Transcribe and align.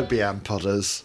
Hello, 0.00 0.08
BM 0.10 0.40
Podders. 0.40 1.02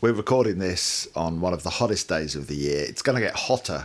We're 0.00 0.14
recording 0.14 0.58
this 0.58 1.06
on 1.14 1.42
one 1.42 1.52
of 1.52 1.62
the 1.62 1.68
hottest 1.68 2.08
days 2.08 2.34
of 2.34 2.46
the 2.46 2.54
year. 2.54 2.82
It's 2.82 3.02
going 3.02 3.16
to 3.16 3.20
get 3.20 3.36
hotter 3.36 3.84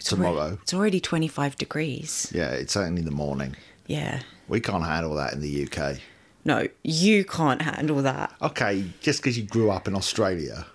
tomorrow. 0.00 0.58
It's 0.62 0.74
already 0.74 0.98
25 0.98 1.54
degrees. 1.54 2.32
Yeah, 2.34 2.50
it's 2.50 2.76
only 2.76 3.02
in 3.02 3.04
the 3.04 3.12
morning. 3.12 3.54
Yeah. 3.86 4.22
We 4.48 4.58
can't 4.60 4.82
handle 4.82 5.14
that 5.14 5.32
in 5.32 5.42
the 5.42 5.64
UK. 5.64 5.98
No, 6.44 6.66
you 6.82 7.24
can't 7.24 7.62
handle 7.62 8.02
that. 8.02 8.34
Okay, 8.42 8.84
just 9.00 9.20
because 9.22 9.38
you 9.38 9.44
grew 9.44 9.70
up 9.70 9.86
in 9.86 9.94
Australia. 9.94 10.66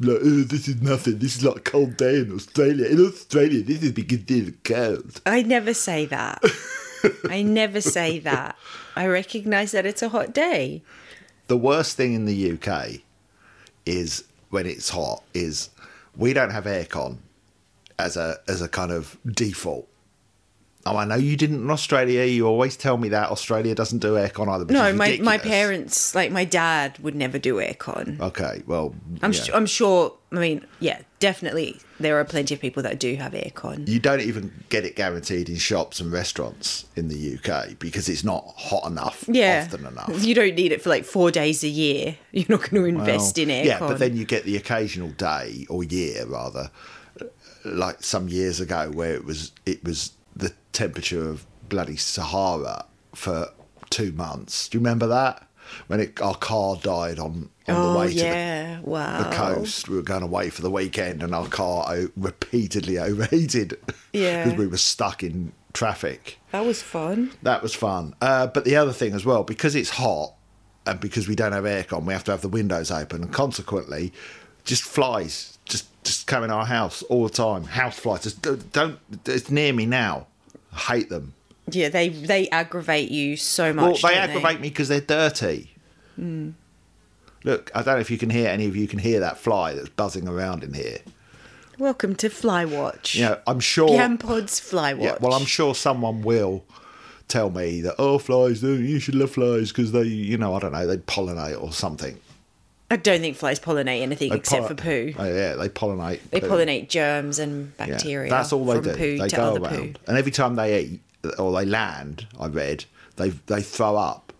Like, 0.00 0.20
oh, 0.22 0.44
this 0.44 0.66
is 0.66 0.80
nothing. 0.80 1.18
This 1.18 1.36
is 1.36 1.44
like 1.44 1.56
a 1.56 1.60
cold 1.60 1.98
day 1.98 2.20
in 2.20 2.32
Australia. 2.32 2.86
In 2.86 3.04
Australia, 3.04 3.62
this 3.62 3.82
is 3.82 3.92
because 3.92 4.20
it's 4.26 4.56
cold. 4.64 5.20
I 5.26 5.42
never 5.42 5.74
say 5.74 6.06
that. 6.06 6.42
I 7.28 7.42
never 7.42 7.82
say 7.82 8.18
that. 8.20 8.56
I 8.96 9.06
recognise 9.06 9.72
that 9.72 9.84
it's 9.84 10.00
a 10.00 10.08
hot 10.08 10.32
day. 10.32 10.82
The 11.48 11.56
worst 11.56 11.96
thing 11.96 12.14
in 12.14 12.24
the 12.24 12.52
UK 12.52 13.00
is 13.84 14.24
when 14.50 14.66
it's 14.66 14.88
hot 14.90 15.22
is 15.34 15.70
we 16.16 16.32
don't 16.32 16.50
have 16.50 16.64
aircon 16.64 17.18
as 17.98 18.16
a 18.16 18.38
as 18.46 18.62
a 18.62 18.68
kind 18.68 18.92
of 18.92 19.16
default. 19.26 19.88
Oh, 20.86 20.96
I 20.96 21.04
know 21.04 21.16
you 21.16 21.36
didn't 21.36 21.60
in 21.60 21.70
Australia. 21.70 22.24
You 22.24 22.46
always 22.46 22.76
tell 22.76 22.96
me 22.96 23.10
that 23.10 23.30
Australia 23.30 23.74
doesn't 23.74 23.98
do 23.98 24.14
aircon 24.14 24.48
either. 24.48 24.64
No, 24.72 24.92
my, 24.94 25.18
my 25.20 25.36
parents, 25.36 26.14
like 26.14 26.30
my 26.30 26.44
dad, 26.44 26.98
would 27.00 27.14
never 27.14 27.38
do 27.38 27.56
aircon. 27.56 28.18
Okay, 28.20 28.62
well, 28.66 28.94
I'm, 29.20 29.32
yeah. 29.32 29.40
su- 29.40 29.52
I'm 29.52 29.66
sure, 29.66 30.14
I 30.32 30.36
mean, 30.36 30.66
yeah, 30.80 31.00
definitely 31.20 31.80
there 31.98 32.18
are 32.18 32.24
plenty 32.24 32.54
of 32.54 32.60
people 32.60 32.82
that 32.82 33.00
do 33.00 33.16
have 33.16 33.32
aircon. 33.32 33.88
you 33.88 33.98
don't 33.98 34.20
even 34.20 34.52
get 34.68 34.84
it 34.84 34.94
guaranteed 34.94 35.48
in 35.48 35.56
shops 35.56 35.98
and 36.00 36.12
restaurants 36.12 36.84
in 36.94 37.08
the 37.08 37.36
UK 37.38 37.78
because 37.78 38.08
it's 38.08 38.22
not 38.22 38.44
hot 38.56 38.86
enough 38.90 39.24
Yeah. 39.28 39.64
often 39.66 39.84
enough. 39.86 40.24
You 40.24 40.34
don't 40.34 40.54
need 40.54 40.70
it 40.72 40.80
for 40.80 40.90
like 40.90 41.04
four 41.04 41.30
days 41.30 41.64
a 41.64 41.68
year. 41.68 42.16
You're 42.32 42.46
not 42.48 42.70
going 42.70 42.82
to 42.82 42.88
invest 42.88 43.36
Well, 43.36 43.42
in 43.42 43.48
aircon. 43.50 43.64
Yeah, 43.64 43.78
but 43.80 43.98
then 43.98 44.16
you 44.16 44.24
get 44.24 44.44
the 44.44 44.56
occasional 44.56 45.08
day 45.10 45.66
or 45.68 45.82
year 45.82 46.24
rather, 46.26 46.70
like 47.64 48.02
some 48.04 48.28
years 48.28 48.60
ago 48.60 48.90
where 48.94 49.14
it 49.14 49.24
was 49.24 49.50
it 49.66 49.82
was 49.84 50.12
the 50.36 50.52
temperature 50.72 51.28
of 51.28 51.44
bloody 51.68 51.96
Sahara 51.96 52.84
for 53.14 53.48
two 53.90 54.12
months. 54.12 54.68
Do 54.68 54.78
you 54.78 54.80
remember 54.80 55.08
that? 55.08 55.47
When 55.86 56.00
it, 56.00 56.20
our 56.20 56.34
car 56.34 56.76
died 56.76 57.18
on, 57.18 57.50
on 57.66 57.76
oh, 57.76 57.92
the 57.92 57.98
way 57.98 58.12
to 58.14 58.18
the 58.18 58.80
wow. 58.82 59.22
the 59.22 59.34
coast. 59.34 59.88
We 59.88 59.96
were 59.96 60.02
going 60.02 60.22
away 60.22 60.50
for 60.50 60.62
the 60.62 60.70
weekend, 60.70 61.22
and 61.22 61.34
our 61.34 61.48
car 61.48 61.86
o- 61.88 62.10
repeatedly 62.16 62.98
overheated 63.08 63.78
Yeah. 64.12 64.44
because 64.44 64.58
we 64.58 64.66
were 64.66 64.76
stuck 64.76 65.22
in 65.22 65.52
traffic. 65.72 66.38
That 66.52 66.64
was 66.64 66.82
fun. 66.82 67.32
That 67.42 67.62
was 67.62 67.74
fun. 67.74 68.14
Uh, 68.20 68.46
but 68.46 68.64
the 68.64 68.76
other 68.76 68.92
thing 68.92 69.14
as 69.14 69.24
well, 69.24 69.44
because 69.44 69.74
it's 69.74 69.90
hot 69.90 70.34
and 70.86 71.00
because 71.00 71.28
we 71.28 71.34
don't 71.34 71.52
have 71.52 71.64
aircon, 71.64 72.04
we 72.04 72.12
have 72.12 72.24
to 72.24 72.30
have 72.30 72.40
the 72.40 72.48
windows 72.48 72.90
open, 72.90 73.22
and 73.22 73.32
consequently, 73.32 74.12
just 74.64 74.82
flies 74.82 75.58
just 75.64 75.86
just 76.04 76.26
come 76.26 76.42
in 76.44 76.50
our 76.50 76.66
house 76.66 77.02
all 77.04 77.24
the 77.24 77.32
time. 77.32 77.64
House 77.64 77.98
flies 77.98 78.22
just 78.22 78.42
don't. 78.42 78.72
don't 78.72 78.98
it's 79.26 79.50
near 79.50 79.72
me 79.72 79.86
now. 79.86 80.26
I 80.72 80.76
hate 80.94 81.08
them. 81.08 81.34
Yeah, 81.70 81.88
they 81.88 82.08
they 82.08 82.48
aggravate 82.48 83.10
you 83.10 83.36
so 83.36 83.72
Well, 83.72 83.90
much. 83.90 84.02
they 84.02 84.14
don't 84.14 84.30
aggravate 84.30 84.60
me 84.60 84.68
because 84.68 84.88
they're 84.88 85.00
dirty. 85.00 85.72
Hmm. 86.16 86.50
Look, 87.44 87.70
I 87.74 87.82
don't 87.82 87.94
know 87.94 88.00
if 88.00 88.10
you 88.10 88.18
can 88.18 88.30
hear 88.30 88.48
any 88.48 88.66
of 88.66 88.76
you 88.76 88.88
can 88.88 88.98
hear 88.98 89.20
that 89.20 89.38
fly 89.38 89.74
that's 89.74 89.88
buzzing 89.90 90.28
around 90.28 90.64
in 90.64 90.74
here. 90.74 90.98
Welcome 91.78 92.16
to 92.16 92.28
Flywatch. 92.28 93.14
You 93.14 93.26
know, 93.26 93.38
I'm 93.46 93.60
sure. 93.60 93.88
Yampod's 93.88 94.60
Flywatch. 94.60 95.02
Yeah, 95.02 95.18
well, 95.20 95.32
I'm 95.32 95.46
sure 95.46 95.76
someone 95.76 96.22
will 96.22 96.64
tell 97.28 97.50
me 97.50 97.80
that 97.82 97.94
oh, 97.98 98.18
flies, 98.18 98.62
you 98.62 98.98
should 98.98 99.14
love 99.14 99.30
flies 99.30 99.68
because 99.68 99.92
they, 99.92 100.02
you 100.02 100.36
know, 100.36 100.54
I 100.54 100.58
don't 100.58 100.72
know, 100.72 100.86
they 100.86 100.96
pollinate 100.96 101.62
or 101.62 101.72
something. 101.72 102.18
I 102.90 102.96
don't 102.96 103.20
think 103.20 103.36
flies 103.36 103.60
pollinate 103.60 104.00
anything 104.00 104.30
They 104.30 104.36
except 104.36 104.66
for 104.66 104.74
poo. 104.74 105.12
Oh, 105.18 105.24
yeah, 105.24 105.54
they 105.54 105.68
pollinate. 105.68 106.20
They 106.30 106.40
poo. 106.40 106.48
pollinate 106.48 106.88
germs 106.88 107.38
and 107.38 107.72
Yeah, 107.78 107.86
bacteria. 107.86 108.30
That's 108.30 108.52
all 108.52 108.64
they 108.64 108.80
do. 108.80 108.96
Poo 108.96 109.18
they 109.18 109.28
to 109.28 109.36
go 109.36 109.42
other 109.54 109.60
around, 109.60 109.94
poo. 109.94 110.00
and 110.08 110.16
every 110.16 110.32
time 110.32 110.56
they 110.56 110.80
eat 110.80 111.00
or 111.38 111.52
they 111.52 111.64
land, 111.66 112.26
I 112.38 112.46
read 112.46 112.84
they 113.16 113.30
they 113.30 113.62
throw 113.62 113.96
up. 113.96 114.32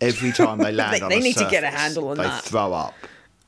Every 0.00 0.32
time 0.32 0.58
they 0.58 0.72
land, 0.82 1.02
They- 1.02 1.08
they 1.08 1.20
need 1.20 1.36
to 1.36 1.48
get 1.50 1.62
a 1.64 1.68
handle 1.70 2.08
on 2.08 2.16
they 2.16 2.22
that. 2.24 2.42
They 2.44 2.50
throw 2.50 2.72
up 2.72 2.94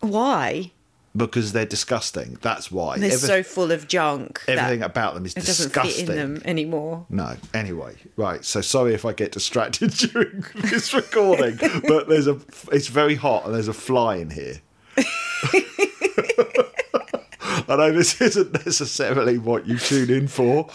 Why? 0.01 0.71
because 1.15 1.53
they're 1.53 1.67
disgusting. 1.67 2.39
That's 2.41 2.71
why. 2.73 2.97
They're 2.99 3.13
Every- 3.13 3.19
so 3.29 3.43
full 3.43 3.71
of 3.71 3.87
junk. 3.87 4.41
everything 4.49 4.83
about 4.83 5.13
them 5.15 5.27
is 5.27 5.33
it 5.33 5.45
doesn't 5.45 5.67
disgusting. 5.69 6.07
fit 6.07 6.17
in 6.17 6.35
them 6.35 6.43
anymore. 6.47 7.05
No. 7.11 7.37
Anyway, 7.53 7.97
right. 8.17 8.43
So 8.45 8.61
sorry 8.63 8.95
if 8.95 9.05
I 9.05 9.13
get 9.13 9.31
distracted 9.33 9.91
during 10.13 10.45
this 10.55 10.95
recording, 10.95 11.59
but 11.87 12.09
there's 12.09 12.27
a. 12.29 12.39
It's 12.73 12.87
very 12.89 13.15
hot 13.15 13.45
and 13.45 13.55
there's 13.55 13.69
a 13.69 13.75
fly 13.75 14.17
in 14.17 14.31
here. 14.31 14.61
I 17.69 17.77
know 17.77 17.93
this 17.93 18.21
isn't 18.21 18.53
necessarily 18.67 19.39
what 19.39 19.67
you 19.67 19.79
tune 19.79 20.11
in 20.11 20.29
for, 20.29 20.69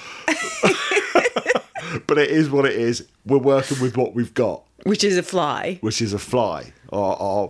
but 2.08 2.18
it 2.18 2.30
is 2.30 2.50
what 2.50 2.66
it 2.66 2.74
is. 2.76 3.08
We're 3.26 3.38
working 3.38 3.80
with 3.82 3.98
what 3.98 4.14
we've 4.14 4.34
got, 4.34 4.64
Which 4.84 5.04
is 5.04 5.18
a 5.18 5.24
fly. 5.24 5.78
which 5.82 6.02
is 6.02 6.14
a 6.14 6.20
fly, 6.20 6.74
our, 6.92 7.16
our 7.20 7.50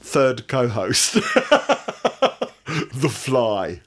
third 0.00 0.46
co-host, 0.48 1.14
the 1.14 3.10
fly, 3.10 3.80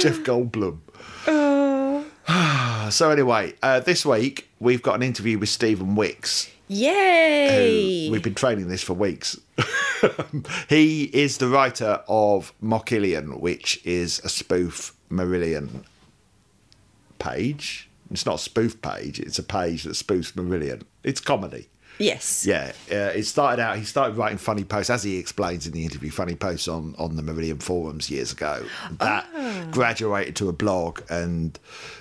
Jeff 0.00 0.18
Goldblum. 0.20 0.78
So 2.90 3.10
anyway, 3.10 3.54
uh, 3.62 3.80
this 3.80 4.04
week 4.04 4.50
we've 4.60 4.82
got 4.82 4.96
an 4.96 5.02
interview 5.02 5.38
with 5.38 5.48
Stephen 5.48 5.94
Wicks. 5.94 6.50
Yay! 6.68 8.10
We've 8.10 8.22
been 8.22 8.34
training 8.34 8.68
this 8.68 8.82
for 8.82 8.92
weeks. 8.92 9.38
he 10.68 11.04
is 11.04 11.38
the 11.38 11.48
writer 11.48 12.02
of 12.06 12.52
Mockillion, 12.62 13.40
which 13.40 13.80
is 13.84 14.20
a 14.24 14.28
spoof 14.28 14.94
Marillion 15.10 15.84
page. 17.18 17.88
It's 18.12 18.26
not 18.26 18.36
a 18.36 18.38
spoof 18.38 18.80
page; 18.82 19.18
it's 19.20 19.38
a 19.38 19.42
page 19.42 19.84
that 19.84 19.90
spoofs 19.92 20.32
Marillion. 20.32 20.82
It's 21.02 21.20
comedy. 21.20 21.68
yes. 21.98 22.46
Yeah, 22.46 22.72
uh, 22.90 23.12
it 23.14 23.24
started 23.24 23.62
out. 23.62 23.76
He 23.76 23.84
started 23.84 24.16
writing 24.16 24.38
funny 24.38 24.64
posts, 24.64 24.90
as 24.90 25.02
he 25.02 25.18
explains 25.18 25.66
in 25.66 25.72
the 25.72 25.84
interview, 25.84 26.10
funny 26.10 26.34
posts 26.34 26.68
on 26.68 26.94
on 26.98 27.16
the 27.16 27.22
Marillion 27.22 27.62
forums 27.62 28.10
years 28.10 28.32
ago. 28.32 28.64
That 28.98 29.26
graduated 29.70 30.36
to 30.36 30.48
a 30.48 30.52
blog, 30.52 31.00
and 31.10 31.58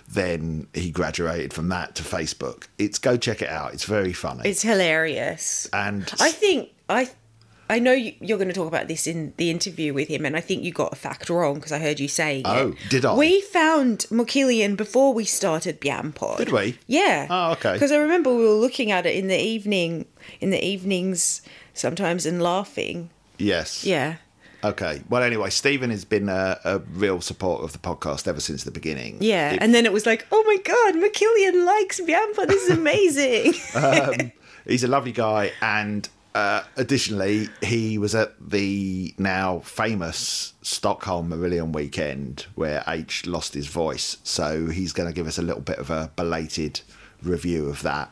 then 0.10 0.68
he 0.74 0.92
graduated 0.92 1.54
from 1.54 1.70
that 1.70 1.96
to 1.96 2.04
Facebook. 2.04 2.68
It's 2.78 3.00
go 3.00 3.18
check 3.18 3.42
it 3.42 3.50
out. 3.50 3.74
It's 3.74 3.86
very 3.86 4.14
funny. 4.14 4.48
It's 4.50 4.62
hilarious. 4.62 5.70
and 5.74 6.12
I 6.20 6.32
think 6.32 6.70
I 6.90 7.10
I 7.72 7.80
know 7.80 7.94
you, 7.94 8.14
you're 8.20 8.38
going 8.38 8.48
to 8.50 8.54
talk 8.54 8.68
about 8.68 8.88
this 8.88 9.08
in 9.08 9.34
the 9.38 9.50
interview 9.50 9.94
with 9.94 10.08
him, 10.10 10.26
and 10.26 10.36
I 10.36 10.42
think 10.42 10.64
you 10.64 10.72
got 10.72 10.92
a 10.94 10.96
fact 10.96 11.30
wrong 11.30 11.56
because 11.56 11.72
I 11.72 11.80
heard 11.80 12.00
you 12.00 12.08
saying 12.08 12.44
Oh, 12.46 12.70
it. 12.70 12.78
did 12.90 13.06
I? 13.06 13.16
We 13.16 13.42
found 13.42 14.00
Mockillion 14.12 14.76
before 14.78 15.14
we 15.14 15.24
started 15.26 15.80
Biampod. 15.82 16.38
Did 16.38 16.52
we? 16.52 16.78
Yeah. 16.88 17.28
Oh, 17.30 17.52
okay. 17.54 17.74
Because 17.74 17.92
I 17.92 17.98
remember 17.98 18.30
we 18.36 18.44
were 18.44 18.52
looking 18.52 18.92
at 18.92 19.06
it 19.06 19.16
in 19.16 19.28
the 19.28 19.40
evening, 19.40 20.06
in 20.40 20.50
the 20.52 20.64
evenings 20.64 21.42
sometimes, 21.74 22.26
and 22.26 22.42
laughing. 22.42 23.10
yes, 23.38 23.86
Yeah. 23.86 24.18
Okay. 24.64 25.02
Well, 25.10 25.24
anyway, 25.24 25.50
Stephen 25.50 25.90
has 25.90 26.06
been 26.06 26.30
a, 26.30 26.60
a 26.64 26.78
real 26.94 27.20
supporter 27.20 27.64
of 27.64 27.72
the 27.74 27.80
podcast 27.80 28.28
ever 28.28 28.40
since 28.40 28.64
the 28.64 28.70
beginning. 28.70 29.18
Yeah, 29.20 29.54
If- 29.54 29.62
and 29.62 29.74
then 29.74 29.88
it 29.88 29.92
was 29.92 30.06
like, 30.06 30.28
oh 30.32 30.44
my 30.46 30.58
god, 30.64 30.94
Mockillion 31.02 31.66
likes 31.66 32.00
Bianca. 32.00 32.46
This 32.46 32.70
is 32.70 32.78
amazing. 32.78 33.56
um, 33.84 34.32
he's 34.68 34.84
a 34.84 34.88
lovely 34.88 35.14
guy, 35.14 35.52
and 35.64 36.08
uh, 36.34 36.64
additionally, 36.78 37.50
he 37.62 37.98
was 37.98 38.16
at 38.16 38.34
the 38.40 39.14
now 39.18 39.60
famous 39.60 40.54
Stockholm 40.62 41.30
Marillion 41.30 41.74
weekend 41.74 42.46
where 42.56 42.84
H 42.88 43.26
lost 43.26 43.54
his 43.54 43.68
voice. 43.68 44.18
So 44.24 44.68
he's 44.68 44.94
going 44.94 45.10
to 45.10 45.14
give 45.14 45.28
us 45.28 45.38
a 45.38 45.42
little 45.42 45.62
bit 45.62 45.78
of 45.78 45.90
a 45.90 46.12
belated 46.16 46.82
review 47.22 47.68
of 47.68 47.82
that. 47.82 48.12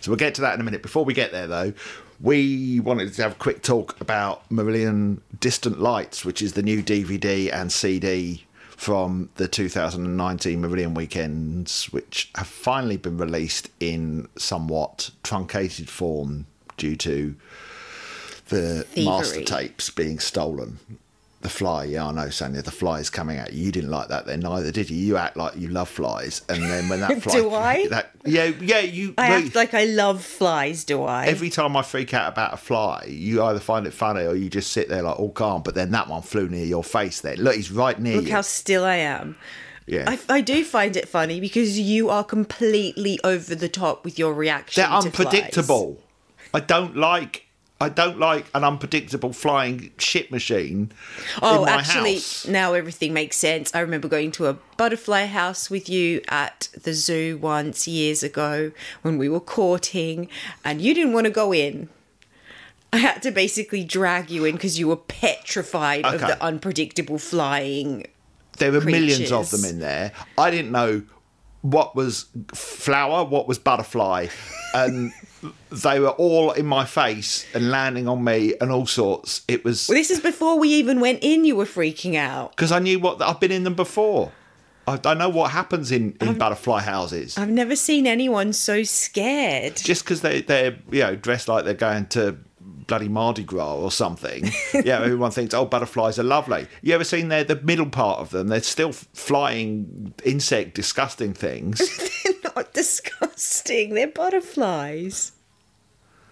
So 0.00 0.10
we'll 0.10 0.18
get 0.18 0.34
to 0.36 0.40
that 0.40 0.54
in 0.54 0.60
a 0.60 0.64
minute. 0.64 0.82
Before 0.82 1.04
we 1.04 1.12
get 1.12 1.32
there, 1.32 1.46
though, 1.46 1.74
we 2.20 2.80
wanted 2.80 3.12
to 3.12 3.22
have 3.22 3.32
a 3.32 3.36
quick 3.36 3.62
talk 3.62 4.00
about 4.00 4.48
Marillion 4.48 5.20
Distant 5.38 5.78
Lights, 5.78 6.24
which 6.24 6.40
is 6.40 6.54
the 6.54 6.62
new 6.62 6.82
DVD 6.82 7.52
and 7.52 7.70
CD 7.70 8.46
from 8.70 9.28
the 9.34 9.46
2019 9.46 10.62
Marillion 10.62 10.94
weekends, 10.94 11.84
which 11.92 12.30
have 12.34 12.46
finally 12.46 12.96
been 12.96 13.18
released 13.18 13.68
in 13.78 14.28
somewhat 14.36 15.10
truncated 15.22 15.90
form 15.90 16.46
due 16.76 16.96
to 16.96 17.34
the 18.48 18.86
master 18.96 19.42
tapes 19.42 19.90
being 19.90 20.18
stolen. 20.18 20.78
The 21.42 21.50
fly, 21.50 21.84
yeah, 21.84 22.06
I 22.06 22.12
know, 22.12 22.30
Sonia. 22.30 22.62
The 22.62 22.72
fly 22.72 22.98
is 22.98 23.10
coming 23.10 23.38
out. 23.38 23.52
You 23.52 23.70
didn't 23.70 23.90
like 23.90 24.08
that 24.08 24.26
then, 24.26 24.40
neither 24.40 24.72
did 24.72 24.90
you. 24.90 24.96
You 24.96 25.16
act 25.16 25.36
like 25.36 25.54
you 25.56 25.68
love 25.68 25.88
flies, 25.88 26.42
and 26.48 26.62
then 26.62 26.88
when 26.88 27.00
that 27.00 27.22
fly, 27.22 27.32
Do 27.32 27.54
I? 27.54 27.86
That, 27.90 28.10
yeah, 28.24 28.46
yeah. 28.60 28.80
You. 28.80 29.14
I 29.16 29.30
well, 29.30 29.44
act 29.44 29.54
like 29.54 29.74
I 29.74 29.84
love 29.84 30.24
flies, 30.24 30.82
do 30.82 31.04
I? 31.04 31.26
Every 31.26 31.50
time 31.50 31.76
I 31.76 31.82
freak 31.82 32.14
out 32.14 32.32
about 32.32 32.54
a 32.54 32.56
fly, 32.56 33.04
you 33.08 33.42
either 33.44 33.60
find 33.60 33.86
it 33.86 33.92
funny 33.92 34.24
or 34.24 34.34
you 34.34 34.48
just 34.48 34.72
sit 34.72 34.88
there 34.88 35.02
like 35.02 35.16
oh, 35.20 35.24
all 35.24 35.30
calm. 35.30 35.62
But 35.62 35.74
then 35.74 35.92
that 35.92 36.08
one 36.08 36.22
flew 36.22 36.48
near 36.48 36.64
your 36.64 36.82
face. 36.82 37.20
Then 37.20 37.36
look, 37.36 37.54
he's 37.54 37.70
right 37.70 37.98
near 38.00 38.16
Look 38.16 38.26
you. 38.26 38.32
how 38.32 38.40
still 38.40 38.84
I 38.84 38.96
am. 38.96 39.36
yeah, 39.86 40.04
I, 40.08 40.18
I 40.28 40.40
do 40.40 40.64
find 40.64 40.96
it 40.96 41.08
funny 41.08 41.38
because 41.38 41.78
you 41.78 42.08
are 42.08 42.24
completely 42.24 43.20
over 43.22 43.54
the 43.54 43.68
top 43.68 44.04
with 44.04 44.18
your 44.18 44.32
reaction. 44.34 44.80
they're 44.82 44.90
to 45.02 45.10
flies. 45.12 45.52
I 46.56 46.60
don't 46.60 46.96
like 46.96 47.46
I 47.78 47.90
don't 47.90 48.18
like 48.18 48.46
an 48.54 48.64
unpredictable 48.64 49.34
flying 49.34 49.90
shit 49.98 50.30
machine. 50.30 50.90
Oh, 51.42 51.56
in 51.56 51.66
my 51.66 51.72
actually, 51.72 52.14
house. 52.14 52.46
now 52.46 52.72
everything 52.72 53.12
makes 53.12 53.36
sense. 53.36 53.74
I 53.74 53.80
remember 53.80 54.08
going 54.08 54.32
to 54.32 54.46
a 54.46 54.54
butterfly 54.78 55.26
house 55.26 55.68
with 55.68 55.90
you 55.90 56.22
at 56.28 56.70
the 56.82 56.94
zoo 56.94 57.36
once 57.36 57.86
years 57.86 58.22
ago 58.22 58.72
when 59.02 59.18
we 59.18 59.28
were 59.28 59.40
courting, 59.40 60.28
and 60.64 60.80
you 60.80 60.94
didn't 60.94 61.12
want 61.12 61.26
to 61.26 61.30
go 61.30 61.52
in. 61.52 61.90
I 62.94 62.96
had 62.96 63.22
to 63.24 63.30
basically 63.30 63.84
drag 63.84 64.30
you 64.30 64.46
in 64.46 64.54
because 64.54 64.78
you 64.78 64.88
were 64.88 64.96
petrified 64.96 66.06
of 66.06 66.22
the 66.22 66.42
unpredictable 66.42 67.18
flying. 67.18 68.06
there 68.56 68.72
were 68.72 68.80
millions 68.80 69.30
of 69.30 69.50
them 69.50 69.66
in 69.66 69.80
there. 69.80 70.12
I 70.38 70.50
didn't 70.50 70.72
know 70.72 71.02
what 71.60 71.94
was 71.94 72.26
flower, 72.54 73.24
what 73.24 73.46
was 73.46 73.58
butterfly, 73.58 74.28
and 74.72 75.12
they 75.70 76.00
were 76.00 76.10
all 76.10 76.52
in 76.52 76.66
my 76.66 76.84
face 76.84 77.46
and 77.54 77.70
landing 77.70 78.08
on 78.08 78.22
me 78.24 78.54
and 78.60 78.70
all 78.70 78.86
sorts. 78.86 79.42
It 79.48 79.64
was 79.64 79.88
Well, 79.88 79.96
this 79.98 80.10
is 80.10 80.20
before 80.20 80.58
we 80.58 80.68
even 80.70 81.00
went 81.00 81.20
in. 81.22 81.44
You 81.44 81.56
were 81.56 81.64
freaking 81.64 82.14
out. 82.16 82.50
because 82.56 82.72
I 82.72 82.78
knew 82.78 82.98
what 82.98 83.20
I've 83.22 83.40
been 83.40 83.52
in 83.52 83.64
them 83.64 83.74
before. 83.74 84.32
I, 84.88 85.00
I 85.04 85.14
know 85.14 85.28
what 85.28 85.50
happens 85.50 85.90
in, 85.90 86.16
in 86.20 86.38
butterfly 86.38 86.80
houses. 86.80 87.36
I've 87.36 87.48
never 87.50 87.74
seen 87.74 88.06
anyone 88.06 88.52
so 88.52 88.84
scared. 88.84 89.76
Just 89.76 90.04
because 90.04 90.20
they 90.20 90.42
they're 90.42 90.78
you 90.90 91.00
know 91.00 91.16
dressed 91.16 91.48
like 91.48 91.64
they're 91.64 91.74
going 91.74 92.06
to 92.08 92.38
bloody 92.86 93.08
Mardi 93.08 93.42
Gras 93.42 93.74
or 93.74 93.90
something. 93.90 94.44
yeah, 94.84 95.00
everyone 95.00 95.32
thinks 95.32 95.54
oh 95.54 95.64
butterflies 95.64 96.20
are 96.20 96.22
lovely. 96.22 96.68
You 96.82 96.94
ever 96.94 97.02
seen 97.02 97.28
their 97.28 97.42
the 97.42 97.56
middle 97.56 97.90
part 97.90 98.20
of 98.20 98.30
them? 98.30 98.46
They're 98.46 98.62
still 98.62 98.92
flying 98.92 100.14
insect 100.24 100.74
disgusting 100.76 101.34
things. 101.34 101.78
They're 102.24 102.52
not 102.54 102.72
disgusting. 102.72 103.94
They're 103.94 104.06
butterflies. 104.06 105.32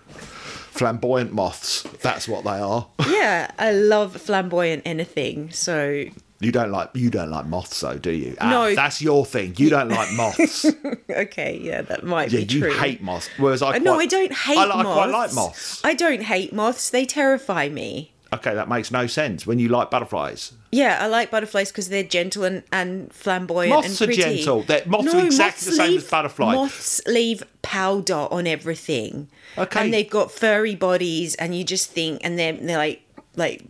Flamboyant 0.08 1.32
moths. 1.32 1.82
That's 2.02 2.26
what 2.28 2.44
they 2.44 2.58
are. 2.58 2.86
Yeah, 3.14 3.50
I 3.58 3.70
love 3.72 4.16
flamboyant 4.20 4.82
anything. 4.84 5.50
So 5.50 6.04
You 6.40 6.52
don't 6.52 6.70
like 6.70 6.90
you 6.94 7.08
don't 7.10 7.30
like 7.30 7.46
moths 7.46 7.80
though, 7.80 7.96
do 7.96 8.10
you? 8.10 8.36
Ah, 8.40 8.50
No. 8.50 8.74
that's 8.74 9.00
your 9.00 9.24
thing. 9.24 9.54
You 9.56 9.70
don't 9.70 9.88
like 9.88 10.12
moths. 10.12 10.66
okay, 11.10 11.58
yeah, 11.62 11.80
that 11.82 12.04
might 12.04 12.30
yeah, 12.32 12.40
be 12.44 12.54
you 12.54 12.60
true. 12.60 12.74
hate 12.74 13.00
moths. 13.02 13.28
Whereas 13.38 13.62
I 13.62 13.68
Uh, 13.68 13.70
quite, 13.72 13.82
no, 13.82 13.98
I 14.00 14.06
don't 14.06 14.32
hate 14.32 14.58
I, 14.58 14.64
li- 14.66 14.72
I 14.74 14.82
quite 14.82 15.08
like 15.10 15.32
moths. 15.32 15.80
I 15.84 15.94
don't 15.94 16.22
hate 16.22 16.52
moths. 16.52 16.90
They 16.90 17.06
terrify 17.06 17.68
me. 17.70 18.12
Okay, 18.32 18.52
that 18.54 18.68
makes 18.68 18.90
no 18.90 19.06
sense. 19.06 19.46
When 19.46 19.58
you 19.58 19.68
like 19.68 19.90
butterflies, 19.90 20.52
Yeah, 20.74 20.98
I 21.00 21.06
like 21.06 21.30
butterflies 21.30 21.70
because 21.70 21.88
they're 21.88 22.02
gentle 22.02 22.42
and, 22.44 22.62
and 22.72 23.12
flamboyant 23.12 23.70
Moths 23.70 24.00
and 24.00 24.10
are 24.10 24.12
pretty. 24.12 24.36
gentle. 24.36 24.62
They're- 24.62 24.82
moths 24.86 25.14
are 25.14 25.24
exactly 25.24 25.70
the 25.70 25.76
same 25.76 25.90
leave, 25.92 26.02
as 26.04 26.10
butterflies. 26.10 26.54
Moths 26.56 27.00
leave 27.06 27.44
powder 27.62 28.26
on 28.30 28.46
everything. 28.46 29.28
Okay. 29.56 29.80
And 29.80 29.94
they've 29.94 30.10
got 30.10 30.32
furry 30.32 30.74
bodies, 30.74 31.34
and 31.36 31.54
you 31.54 31.62
just 31.64 31.90
think, 31.90 32.20
and 32.24 32.38
they're 32.38 32.54
they're 32.54 32.76
like 32.78 33.02
like 33.36 33.62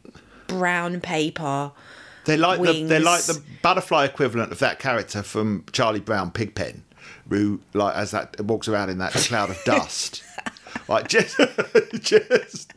brown 0.46 1.00
paper. 1.00 1.72
they're 2.26 2.36
like 2.38 2.60
the, 2.62 2.84
they're 2.84 3.00
like 3.00 3.22
the 3.24 3.42
butterfly 3.62 4.04
equivalent 4.04 4.52
of 4.52 4.58
that 4.60 4.78
character 4.78 5.22
from 5.22 5.64
Charlie 5.72 6.00
Brown 6.00 6.30
Pigpen, 6.30 6.84
who 7.28 7.60
like 7.74 7.94
as 7.96 8.10
that 8.12 8.40
walks 8.40 8.68
around 8.68 8.90
in 8.90 8.98
that 8.98 9.12
cloud 9.12 9.50
of 9.50 9.58
dust, 9.64 10.22
like 10.88 11.08
just 11.08 11.38
just 12.00 12.73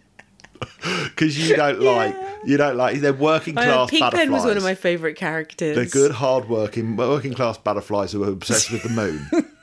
because 1.06 1.38
you 1.50 1.56
don't 1.56 1.82
like 1.82 2.16
you 2.46 2.58
don't 2.58 2.78
like 2.78 3.00
they're 3.00 3.14
working 3.14 3.56
class 3.56 3.90
Pigpen 3.90 4.06
butterflies. 4.10 4.30
was 4.30 4.46
one 4.46 4.58
of 4.58 4.64
my 4.64 4.76
favorite 4.76 5.16
characters. 5.16 5.76
They're 5.76 5.86
good, 5.86 6.12
hard-working, 6.12 6.96
working 6.96 7.34
class 7.34 7.58
butterflies 7.58 8.12
who 8.12 8.24
are 8.24 8.30
obsessed 8.30 8.72
with 8.72 8.84
the 8.84 8.90
moon. 8.90 9.28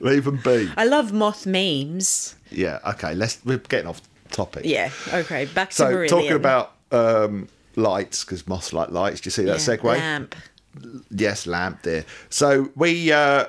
Leave 0.00 0.24
them 0.24 0.40
be. 0.42 0.70
I 0.76 0.84
love 0.84 1.12
moth 1.12 1.46
memes. 1.46 2.34
Yeah. 2.50 2.78
Okay. 2.86 3.14
Let's. 3.14 3.38
We're 3.44 3.58
getting 3.58 3.86
off 3.88 4.00
topic. 4.30 4.62
Yeah. 4.64 4.90
Okay. 5.12 5.44
Back 5.46 5.70
to 5.70 5.76
So 5.76 5.84
Marillion. 5.92 6.08
talking 6.08 6.32
about 6.32 6.72
um, 6.92 7.48
lights 7.76 8.24
because 8.24 8.46
moths 8.48 8.72
like 8.72 8.90
lights. 8.90 9.20
Do 9.20 9.28
you 9.28 9.32
see 9.32 9.44
that 9.44 9.60
Yeah, 9.66 9.76
segue? 9.76 9.84
lamp. 9.84 10.34
Yes, 11.10 11.46
lamp 11.46 11.82
there. 11.82 12.04
So 12.30 12.70
we. 12.74 13.12
Uh, 13.12 13.46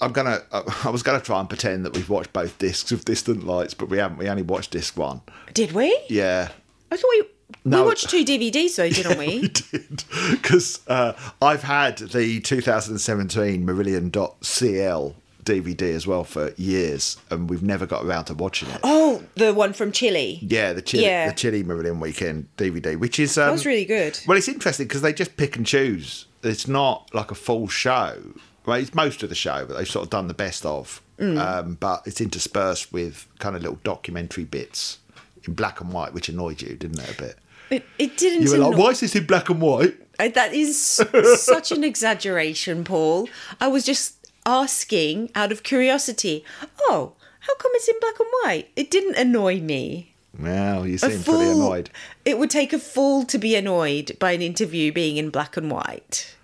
I'm 0.00 0.12
gonna. 0.12 0.42
I 0.84 0.90
was 0.90 1.02
gonna 1.02 1.20
try 1.20 1.40
and 1.40 1.48
pretend 1.48 1.84
that 1.84 1.94
we've 1.94 2.08
watched 2.10 2.32
both 2.32 2.58
discs 2.58 2.92
of 2.92 3.04
Distant 3.04 3.44
Lights, 3.46 3.74
but 3.74 3.88
we 3.88 3.98
haven't. 3.98 4.18
We 4.18 4.28
only 4.28 4.42
watched 4.42 4.70
disc 4.72 4.96
one. 4.96 5.20
Did 5.54 5.72
we? 5.72 5.98
Yeah. 6.08 6.48
I 6.92 6.96
thought 6.96 7.10
we 7.10 7.24
No. 7.64 7.82
we 7.82 7.88
watched 7.88 8.08
two 8.10 8.24
DVDs 8.24 8.76
though, 8.76 8.88
didn't 8.88 9.18
We 9.18 9.26
we? 9.40 9.48
did 9.48 10.04
because 10.30 10.80
uh, 10.88 11.12
I've 11.42 11.62
had 11.62 11.98
the 11.98 12.40
2017 12.40 13.64
Marillion.cl 13.66 15.14
DVD 15.44 15.82
as 15.94 16.06
well 16.06 16.22
for 16.24 16.52
years, 16.56 17.16
and 17.30 17.48
we've 17.48 17.62
never 17.62 17.86
got 17.86 18.04
around 18.04 18.26
to 18.26 18.34
watching 18.34 18.68
it. 18.70 18.78
oh, 18.82 19.22
the 19.36 19.54
one 19.54 19.72
from 19.72 19.90
Chile. 19.90 20.38
Yeah, 20.42 20.72
the 20.74 20.82
Chile, 20.82 21.04
Yeah. 21.04 21.28
the 21.30 21.34
Chile 21.34 21.64
Marillion 21.64 21.98
Weekend 21.98 22.46
DVD, 22.56 22.98
which 22.98 23.18
is 23.18 23.36
um, 23.38 23.46
That 23.46 23.52
was 23.52 23.66
really 23.66 23.84
good. 23.86 24.18
well. 24.26 24.36
It's 24.36 24.48
interesting 24.48 24.86
because 24.86 25.02
they 25.02 25.12
just 25.12 25.36
pick 25.36 25.56
and 25.56 25.66
choose. 25.66 26.26
It's 26.42 26.68
not 26.68 27.10
like 27.14 27.30
a 27.30 27.34
full 27.34 27.68
show. 27.68 28.18
Right, 28.66 28.82
it's 28.82 28.94
most 28.94 29.22
of 29.22 29.28
the 29.28 29.34
show, 29.34 29.64
but 29.66 29.76
they've 29.76 29.88
sort 29.88 30.04
of 30.04 30.10
done 30.10 30.28
the 30.28 30.34
best 30.34 30.66
of. 30.66 31.00
Mm. 31.18 31.38
Um, 31.38 31.74
but 31.80 32.02
it's 32.06 32.20
interspersed 32.20 32.92
with 32.92 33.26
kind 33.38 33.56
of 33.56 33.62
little 33.62 33.78
documentary 33.82 34.44
bits 34.44 34.98
in 35.44 35.54
black 35.54 35.80
and 35.80 35.92
white, 35.92 36.12
which 36.12 36.28
annoyed 36.28 36.62
you, 36.62 36.76
didn't 36.76 37.00
it? 37.00 37.10
A 37.10 37.22
bit. 37.22 37.38
It, 37.70 37.84
it 37.98 38.16
didn't. 38.16 38.42
You 38.42 38.52
were 38.52 38.68
like, 38.68 38.78
"Why 38.78 38.90
is 38.90 39.00
this 39.00 39.14
in 39.14 39.26
black 39.26 39.48
and 39.48 39.60
white?" 39.60 39.96
That 40.18 40.52
is 40.52 40.78
such 41.36 41.72
an 41.72 41.84
exaggeration, 41.84 42.84
Paul. 42.84 43.28
I 43.60 43.68
was 43.68 43.84
just 43.84 44.28
asking 44.44 45.30
out 45.34 45.52
of 45.52 45.62
curiosity. 45.62 46.44
Oh, 46.80 47.14
how 47.40 47.54
come 47.56 47.70
it's 47.74 47.88
in 47.88 47.96
black 48.00 48.20
and 48.20 48.28
white? 48.42 48.70
It 48.76 48.90
didn't 48.90 49.16
annoy 49.16 49.60
me. 49.60 50.14
Well, 50.38 50.86
you 50.86 50.98
seem 50.98 51.22
pretty 51.22 51.50
annoyed. 51.50 51.90
It 52.24 52.38
would 52.38 52.50
take 52.50 52.72
a 52.72 52.78
fool 52.78 53.24
to 53.24 53.38
be 53.38 53.56
annoyed 53.56 54.16
by 54.18 54.32
an 54.32 54.42
interview 54.42 54.92
being 54.92 55.16
in 55.16 55.30
black 55.30 55.56
and 55.56 55.70
white. 55.70 56.34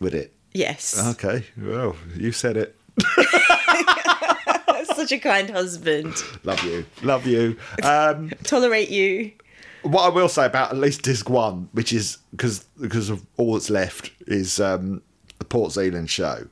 Would 0.00 0.14
it. 0.14 0.33
Yes. 0.54 0.96
Okay, 1.14 1.44
well, 1.60 1.96
you 2.16 2.30
said 2.32 2.56
it. 2.56 2.76
Such 4.94 5.10
a 5.12 5.18
kind 5.18 5.50
husband. 5.50 6.14
Love 6.44 6.62
you, 6.62 6.86
love 7.02 7.26
you. 7.26 7.56
Um, 7.82 8.30
Tolerate 8.44 8.88
you. 8.90 9.32
what 9.82 10.02
I 10.04 10.08
will 10.08 10.28
say 10.28 10.46
about 10.46 10.70
at 10.70 10.76
least 10.78 11.02
disc 11.02 11.28
one, 11.28 11.68
which 11.72 11.92
is 11.92 12.18
because 12.30 12.60
because 12.80 13.10
of 13.10 13.24
all 13.36 13.54
that's 13.54 13.68
left, 13.70 14.10
is 14.28 14.60
um, 14.60 15.02
the 15.38 15.44
Port 15.44 15.72
Zélande 15.72 16.08
show 16.08 16.46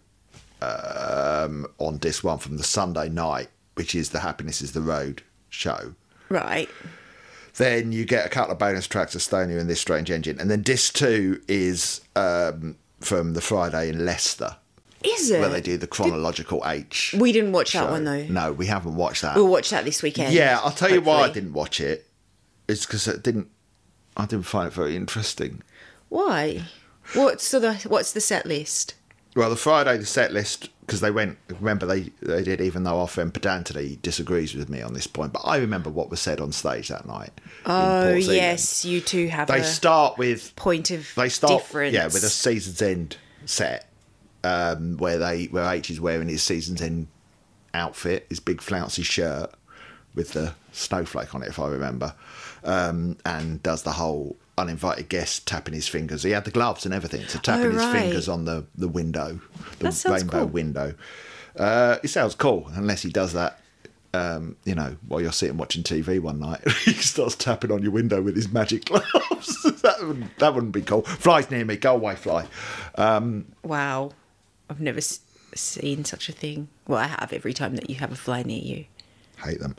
um, 0.61 1.67
on 1.79 1.99
disc 1.99 2.25
one 2.25 2.39
from 2.39 2.57
the 2.57 2.65
Sunday 2.65 3.09
night, 3.09 3.49
which 3.75 3.95
is 3.95 4.11
the 4.11 4.21
Happiness 4.21 4.61
Is 4.61 4.73
the 4.73 4.81
Road 4.83 5.23
show. 5.51 5.95
Right. 6.29 6.69
Then 7.57 7.93
you 7.93 8.05
get 8.07 8.25
a 8.27 8.31
couple 8.31 8.53
of 8.53 8.59
bonus 8.59 8.87
tracks 8.87 9.15
of 9.15 9.23
Stoner 9.23 9.59
and 9.59 9.69
This 9.71 9.81
Strange 9.81 10.11
Engine, 10.11 10.41
and 10.41 10.51
then 10.51 10.63
disc 10.63 10.95
two 10.95 11.41
is 11.47 12.01
um, 12.17 12.77
from 13.03 13.35
the 13.35 13.41
Friday 13.41 13.89
in 13.91 14.05
Leicester, 14.05 14.57
Is 15.03 15.31
it? 15.31 15.41
where 15.41 15.49
they 15.49 15.61
do 15.61 15.77
the 15.77 15.87
chronological 15.87 16.63
H. 16.67 17.15
We 17.19 17.33
didn't 17.33 17.53
watch 17.53 17.73
that 17.75 17.91
one 17.91 18.05
though. 18.05 18.25
No, 18.25 18.53
we 18.53 18.67
haven't 18.67 18.97
watched 18.97 19.23
that. 19.23 19.37
We'll 19.37 19.49
watch 19.49 19.71
that 19.71 19.85
this 19.85 20.03
weekend. 20.03 20.33
Yeah, 20.33 20.61
I'll 20.63 20.71
tell 20.71 20.91
you 20.91 21.01
why 21.01 21.23
I 21.23 21.31
didn't 21.31 21.53
watch 21.53 21.81
it. 21.81 22.07
It's 22.69 22.87
because 22.87 23.07
it 23.09 23.23
didn't. 23.23 23.49
I 24.17 24.27
didn't 24.27 24.47
find 24.47 24.69
it 24.69 24.73
very 24.75 24.95
interesting. 24.97 25.63
Why? 26.09 26.63
What's 27.15 27.51
the 27.51 27.75
what's 27.89 28.13
the 28.13 28.21
set 28.21 28.47
list? 28.47 28.95
Well, 29.35 29.51
the 29.51 29.57
Friday 29.57 29.97
the 29.97 30.07
set 30.07 30.33
list 30.33 30.69
because 30.81 31.01
they 31.01 31.11
went. 31.11 31.39
Remember 31.49 31.87
they 31.87 32.11
they 32.21 32.43
did. 32.43 32.61
Even 32.61 32.85
though 32.85 33.01
our 33.01 33.09
friend 33.09 33.33
Pedantity 33.33 33.99
disagrees 34.03 34.55
with 34.55 34.69
me 34.69 34.83
on 34.83 34.93
this 34.93 35.07
point, 35.07 35.33
but 35.33 35.41
I 35.41 35.57
remember 35.57 35.89
what 35.91 36.11
was 36.11 36.21
said 36.21 36.41
on 36.41 36.53
stage 36.53 36.89
that 36.89 37.07
night. 37.07 37.33
Oh 37.65 38.13
yes, 38.13 38.85
you 38.85 39.01
two 39.01 39.29
have 39.29 39.49
They 39.49 39.63
start 39.63 40.19
with 40.19 40.55
point 40.57 40.91
of 40.91 41.11
they 41.17 41.29
start 41.29 41.63
difference. 41.63 41.95
yeah 41.95 42.05
with 42.07 42.23
a 42.25 42.29
season's 42.29 42.83
end 42.83 43.17
set 43.47 43.89
um, 44.45 44.97
where 44.99 45.19
they 45.19 45.47
where 45.47 45.73
H 45.73 45.91
is 45.91 46.01
wearing 46.01 46.29
his 46.29 46.43
season's 46.43 46.83
end 46.83 47.09
outfit, 47.75 48.27
his 48.29 48.41
big 48.41 48.61
flouncy 48.61 49.03
shirt 49.03 49.51
with 50.15 50.33
the 50.33 50.55
snowflake 50.73 51.35
on 51.35 51.43
it, 51.43 51.49
if 51.49 51.59
I 51.59 51.69
remember, 51.69 52.15
um, 52.65 53.17
and 53.25 53.63
does 53.63 53.83
the 53.83 53.93
whole 53.93 54.37
uninvited 54.59 55.09
guest 55.09 55.47
tapping 55.47 55.75
his 55.75 55.89
fingers. 55.89 56.23
He 56.23 56.31
had 56.31 56.45
the 56.45 56.51
gloves 56.51 56.85
and 56.85 56.95
everything, 56.95 57.27
so 57.29 57.39
tapping 57.39 57.69
Oh, 57.69 57.71
his 57.73 57.85
fingers 57.93 58.29
on 58.29 58.45
the 58.45 58.67
the 58.77 58.89
window, 58.89 59.41
the 59.79 60.09
rainbow 60.11 60.41
cool. 60.41 60.47
window. 60.49 60.95
Uh, 61.59 61.99
it 62.03 62.09
sounds 62.09 62.35
cool, 62.35 62.71
unless 62.75 63.03
he 63.03 63.11
does 63.11 63.33
that. 63.35 63.59
Um, 64.15 64.57
you 64.65 64.75
know, 64.75 64.97
while 65.09 65.23
you're 65.23 65.33
sitting 65.33 65.57
watching 65.57 65.83
TV 65.83 66.21
one 66.21 66.39
night, 66.39 66.61
he 66.85 66.93
starts 66.93 67.35
tapping 67.35 67.73
on 67.73 67.83
your 67.83 67.93
window 67.93 68.21
with 68.21 68.37
his 68.37 68.53
magic 68.53 68.85
gloves. 68.87 69.63
that 69.83 69.97
wouldn't 70.03 70.39
that 70.39 70.55
wouldn't 70.55 70.73
be 70.73 70.83
cool. 70.83 71.01
Flies 71.03 71.51
near 71.51 71.65
me, 71.65 71.77
go 71.77 71.95
away, 71.95 72.15
fly. 72.17 72.47
Wow, 73.65 74.13
I've 74.69 74.81
never 74.81 74.99
s- 74.99 75.21
seen 75.55 76.05
such 76.05 76.29
a 76.29 76.33
thing. 76.33 76.69
Well, 76.87 76.99
I 76.99 77.07
have 77.07 77.33
every 77.33 77.53
time 77.55 77.75
that 77.77 77.89
you 77.89 77.97
have 77.97 78.13
a 78.13 78.17
fly 78.17 78.43
near 78.43 78.63
you. 78.63 78.85
Hate 79.45 79.61
them. 79.61 79.77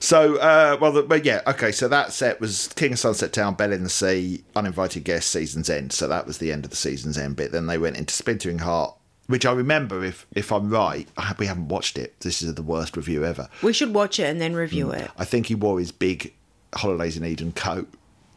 So, 0.00 0.36
uh, 0.36 0.76
well, 0.80 0.92
the, 0.92 1.02
but 1.02 1.24
yeah, 1.24 1.40
okay. 1.46 1.72
So 1.72 1.88
that 1.88 2.12
set 2.12 2.40
was 2.40 2.68
King 2.76 2.92
of 2.92 2.98
Sunset 2.98 3.32
Town, 3.32 3.54
Bell 3.54 3.72
in 3.72 3.82
the 3.82 3.88
Sea, 3.90 4.42
Uninvited 4.54 5.04
Guest, 5.04 5.30
Season's 5.30 5.70
End. 5.70 5.92
So 5.92 6.06
that 6.08 6.26
was 6.26 6.38
the 6.38 6.52
end 6.52 6.64
of 6.64 6.70
the 6.70 6.76
Season's 6.76 7.16
End 7.18 7.36
bit. 7.36 7.52
Then 7.52 7.66
they 7.66 7.78
went 7.78 7.96
into 7.96 8.12
Splintering 8.14 8.58
Heart, 8.60 8.94
which 9.26 9.46
I 9.46 9.52
remember, 9.52 10.04
if 10.04 10.26
if 10.34 10.52
I'm 10.52 10.68
right, 10.70 11.08
I, 11.16 11.34
we 11.38 11.46
haven't 11.46 11.68
watched 11.68 11.98
it. 11.98 12.18
This 12.20 12.42
is 12.42 12.54
the 12.54 12.62
worst 12.62 12.96
review 12.96 13.24
ever. 13.24 13.48
We 13.62 13.72
should 13.72 13.94
watch 13.94 14.20
it 14.20 14.24
and 14.24 14.40
then 14.40 14.54
review 14.54 14.86
Mm. 14.88 15.00
it. 15.04 15.10
I 15.18 15.24
think 15.24 15.46
he 15.46 15.54
wore 15.54 15.78
his 15.78 15.92
big 15.92 16.32
Holidays 16.74 17.16
in 17.16 17.24
Eden 17.24 17.52
coat, 17.52 17.88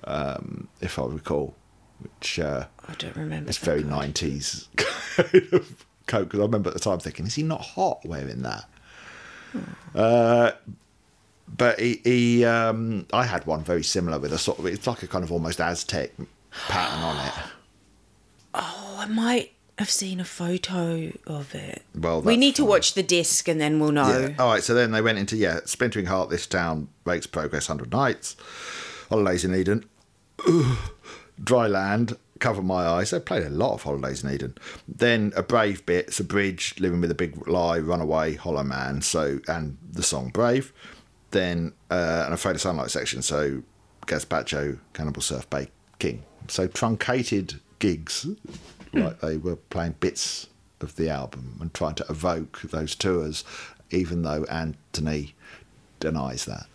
um, 0.05 0.67
if 0.81 0.97
I 0.97 1.05
recall, 1.05 1.55
which 2.01 2.39
uh, 2.39 2.65
I 2.87 2.93
don't 2.93 3.15
remember. 3.17 3.49
It's 3.49 3.57
very 3.57 3.83
good. 3.83 3.91
90s 3.91 4.67
kind 4.77 5.53
of 5.53 5.85
coat. 6.07 6.29
Because 6.29 6.39
I 6.39 6.43
remember 6.43 6.69
at 6.69 6.73
the 6.73 6.79
time 6.79 6.99
thinking, 6.99 7.25
is 7.27 7.35
he 7.35 7.43
not 7.43 7.61
hot 7.61 8.05
wearing 8.05 8.41
that? 8.43 8.63
Uh, 9.95 10.51
but 11.57 11.79
he, 11.79 12.01
he 12.03 12.45
um, 12.45 13.05
I 13.11 13.25
had 13.25 13.45
one 13.45 13.63
very 13.63 13.83
similar 13.83 14.19
with 14.19 14.33
a 14.33 14.37
sort 14.37 14.59
of, 14.59 14.65
it's 14.65 14.87
like 14.87 15.03
a 15.03 15.07
kind 15.07 15.23
of 15.23 15.31
almost 15.31 15.59
Aztec 15.59 16.11
pattern 16.67 17.03
on 17.03 17.27
it. 17.27 17.33
Oh, 18.53 18.97
I 18.99 19.05
might 19.05 19.53
have 19.77 19.89
seen 19.89 20.19
a 20.19 20.25
photo 20.25 21.11
of 21.25 21.55
it. 21.55 21.83
Well, 21.95 22.21
we 22.21 22.35
need 22.35 22.55
to 22.55 22.65
watch 22.65 22.93
the 22.93 23.03
disc 23.03 23.47
and 23.47 23.61
then 23.61 23.79
we'll 23.79 23.91
know. 23.91 24.19
Yeah. 24.19 24.35
All 24.37 24.51
right. 24.51 24.63
So 24.63 24.73
then 24.73 24.91
they 24.91 25.01
went 25.01 25.17
into 25.17 25.37
yeah, 25.37 25.59
splintering 25.65 26.07
heart. 26.07 26.29
This 26.29 26.45
town 26.45 26.89
makes 27.05 27.27
progress. 27.27 27.67
Hundred 27.67 27.91
nights. 27.91 28.35
Holidays 29.09 29.45
in 29.45 29.55
Eden. 29.55 29.85
Dry 31.41 31.67
land. 31.67 32.17
Cover 32.39 32.61
my 32.61 32.85
eyes. 32.85 33.11
They 33.11 33.19
played 33.19 33.43
a 33.43 33.49
lot 33.49 33.73
of 33.73 33.83
holidays 33.83 34.23
in 34.23 34.31
Eden. 34.31 34.55
Then 34.87 35.33
a 35.35 35.43
brave 35.43 35.85
bit. 35.85 36.07
It's 36.07 36.19
a 36.19 36.23
bridge. 36.23 36.75
Living 36.79 37.01
with 37.01 37.11
a 37.11 37.15
big 37.15 37.47
lie. 37.47 37.79
Runaway. 37.79 38.35
Hollow 38.35 38.63
man. 38.63 39.01
So 39.01 39.39
and 39.47 39.77
the 39.91 40.03
song 40.03 40.29
brave. 40.29 40.73
Then 41.31 41.73
uh, 41.91 42.23
an 42.27 42.33
afraid 42.33 42.55
of 42.55 42.61
sunlight 42.61 42.91
section. 42.91 43.21
So 43.21 43.63
Gazpacho, 44.07 44.79
Cannibal 44.93 45.21
Surf 45.21 45.49
Babe 45.49 45.69
King. 45.99 46.23
So 46.47 46.67
truncated 46.67 47.59
gigs. 47.79 48.25
Like 48.93 49.19
they 49.19 49.37
were 49.37 49.55
playing 49.55 49.95
bits 49.99 50.47
of 50.81 50.95
the 50.95 51.09
album 51.09 51.57
and 51.61 51.73
trying 51.73 51.95
to 51.95 52.05
evoke 52.09 52.61
those 52.61 52.95
tours, 52.95 53.43
even 53.91 54.23
though 54.23 54.45
Anthony 54.45 55.35
denies 55.99 56.45
that. 56.45 56.65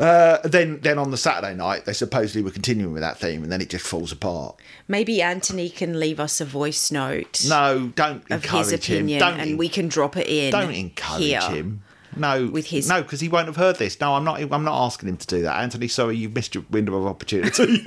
Uh, 0.00 0.38
then, 0.48 0.80
then 0.80 0.98
on 0.98 1.10
the 1.10 1.16
Saturday 1.18 1.54
night, 1.54 1.84
they 1.84 1.92
supposedly 1.92 2.40
were 2.42 2.50
continuing 2.50 2.92
with 2.94 3.02
that 3.02 3.18
theme, 3.18 3.42
and 3.42 3.52
then 3.52 3.60
it 3.60 3.68
just 3.68 3.86
falls 3.86 4.10
apart. 4.10 4.58
Maybe 4.88 5.20
Anthony 5.20 5.68
can 5.68 6.00
leave 6.00 6.18
us 6.18 6.40
a 6.40 6.46
voice 6.46 6.90
note 6.90 7.44
No, 7.46 7.92
don't 7.94 8.24
of 8.30 8.42
encourage 8.42 8.64
his 8.66 8.72
opinion 8.72 9.08
him. 9.08 9.18
Don't, 9.18 9.40
and 9.40 9.50
en- 9.50 9.56
we 9.58 9.68
can 9.68 9.88
drop 9.88 10.16
it 10.16 10.26
in. 10.26 10.52
don't 10.52 10.70
encourage 10.72 11.22
here. 11.22 11.40
him. 11.42 11.82
No, 12.16 12.46
With 12.48 12.66
his- 12.66 12.88
no, 12.88 13.02
because 13.02 13.20
he 13.20 13.28
won't 13.28 13.46
have 13.46 13.56
heard 13.56 13.76
this. 13.76 14.00
No, 14.00 14.14
I'm 14.14 14.24
not. 14.24 14.40
I'm 14.40 14.64
not 14.64 14.84
asking 14.86 15.10
him 15.10 15.16
to 15.18 15.26
do 15.26 15.42
that. 15.42 15.60
Anthony, 15.60 15.86
sorry, 15.86 16.16
you've 16.16 16.34
missed 16.34 16.54
your 16.54 16.64
window 16.70 16.94
of 16.96 17.06
opportunity. 17.06 17.82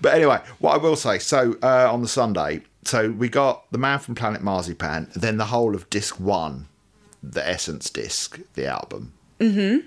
but 0.00 0.14
anyway, 0.14 0.40
what 0.58 0.74
I 0.74 0.76
will 0.78 0.96
say. 0.96 1.18
So 1.18 1.56
uh, 1.62 1.92
on 1.92 2.02
the 2.02 2.08
Sunday, 2.08 2.62
so 2.84 3.10
we 3.10 3.28
got 3.28 3.70
the 3.70 3.78
Man 3.78 3.98
from 3.98 4.14
Planet 4.14 4.42
Marzipan, 4.42 5.10
then 5.14 5.36
the 5.36 5.46
whole 5.46 5.74
of 5.74 5.88
Disc 5.90 6.18
One, 6.18 6.66
the 7.22 7.46
Essence 7.46 7.90
disc, 7.90 8.40
the 8.54 8.66
album. 8.66 9.12
Mm-hmm. 9.38 9.86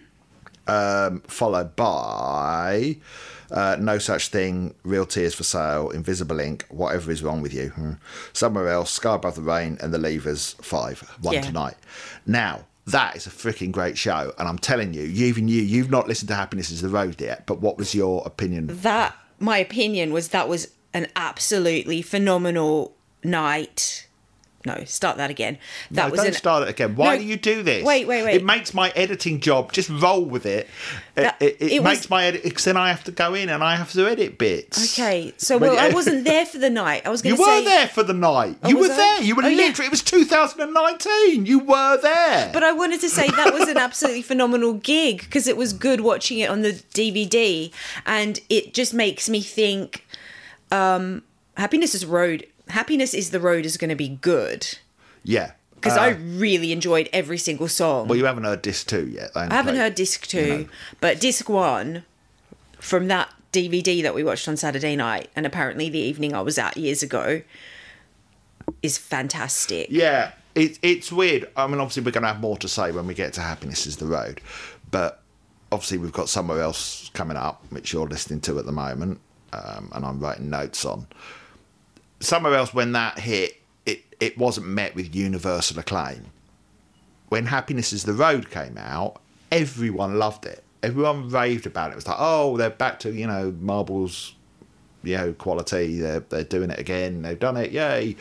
Um, 0.65 1.21
followed 1.27 1.75
by 1.75 2.97
uh, 3.51 3.75
No 3.79 3.97
Such 3.97 4.29
Thing, 4.29 4.73
Real 4.83 5.05
Tears 5.05 5.35
for 5.35 5.43
Sale, 5.43 5.89
Invisible 5.89 6.39
Ink, 6.39 6.65
Whatever 6.69 7.11
Is 7.11 7.21
Wrong 7.21 7.41
With 7.41 7.53
You, 7.53 7.69
hmm. 7.69 7.91
Somewhere 8.31 8.69
Else, 8.69 8.91
Sky 8.91 9.15
Above 9.15 9.35
the 9.35 9.41
Rain, 9.41 9.77
and 9.81 9.93
The 9.93 9.97
Levers, 9.97 10.55
five, 10.61 10.99
one 11.21 11.33
Yeah. 11.35 11.41
tonight. 11.41 11.75
Now, 12.25 12.65
that 12.87 13.15
is 13.15 13.27
a 13.27 13.29
freaking 13.29 13.71
great 13.71 13.97
show, 13.97 14.33
and 14.37 14.47
I'm 14.47 14.57
telling 14.57 14.93
you, 14.93 15.03
you 15.03 15.25
even 15.27 15.47
you, 15.47 15.61
you've 15.61 15.91
not 15.91 16.07
listened 16.07 16.29
to 16.29 16.35
Happiness 16.35 16.71
is 16.71 16.81
the 16.81 16.89
Road 16.89 17.19
yet, 17.21 17.45
but 17.45 17.59
what 17.61 17.77
was 17.77 17.93
your 17.93 18.23
opinion? 18.25 18.67
That, 18.81 19.15
my 19.39 19.57
opinion 19.57 20.11
was 20.13 20.29
that 20.29 20.47
was 20.49 20.69
an 20.93 21.07
absolutely 21.15 22.01
phenomenal 22.01 22.95
night. 23.23 24.07
No, 24.65 24.81
start 24.85 25.17
that 25.17 25.29
again. 25.29 25.57
That 25.91 26.05
no, 26.05 26.11
was 26.11 26.19
don't 26.21 26.27
an 26.27 26.33
start 26.33 26.63
it 26.63 26.69
again. 26.69 26.95
Why 26.95 27.15
No, 27.15 27.21
do 27.21 27.27
you 27.27 27.35
do 27.35 27.63
this? 27.63 27.83
wait, 27.85 28.07
wait, 28.07 28.23
wait. 28.23 28.35
It 28.35 28.45
makes 28.45 28.73
my 28.73 28.91
editing 28.91 29.41
job 29.41 29.73
just 29.73 29.89
roll 29.89 30.23
with 30.23 30.45
it. 30.45 30.67
It, 31.17 31.21
That- 31.21 31.41
it, 31.41 31.57
it 31.59 31.71
it 31.73 31.79
was- 31.83 31.97
makes 31.97 32.09
my 32.09 32.23
edit 32.23 32.43
because 32.43 32.63
then 32.63 32.77
I 32.77 32.87
have 32.89 33.03
to 33.03 33.11
go 33.11 33.33
in 33.33 33.49
and 33.49 33.61
I 33.61 33.75
have 33.75 33.91
to 33.91 34.07
edit 34.07 34.37
bits. 34.37 34.97
Okay, 34.97 35.33
so 35.37 35.57
well, 35.57 35.77
I 35.77 35.89
wasn't 35.89 36.23
there 36.31 36.45
for 36.45 36.59
the 36.59 36.69
night. 36.69 37.05
I 37.05 37.09
was 37.09 37.21
going 37.21 37.35
to 37.35 37.43
say 37.43 37.57
you 37.59 37.63
were 37.65 37.69
there 37.69 37.87
for 37.89 38.03
the 38.03 38.13
night. 38.13 38.57
you 38.65 38.77
were 38.77 38.85
I? 38.85 38.95
there. 38.95 39.21
You 39.23 39.35
were 39.35 39.43
Oh, 39.43 39.47
yeah. 39.49 39.57
literally. 39.67 39.87
It 39.87 39.91
was 39.91 40.01
2019. 40.03 41.45
You 41.45 41.59
were 41.59 41.97
there. 42.01 42.49
but 42.53 42.63
I 42.63 42.71
wanted 42.71 43.01
to 43.01 43.09
say 43.09 43.27
that 43.29 43.53
was 43.53 43.67
an 43.67 43.77
absolutely 43.87 44.21
phenomenal 44.21 44.73
gig 44.75 45.19
because 45.19 45.47
it 45.47 45.57
was 45.57 45.73
good 45.73 46.01
watching 46.01 46.39
it 46.39 46.49
on 46.49 46.61
the 46.61 46.71
DVD, 46.93 47.71
and 48.05 48.39
it 48.49 48.73
just 48.73 48.93
makes 48.93 49.27
me 49.29 49.41
think, 49.41 50.05
um, 50.71 51.23
happiness 51.57 51.93
is 51.93 52.05
road. 52.05 52.47
Happiness 52.69 53.13
is 53.13 53.31
the 53.31 53.39
road 53.39 53.65
is 53.65 53.77
going 53.77 53.89
to 53.89 53.95
be 53.95 54.09
good 54.09 54.77
yeah. 55.23 55.51
because 55.75 55.97
Uh, 55.97 56.01
I 56.01 56.09
really 56.09 56.71
enjoyed 56.71 57.09
every 57.13 57.37
single 57.37 57.67
song. 57.67 58.07
Well, 58.07 58.17
you 58.17 58.25
haven't 58.25 58.45
heard 58.45 58.61
disc 58.61 58.87
two 58.87 59.07
yet. 59.07 59.31
I 59.35 59.47
I 59.51 59.53
haven't 59.53 59.75
heard 59.75 59.95
disc 59.95 60.25
two, 60.27 60.67
but 61.01 61.19
disc 61.19 61.49
one 61.49 62.05
from 62.79 63.07
that 63.07 63.29
DVD 63.51 64.01
that 64.03 64.15
we 64.15 64.23
watched 64.23 64.47
on 64.47 64.57
Saturday 64.57 64.95
night, 64.95 65.29
and 65.35 65.45
apparently 65.45 65.89
the 65.89 65.99
evening 65.99 66.33
I 66.33 66.41
was 66.41 66.57
at 66.57 66.75
years 66.77 67.03
ago, 67.03 67.41
is 68.81 68.97
fantastic. 68.97 69.87
Yeah, 69.91 70.31
it, 70.55 70.79
it's 70.81 71.11
weird. 71.11 71.49
I 71.55 71.67
mean, 71.67 71.79
obviously, 71.79 72.03
we're 72.03 72.11
going 72.11 72.23
to 72.23 72.29
have 72.29 72.39
more 72.41 72.57
to 72.57 72.67
say 72.67 72.91
when 72.91 73.05
we 73.07 73.13
get 73.13 73.33
to 73.33 73.41
Happiness 73.41 73.85
is 73.85 73.97
the 73.97 74.05
Road. 74.07 74.41
But 74.89 75.21
obviously, 75.71 75.97
we've 75.99 76.11
got 76.11 76.29
somewhere 76.29 76.61
else 76.61 77.11
coming 77.13 77.37
up, 77.37 77.63
which 77.69 77.93
you're 77.93 78.07
listening 78.07 78.41
to 78.41 78.57
at 78.59 78.65
the 78.65 78.71
moment, 78.71 79.19
um, 79.51 79.91
and 79.93 80.05
I'm 80.05 80.19
writing 80.19 80.49
notes 80.49 80.83
on. 80.85 81.05
Somewhere 82.23 82.55
else, 82.55 82.73
when 82.73 82.93
that 82.93 83.19
hit, 83.19 83.61
it, 83.85 84.03
it 84.19 84.37
wasn't 84.37 84.67
met 84.67 84.95
with 84.95 85.15
universal 85.15 85.79
acclaim. 85.79 86.25
When 87.29 87.47
Happiness 87.47 87.93
is 87.93 88.03
the 88.03 88.13
Road 88.13 88.49
came 88.49 88.77
out, 88.77 89.21
everyone 89.51 90.19
loved 90.19 90.45
it. 90.45 90.63
Everyone 90.81 91.29
raved 91.29 91.65
about 91.65 91.89
it. 91.89 91.93
It 91.93 91.95
was 91.95 92.07
like, 92.07 92.17
oh, 92.19 92.57
they're 92.57 92.69
back 92.69 92.99
to, 92.99 93.11
you 93.11 93.27
know, 93.27 93.55
Marbles, 93.59 94.35
you 95.03 95.17
know, 95.17 95.33
quality. 95.33 95.99
They're, 95.99 96.19
they're 96.21 96.43
doing 96.43 96.69
it 96.69 96.79
again. 96.79 97.21
They've 97.21 97.39
done 97.39 97.57
it. 97.57 97.71
Yay 97.71 98.15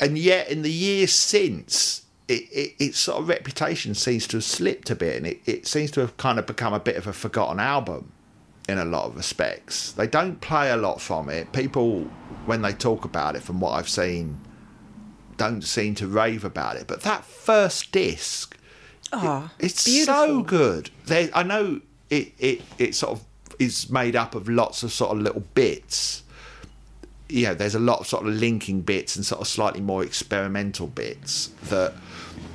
and 0.00 0.18
yet 0.18 0.48
in 0.48 0.62
the 0.62 0.72
years 0.72 1.12
since 1.12 2.06
it, 2.26 2.48
it, 2.50 2.74
its 2.78 2.98
sort 2.98 3.20
of 3.20 3.28
reputation 3.28 3.94
seems 3.94 4.26
to 4.28 4.38
have 4.38 4.44
slipped 4.44 4.90
a 4.90 4.96
bit 4.96 5.16
and 5.16 5.26
it, 5.26 5.40
it 5.44 5.66
seems 5.66 5.90
to 5.92 6.00
have 6.00 6.16
kind 6.16 6.38
of 6.38 6.46
become 6.46 6.72
a 6.72 6.80
bit 6.80 6.96
of 6.96 7.06
a 7.06 7.12
forgotten 7.12 7.60
album 7.60 8.10
in 8.68 8.78
a 8.78 8.84
lot 8.84 9.06
of 9.06 9.16
respects 9.16 9.92
they 9.92 10.06
don't 10.06 10.40
play 10.40 10.70
a 10.70 10.76
lot 10.76 11.00
from 11.00 11.28
it 11.28 11.52
people 11.52 12.10
when 12.46 12.62
they 12.62 12.72
talk 12.72 13.04
about 13.04 13.36
it 13.36 13.42
from 13.42 13.60
what 13.60 13.70
i've 13.72 13.88
seen 13.88 14.40
don't 15.36 15.62
seem 15.62 15.94
to 15.94 16.06
rave 16.06 16.44
about 16.44 16.76
it 16.76 16.86
but 16.86 17.02
that 17.02 17.24
first 17.24 17.92
disc 17.92 18.56
Oh, 19.12 19.50
it's 19.58 19.84
beautiful. 19.86 20.14
so 20.14 20.42
good. 20.42 20.88
There, 21.06 21.28
I 21.34 21.42
know 21.42 21.80
it, 22.10 22.32
it 22.38 22.62
it 22.78 22.94
sort 22.94 23.14
of 23.18 23.24
is 23.58 23.90
made 23.90 24.14
up 24.14 24.36
of 24.36 24.48
lots 24.48 24.84
of 24.84 24.92
sort 24.92 25.10
of 25.16 25.20
little 25.20 25.42
bits. 25.54 26.22
You 27.28 27.46
know, 27.46 27.54
there's 27.54 27.74
a 27.74 27.80
lot 27.80 27.98
of 27.98 28.06
sort 28.06 28.24
of 28.24 28.32
linking 28.32 28.82
bits 28.82 29.16
and 29.16 29.26
sort 29.26 29.40
of 29.40 29.48
slightly 29.48 29.80
more 29.80 30.04
experimental 30.04 30.86
bits 30.86 31.48
that 31.64 31.92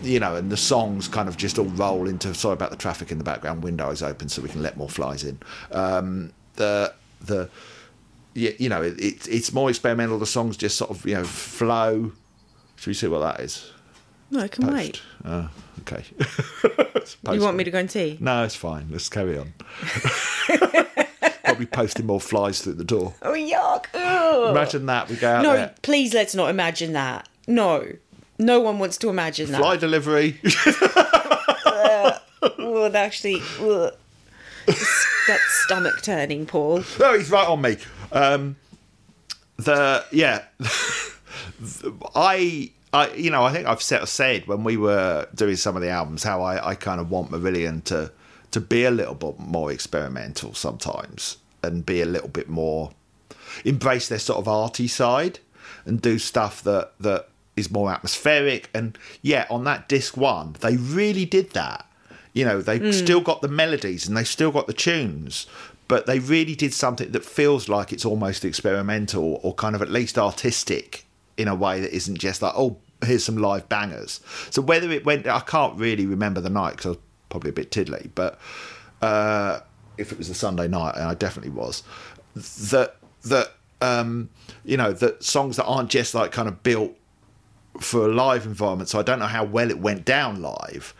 you 0.01 0.17
know, 0.17 0.35
and 0.37 0.49
the 0.49 0.55
songs 0.55 1.09
kind 1.09 1.27
of 1.27 1.35
just 1.35 1.59
all 1.59 1.65
roll 1.65 2.07
into. 2.07 2.33
Sorry 2.33 2.53
about 2.53 2.71
the 2.71 2.77
traffic 2.77 3.11
in 3.11 3.17
the 3.17 3.25
background. 3.25 3.61
Window 3.61 3.89
is 3.89 4.01
open 4.01 4.29
so 4.29 4.41
we 4.41 4.47
can 4.47 4.63
let 4.63 4.77
more 4.77 4.87
flies 4.89 5.25
in. 5.25 5.37
Um, 5.73 6.31
the 6.53 6.93
the 7.19 7.49
you 8.35 8.69
know, 8.69 8.81
it, 8.83 8.99
it, 8.99 9.27
it's 9.27 9.51
more 9.53 9.69
experimental. 9.69 10.19
The 10.19 10.25
songs 10.27 10.57
just 10.57 10.77
sort 10.77 10.91
of 10.91 11.05
you 11.05 11.15
know 11.15 11.23
flow. 11.23 12.11
Should 12.75 12.87
we 12.87 12.93
see 12.93 13.07
what 13.07 13.19
that 13.19 13.39
is? 13.39 13.71
No, 14.29 14.41
I 14.41 14.47
can 14.47 14.67
wait. 14.73 15.01
Post. 15.23 15.25
Oh, 15.25 15.49
okay. 15.81 16.03
You 17.31 17.39
want 17.41 17.55
me 17.55 17.63
to 17.63 17.69
go 17.69 17.77
and 17.77 17.89
see? 17.91 18.17
No, 18.19 18.43
it's 18.43 18.55
fine. 18.55 18.87
Let's 18.89 19.09
carry 19.09 19.37
on. 19.37 19.53
Probably 21.43 21.67
posting 21.67 22.07
more 22.07 22.19
flies 22.19 22.59
through 22.61 22.73
the 22.73 22.83
door. 22.83 23.13
Oh, 23.21 23.33
yuck. 23.33 23.85
Ugh. 23.93 24.49
Imagine 24.49 24.87
that. 24.87 25.07
We 25.07 25.15
go 25.15 25.29
out 25.31 25.43
No, 25.43 25.53
there. 25.53 25.75
please 25.83 26.15
let's 26.15 26.33
not 26.33 26.49
imagine 26.49 26.93
that. 26.93 27.29
No. 27.47 27.85
No 28.39 28.59
one 28.59 28.79
wants 28.79 28.97
to 28.97 29.09
imagine 29.09 29.51
that. 29.51 29.59
Fly 29.61 29.77
delivery. 29.77 30.39
That 32.41 32.95
actually. 32.95 33.41
That's 34.67 35.63
stomach 35.65 36.01
turning, 36.03 36.45
Paul. 36.45 36.83
no, 36.99 37.17
he's 37.17 37.31
right 37.31 37.47
on 37.47 37.61
me. 37.61 37.77
Um, 38.11 38.55
the 39.57 40.05
yeah, 40.11 40.43
I 42.15 42.71
I 42.93 43.09
you 43.13 43.29
know 43.29 43.43
I 43.43 43.51
think 43.51 43.67
I've 43.67 43.81
set, 43.81 44.07
said 44.07 44.47
when 44.47 44.63
we 44.63 44.77
were 44.77 45.27
doing 45.35 45.55
some 45.55 45.75
of 45.75 45.81
the 45.81 45.89
albums 45.89 46.23
how 46.23 46.41
I, 46.41 46.69
I 46.71 46.75
kind 46.75 46.99
of 46.99 47.09
want 47.11 47.31
Marillion 47.31 47.83
to 47.85 48.11
to 48.51 48.59
be 48.61 48.85
a 48.85 48.91
little 48.91 49.15
bit 49.15 49.39
more 49.39 49.71
experimental 49.71 50.53
sometimes 50.53 51.37
and 51.63 51.85
be 51.85 52.01
a 52.01 52.05
little 52.05 52.29
bit 52.29 52.47
more 52.49 52.91
embrace 53.63 54.07
their 54.07 54.19
sort 54.19 54.39
of 54.39 54.47
arty 54.47 54.87
side 54.87 55.39
and 55.85 56.01
do 56.01 56.19
stuff 56.19 56.61
that 56.63 56.91
that 56.99 57.27
is 57.55 57.71
more 57.71 57.91
atmospheric 57.91 58.69
and 58.73 58.97
yeah 59.21 59.45
on 59.49 59.63
that 59.63 59.87
disc 59.87 60.17
one 60.17 60.55
they 60.59 60.75
really 60.77 61.25
did 61.25 61.51
that 61.51 61.89
you 62.33 62.43
know 62.43 62.61
they 62.61 62.77
Hmm. 62.79 62.91
still 62.91 63.21
got 63.21 63.41
the 63.41 63.47
melodies 63.47 64.07
and 64.07 64.15
they 64.17 64.23
still 64.25 64.51
got 64.51 64.67
the 64.67 64.73
tunes 64.73 65.47
but 65.87 66.05
they 66.05 66.19
really 66.19 66.55
did 66.55 66.73
something 66.73 67.11
that 67.11 67.23
feels 67.23 67.69
like 67.69 67.93
it's 67.93 68.05
almost 68.05 68.43
experimental 68.43 69.39
or 69.43 69.53
kind 69.53 69.75
of 69.75 69.81
at 69.81 69.89
least 69.89 70.17
artistic 70.17 71.05
in 71.37 71.47
a 71.47 71.55
way 71.55 71.79
that 71.79 71.93
isn't 71.93 72.17
just 72.17 72.41
like, 72.41 72.53
oh, 72.55 72.77
here's 73.03 73.23
some 73.23 73.37
live 73.37 73.67
bangers. 73.69 74.19
So 74.49 74.61
whether 74.61 74.91
it 74.91 75.05
went, 75.05 75.27
I 75.27 75.41
can't 75.41 75.77
really 75.77 76.05
remember 76.05 76.41
the 76.41 76.49
night 76.49 76.71
because 76.71 76.85
I 76.85 76.89
was 76.89 76.97
probably 77.29 77.49
a 77.49 77.53
bit 77.53 77.71
tiddly, 77.71 78.09
but 78.15 78.39
uh, 79.01 79.59
if 79.97 80.11
it 80.11 80.17
was 80.17 80.29
a 80.29 80.33
Sunday 80.33 80.67
night, 80.67 80.95
and 80.95 81.03
I 81.03 81.13
definitely 81.13 81.51
was, 81.51 81.83
that 82.35 82.97
that 83.23 83.53
um, 83.81 84.29
you 84.63 84.77
know 84.77 84.93
that 84.93 85.23
songs 85.23 85.57
that 85.57 85.65
aren't 85.65 85.89
just 85.89 86.15
like 86.15 86.31
kind 86.31 86.47
of 86.47 86.63
built 86.63 86.95
for 87.79 88.05
a 88.05 88.13
live 88.13 88.45
environment. 88.45 88.89
So 88.89 88.99
I 88.99 89.03
don't 89.03 89.19
know 89.19 89.25
how 89.25 89.43
well 89.43 89.69
it 89.69 89.79
went 89.79 90.05
down 90.05 90.41
live, 90.41 90.93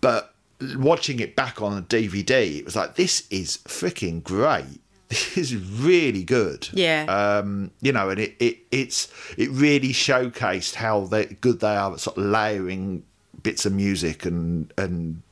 but 0.00 0.34
watching 0.76 1.20
it 1.20 1.36
back 1.36 1.60
on 1.62 1.76
a 1.76 1.82
DVD, 1.82 2.58
it 2.58 2.64
was 2.64 2.76
like 2.76 2.96
this 2.96 3.26
is 3.30 3.58
freaking 3.58 4.22
great. 4.22 4.80
This 5.08 5.38
is 5.38 5.56
really 5.56 6.22
good. 6.22 6.68
Yeah. 6.74 7.06
Um, 7.08 7.70
you 7.80 7.92
know, 7.92 8.10
and 8.10 8.20
it, 8.20 8.36
it 8.38 8.58
it's 8.70 9.10
it 9.38 9.48
really 9.50 9.88
showcased 9.88 10.74
how 10.74 11.06
they, 11.06 11.24
good 11.40 11.60
they 11.60 11.76
are 11.76 11.94
at 11.94 12.00
sort 12.00 12.18
of 12.18 12.24
layering 12.24 13.04
bits 13.42 13.64
of 13.64 13.72
music 13.72 14.26
and 14.26 14.70
and 14.76 15.22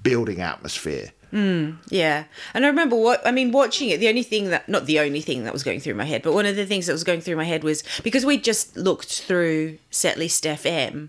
building 0.00 0.40
atmosphere. 0.40 1.10
Yeah. 1.32 2.24
And 2.54 2.64
I 2.64 2.68
remember 2.68 2.96
what 2.96 3.26
I 3.26 3.32
mean 3.32 3.52
watching 3.52 3.90
it 3.90 3.98
the 3.98 4.08
only 4.08 4.22
thing 4.22 4.50
that 4.50 4.68
not 4.68 4.86
the 4.86 5.00
only 5.00 5.20
thing 5.20 5.44
that 5.44 5.52
was 5.52 5.62
going 5.62 5.80
through 5.80 5.94
my 5.94 6.04
head, 6.04 6.22
but 6.22 6.32
one 6.32 6.46
of 6.46 6.56
the 6.56 6.66
things 6.66 6.86
that 6.86 6.92
was 6.92 7.04
going 7.04 7.20
through 7.20 7.36
my 7.36 7.44
head 7.44 7.64
was 7.64 7.82
because 8.02 8.24
we 8.24 8.38
just 8.38 8.76
looked 8.76 9.20
through 9.20 9.78
Setlist 9.90 10.46
FM, 10.48 11.08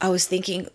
I 0.00 0.08
was 0.08 0.26
thinking 0.26 0.68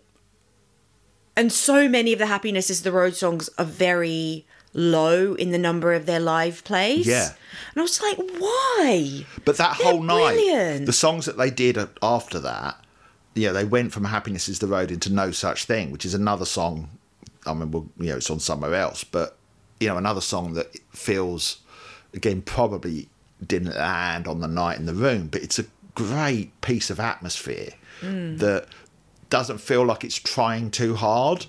and 1.38 1.50
so 1.52 1.88
many 1.88 2.12
of 2.12 2.18
the 2.18 2.26
Happiness 2.26 2.68
is 2.68 2.82
the 2.82 2.92
Road 2.92 3.14
songs 3.16 3.48
are 3.58 3.64
very 3.64 4.44
low 4.74 5.34
in 5.34 5.50
the 5.50 5.58
number 5.58 5.94
of 5.94 6.04
their 6.06 6.20
live 6.20 6.62
plays. 6.64 7.06
Yeah. 7.06 7.28
And 7.72 7.78
I 7.78 7.82
was 7.82 8.02
like, 8.02 8.18
why? 8.38 9.24
But 9.44 9.56
that 9.56 9.78
They're 9.78 9.92
whole 9.92 10.02
night, 10.02 10.34
brilliant. 10.34 10.86
the 10.86 10.92
songs 10.92 11.24
that 11.26 11.38
they 11.38 11.50
did 11.50 11.78
after 12.02 12.38
that, 12.40 12.84
yeah, 13.34 13.52
they 13.52 13.64
went 13.64 13.92
from 13.92 14.04
"Happiness 14.04 14.48
Is 14.48 14.58
the 14.58 14.66
Road" 14.66 14.90
into 14.90 15.12
"No 15.12 15.30
Such 15.30 15.64
Thing," 15.64 15.90
which 15.92 16.04
is 16.04 16.12
another 16.14 16.44
song. 16.44 16.90
I 17.46 17.54
mean, 17.54 17.70
well, 17.70 17.86
you 17.98 18.10
know, 18.10 18.16
it's 18.16 18.30
on 18.30 18.40
somewhere 18.40 18.74
else, 18.74 19.04
but 19.04 19.36
you 19.80 19.86
know, 19.88 19.96
another 19.96 20.20
song 20.20 20.54
that 20.54 20.76
feels, 20.90 21.58
again, 22.12 22.42
probably 22.42 23.08
didn't 23.46 23.76
land 23.76 24.26
on 24.26 24.40
the 24.40 24.48
night 24.48 24.78
in 24.78 24.86
the 24.86 24.94
room, 24.94 25.28
but 25.28 25.40
it's 25.42 25.58
a 25.60 25.64
great 25.94 26.60
piece 26.60 26.90
of 26.90 26.98
atmosphere 27.00 27.70
Mm. 28.02 28.38
that 28.38 28.66
doesn't 29.30 29.58
feel 29.58 29.84
like 29.84 30.04
it's 30.04 30.16
trying 30.16 30.70
too 30.70 30.94
hard. 30.94 31.46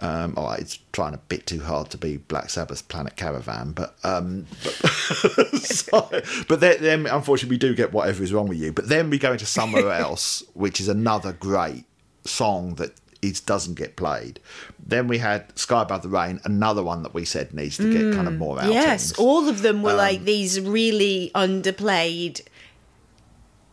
Um, 0.00 0.34
all 0.36 0.46
right, 0.46 0.58
it's 0.60 0.78
trying 0.92 1.14
a 1.14 1.18
bit 1.18 1.46
too 1.46 1.60
hard 1.60 1.88
to 1.90 1.96
be 1.98 2.16
Black 2.18 2.50
Sabbath's 2.50 2.82
Planet 2.82 3.16
Caravan, 3.16 3.72
but 3.72 3.96
um, 4.04 4.44
but, 4.62 4.72
so- 5.62 6.10
but 6.48 6.60
then, 6.60 6.76
then 6.82 7.06
unfortunately 7.06 7.54
we 7.54 7.58
do 7.58 7.74
get 7.74 7.92
whatever 7.92 8.22
is 8.22 8.32
wrong 8.32 8.48
with 8.48 8.58
you. 8.58 8.72
But 8.72 8.88
then 8.88 9.08
we 9.08 9.18
go 9.18 9.32
into 9.32 9.46
somewhere 9.46 9.90
else, 10.06 10.42
which 10.54 10.80
is 10.80 10.88
another 10.88 11.32
great 11.32 11.84
song 12.24 12.74
that 12.74 12.92
is 13.22 13.40
doesn't 13.40 13.74
get 13.76 13.96
played. 13.96 14.40
Then 14.84 15.08
we 15.08 15.18
had 15.18 15.56
Sky 15.58 15.80
Above 15.82 16.02
the 16.02 16.10
Rain, 16.10 16.40
another 16.44 16.82
one 16.82 17.02
that 17.04 17.14
we 17.14 17.24
said 17.24 17.54
needs 17.54 17.78
to 17.78 17.90
get 17.90 18.14
kind 18.14 18.28
of 18.28 18.34
more 18.36 18.60
out. 18.60 18.70
Yes, 18.70 19.16
all 19.18 19.48
of 19.48 19.62
them 19.62 19.82
were 19.82 19.92
Um, 19.92 19.96
like 19.96 20.24
these 20.24 20.60
really 20.60 21.30
underplayed 21.34 22.42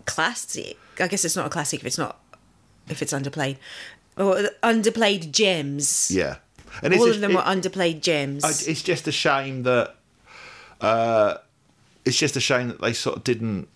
classic. 0.06 0.78
I 1.00 1.08
guess 1.08 1.26
it's 1.26 1.36
not 1.36 1.48
a 1.48 1.50
classic 1.50 1.82
if 1.82 1.86
it's 1.88 1.98
not 1.98 2.20
if 2.92 3.02
it's 3.02 3.14
underplayed 3.14 3.58
or 4.18 4.36
underplayed 4.64 5.32
gems. 5.32 6.12
yeah, 6.12 6.36
and 6.84 6.94
all 6.94 7.10
of 7.10 7.20
them 7.22 7.32
it- 7.32 7.36
were 7.36 7.42
underplayed 7.42 8.02
gems. 8.02 8.44
I- 8.44 8.50
it's 8.70 8.82
just 8.84 9.08
a 9.08 9.12
shame 9.12 9.64
that 9.64 9.96
uh, 10.82 11.38
it's 12.06 12.18
just 12.18 12.36
a 12.36 12.40
shame 12.42 12.68
that 12.70 12.82
they 12.82 12.94
sort 12.94 13.18
of 13.18 13.24
didn't 13.24 13.68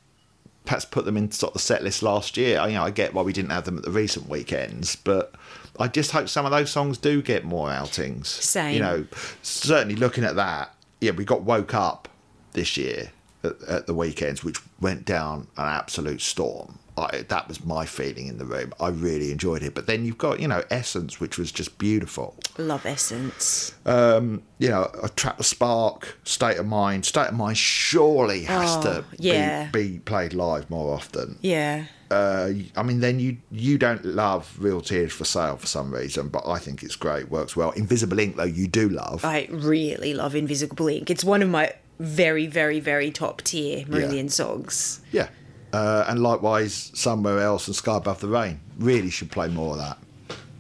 perhaps 0.66 0.84
put 0.86 1.06
them 1.06 1.16
in 1.16 1.30
sort 1.32 1.52
of 1.52 1.54
the 1.54 1.60
set 1.60 1.84
list 1.84 2.02
last 2.02 2.38
year. 2.38 2.60
I, 2.60 2.68
you 2.70 2.74
know, 2.74 2.84
I 2.84 2.90
get 2.90 3.14
why 3.14 3.22
we 3.22 3.32
didn't 3.34 3.52
have 3.52 3.66
them 3.66 3.78
at 3.78 3.84
the 3.84 3.92
recent 3.92 4.28
weekends, 4.28 4.96
but 4.96 5.36
I 5.80 5.88
just 5.88 6.10
hope 6.12 6.28
some 6.28 6.46
of 6.46 6.52
those 6.52 6.72
songs 6.72 6.98
do 6.98 7.22
get 7.22 7.44
more 7.46 7.70
outings. 7.70 8.30
Same. 8.30 8.74
You 8.74 8.80
know, 8.80 9.06
certainly 9.44 9.96
looking 9.96 10.24
at 10.24 10.36
that, 10.38 10.74
yeah, 11.02 11.12
we 11.12 11.24
got 11.24 11.44
woke 11.44 11.76
up 11.76 12.08
this 12.54 12.78
year 12.78 13.12
at, 13.44 13.62
at 13.68 13.86
the 13.86 13.94
weekends, 13.94 14.44
which 14.44 14.58
went 14.82 15.06
down 15.06 15.48
an 15.56 15.68
absolute 15.68 16.22
storm. 16.22 16.80
I, 16.98 17.26
that 17.28 17.48
was 17.48 17.64
my 17.66 17.86
feeling 17.86 18.28
in 18.28 18.38
the 18.38 18.46
room. 18.46 18.74
I 18.80 18.88
really 18.90 19.32
enjoyed 19.32 19.64
it. 19.64 19.74
But 19.76 19.86
then 19.86 20.06
you've 20.06 20.18
got, 20.18 20.40
you 20.40 20.48
know, 20.48 20.64
Essence, 20.70 21.20
which 21.20 21.38
was 21.38 21.52
just 21.52 21.78
beautiful 21.78 22.36
Love 22.58 22.86
Essence. 22.86 23.76
Um, 23.86 24.44
you 24.60 24.70
know, 24.70 24.90
a 25.04 25.10
trap 25.10 25.38
the 25.38 25.44
spark, 25.44 26.18
state 26.24 26.58
of 26.58 26.66
mind. 26.66 27.06
State 27.06 27.28
of 27.28 27.34
mind 27.34 27.58
surely 27.58 28.44
has 28.44 28.78
Oh, 28.78 28.82
to 28.84 29.06
yeah. 29.18 29.70
be, 29.72 29.94
be 29.94 30.00
played 30.00 30.34
live 30.34 30.70
more 30.70 30.94
often. 30.94 31.38
Yeah. 31.42 31.86
Uh, 32.12 32.52
I 32.78 32.84
mean, 32.84 33.00
then 33.02 33.20
you 33.20 33.38
you 33.52 33.78
don't 33.78 34.06
love 34.06 34.56
Real 34.60 34.80
Tears 34.80 35.12
for 35.12 35.26
Sale 35.26 35.58
for 35.58 35.66
some 35.68 35.92
reason, 35.94 36.30
but 36.30 36.48
I 36.48 36.60
think 36.60 36.84
it's 36.84 36.96
great, 36.96 37.30
works 37.30 37.56
well. 37.58 37.72
Invisible 37.72 38.20
Ink, 38.20 38.36
though, 38.38 38.44
you 38.44 38.68
do 38.68 38.88
love. 38.90 39.26
I 39.26 39.48
really 39.52 40.14
love 40.14 40.36
Invisible 40.36 40.88
Ink. 40.88 41.10
It's 41.10 41.24
one 41.24 41.42
of 41.42 41.50
my 41.50 41.74
very, 42.00 42.46
very, 42.46 42.80
very 42.80 43.10
top 43.12 43.42
tier 43.42 43.86
Marillion 43.86 44.30
songs. 44.30 45.02
Yeah. 45.12 45.28
Uh, 45.76 46.06
and 46.08 46.22
likewise, 46.22 46.92
Somewhere 46.94 47.40
Else 47.40 47.68
and 47.68 47.76
Sky 47.76 47.98
Above 47.98 48.22
the 48.22 48.28
Rain. 48.30 48.60
Really 48.80 49.10
should 49.10 49.30
play 49.32 49.50
more 49.50 49.74
of 49.74 49.80
that, 49.80 49.98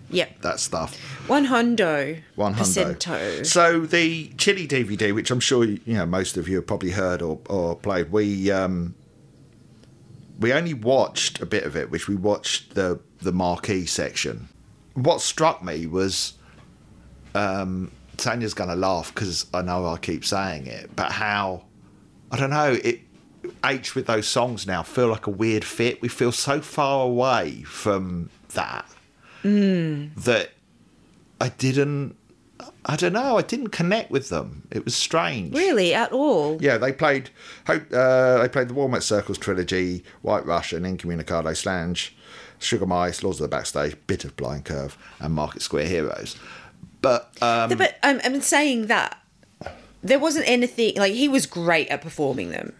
Yep. 0.09 0.41
that 0.41 0.59
stuff. 0.59 0.95
One 1.29 1.45
hundo. 1.45 2.21
One 2.35 2.53
hundo. 2.53 2.95
percento. 2.97 3.45
So 3.45 3.85
the 3.85 4.27
Chile 4.37 4.67
DVD, 4.67 5.13
which 5.13 5.31
I'm 5.31 5.39
sure 5.39 5.63
you 5.63 5.79
know 5.85 6.05
most 6.05 6.35
of 6.37 6.47
you 6.49 6.57
have 6.57 6.67
probably 6.67 6.91
heard 6.91 7.21
or, 7.21 7.39
or 7.49 7.75
played, 7.77 8.11
we 8.11 8.51
um, 8.51 8.93
we 10.39 10.51
only 10.51 10.73
watched 10.73 11.41
a 11.41 11.45
bit 11.45 11.63
of 11.63 11.75
it, 11.77 11.89
which 11.91 12.07
we 12.09 12.15
watched 12.15 12.75
the 12.75 12.99
the 13.21 13.31
marquee 13.31 13.85
section. 13.85 14.49
What 14.95 15.21
struck 15.21 15.63
me 15.63 15.87
was 15.87 16.33
um, 17.33 17.91
Tanya's 18.17 18.53
going 18.53 18.69
to 18.69 18.75
laugh 18.75 19.13
because 19.13 19.45
I 19.53 19.61
know 19.61 19.85
I 19.87 19.97
keep 19.97 20.25
saying 20.25 20.67
it, 20.67 20.95
but 20.95 21.11
how 21.11 21.63
I 22.31 22.37
don't 22.37 22.49
know 22.49 22.77
it. 22.83 22.99
H 23.63 23.95
with 23.95 24.07
those 24.07 24.27
songs 24.27 24.65
now 24.65 24.83
feel 24.83 25.07
like 25.07 25.27
a 25.27 25.31
weird 25.31 25.63
fit. 25.63 26.01
We 26.01 26.07
feel 26.07 26.31
so 26.31 26.61
far 26.61 27.05
away 27.05 27.63
from 27.63 28.29
that 28.53 28.85
that 29.43 30.49
I 31.39 31.49
didn't. 31.49 32.15
I 32.87 32.95
don't 32.95 33.13
know. 33.13 33.37
I 33.37 33.41
didn't 33.41 33.69
connect 33.69 34.11
with 34.11 34.29
them. 34.29 34.67
It 34.71 34.85
was 34.85 34.95
strange. 34.95 35.55
Really, 35.55 35.93
at 35.93 36.11
all? 36.11 36.57
Yeah, 36.61 36.77
they 36.77 36.93
played. 36.93 37.29
Hope 37.67 37.83
uh, 37.91 38.39
they 38.41 38.49
played 38.49 38.69
the 38.69 38.73
Walnut 38.73 39.03
Circles 39.03 39.37
trilogy, 39.37 40.03
White 40.21 40.45
Russian, 40.45 40.83
Incommunicado 40.83 41.55
Slange, 41.55 42.15
Sugar 42.59 42.85
Mice, 42.85 43.23
Lords 43.23 43.39
of 43.39 43.49
the 43.49 43.55
Backstage, 43.55 43.95
bit 44.07 44.23
of 44.23 44.35
Blind 44.35 44.65
Curve, 44.65 44.97
and 45.19 45.33
Market 45.33 45.61
Square 45.61 45.87
Heroes. 45.87 46.37
But 47.01 47.31
um, 47.41 47.75
But 47.77 47.97
I'm, 48.01 48.21
I'm 48.23 48.41
saying 48.41 48.87
that 48.87 49.19
there 50.01 50.19
wasn't 50.19 50.47
anything 50.47 50.95
like 50.97 51.13
he 51.13 51.27
was 51.27 51.45
great 51.45 51.87
at 51.89 52.01
performing 52.01 52.49
them. 52.49 52.73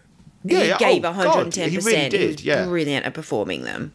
Yeah, 0.48 0.60
he 0.60 0.68
yeah. 0.68 0.74
Oh, 0.74 0.78
gave 0.78 1.04
Oh, 1.04 1.10
110. 1.10 1.64
God, 1.64 1.70
he 1.70 1.76
percent 1.76 1.94
really 1.96 2.08
did, 2.08 2.36
was 2.36 2.44
yeah. 2.44 2.64
brilliant 2.66 3.06
at 3.06 3.14
performing 3.14 3.62
them. 3.62 3.94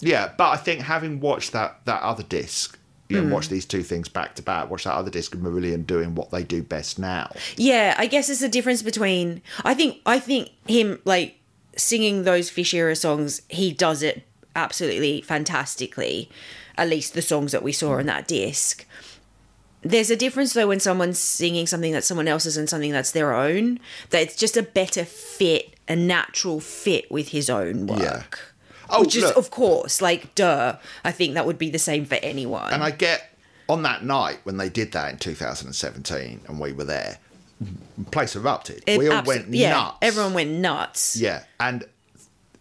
yeah, 0.00 0.32
but 0.36 0.50
I 0.50 0.56
think 0.56 0.82
having 0.82 1.20
watched 1.20 1.52
that 1.52 1.80
that 1.84 2.02
other 2.02 2.22
disc, 2.22 2.78
you 3.08 3.16
know, 3.16 3.24
hmm. 3.24 3.32
watch 3.32 3.48
these 3.48 3.64
two 3.66 3.82
things 3.82 4.08
back 4.08 4.34
to 4.36 4.42
back, 4.42 4.70
watch 4.70 4.84
that 4.84 4.94
other 4.94 5.10
disc 5.10 5.34
of 5.34 5.40
Marillion 5.40 5.86
doing 5.86 6.14
what 6.14 6.30
they 6.30 6.44
do 6.44 6.62
best 6.62 6.98
now. 6.98 7.32
Yeah, 7.56 7.94
I 7.98 8.06
guess 8.06 8.28
it's 8.28 8.40
the 8.40 8.48
difference 8.48 8.82
between. 8.82 9.42
I 9.64 9.74
think 9.74 9.98
I 10.06 10.18
think 10.18 10.50
him 10.66 11.00
like 11.04 11.36
singing 11.76 12.22
those 12.24 12.50
Fish 12.50 12.72
era 12.74 12.96
songs. 12.96 13.42
He 13.48 13.72
does 13.72 14.02
it 14.02 14.22
absolutely 14.56 15.22
fantastically. 15.22 16.30
At 16.76 16.88
least 16.88 17.12
the 17.14 17.22
songs 17.22 17.52
that 17.52 17.62
we 17.62 17.72
saw 17.72 17.98
on 17.98 18.06
that 18.06 18.26
disc. 18.26 18.86
There's 19.82 20.10
a 20.10 20.16
difference 20.16 20.52
though 20.52 20.68
when 20.68 20.80
someone's 20.80 21.18
singing 21.18 21.66
something 21.66 21.92
that's 21.92 22.06
someone 22.06 22.28
else's 22.28 22.56
and 22.56 22.68
something 22.68 22.92
that's 22.92 23.12
their 23.12 23.34
own. 23.34 23.80
That 24.10 24.22
it's 24.22 24.36
just 24.36 24.56
a 24.56 24.62
better 24.62 25.04
fit, 25.04 25.74
a 25.88 25.96
natural 25.96 26.60
fit 26.60 27.10
with 27.10 27.28
his 27.28 27.48
own 27.48 27.86
work. 27.86 28.00
Yeah. 28.00 28.22
Oh, 28.90 29.02
Which 29.02 29.16
is, 29.16 29.22
look. 29.22 29.36
of 29.36 29.50
course, 29.50 30.02
like 30.02 30.34
duh. 30.34 30.76
I 31.04 31.12
think 31.12 31.34
that 31.34 31.46
would 31.46 31.58
be 31.58 31.70
the 31.70 31.78
same 31.78 32.04
for 32.04 32.16
anyone. 32.16 32.72
And 32.72 32.82
I 32.82 32.90
get 32.90 33.36
on 33.68 33.82
that 33.84 34.04
night 34.04 34.40
when 34.42 34.56
they 34.56 34.68
did 34.68 34.92
that 34.92 35.12
in 35.12 35.18
2017, 35.18 36.40
and 36.46 36.60
we 36.60 36.72
were 36.72 36.84
there. 36.84 37.18
Place 38.10 38.34
erupted. 38.34 38.82
It 38.86 38.98
we 38.98 39.08
all 39.08 39.22
went 39.22 39.48
yeah, 39.48 39.70
nuts. 39.70 39.98
Everyone 40.02 40.34
went 40.34 40.50
nuts. 40.50 41.16
Yeah, 41.16 41.44
and 41.60 41.84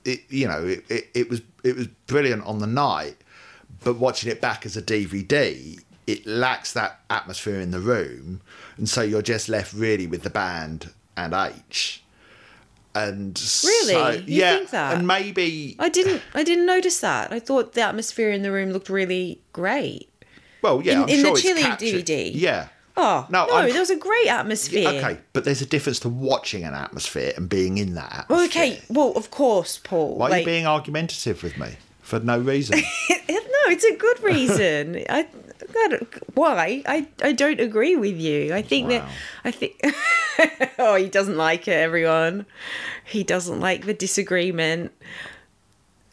it, 0.05 0.21
you 0.29 0.47
know, 0.47 0.65
it, 0.65 0.85
it, 0.89 1.09
it 1.13 1.29
was 1.29 1.41
it 1.63 1.75
was 1.75 1.87
brilliant 2.07 2.45
on 2.45 2.59
the 2.59 2.67
night, 2.67 3.17
but 3.83 3.97
watching 3.97 4.31
it 4.31 4.41
back 4.41 4.65
as 4.65 4.77
a 4.77 4.81
DVD, 4.81 5.81
it 6.11 6.25
lacks 6.25 6.73
that 6.73 6.99
atmosphere 7.09 7.59
in 7.59 7.71
the 7.71 7.79
room, 7.79 8.41
and 8.77 8.87
so 8.89 9.01
you're 9.01 9.21
just 9.21 9.49
left 9.49 9.73
really 9.73 10.07
with 10.07 10.23
the 10.23 10.29
band 10.29 10.91
and 11.15 11.33
H. 11.33 12.03
And 12.95 13.39
Really? 13.63 13.93
so, 13.93 14.09
You 14.11 14.23
yeah, 14.27 14.57
think 14.57 14.69
that? 14.71 14.97
and 14.97 15.07
maybe 15.07 15.75
I 15.79 15.89
didn't. 15.89 16.21
I 16.33 16.43
didn't 16.43 16.65
notice 16.65 16.99
that. 17.01 17.31
I 17.31 17.39
thought 17.39 17.73
the 17.73 17.81
atmosphere 17.81 18.31
in 18.31 18.41
the 18.41 18.51
room 18.51 18.71
looked 18.71 18.89
really 18.89 19.39
great. 19.53 20.09
well, 20.61 20.81
yeah, 20.81 21.03
in- 21.03 21.09
in 21.09 21.17
the 21.21 21.27
sure 21.27 21.31
it's 21.37 21.41
Chile. 21.41 21.61
DVD. 22.03 22.31
Yeah, 22.33 22.67
Oh 22.97 23.27
No, 23.29 23.45
no, 23.45 23.69
there 23.71 23.79
was 23.79 23.91
a 23.91 23.95
great 23.95 24.27
atmosphere. 24.27 24.89
Okay, 24.89 25.19
but 25.33 25.45
there's 25.45 25.61
a 25.61 25.65
difference 25.65 25.99
to 26.01 26.09
watching 26.09 26.63
an 26.65 26.73
atmosphere 26.73 27.31
and 27.37 27.47
being 27.47 27.77
in 27.77 27.93
that 27.93 28.11
atmosphere. 28.11 28.35
Well, 28.35 28.45
okay. 28.47 28.81
Well, 28.89 29.13
of 29.15 29.29
course, 29.31 29.77
Paul. 29.77 30.17
Why 30.17 30.31
are 30.31 30.39
you 30.39 30.45
being 30.45 30.65
argumentative 30.65 31.43
with 31.43 31.57
me 31.57 31.69
for 32.01 32.19
no 32.19 32.39
reason? 32.39 32.79
no, 33.09 33.63
it's 33.69 33.85
a 33.85 33.95
good 33.95 34.21
reason. 34.23 35.05
I, 35.09 35.27
God, 35.73 36.07
why? 36.33 36.83
I, 36.85 37.07
I 37.21 37.31
don't 37.33 37.59
agree 37.59 37.95
with 37.95 38.17
you. 38.17 38.53
I 38.53 38.61
think 38.61 38.89
that 38.89 39.07
I 39.43 39.51
think. 39.51 39.79
oh, 40.79 40.95
he 40.95 41.07
doesn't 41.09 41.37
like 41.37 41.67
it. 41.67 41.73
Everyone, 41.73 42.45
he 43.05 43.23
doesn't 43.23 43.59
like 43.59 43.85
the 43.85 43.93
disagreement. 43.93 44.91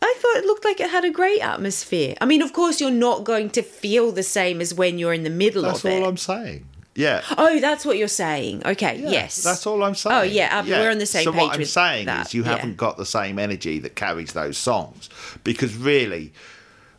I 0.02 0.14
thought 0.18 0.36
it 0.36 0.44
looked 0.44 0.64
like 0.64 0.80
it 0.80 0.90
had 0.90 1.04
a 1.04 1.10
great 1.10 1.40
atmosphere. 1.40 2.14
I 2.20 2.26
mean, 2.26 2.42
of 2.42 2.52
course, 2.52 2.80
you're 2.80 2.90
not 2.90 3.24
going 3.24 3.50
to 3.50 3.62
feel 3.62 4.12
the 4.12 4.22
same 4.22 4.60
as 4.60 4.74
when 4.74 4.98
you're 4.98 5.14
in 5.14 5.24
the 5.24 5.30
middle 5.30 5.62
That's 5.62 5.84
of 5.84 5.90
it. 5.90 6.02
all 6.02 6.08
I'm 6.08 6.16
saying. 6.16 6.66
Yeah. 6.94 7.22
Oh, 7.36 7.60
that's 7.60 7.84
what 7.84 7.98
you're 7.98 8.08
saying. 8.08 8.62
Okay, 8.64 8.98
Yeah, 8.98 9.10
yes. 9.10 9.42
That's 9.42 9.66
all 9.66 9.82
I'm 9.84 9.90
oh, 9.90 9.94
saying. 9.94 10.16
Oh, 10.16 10.22
yeah, 10.22 10.48
Ab- 10.50 10.66
we're 10.66 10.90
on 10.90 10.98
the 10.98 11.06
same 11.06 11.24
so 11.24 11.32
page 11.32 11.42
what 11.42 11.54
I'm 11.54 11.64
saying 11.64 12.06
that, 12.06 12.26
is 12.26 12.34
you 12.34 12.42
yeah. 12.42 12.56
haven't 12.56 12.76
got 12.76 12.96
the 12.96 13.04
same 13.04 13.38
energy 13.38 13.78
that 13.80 13.96
carries 13.96 14.32
those 14.32 14.56
songs 14.56 15.10
because 15.44 15.76
really, 15.76 16.32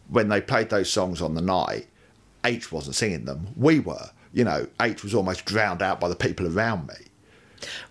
when 0.07 0.29
they 0.29 0.39
played 0.39 0.69
those 0.69 0.91
songs 0.91 1.21
on 1.21 1.33
the 1.33 1.41
night, 1.41 1.87
H 2.47 2.71
wasn't 2.71 2.95
singing 2.95 3.25
them. 3.25 3.47
We 3.55 3.79
were. 3.79 4.09
You 4.33 4.43
know, 4.43 4.67
H 4.81 5.03
was 5.03 5.13
almost 5.13 5.45
drowned 5.45 5.81
out 5.81 5.99
by 5.99 6.07
the 6.09 6.15
people 6.15 6.45
around 6.47 6.87
me. 6.87 6.95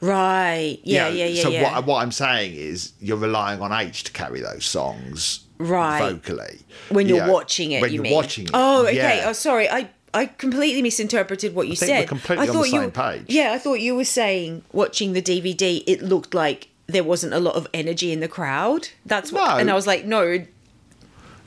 Right. 0.00 0.78
Yeah, 0.84 1.08
You 1.08 1.12
know, 1.14 1.18
yeah, 1.18 1.26
yeah, 1.26 1.42
So 1.42 1.48
yeah. 1.50 1.62
what 1.74 1.86
what 1.86 2.02
I'm 2.02 2.12
saying 2.12 2.54
is 2.54 2.92
you're 3.00 3.16
relying 3.16 3.60
on 3.60 3.72
H 3.72 4.04
to 4.04 4.12
carry 4.12 4.40
those 4.40 4.64
songs 4.64 5.40
Right. 5.58 5.98
vocally 6.12 6.60
when 6.90 7.08
You 7.08 7.16
you're 7.16 7.26
know, 7.26 7.32
watching 7.32 7.72
it, 7.72 7.80
When 7.80 7.92
you 7.92 8.04
are 8.04 8.12
watching 8.12 8.44
it. 8.44 8.50
Oh, 8.54 8.82
okay. 8.86 8.96
yeah. 8.96 9.24
Oh, 9.26 9.32
sorry. 9.32 9.68
I 9.68 9.90
I 10.14 10.26
completely 10.26 10.80
misinterpreted 10.82 11.54
what 11.54 11.66
you 11.66 11.72
we're 11.72 11.86
said. 11.88 12.08
completely 12.08 12.46
I 12.46 12.48
on 12.50 12.56
the 12.56 12.62
thought 12.70 12.82
you, 12.82 12.90
page. 12.90 13.24
Yeah, 13.28 13.52
I 13.52 13.58
thought 13.58 13.80
you 13.80 13.94
were 13.96 14.04
saying 14.04 14.62
watching 14.72 15.12
the 15.12 15.20
DVD, 15.22 15.82
it 15.86 16.00
looked 16.02 16.32
like 16.32 16.68
there 16.86 17.04
wasn't 17.04 17.34
a 17.34 17.40
lot 17.40 17.54
of 17.56 17.66
energy 17.74 18.12
in 18.12 18.20
the 18.20 18.28
crowd. 18.28 18.88
That's 19.04 19.30
what, 19.32 19.46
No. 19.54 19.56
and 19.58 19.70
I 19.70 19.74
was 19.74 19.86
like, 19.86 20.04
no. 20.06 20.46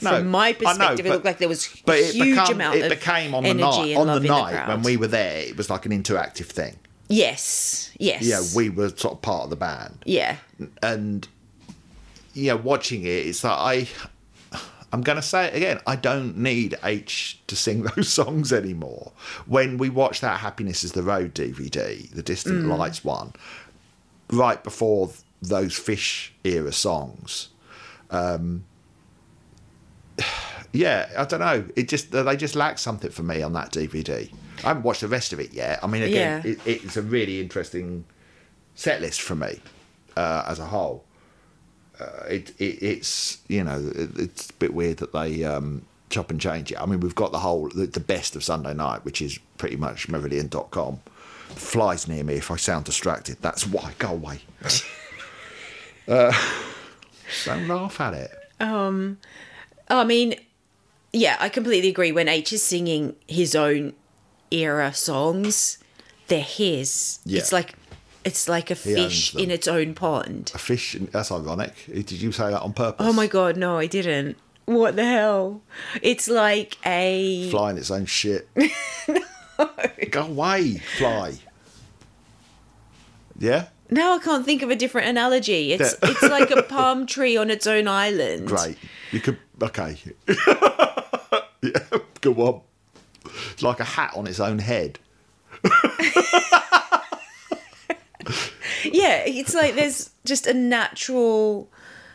No, 0.01 0.11
From 0.17 0.27
my 0.29 0.47
I 0.47 0.51
know, 0.51 0.57
perspective, 0.57 1.05
it 1.05 1.09
looked 1.09 1.25
like 1.25 1.37
there 1.39 1.47
was 1.49 1.67
But 1.85 1.99
a 1.99 2.03
huge 2.11 2.29
become, 2.37 2.53
amount 2.53 2.75
it 2.77 2.83
of 2.83 2.89
became 2.99 3.33
on 3.35 3.43
the 3.43 3.53
night. 3.53 3.95
On 3.97 4.07
the 4.07 4.19
night 4.19 4.51
crowd. 4.53 4.67
when 4.69 4.81
we 4.83 4.97
were 4.97 5.07
there, 5.07 5.39
it 5.41 5.57
was 5.57 5.69
like 5.69 5.85
an 5.85 5.91
interactive 5.91 6.45
thing. 6.47 6.77
Yes. 7.07 7.91
Yes. 7.97 8.21
Yeah, 8.23 8.41
we 8.55 8.69
were 8.69 8.89
sort 8.89 9.15
of 9.15 9.21
part 9.21 9.45
of 9.45 9.49
the 9.49 9.55
band, 9.55 10.03
Yeah. 10.05 10.37
and 10.83 11.27
yeah, 12.33 12.53
watching 12.53 13.03
it, 13.03 13.07
it's 13.27 13.43
like 13.43 13.57
I. 13.57 13.87
I'm 14.91 15.01
going 15.01 15.17
to 15.17 15.21
say 15.21 15.45
it 15.45 15.55
again. 15.55 15.79
I 15.85 15.95
don't 15.95 16.35
need 16.37 16.75
H 16.83 17.39
to 17.45 17.55
sing 17.55 17.83
those 17.95 18.09
songs 18.09 18.51
anymore. 18.51 19.11
When 19.45 19.77
we 19.77 19.89
watched 19.89 20.21
that 20.21 20.39
"Happiness 20.39 20.83
Is 20.83 20.93
the 20.93 21.03
Road" 21.03 21.35
DVD, 21.35 22.09
the 22.09 22.23
Distant 22.23 22.65
Mm. 22.65 22.75
Lights 22.75 23.03
one, 23.03 23.33
right 24.31 24.63
before 24.63 25.07
th- 25.07 25.19
those 25.43 25.77
Fish 25.77 26.33
era 26.43 26.71
songs, 26.71 27.49
um, 28.09 28.63
yeah, 30.73 31.09
I 31.17 31.25
don't 31.25 31.39
know. 31.39 31.65
It 31.75 31.87
just 31.87 32.11
they 32.11 32.35
just 32.37 32.55
lack 32.55 32.77
something 32.79 33.11
for 33.11 33.23
me 33.23 33.41
on 33.41 33.53
that 33.53 33.71
DVD. 33.71 34.31
I 34.63 34.67
haven't 34.67 34.83
watched 34.83 35.01
the 35.01 35.07
rest 35.07 35.33
of 35.33 35.39
it 35.39 35.53
yet. 35.53 35.79
I 35.83 35.87
mean, 35.87 36.03
again, 36.03 36.41
Yeah. 36.43 36.51
it, 36.51 36.59
it's 36.65 36.97
a 36.97 37.01
really 37.01 37.39
interesting 37.41 38.05
set 38.75 39.01
list 39.01 39.21
for 39.21 39.35
me 39.35 39.59
uh, 40.17 40.43
as 40.47 40.59
a 40.59 40.65
whole. 40.65 41.05
Uh, 41.99 42.23
it, 42.29 42.49
it 42.59 42.81
it's 42.81 43.39
you 43.47 43.63
know 43.63 43.91
it, 43.95 44.17
it's 44.17 44.49
a 44.49 44.53
bit 44.53 44.73
weird 44.73 44.97
that 44.97 45.11
they 45.11 45.43
um, 45.43 45.85
chop 46.09 46.29
and 46.31 46.39
change 46.39 46.71
it. 46.71 46.81
I 46.81 46.85
mean, 46.85 46.99
we've 46.99 47.15
got 47.15 47.31
the 47.31 47.39
whole 47.39 47.69
the, 47.69 47.87
the 47.87 47.99
best 47.99 48.35
of 48.35 48.43
Sunday 48.43 48.73
night, 48.73 49.03
which 49.05 49.21
is 49.21 49.37
pretty 49.57 49.75
much 49.75 50.07
Marillion.com. 50.07 50.99
Flies 51.49 52.07
near 52.07 52.23
me 52.23 52.35
if 52.35 52.51
I 52.51 52.57
sound 52.57 52.85
distracted. 52.85 53.37
That's 53.41 53.65
why. 53.67 53.93
Go 53.97 54.09
away. 54.09 54.39
uh, 56.07 56.31
don't 57.45 57.67
laugh 57.67 57.99
at 57.99 58.13
it. 58.13 58.31
I 59.89 60.03
mean, 60.03 60.35
yeah, 61.13 61.37
I 61.39 61.49
completely 61.49 61.89
agree. 61.89 62.11
When 62.11 62.27
H 62.27 62.53
is 62.53 62.61
singing 62.63 63.15
his 63.27 63.55
own 63.55 63.93
era 64.51 64.93
songs, 64.93 65.77
they're 66.27 66.41
his. 66.41 67.19
Yeah. 67.25 67.39
It's 67.39 67.51
like 67.51 67.73
it's 68.23 68.47
like 68.49 68.69
a 68.69 68.73
owns 68.73 68.81
fish 68.83 69.31
them. 69.31 69.43
in 69.43 69.51
its 69.51 69.67
own 69.67 69.93
pond. 69.93 70.51
A 70.53 70.57
fish. 70.57 70.95
That's 71.11 71.31
ironic. 71.31 71.73
Did 71.87 72.11
you 72.11 72.31
say 72.31 72.51
that 72.51 72.61
on 72.61 72.73
purpose? 72.73 73.05
Oh 73.07 73.13
my 73.13 73.27
god, 73.27 73.57
no, 73.57 73.77
I 73.77 73.87
didn't. 73.87 74.37
What 74.65 74.95
the 74.95 75.05
hell? 75.05 75.61
It's 76.03 76.27
like 76.29 76.77
a 76.85 77.49
Flying 77.49 77.77
its 77.77 77.89
own 77.89 78.05
shit. 78.05 78.47
Go 80.11 80.21
away, 80.25 80.77
fly. 80.97 81.33
Yeah. 83.37 83.67
now 83.89 84.15
I 84.15 84.19
can't 84.19 84.45
think 84.45 84.61
of 84.61 84.69
a 84.69 84.75
different 84.75 85.07
analogy. 85.07 85.71
It's 85.73 85.95
it's 86.03 86.21
like 86.21 86.51
a 86.51 86.61
palm 86.69 87.05
tree 87.07 87.35
on 87.37 87.49
its 87.49 87.65
own 87.65 87.87
island. 87.87 88.47
Great. 88.47 88.77
You 89.11 89.21
could. 89.21 89.37
Okay. 89.61 89.97
yeah. 91.61 91.99
Go 92.21 92.33
on. 92.35 92.61
It's 93.51 93.63
like 93.63 93.79
a 93.79 93.85
hat 93.85 94.13
on 94.15 94.27
its 94.27 94.39
own 94.39 94.59
head. 94.59 94.99
Yeah, 98.83 99.23
it's 99.25 99.53
like 99.53 99.75
there's 99.75 100.11
just 100.25 100.47
a 100.47 100.53
natural 100.53 101.69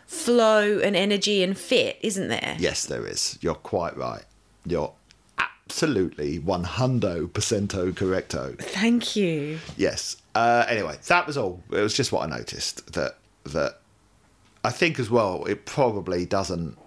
flow 0.06 0.78
and 0.78 0.96
energy 0.96 1.42
and 1.42 1.56
fit, 1.56 1.98
isn't 2.02 2.28
there? 2.28 2.56
Yes, 2.58 2.86
there 2.86 3.06
is. 3.06 3.38
You're 3.40 3.54
quite 3.54 3.96
right. 3.96 4.24
You're 4.66 4.92
absolutely 5.38 6.38
one 6.38 6.64
hundo 6.64 7.28
percento 7.28 7.92
correcto. 7.92 8.58
Thank 8.58 9.16
you. 9.16 9.58
Yes. 9.76 10.16
Uh, 10.34 10.64
anyway, 10.68 10.96
that 11.08 11.26
was 11.26 11.36
all. 11.36 11.62
It 11.70 11.80
was 11.80 11.94
just 11.94 12.12
what 12.12 12.22
I 12.22 12.36
noticed 12.36 12.92
that 12.94 13.18
that 13.44 13.80
I 14.64 14.70
think 14.70 14.98
as 14.98 15.10
well. 15.10 15.44
It 15.44 15.66
probably 15.66 16.26
doesn't 16.26 16.78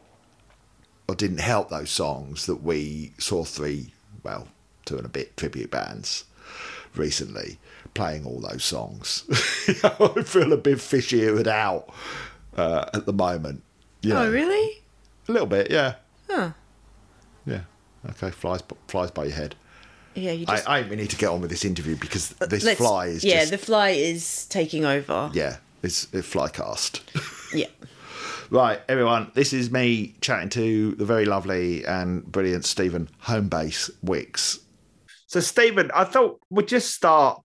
or 1.08 1.16
didn't 1.16 1.40
help 1.40 1.70
those 1.70 1.90
songs 1.90 2.46
that 2.48 2.64
we 2.64 3.14
saw 3.18 3.44
three, 3.44 3.94
well, 4.24 4.48
two 4.86 4.98
and 4.98 5.06
a 5.06 5.10
bit 5.10 5.36
tribute 5.38 5.72
bands 5.72 6.26
recently 6.96 7.60
playing 7.94 8.26
all 8.26 8.40
those 8.40 8.64
songs. 8.64 9.24
I 9.84 10.22
feel 10.24 10.54
a 10.54 10.58
bit 10.58 10.80
fish-eared 10.82 11.48
out 11.48 11.90
uh, 12.56 12.86
at 12.94 13.06
the 13.06 13.14
moment. 13.14 13.64
You 14.02 14.14
know, 14.14 14.24
Oh, 14.24 14.32
really? 14.32 14.82
A 15.28 15.32
little 15.32 15.48
bit, 15.48 15.72
yeah. 15.72 15.96
Huh. 16.30 16.52
Yeah. 17.46 17.62
Okay, 18.12 18.32
flies 18.32 18.62
flies 18.88 19.12
by 19.12 19.26
your 19.26 19.34
head. 19.36 19.56
Yeah, 20.16 20.32
you 20.32 20.46
I, 20.48 20.62
I 20.80 20.82
we 20.88 20.96
need 20.96 21.10
to 21.12 21.16
get 21.18 21.30
on 21.30 21.42
with 21.42 21.50
this 21.50 21.64
interview 21.66 21.96
because 21.96 22.30
this 22.30 22.64
Let's- 22.64 22.78
fly 22.80 23.08
is 23.08 23.24
yeah, 23.24 23.40
just 23.40 23.52
the 23.52 23.58
fly 23.58 23.90
is 23.90 24.46
taking 24.48 24.86
over. 24.86 25.30
yeah, 25.34 25.58
it's 25.84 26.12
a 26.14 26.24
fly 26.24 26.50
cast. 26.50 27.02
Yeah. 27.54 27.68
Right, 28.50 28.82
everyone, 28.88 29.32
this 29.34 29.54
is 29.54 29.72
me 29.72 30.16
chatting 30.22 30.50
to 30.50 30.92
the 30.96 31.06
very 31.06 31.26
lovely 31.26 31.86
and 31.86 32.26
brilliant 32.26 32.66
Stephen 32.66 33.10
Homebase 33.24 33.90
Wicks. 34.02 34.60
So, 35.28 35.40
Stephen, 35.40 35.92
I 35.94 36.04
thought 36.04 36.40
we'd 36.50 36.68
just 36.68 36.94
start 36.94 37.42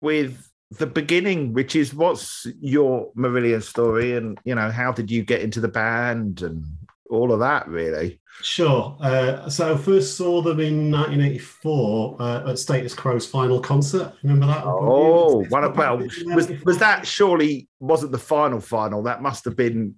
with 0.00 0.48
the 0.78 0.86
beginning, 0.86 1.52
which 1.52 1.76
is 1.76 1.94
what's 1.94 2.46
your 2.60 3.12
Marillion 3.14 3.62
story, 3.62 4.16
and 4.16 4.38
you 4.44 4.54
know, 4.54 4.70
how 4.70 4.92
did 4.92 5.10
you 5.10 5.22
get 5.22 5.40
into 5.40 5.60
the 5.60 5.68
band 5.68 6.42
and 6.42 6.64
all 7.10 7.32
of 7.32 7.40
that, 7.40 7.68
really? 7.68 8.20
Sure. 8.40 8.96
Uh, 9.00 9.48
so 9.48 9.74
I 9.74 9.76
first 9.76 10.16
saw 10.16 10.40
them 10.40 10.58
in 10.60 10.90
1984 10.90 12.16
uh, 12.18 12.50
at 12.50 12.58
Status 12.58 12.94
Quo's 12.94 13.26
final 13.26 13.60
concert. 13.60 14.14
Remember 14.22 14.46
that? 14.46 14.64
Oh, 14.64 15.44
well, 15.50 15.72
well 15.72 15.98
was, 15.98 16.48
was 16.64 16.78
that 16.78 17.06
surely 17.06 17.68
wasn't 17.78 18.12
the 18.12 18.18
final 18.18 18.60
final? 18.60 19.02
That 19.02 19.22
must 19.22 19.44
have 19.44 19.56
been. 19.56 19.94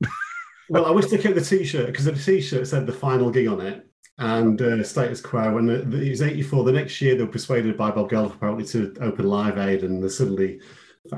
Well, 0.68 0.86
I 0.86 0.90
wish 0.90 1.06
they 1.06 1.18
kept 1.18 1.34
the 1.34 1.40
T-shirt 1.40 1.86
because 1.86 2.06
the 2.06 2.12
T-shirt 2.12 2.66
said 2.66 2.86
the 2.86 2.92
final 2.92 3.30
gig 3.30 3.48
on 3.48 3.60
it, 3.60 3.86
and 4.18 4.60
uh, 4.60 4.82
Status 4.82 5.20
Quo. 5.20 5.58
And 5.58 5.70
it 5.70 6.10
was 6.10 6.22
'84. 6.22 6.64
The 6.64 6.72
next 6.72 7.00
year, 7.00 7.14
they 7.14 7.24
were 7.24 7.30
persuaded 7.30 7.76
by 7.76 7.90
Bob 7.90 8.10
Geldof 8.10 8.34
apparently 8.34 8.64
to 8.66 8.94
open 9.00 9.26
Live 9.26 9.58
Aid, 9.58 9.82
and 9.82 10.02
they 10.02 10.08
suddenly. 10.08 10.60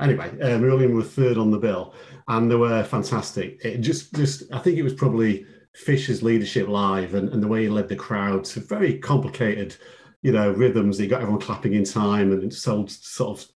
Anyway, 0.01 0.29
uh, 0.41 0.57
Marillion 0.57 0.93
were 0.93 1.01
third 1.01 1.37
on 1.37 1.49
the 1.49 1.57
bill, 1.57 1.93
and 2.27 2.51
they 2.51 2.55
were 2.55 2.83
fantastic. 2.83 3.63
It 3.63 3.77
just, 3.77 4.13
just, 4.13 4.43
I 4.51 4.59
think 4.59 4.77
it 4.77 4.83
was 4.83 4.93
probably 4.93 5.45
Fisher's 5.77 6.23
leadership 6.23 6.67
live 6.67 7.13
and, 7.13 7.29
and 7.29 7.41
the 7.41 7.47
way 7.47 7.63
he 7.63 7.69
led 7.69 7.87
the 7.87 7.95
crowd 7.95 8.43
to 8.45 8.59
very 8.59 8.97
complicated, 8.97 9.75
you 10.23 10.31
know, 10.31 10.51
rhythms. 10.51 10.97
He 10.97 11.07
got 11.07 11.21
everyone 11.21 11.39
clapping 11.39 11.73
in 11.73 11.83
time 11.83 12.31
and 12.31 12.43
it 12.43 12.61
told 12.61 12.89
sort 12.89 13.39
of 13.39 13.47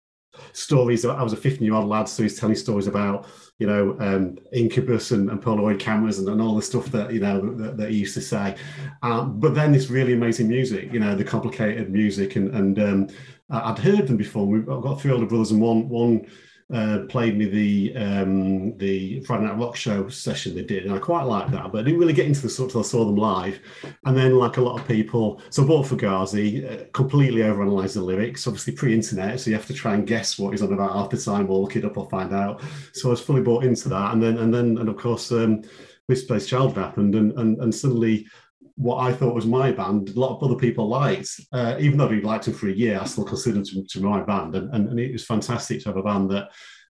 stories. 0.54 1.04
I 1.04 1.22
was 1.24 1.34
a 1.34 1.38
15 1.38 1.66
year 1.66 1.74
old 1.74 1.90
lad, 1.90 2.08
so 2.08 2.24
he's 2.24 2.40
telling 2.40 2.56
stories 2.56 2.88
about, 2.88 3.26
you 3.62 3.68
know, 3.68 3.96
um, 4.00 4.40
Incubus 4.52 5.12
and, 5.12 5.30
and 5.30 5.40
Polaroid 5.40 5.80
cameras 5.80 6.18
and, 6.18 6.28
and 6.28 6.42
all 6.42 6.56
the 6.56 6.64
stuff 6.64 6.88
that, 6.88 7.14
you 7.14 7.20
know, 7.20 7.54
that, 7.58 7.78
that 7.78 7.92
he 7.92 7.98
used 7.98 8.16
to 8.16 8.22
say. 8.22 8.56
Um, 9.04 9.40
but 9.40 9.54
then 9.54 9.72
this 9.72 9.92
really 9.92 10.14
amazing 10.14 10.48
music, 10.48 10.92
you 10.92 11.00
know, 11.00 11.14
the 11.16 11.24
complicated 11.24 11.92
music. 11.92 12.38
And, 12.38 12.50
and 12.56 12.80
um, 12.80 13.08
I'd 13.52 13.78
heard 13.78 14.08
them 14.08 14.18
before. 14.18 14.48
We've 14.48 14.68
I've 14.68 14.82
got 14.82 15.00
three 15.00 15.12
older 15.12 15.28
brothers 15.28 15.52
and 15.52 15.62
one, 15.62 15.88
one 15.90 16.26
uh, 16.74 17.00
played 17.10 17.38
me 17.38 17.46
the 17.46 17.96
um, 17.98 18.78
the 18.78 19.22
Friday 19.22 19.46
Night 19.46 19.58
Rock 19.58 19.76
Show 19.76 20.10
session 20.10 20.56
they 20.56 20.64
did, 20.64 20.86
and 20.86 20.94
I 20.94 21.00
quite 21.00 21.24
liked 21.24 21.52
that. 21.52 21.72
But 21.72 21.80
I 21.80 21.84
didn't 21.84 22.00
really 22.00 22.14
get 22.14 22.28
into 22.28 22.42
the 22.42 22.50
sort 22.50 22.70
until 22.70 22.82
I 22.82 22.84
saw 22.84 23.06
them 23.06 23.16
live. 23.16 23.60
And 24.06 24.16
then, 24.16 24.36
like 24.36 24.58
a 24.58 24.62
lot 24.62 24.80
of 24.80 24.88
people, 24.88 25.42
so 25.50 25.64
I 25.64 25.68
bought 25.68 25.86
Fugazi, 25.86 26.70
uh, 26.70 26.86
completely 26.94 27.42
overanalyzed 27.42 27.96
the 27.96 28.02
lyrics. 28.02 28.48
Obviously, 28.48 28.74
pre-internet, 28.74 29.40
so 29.40 29.50
you 29.50 29.56
have 29.56 29.68
to 29.68 29.74
try 29.74 29.94
and 29.94 30.08
guess 30.08 30.40
what 30.40 30.52
he's 30.52 30.62
on 30.62 30.74
about 30.74 30.94
half 30.94 31.10
the 31.10 31.18
time, 31.18 31.50
or 31.50 31.60
look 31.60 31.76
it 31.76 31.86
up 31.86 31.98
or 31.98 32.10
find 32.10 32.34
out. 32.34 32.62
So 32.94 33.10
I 33.10 33.12
was 33.12 33.22
fully 33.22 33.42
bought 33.42 33.64
into 33.64 33.90
that. 33.90 34.14
And 34.14 34.24
then, 34.24 34.38
and 34.38 34.54
then, 34.54 34.78
and 34.78 34.90
of 34.90 34.98
course, 34.98 35.32
um, 35.32 35.64
Misplaced 36.08 36.50
Child 36.50 36.78
happened, 36.78 37.16
and 37.16 37.32
and 37.40 37.58
and 37.60 37.74
suddenly 37.74 38.28
what 38.76 38.98
I 38.98 39.14
thought 39.14 39.36
was 39.36 39.46
my 39.46 39.72
band, 39.72 40.10
a 40.10 40.20
lot 40.20 40.36
of 40.36 40.44
other 40.44 40.60
people 40.60 40.88
liked. 40.88 41.30
Uh, 41.52 41.76
even 41.80 41.98
though 41.98 42.08
we 42.08 42.22
liked 42.22 42.46
them 42.46 42.54
for 42.54 42.70
a 42.70 42.74
year, 42.74 43.00
I 43.00 43.06
still 43.06 43.24
considered 43.24 43.66
them 43.66 43.86
to, 43.86 44.00
to 44.00 44.02
my 44.02 44.22
band, 44.22 44.56
and, 44.56 44.74
and, 44.74 44.90
and, 44.90 45.00
it 45.00 45.12
was 45.12 45.26
fantastic 45.26 45.82
to 45.82 45.90
have 45.90 45.98
a 45.98 46.04
band 46.04 46.30
that 46.32 46.50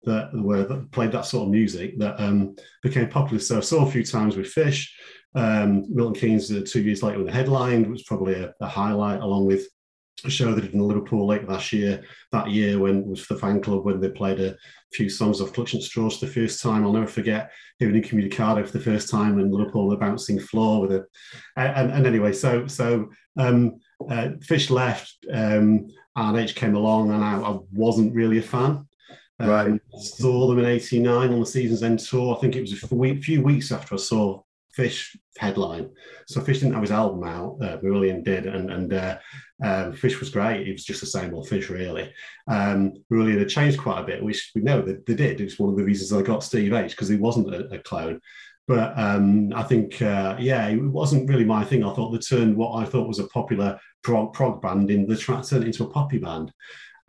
that 0.06 0.30
were 0.34 0.66
that 0.66 0.92
played 0.92 1.12
that 1.14 1.26
sort 1.26 1.44
of 1.44 1.52
music 1.52 1.98
that 2.00 2.20
um, 2.20 2.56
became 2.82 3.10
popular. 3.10 3.40
So 3.40 3.58
I 3.58 3.62
saw 3.62 3.86
a 3.86 3.92
few 3.92 4.04
times 4.04 4.36
with 4.36 4.48
Fish. 4.48 4.96
Um, 5.36 5.86
Milton 5.90 6.20
Keynes 6.20 6.52
uh, 6.52 6.62
two 6.68 6.82
years 6.82 7.02
later 7.02 7.18
with 7.18 7.28
the 7.28 7.34
headline 7.34 7.90
was 7.90 8.04
probably 8.04 8.36
a, 8.36 8.54
a 8.62 8.68
highlight, 8.68 9.22
along 9.22 9.46
with 9.46 9.68
show 10.28 10.54
they 10.54 10.62
did 10.62 10.74
in 10.74 10.80
Liverpool 10.80 11.28
late 11.28 11.48
last 11.48 11.74
year, 11.74 12.04
that 12.32 12.50
year 12.50 12.80
when 12.80 13.08
was 13.08 13.22
for 13.22 13.34
the 13.34 13.40
fan 13.40 13.62
club 13.62 13.84
when 13.84 14.00
they 14.00 14.10
played 14.10 14.40
a 14.40 14.56
few 14.94 15.10
songs 15.10 15.40
of 15.42 15.54
Clutching 15.54 15.82
Straws 15.82 16.18
for 16.18 16.26
the 16.26 16.32
first 16.32 16.62
time. 16.62 16.84
I'll 16.84 16.94
never 16.94 17.08
forget 17.08 17.52
hearing 17.80 18.02
Incommunicado 18.02 18.66
for 18.66 18.72
the 18.72 18.84
first 18.84 19.10
time 19.10 19.40
in 19.40 19.52
Liverpool, 19.52 19.90
the 19.90 19.98
bouncing 19.98 20.40
floor 20.40 20.82
with 20.82 20.92
a 20.92 21.06
and, 21.58 21.92
and 21.92 22.08
anyway, 22.08 22.32
so 22.32 22.68
so 22.68 23.10
um, 23.38 23.80
uh, 24.10 24.30
Fish 24.42 24.70
left 24.70 25.18
um, 25.32 25.88
and 26.16 26.38
H 26.38 26.56
came 26.56 26.76
along 26.76 27.12
and 27.12 27.24
I, 27.24 27.40
I 27.40 27.60
wasn't 27.72 28.14
really 28.14 28.38
a 28.38 28.44
fan. 28.44 28.88
Um, 29.40 29.50
right. 29.50 29.82
Saw 30.00 30.48
them 30.48 30.60
in 30.60 30.66
'89 30.66 31.34
on 31.34 31.40
the 31.40 31.46
season's 31.46 31.84
end 31.84 32.00
tour. 32.00 32.36
I 32.36 32.40
think 32.40 32.56
it 32.56 32.62
was 32.62 32.74
a 32.74 33.16
few 33.22 33.42
weeks 33.42 33.72
after 33.72 33.96
I 33.96 33.98
saw 33.98 34.42
Fish 34.74 35.16
headline. 35.38 35.90
So 36.28 36.42
Fish 36.42 36.60
didn't 36.60 36.74
have 36.74 36.82
his 36.82 36.92
album 36.92 37.24
out. 37.24 37.58
Uh, 37.62 37.78
did, 37.78 38.46
and 38.46 38.72
and 38.72 38.94
uh, 38.94 39.18
um, 39.64 39.94
Fish 39.94 40.20
was 40.20 40.30
great. 40.30 40.68
It 40.68 40.72
was 40.72 40.84
just 40.84 41.02
the 41.02 41.08
same 41.08 41.34
old 41.34 41.48
Fish, 41.48 41.70
really. 41.70 42.12
Um, 42.48 42.94
had 43.12 43.50
changed 43.50 43.80
quite 43.80 44.02
a 44.02 44.06
bit, 44.06 44.24
which 44.24 44.52
we 44.56 44.62
know 44.62 44.82
that 44.82 45.06
they 45.06 45.16
did. 45.16 45.40
It 45.40 45.46
was 45.46 45.60
one 45.60 45.70
of 45.70 45.78
the 45.78 45.84
reasons 45.84 46.12
I 46.12 46.22
got 46.22 46.44
Steve 46.44 46.74
H 46.74 46.92
because 46.92 47.10
he 47.10 47.18
wasn't 47.18 47.54
a, 47.54 47.76
a 47.76 47.80
clone. 47.80 48.20
But 48.68 48.98
um, 48.98 49.52
I 49.54 49.64
think, 49.64 50.02
uh, 50.02 50.38
yeah, 50.40 50.68
it 50.68 50.82
wasn't 50.82 51.30
really 51.30 51.44
my 51.44 51.66
thing. 51.66 51.84
I 51.84 51.94
thought 51.94 52.12
they 52.12 52.20
turned 52.20 52.56
what 52.56 52.76
I 52.76 52.86
thought 52.86 53.10
was 53.10 53.20
a 53.20 53.28
popular 53.28 53.78
prog, 54.04 54.34
prog 54.34 54.62
band 54.62 54.90
in 54.90 55.06
the 55.06 55.18
track 55.18 55.46
turned 55.46 55.66
into 55.66 55.84
a 55.84 55.90
poppy 55.90 56.18
band. 56.18 56.52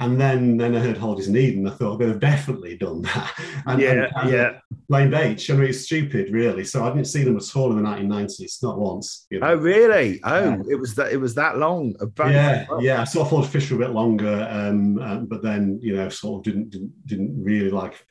And 0.00 0.20
then, 0.20 0.56
then 0.56 0.74
I 0.74 0.80
heard 0.80 0.98
Holidays 0.98 1.28
in 1.28 1.36
Eden. 1.36 1.68
I 1.68 1.70
thought 1.70 1.98
they've 1.98 2.18
definitely 2.18 2.76
done 2.76 3.02
that. 3.02 3.32
And, 3.66 3.80
yeah, 3.80 4.08
and, 4.16 4.30
yeah. 4.30 4.58
Blamed 4.90 5.14
H. 5.14 5.50
I 5.50 5.54
mean, 5.54 5.70
it's 5.70 5.84
stupid, 5.84 6.30
really. 6.30 6.64
So 6.64 6.84
I 6.84 6.88
didn't 6.90 7.06
see 7.06 7.22
them 7.22 7.36
at 7.36 7.56
all 7.56 7.70
in 7.70 7.82
the 7.82 7.88
1990s, 7.88 8.62
not 8.62 8.78
once. 8.78 9.26
You 9.30 9.40
know? 9.40 9.46
Oh, 9.46 9.54
really? 9.54 10.20
Oh, 10.22 10.44
yeah. 10.44 10.56
it 10.68 10.78
was 10.78 10.94
that. 10.96 11.12
It 11.12 11.16
was 11.16 11.34
that 11.36 11.56
long. 11.56 11.94
Yeah, 12.18 12.66
yeah. 12.80 13.04
So 13.04 13.20
I 13.20 13.22
of 13.22 13.30
followed 13.30 13.48
Fish 13.48 13.68
for 13.68 13.76
a 13.76 13.78
bit 13.78 13.90
longer, 13.90 14.46
um, 14.50 14.98
um, 14.98 15.26
but 15.26 15.42
then 15.42 15.78
you 15.80 15.96
know, 15.96 16.10
sort 16.10 16.40
of 16.40 16.52
didn't 16.52 16.70
didn't, 16.70 17.06
didn't 17.06 17.42
really 17.42 17.70
like 17.70 18.04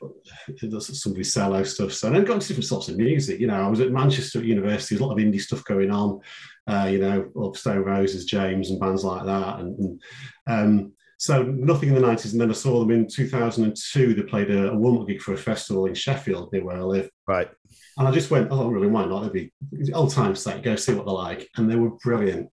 some 0.80 1.12
of 1.12 1.18
his 1.18 1.32
solo 1.32 1.62
stuff. 1.62 1.92
So 1.92 2.10
then 2.10 2.24
got 2.24 2.34
into 2.34 2.48
different 2.48 2.66
sorts 2.66 2.88
of 2.88 2.96
music. 2.96 3.38
You 3.38 3.46
know, 3.46 3.62
I 3.62 3.68
was 3.68 3.80
at 3.80 3.92
Manchester 3.92 4.42
University. 4.42 4.94
There's 4.94 5.02
a 5.02 5.06
lot 5.06 5.16
of 5.16 5.24
indie 5.24 5.40
stuff 5.40 5.62
going 5.64 5.92
on. 5.92 6.20
Uh, 6.66 6.88
you 6.90 6.98
know, 6.98 7.52
Stone 7.54 7.84
Roses, 7.84 8.24
James, 8.24 8.70
and 8.70 8.80
bands 8.80 9.04
like 9.04 9.24
that, 9.26 9.60
and, 9.60 9.78
and 9.78 10.02
um, 10.46 10.92
so 11.18 11.42
nothing 11.42 11.90
in 11.90 11.94
the 11.94 12.00
90s. 12.00 12.32
And 12.32 12.40
then 12.40 12.50
I 12.50 12.54
saw 12.54 12.80
them 12.80 12.90
in 12.90 13.08
2002. 13.08 14.14
They 14.14 14.22
played 14.22 14.50
a, 14.50 14.70
a 14.72 14.76
warm-up 14.76 15.08
gig 15.08 15.20
for 15.20 15.34
a 15.34 15.38
festival 15.38 15.86
in 15.86 15.94
Sheffield, 15.94 16.52
near 16.52 16.64
where 16.64 16.76
I 16.76 16.82
live. 16.82 17.10
Right. 17.26 17.50
And 17.96 18.08
I 18.08 18.10
just 18.10 18.30
went, 18.30 18.48
oh, 18.50 18.68
really, 18.68 18.88
why 18.88 19.04
not? 19.04 19.22
It'd 19.22 19.32
be 19.32 19.52
old 19.92 20.10
time 20.10 20.34
sake, 20.34 20.62
go 20.62 20.74
see 20.74 20.94
what 20.94 21.06
they're 21.06 21.14
like. 21.14 21.48
And 21.56 21.70
they 21.70 21.76
were 21.76 21.90
brilliant. 22.02 22.50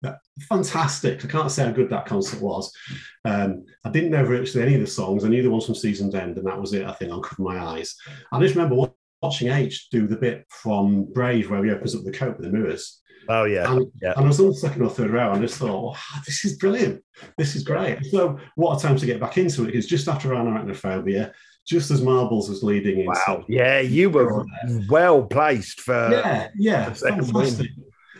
Fantastic. 0.48 1.24
I 1.24 1.28
can't 1.28 1.50
say 1.50 1.64
how 1.64 1.72
good 1.72 1.90
that 1.90 2.06
concert 2.06 2.42
was. 2.42 2.70
Um, 3.24 3.64
I 3.84 3.90
didn't 3.90 4.10
know 4.10 4.24
virtually 4.24 4.64
any 4.64 4.74
of 4.74 4.80
the 4.80 4.86
songs. 4.86 5.24
I 5.24 5.28
knew 5.28 5.42
the 5.42 5.50
ones 5.50 5.66
from 5.66 5.74
Season's 5.74 6.14
End, 6.14 6.36
and 6.36 6.46
that 6.46 6.60
was 6.60 6.74
it, 6.74 6.86
I 6.86 6.92
think, 6.92 7.12
on 7.12 7.22
Cover 7.22 7.42
My 7.42 7.58
Eyes. 7.58 7.96
I 8.32 8.40
just 8.40 8.54
remember 8.54 8.92
watching 9.22 9.48
H 9.48 9.88
do 9.90 10.06
the 10.06 10.16
bit 10.16 10.44
from 10.48 11.10
Brave 11.12 11.50
where 11.50 11.64
he 11.64 11.70
opens 11.70 11.94
up 11.94 12.04
the 12.04 12.12
coat 12.12 12.36
with 12.36 12.46
the 12.46 12.52
mirrors. 12.52 13.00
Oh 13.28 13.44
yeah. 13.44 13.72
And, 13.72 13.90
yeah. 14.02 14.14
and 14.16 14.24
I 14.24 14.28
was 14.28 14.40
on 14.40 14.48
the 14.48 14.54
second 14.54 14.82
or 14.82 14.90
third 14.90 15.10
round 15.10 15.36
and 15.36 15.44
I 15.44 15.46
just 15.46 15.58
thought, 15.58 15.82
wow, 15.82 16.20
this 16.26 16.44
is 16.44 16.56
brilliant. 16.56 17.02
This 17.36 17.54
is 17.54 17.62
great. 17.62 18.04
So 18.06 18.38
what 18.56 18.78
a 18.78 18.82
time 18.82 18.96
to 18.96 19.06
get 19.06 19.20
back 19.20 19.38
into 19.38 19.62
it 19.62 19.66
because 19.66 19.86
just 19.86 20.08
after 20.08 20.30
Anoraknophobia, 20.30 21.32
just 21.66 21.90
as 21.90 22.02
Marbles 22.02 22.48
was 22.48 22.62
leading 22.62 23.00
in. 23.00 23.06
Wow. 23.06 23.22
So, 23.26 23.44
yeah, 23.48 23.80
you 23.80 24.10
were 24.10 24.44
well 24.88 25.22
placed 25.22 25.80
for 25.80 26.10
Yeah, 26.10 26.48
yeah. 26.56 26.92
Fantastic. 26.92 27.70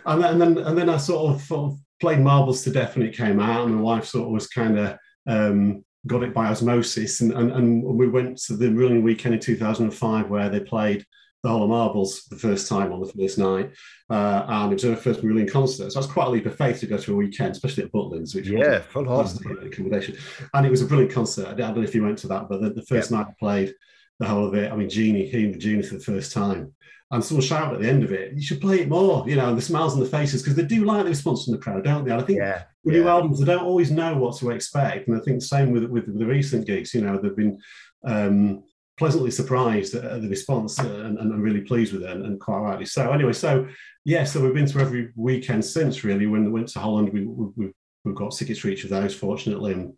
And, 0.06 0.24
and 0.24 0.40
then 0.40 0.58
and 0.58 0.78
then 0.78 0.88
I 0.88 0.96
sort 0.96 1.34
of, 1.34 1.42
sort 1.42 1.72
of 1.72 1.78
played 2.00 2.20
Marbles 2.20 2.62
to 2.64 2.70
death 2.70 2.96
when 2.96 3.06
it 3.06 3.16
came 3.16 3.40
out, 3.40 3.66
and 3.66 3.76
my 3.76 3.82
wife 3.82 4.06
sort 4.06 4.26
of 4.26 4.32
was 4.32 4.46
kind 4.46 4.78
of 4.78 4.98
um, 5.26 5.84
got 6.06 6.22
it 6.22 6.34
by 6.34 6.46
osmosis. 6.46 7.20
And, 7.20 7.32
and, 7.32 7.52
and 7.52 7.82
we 7.82 8.08
went 8.08 8.38
to 8.42 8.56
the 8.56 8.66
Marillion 8.66 9.02
weekend 9.02 9.34
in 9.34 9.40
2005 9.40 10.30
where 10.30 10.48
they 10.48 10.60
played 10.60 11.04
the 11.42 11.48
Whole 11.48 11.62
of 11.62 11.70
Marbles 11.70 12.24
the 12.24 12.37
first 12.37 12.68
time 12.68 12.92
on 12.92 13.00
the 13.00 13.12
first 13.12 13.38
night, 13.38 13.70
uh, 14.11 14.44
and 14.46 14.72
it 14.72 14.74
was 14.74 14.83
her 14.83 14.96
first 14.96 15.22
Marillion 15.22 15.50
concert. 15.50 15.90
So 15.90 16.00
that's 16.00 16.12
quite 16.12 16.26
a 16.26 16.31
leap 16.31 16.46
of 16.46 16.57
faith 16.57 16.81
to 16.81 16.87
go 16.87 16.98
to 16.98 17.12
a 17.12 17.16
weekend, 17.16 17.53
especially 17.53 17.85
at 17.85 17.92
Butlins, 17.92 18.35
which 18.35 18.48
yeah, 18.48 18.81
full 18.81 19.09
on 19.09 19.26
accommodation. 19.64 20.16
And 20.53 20.66
it 20.66 20.70
was 20.70 20.83
a 20.83 20.87
brilliant 20.87 21.12
concert. 21.12 21.48
I 21.48 21.55
don't 21.55 21.76
know 21.76 21.83
if 21.83 21.94
you 21.94 22.03
went 22.03 22.18
to 22.18 22.29
that, 22.29 22.48
but 22.48 22.61
the, 22.61 22.70
the 22.70 22.83
first 22.83 23.11
yep. 23.11 23.20
night 23.20 23.26
I 23.31 23.35
played 23.38 23.74
the 24.18 24.26
whole 24.26 24.46
of 24.46 24.55
it. 24.55 24.70
I 24.70 24.76
mean, 24.76 24.90
Genie, 24.90 25.26
hearing 25.26 25.59
Genie 25.59 25.83
for 25.83 25.94
the 25.94 26.05
first 26.05 26.33
time, 26.33 26.74
and 27.11 27.24
someone 27.24 27.44
shouted 27.44 27.76
at 27.76 27.81
the 27.81 27.88
end 27.88 28.05
of 28.05 28.12
it, 28.12 28.35
"You 28.35 28.42
should 28.42 28.61
play 28.61 28.81
it 28.81 28.88
more." 28.88 29.26
You 29.26 29.37
know, 29.37 29.55
the 29.55 29.62
smiles 29.62 29.94
on 29.94 30.00
the 30.00 30.07
faces 30.07 30.42
because 30.42 30.57
they 30.57 30.64
do 30.64 30.85
like 30.85 31.05
the 31.05 31.11
response 31.11 31.44
from 31.44 31.53
the 31.53 31.59
crowd, 31.61 31.85
don't 31.85 32.05
they? 32.05 32.12
And 32.12 32.20
I 32.20 32.24
think 32.24 32.40
yeah, 32.40 32.64
with 32.85 32.94
yeah. 32.94 33.00
new 33.00 33.09
albums, 33.09 33.40
they 33.40 33.46
don't 33.46 33.64
always 33.64 33.90
know 33.90 34.14
what 34.14 34.37
to 34.38 34.50
expect, 34.50 35.09
and 35.09 35.16
I 35.16 35.20
think 35.20 35.40
the 35.40 35.46
same 35.46 35.70
with 35.70 35.85
with, 35.85 36.07
with 36.07 36.18
the 36.18 36.26
recent 36.26 36.66
gigs. 36.66 36.92
You 36.92 37.00
know, 37.00 37.18
they've 37.18 37.35
been. 37.35 37.59
Um, 38.05 38.64
pleasantly 39.00 39.30
surprised 39.30 39.94
at 39.94 40.20
the 40.20 40.28
response 40.28 40.78
uh, 40.78 41.04
and, 41.06 41.16
and, 41.16 41.42
really 41.42 41.62
pleased 41.62 41.94
with 41.94 42.02
it, 42.02 42.10
and, 42.10 42.26
and, 42.26 42.38
quite 42.38 42.58
rightly 42.58 42.84
so. 42.84 43.10
Anyway, 43.10 43.32
so 43.32 43.66
yeah, 44.04 44.24
so 44.24 44.42
we've 44.42 44.52
been 44.52 44.66
to 44.66 44.78
every 44.78 45.10
weekend 45.16 45.64
since 45.64 46.04
really. 46.04 46.26
When 46.26 46.44
we 46.44 46.50
went 46.50 46.68
to 46.68 46.80
Holland, 46.80 47.10
we, 47.10 47.24
we, 47.24 47.72
we've 48.04 48.14
got 48.14 48.32
tickets 48.32 48.60
for 48.60 48.68
each 48.68 48.84
of 48.84 48.90
those, 48.90 49.14
fortunately, 49.14 49.72
and 49.72 49.94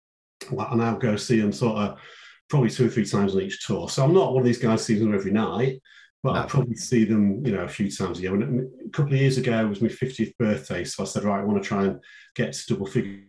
I 0.56 0.76
now 0.76 0.94
go 0.94 1.16
see 1.16 1.40
them 1.40 1.50
sort 1.50 1.78
of 1.78 1.98
probably 2.48 2.70
two 2.70 2.86
or 2.86 2.90
three 2.90 3.04
times 3.04 3.34
on 3.34 3.42
each 3.42 3.66
tour. 3.66 3.88
So 3.88 4.04
I'm 4.04 4.14
not 4.14 4.34
one 4.34 4.42
of 4.42 4.46
these 4.46 4.58
guys 4.58 4.86
seeing 4.86 5.00
them 5.00 5.16
every 5.16 5.32
night, 5.32 5.80
but 6.22 6.34
no. 6.34 6.40
I 6.40 6.46
probably 6.46 6.76
see 6.76 7.04
them, 7.04 7.44
you 7.44 7.50
know, 7.50 7.64
a 7.64 7.68
few 7.68 7.90
times 7.90 8.20
a 8.20 8.22
year. 8.22 8.30
When, 8.30 8.70
a 8.86 8.90
couple 8.90 9.14
of 9.14 9.20
years 9.20 9.36
ago 9.36 9.66
was 9.66 9.82
my 9.82 9.88
50th 9.88 10.36
birthday, 10.38 10.84
so 10.84 11.02
I 11.02 11.06
said, 11.06 11.24
right, 11.24 11.40
I 11.40 11.44
want 11.44 11.60
to 11.60 11.68
try 11.68 11.86
and 11.86 12.00
get 12.36 12.52
to 12.52 12.66
double 12.68 12.86
figures. 12.86 13.24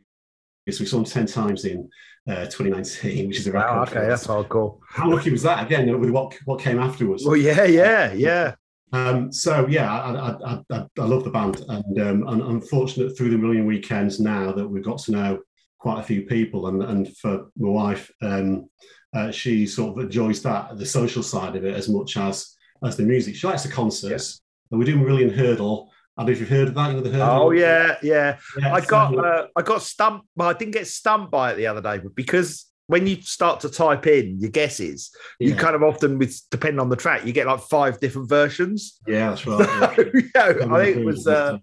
So 0.70 0.82
we 0.82 0.86
saw 0.86 0.98
them 0.98 1.06
10 1.06 1.26
times 1.26 1.66
in 1.66 1.90
uh, 2.28 2.46
2019, 2.46 3.28
which 3.28 3.40
is 3.40 3.48
a 3.48 3.52
record. 3.52 3.76
Wow, 3.76 3.84
okay, 3.84 4.08
that's 4.08 4.30
all 4.30 4.44
cool. 4.46 4.82
How 4.88 5.10
lucky 5.10 5.32
was 5.32 5.44
that 5.44 5.66
again 5.66 6.00
with 6.00 6.10
what 6.10 6.38
what 6.46 6.60
came 6.60 6.80
afterwards? 6.80 7.26
Well, 7.26 7.36
yeah, 7.36 7.66
yeah, 7.66 8.14
yeah. 8.14 8.56
Um, 8.94 9.32
so 9.34 9.66
yeah, 9.68 9.92
I, 9.92 10.12
I, 10.14 10.60
I, 10.70 10.86
I, 11.00 11.06
love 11.06 11.24
the 11.24 11.32
band, 11.32 11.66
and 11.68 12.00
um, 12.00 12.28
and 12.28 12.42
I'm 12.42 12.62
fortunate 12.62 13.18
through 13.18 13.32
the 13.32 13.38
million 13.38 13.66
weekends 13.66 14.20
now 14.20 14.52
that 14.52 14.68
we've 14.68 14.84
got 14.84 15.00
to 15.00 15.12
know 15.12 15.40
quite 15.80 16.00
a 16.00 16.04
few 16.04 16.22
people, 16.24 16.68
and 16.68 16.84
and 16.84 17.18
for 17.18 17.48
my 17.58 17.70
wife, 17.70 18.12
um, 18.22 18.70
uh, 19.16 19.32
she 19.32 19.66
sort 19.66 19.98
of 19.98 20.06
enjoys 20.06 20.42
that 20.44 20.78
the 20.78 20.86
social 20.86 21.24
side 21.24 21.56
of 21.56 21.66
it 21.66 21.76
as 21.76 21.90
much 21.90 22.18
as 22.18 22.56
as 22.84 22.96
the 22.96 23.04
music. 23.04 23.36
She 23.36 23.48
likes 23.48 23.64
the 23.64 23.72
concerts, 23.72 24.42
yeah. 24.42 24.76
and 24.76 24.80
we're 24.80 24.86
doing 24.86 25.04
Marillion 25.04 25.36
Heardle 25.36 25.90
I 26.16 26.22
don't 26.22 26.28
know 26.28 26.32
if 26.34 26.40
you've 26.40 26.50
heard 26.50 26.68
of 26.68 26.76
that. 26.76 26.90
You 26.90 26.94
know 26.98 27.02
the 27.02 27.10
Heardle. 27.10 27.42
Oh 27.42 27.52
yeah, 27.52 27.98
yeah. 28.04 28.38
yeah 28.58 28.74
I 28.74 28.82
got 28.82 29.18
uh, 29.18 29.48
I 29.56 29.62
got 29.64 29.82
stumped. 29.82 30.28
Well, 30.36 30.50
I 30.50 30.54
didn't 30.54 30.74
get 30.74 30.88
stumped 30.88 31.32
by 31.32 31.52
it 31.52 31.56
the 31.56 31.68
other 31.68 31.82
day, 31.82 31.98
but 31.98 32.16
because 32.16 32.66
when 32.88 33.08
you 33.08 33.22
start 33.22 33.62
to 33.62 33.70
type 33.70 34.06
in 34.06 34.40
your 34.40 34.52
guesses, 34.52 35.16
yeah. 35.40 35.50
you 35.50 35.56
kind 35.56 35.76
of 35.76 35.82
often 35.82 36.20
with 36.20 36.40
depending 36.52 36.80
on 36.80 36.90
the 36.90 36.96
track, 36.96 37.26
you 37.26 37.34
get 37.34 37.48
like 37.48 37.62
five 37.62 38.00
different 38.00 38.30
versions. 38.30 39.00
Yeah, 39.08 39.30
that's 39.30 39.48
right. 39.48 39.96
So, 39.96 40.12
yeah. 40.36 40.76
I 40.76 40.86
think 40.86 40.98
it 40.98 41.06
was. 41.06 41.26
Uh, 41.26 41.58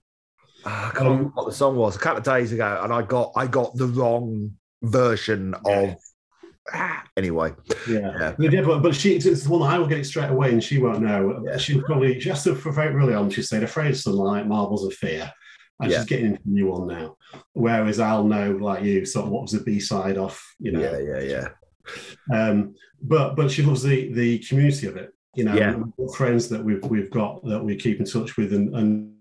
I 0.64 0.90
can't 0.92 1.04
remember 1.04 1.30
what 1.34 1.46
the 1.46 1.54
song 1.54 1.76
was. 1.76 1.96
A 1.96 1.98
couple 2.00 2.18
of 2.18 2.24
days 2.24 2.52
ago, 2.52 2.80
and 2.82 2.92
I 2.92 3.02
got 3.02 3.32
I 3.36 3.46
got 3.46 3.74
the 3.76 3.86
wrong 3.86 4.52
version 4.82 5.54
of 5.64 5.94
anyway. 7.16 7.52
Yeah, 7.88 8.34
yeah. 8.38 8.62
but, 8.62 8.80
but 8.80 8.94
she 8.94 9.16
it's 9.16 9.44
the 9.44 9.50
one 9.50 9.62
I 9.62 9.78
will 9.78 9.86
get 9.86 9.98
it 9.98 10.04
straight 10.04 10.30
away, 10.30 10.52
and 10.52 10.62
she 10.62 10.78
won't 10.78 11.00
know. 11.00 11.42
Yeah. 11.46 11.56
She'll 11.56 11.82
probably 11.82 12.20
she 12.20 12.28
has 12.28 12.44
to 12.44 12.54
for 12.54 12.72
very 12.72 12.94
early 12.94 13.14
on. 13.14 13.30
She 13.30 13.42
said, 13.42 13.62
"Afraid 13.62 13.90
of 13.90 13.96
sunlight, 13.96 14.46
marbles 14.46 14.84
of 14.84 14.94
fear." 14.94 15.32
And 15.80 15.90
yeah. 15.90 15.98
she's 15.98 16.06
getting 16.06 16.26
into 16.26 16.42
a 16.44 16.48
new 16.48 16.66
one 16.66 16.88
now. 16.88 17.16
Whereas 17.54 18.00
I'll 18.00 18.24
know, 18.24 18.52
like 18.52 18.84
you, 18.84 19.06
sort 19.06 19.26
of 19.26 19.32
what 19.32 19.42
was 19.42 19.52
the 19.52 19.60
B 19.60 19.80
side 19.80 20.18
off, 20.18 20.54
you 20.58 20.72
know. 20.72 20.80
Yeah, 20.80 20.98
yeah, 20.98 21.48
yeah. 22.30 22.38
Um, 22.38 22.74
but 23.00 23.34
but 23.34 23.50
she 23.50 23.62
loves 23.62 23.82
the 23.82 24.12
the 24.12 24.38
community 24.40 24.86
of 24.86 24.96
it. 24.96 25.14
You 25.34 25.44
know, 25.44 25.54
yeah. 25.54 25.76
friends 26.16 26.48
that 26.48 26.62
we've 26.62 26.84
we've 26.84 27.10
got 27.10 27.44
that 27.44 27.64
we 27.64 27.76
keep 27.76 28.00
in 28.00 28.04
touch 28.04 28.36
with, 28.36 28.52
and 28.52 28.74
and 28.76 29.14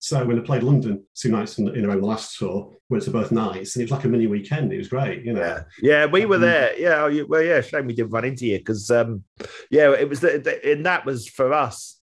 so 0.00 0.24
when 0.24 0.38
I 0.38 0.42
played 0.42 0.62
London 0.62 1.04
two 1.14 1.30
nights 1.30 1.58
in, 1.58 1.68
in 1.74 1.84
a 1.84 1.88
row, 1.88 2.00
the 2.00 2.06
last 2.06 2.38
tour, 2.38 2.74
went 2.88 3.04
to 3.04 3.10
both 3.10 3.32
nights, 3.32 3.74
and 3.74 3.82
it 3.82 3.84
was 3.84 3.90
like 3.90 4.04
a 4.04 4.08
mini 4.08 4.26
weekend. 4.26 4.72
It 4.72 4.78
was 4.78 4.88
great, 4.88 5.24
you 5.24 5.32
know. 5.32 5.40
Yeah, 5.40 5.62
yeah, 5.80 6.06
we 6.06 6.26
were 6.26 6.36
Um, 6.36 6.42
there. 6.42 6.78
Yeah, 6.78 7.04
oh, 7.04 7.26
well, 7.28 7.42
yeah. 7.42 7.60
Shame 7.60 7.86
we 7.86 7.94
didn't 7.94 8.10
run 8.10 8.24
into 8.24 8.46
you 8.46 8.58
because, 8.58 8.90
um, 8.90 9.24
yeah, 9.70 9.92
it 9.92 10.08
was 10.08 10.20
the, 10.20 10.38
the, 10.38 10.72
and 10.72 10.86
that 10.86 11.04
was 11.04 11.28
for 11.28 11.52
us. 11.52 12.00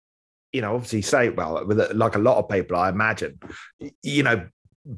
You 0.51 0.61
know, 0.61 0.73
obviously, 0.73 1.03
say 1.03 1.29
well, 1.29 1.65
with 1.65 1.91
like 1.93 2.15
a 2.15 2.19
lot 2.19 2.37
of 2.37 2.49
people, 2.49 2.77
I 2.77 2.89
imagine. 2.89 3.39
You 4.01 4.23
know, 4.23 4.47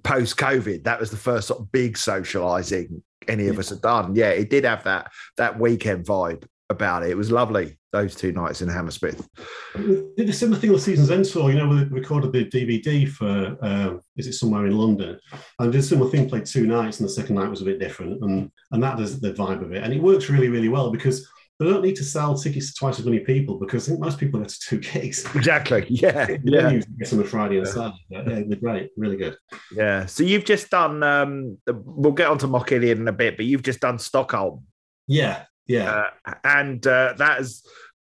post 0.04 0.38
COVID, 0.38 0.84
that 0.86 1.00
was 1.00 1.12
the 1.12 1.18
first 1.18 1.48
sort 1.48 1.60
of 1.60 1.72
big 1.72 1.98
socializing 1.98 3.04
any 3.28 3.48
of 3.48 3.60
us 3.60 3.70
had 3.70 3.82
done. 3.82 4.16
Yeah, 4.16 4.30
it 4.30 4.50
did 4.50 4.64
have 4.64 4.84
that 4.86 5.12
that 5.38 5.60
weekend 5.60 6.06
vibe 6.06 6.46
about 6.72 7.04
it. 7.04 7.10
It 7.10 7.18
was 7.18 7.32
lovely 7.32 7.78
those 7.92 8.16
two 8.16 8.32
nights 8.32 8.62
in 8.62 8.70
Hammersmith. 8.70 9.28
Did 9.76 10.30
a 10.30 10.34
similar 10.34 10.60
thing 10.60 10.70
on 10.70 10.78
the 10.78 10.82
season's 10.82 11.12
end 11.12 11.26
tour. 11.26 11.52
You 11.52 11.58
know, 11.58 11.68
we 11.68 11.84
recorded 11.84 12.32
the 12.32 12.46
DVD 12.46 13.08
for 13.08 13.58
um, 13.62 14.02
is 14.18 14.28
it 14.28 14.34
somewhere 14.34 14.66
in 14.66 14.78
London, 14.78 15.20
and 15.60 15.72
did 15.72 15.80
a 15.80 15.84
similar 15.84 16.10
thing. 16.10 16.30
Played 16.30 16.46
two 16.46 16.66
nights, 16.66 17.00
and 17.00 17.08
the 17.08 17.14
second 17.14 17.36
night 17.36 17.50
was 17.50 17.62
a 17.62 17.66
bit 17.66 17.80
different, 17.80 18.24
and 18.24 18.52
and 18.72 18.82
that 18.82 19.00
is 19.00 19.20
the 19.20 19.34
vibe 19.34 19.62
of 19.64 19.74
it, 19.74 19.84
and 19.84 19.94
it 19.94 20.02
works 20.02 20.30
really 20.30 20.48
really 20.48 20.70
well 20.70 20.90
because 20.92 21.28
they 21.62 21.68
don't 21.68 21.84
need 21.84 21.96
to 21.96 22.04
sell 22.04 22.36
tickets 22.36 22.74
to 22.74 22.80
twice 22.80 22.98
as 22.98 23.06
many 23.06 23.20
people 23.20 23.60
because 23.60 23.88
I 23.88 23.92
think 23.92 24.04
most 24.04 24.18
people 24.18 24.40
go 24.40 24.48
to 24.48 24.60
two 24.60 24.80
gigs. 24.80 25.24
Exactly. 25.36 25.86
Yeah. 25.90 26.36
Yeah. 26.44 26.80
Get 26.98 27.14
on 27.14 27.20
a 27.20 27.24
Friday 27.24 27.58
and 27.60 27.68
Saturday. 27.68 27.98
Yeah, 28.10 28.24
they're 28.24 28.58
great, 28.58 28.90
really 28.98 29.18
good. 29.18 29.38
Yeah. 29.72 30.08
So 30.08 30.24
you've 30.24 30.46
just 30.46 30.72
done. 30.72 31.04
um 31.04 31.60
We'll 31.68 32.14
get 32.14 32.28
on 32.28 32.34
onto 32.34 32.48
Mockillion 32.48 32.94
in 32.94 33.08
a 33.08 33.12
bit, 33.12 33.38
but 33.38 33.46
you've 33.46 33.62
just 33.62 33.80
done 33.80 34.00
Stockholm. 34.00 34.66
Yeah, 35.08 35.44
yeah. 35.72 36.06
uh, 36.26 36.34
and 36.44 36.86
uh, 36.88 37.14
that 37.18 37.38
has 37.38 37.64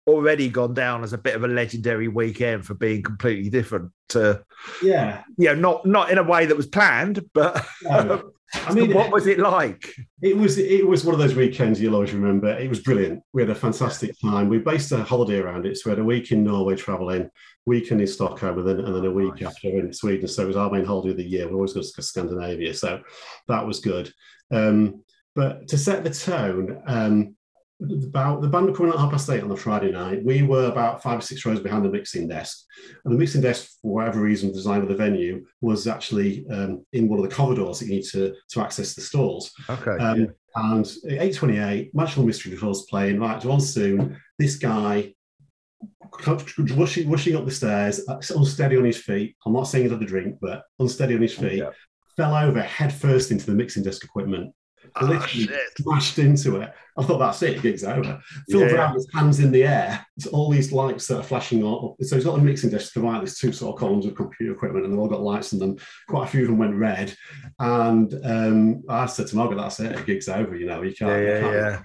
already 0.07 0.49
gone 0.49 0.73
down 0.73 1.03
as 1.03 1.13
a 1.13 1.17
bit 1.17 1.35
of 1.35 1.43
a 1.43 1.47
legendary 1.47 2.07
weekend 2.07 2.65
for 2.65 2.73
being 2.73 3.03
completely 3.03 3.49
different 3.49 3.91
to 4.09 4.43
yeah. 4.81 5.23
you 5.37 5.45
know 5.45 5.53
not 5.53 5.85
not 5.85 6.09
in 6.09 6.17
a 6.17 6.23
way 6.23 6.47
that 6.47 6.57
was 6.57 6.65
planned 6.65 7.23
but 7.33 7.65
No. 7.83 8.31
I 8.53 8.73
mean, 8.73 8.93
what 8.95 9.11
was 9.11 9.27
it 9.27 9.37
like 9.37 9.93
It 10.23 10.35
was 10.35 10.57
it 10.57 10.87
was 10.87 11.05
one 11.05 11.13
of 11.13 11.19
those 11.19 11.35
weekends 11.35 11.79
you'll 11.79 11.93
always 11.93 12.13
remember. 12.13 12.49
It 12.57 12.67
was 12.67 12.79
brilliant. 12.79 13.21
We 13.31 13.43
had 13.43 13.51
a 13.51 13.55
fantastic 13.55 14.19
time. 14.19 14.49
We 14.49 14.57
based 14.57 14.91
a 14.91 15.03
holiday 15.03 15.37
around 15.37 15.67
it. 15.67 15.77
So 15.77 15.83
we 15.85 15.91
had 15.91 15.99
a 15.99 16.03
week 16.03 16.31
in 16.31 16.43
Norway 16.43 16.75
traveling, 16.75 17.29
weekend 17.67 18.01
in 18.01 18.07
Stockholm, 18.07 18.57
and 18.57 18.67
then, 18.67 18.79
and 18.79 18.95
then 18.95 19.05
a 19.05 19.11
week 19.11 19.41
Nice. 19.41 19.53
after 19.55 19.67
in 19.67 19.93
Sweden. 19.93 20.27
So 20.27 20.43
it 20.43 20.47
was 20.47 20.57
our 20.57 20.71
main 20.71 20.83
holiday 20.83 21.11
of 21.11 21.17
the 21.17 21.23
year. 21.23 21.47
We 21.47 21.53
always 21.53 21.73
go 21.73 21.81
to 21.81 22.01
Scandinavia, 22.01 22.73
so 22.73 23.01
that 23.47 23.67
was 23.67 23.81
good. 23.81 24.11
Um, 24.49 25.03
but 25.35 25.67
to 25.67 25.77
set 25.77 26.03
the 26.03 26.09
tone, 26.09 26.81
um, 26.87 27.35
about 27.81 28.41
the 28.41 28.47
band 28.47 28.67
were 28.67 28.73
coming 28.73 28.91
at 28.91 28.99
half 28.99 29.11
past 29.11 29.29
eight 29.29 29.41
on 29.41 29.49
the 29.49 29.55
Friday 29.55 29.91
night. 29.91 30.23
We 30.23 30.43
were 30.43 30.65
about 30.65 31.01
five 31.01 31.19
or 31.19 31.21
six 31.21 31.45
rows 31.45 31.59
behind 31.59 31.85
the 31.85 31.89
mixing 31.89 32.27
desk, 32.27 32.65
and 33.05 33.13
the 33.13 33.17
mixing 33.17 33.41
desk, 33.41 33.71
for 33.81 33.93
whatever 33.93 34.19
reason, 34.21 34.49
the 34.49 34.55
design 34.55 34.81
of 34.81 34.89
the 34.89 34.95
venue 34.95 35.45
was 35.61 35.87
actually 35.87 36.45
um, 36.49 36.85
in 36.93 37.07
one 37.07 37.19
of 37.19 37.29
the 37.29 37.35
corridors 37.35 37.79
that 37.79 37.85
you 37.85 37.95
need 37.95 38.05
to 38.11 38.33
to 38.49 38.61
access 38.61 38.93
the 38.95 39.01
stalls. 39.01 39.51
okay 39.69 39.91
Um, 39.91 40.27
And 40.55 40.85
at 40.85 41.19
8.28, 41.31 41.93
Magical 41.93 42.25
Mystery 42.25 42.57
was 42.57 42.85
playing. 42.87 43.19
Right, 43.19 43.45
on 43.45 43.61
soon, 43.61 44.19
this 44.37 44.57
guy 44.57 45.13
rushing, 46.75 47.09
rushing 47.09 47.35
up 47.35 47.45
the 47.45 47.51
stairs, 47.51 48.01
uh, 48.07 48.19
unsteady 48.35 48.77
on 48.77 48.85
his 48.85 48.97
feet. 48.97 49.35
I'm 49.45 49.53
not 49.53 49.67
saying 49.67 49.85
he 49.85 49.91
had 49.91 50.01
a 50.01 50.05
drink, 50.05 50.37
but 50.41 50.63
unsteady 50.79 51.15
on 51.15 51.21
his 51.21 51.33
feet. 51.33 51.59
Yeah. 51.59 51.69
Fell 52.17 52.35
over 52.35 52.61
head 52.61 52.91
first 52.91 53.31
into 53.31 53.45
the 53.45 53.53
mixing 53.53 53.83
desk 53.83 54.03
equipment. 54.03 54.53
Oh, 54.95 55.05
literally 55.05 55.45
shit. 55.45 55.61
smashed 55.77 56.19
into 56.19 56.61
it. 56.61 56.71
I 56.97 57.03
thought 57.03 57.19
that's 57.19 57.41
it, 57.43 57.61
gig's 57.61 57.83
over. 57.83 58.19
Phil 58.49 58.61
Yeah. 58.61 58.69
Brown, 58.73 58.93
his 58.95 59.07
hands 59.13 59.39
in 59.39 59.51
the 59.51 59.63
air, 59.63 60.05
it's 60.17 60.27
all 60.27 60.49
these 60.49 60.71
lights 60.73 61.07
that 61.07 61.17
are 61.19 61.23
flashing 61.23 61.63
on. 61.63 61.95
So 62.01 62.15
he's 62.15 62.25
got 62.25 62.37
a 62.37 62.41
mixing 62.41 62.69
desk 62.71 62.93
to 62.93 62.99
the 62.99 63.05
right, 63.05 63.19
there's 63.19 63.37
two 63.37 63.51
sort 63.53 63.73
of 63.75 63.79
columns 63.79 64.05
of 64.05 64.15
computer 64.15 64.51
equipment, 64.51 64.83
and 64.85 64.93
they've 64.93 64.99
all 64.99 65.07
got 65.07 65.21
lights 65.21 65.53
in 65.53 65.59
them. 65.59 65.77
Quite 66.07 66.25
a 66.27 66.31
few 66.31 66.41
of 66.41 66.47
them 66.47 66.57
went 66.57 66.75
red. 66.75 67.15
And 67.59 68.13
um, 68.25 68.83
I 68.89 69.05
said 69.05 69.27
to 69.27 69.35
Margaret, 69.37 69.57
that's 69.57 69.79
it, 69.79 70.05
gig's 70.05 70.27
over, 70.29 70.55
you 70.55 70.65
know, 70.65 70.81
you 70.81 70.93
can't. 70.93 71.11
yeah 71.11 71.17
you 71.19 71.25
yeah 71.27 71.39
can't 71.41 71.53
yeah 71.55 71.81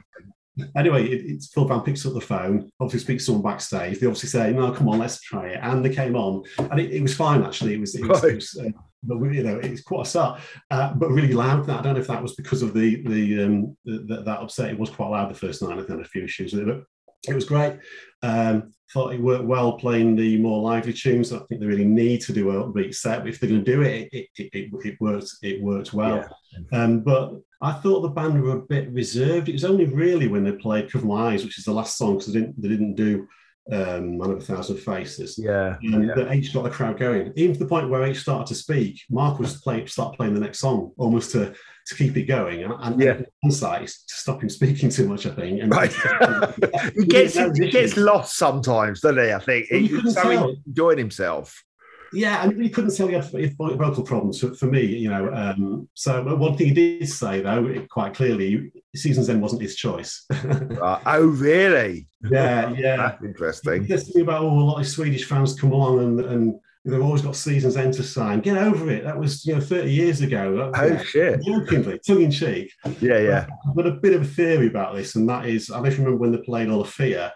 Anyway, 0.76 1.04
it, 1.08 1.24
it's 1.26 1.48
Phil 1.52 1.64
Brown 1.64 1.82
picks 1.82 2.06
up 2.06 2.14
the 2.14 2.20
phone, 2.20 2.70
obviously 2.78 3.00
speaks 3.00 3.24
to 3.24 3.32
someone 3.32 3.42
backstage. 3.52 3.98
They 3.98 4.06
obviously 4.06 4.28
say, 4.28 4.52
no, 4.52 4.70
come 4.70 4.88
on, 4.88 5.00
let's 5.00 5.20
try 5.20 5.48
it. 5.48 5.58
And 5.60 5.84
they 5.84 5.92
came 5.92 6.14
on, 6.14 6.44
and 6.58 6.78
it, 6.78 6.92
it 6.92 7.02
was 7.02 7.12
fine, 7.14 7.42
actually. 7.42 7.74
It 7.74 7.80
was, 7.80 7.94
it 7.96 8.06
was, 8.06 8.22
Right. 8.22 8.32
it 8.32 8.34
was 8.36 8.60
uh, 8.64 8.68
you 9.08 9.42
know, 9.42 9.58
it's 9.58 9.82
quite 9.82 10.06
a 10.06 10.08
start, 10.08 10.40
uh, 10.70 10.94
but 10.94 11.10
really 11.10 11.32
loud. 11.32 11.68
I 11.68 11.82
don't 11.82 11.94
know 11.94 12.00
if 12.00 12.06
that 12.08 12.22
was 12.22 12.34
because 12.34 12.62
of 12.62 12.74
the 12.74 13.02
the, 13.06 13.44
um, 13.44 13.76
the, 13.84 14.22
that 14.24 14.40
upset. 14.40 14.70
It 14.70 14.78
was 14.78 14.90
quite 14.90 15.10
loud 15.10 15.30
the 15.30 15.38
first 15.38 15.62
night. 15.62 15.78
I 15.78 15.80
had 15.80 16.00
a 16.00 16.04
few 16.04 16.24
issues 16.24 16.52
with 16.52 16.68
it, 16.68 16.74
but 16.74 16.84
it 17.28 17.34
was 17.34 17.44
great. 17.44 17.78
Um, 18.22 18.72
thought 18.92 19.12
it 19.12 19.20
worked 19.20 19.44
well 19.44 19.72
playing 19.72 20.14
the 20.14 20.38
more 20.38 20.62
lively 20.62 20.92
tunes. 20.92 21.32
I 21.32 21.38
think 21.40 21.60
they 21.60 21.66
really 21.66 21.84
need 21.84 22.20
to 22.22 22.32
do 22.32 22.50
a 22.50 22.64
upbeat 22.64 22.94
set. 22.94 23.20
But 23.20 23.28
if 23.28 23.40
they're 23.40 23.50
going 23.50 23.64
to 23.64 23.72
do 23.72 23.82
it, 23.82 24.08
it 24.12 24.28
it, 24.36 24.50
it, 24.52 24.70
it 24.84 25.00
worked. 25.00 25.30
It 25.42 25.62
worked 25.62 25.92
well. 25.92 26.28
Um, 26.72 27.00
but 27.00 27.32
I 27.60 27.72
thought 27.72 28.02
the 28.02 28.08
band 28.08 28.40
were 28.40 28.58
a 28.58 28.62
bit 28.62 28.90
reserved. 28.90 29.48
It 29.48 29.54
was 29.54 29.64
only 29.64 29.86
really 29.86 30.28
when 30.28 30.44
they 30.44 30.52
played 30.52 30.90
"Cover 30.90 31.06
My 31.06 31.32
Eyes," 31.32 31.44
which 31.44 31.58
is 31.58 31.64
the 31.64 31.72
last 31.72 31.98
song, 31.98 32.18
because 32.18 32.32
they 32.32 32.40
didn't 32.40 32.60
they 32.60 32.68
didn't 32.68 32.94
do 32.94 33.26
um, 33.72 34.18
"Man 34.18 34.30
of 34.30 34.38
a 34.38 34.40
Thousand 34.40 34.76
Faces." 34.76 35.38
yeah 35.38 35.76
And 35.82 36.06
yeah. 36.08 36.14
that 36.14 36.30
H 36.30 36.52
got 36.52 36.64
the 36.64 36.70
crowd 36.70 36.98
going, 36.98 37.32
even 37.36 37.54
to 37.54 37.58
the 37.58 37.66
point 37.66 37.88
where 37.88 38.02
H 38.04 38.18
started 38.20 38.46
to 38.48 38.54
speak. 38.54 39.02
Mark 39.10 39.38
was 39.38 39.60
play 39.60 39.86
start 39.86 40.16
playing 40.16 40.34
the 40.34 40.40
next 40.40 40.58
song 40.58 40.92
almost 40.98 41.30
to 41.32 41.54
to 41.86 41.94
keep 41.94 42.16
it 42.16 42.24
going. 42.24 42.62
And, 42.64 42.74
and 42.78 43.00
Yeah. 43.00 43.20
insight 43.42 43.88
to 43.88 44.14
stop 44.14 44.42
him 44.42 44.48
speaking 44.50 44.88
too 44.90 45.08
much. 45.08 45.26
I 45.26 45.30
think. 45.30 45.62
And 45.62 45.70
Right. 45.72 45.92
he 46.94 47.06
gets 47.06 47.34
he 47.34 47.70
gets 47.70 47.96
lost 47.96 48.36
sometimes 48.36 49.00
doesn't 49.00 49.24
he 49.24 49.32
i 49.32 49.38
think 49.38 49.70
you 49.70 50.00
He's 50.00 50.14
so 50.14 50.54
enjoying 50.66 50.98
himself 50.98 51.63
Yeah, 52.14 52.42
and 52.42 52.62
he 52.62 52.70
couldn't 52.70 52.94
tell 52.96 53.08
he 53.08 53.14
had, 53.14 53.56
vocal 53.56 54.04
problems 54.04 54.40
for, 54.40 54.54
for 54.54 54.66
me, 54.66 54.84
you 54.84 55.10
know. 55.10 55.32
Um, 55.32 55.88
so 55.94 56.22
one 56.36 56.56
thing 56.56 56.68
he 56.68 56.74
did 56.74 57.08
say, 57.08 57.40
though, 57.40 57.86
quite 57.90 58.14
clearly, 58.14 58.72
Seasons 58.94 59.28
End 59.28 59.42
wasn't 59.42 59.62
his 59.62 59.76
choice. 59.76 60.26
Uh, 60.84 61.00
oh 61.06 61.26
really 61.26 62.06
yeah, 62.30 62.70
yeah. 62.70 62.96
that's 62.96 63.24
interesting 63.24 63.86
There's 63.86 64.04
something 64.04 64.22
about 64.22 64.42
oh, 64.42 64.50
a 64.50 64.60
lot 64.60 64.80
of 64.80 64.86
Swedish 64.86 65.24
fans 65.24 65.58
come 65.58 65.72
along 65.72 66.00
and, 66.00 66.20
and 66.20 66.60
they've 66.84 67.00
always 67.00 67.22
got 67.22 67.36
Seasons 67.36 67.76
End 67.76 67.94
to 67.94 68.02
sign. 68.02 68.40
Get 68.40 68.58
over 68.58 68.90
it. 68.90 69.04
That 69.04 69.18
was 69.18 69.46
you 69.46 69.54
know 69.54 69.60
30 69.60 69.90
years 69.90 70.20
ago. 70.20 70.72
oh 70.74 70.84
Yeah, 70.84 71.02
shit 71.02 71.42
Jokingly, 71.42 72.00
tongue 72.06 72.22
in 72.22 72.30
cheek. 72.30 72.72
yeah 73.00 73.18
yeah 73.18 73.46
I've 73.68 73.76
got 73.76 73.86
a 73.86 73.92
bit 73.92 74.14
of 74.14 74.22
a 74.22 74.26
theory 74.26 74.66
about 74.66 74.94
this, 74.94 75.14
and 75.14 75.28
that 75.28 75.46
is, 75.46 75.70
I 75.70 75.74
don't 75.74 75.84
know 75.84 75.88
if 75.88 75.98
you 75.98 76.04
remember 76.04 76.20
when 76.20 76.32
they 76.32 76.38
played 76.38 76.68
all 76.68 76.82
the 76.82 76.88
Fear, 76.88 77.32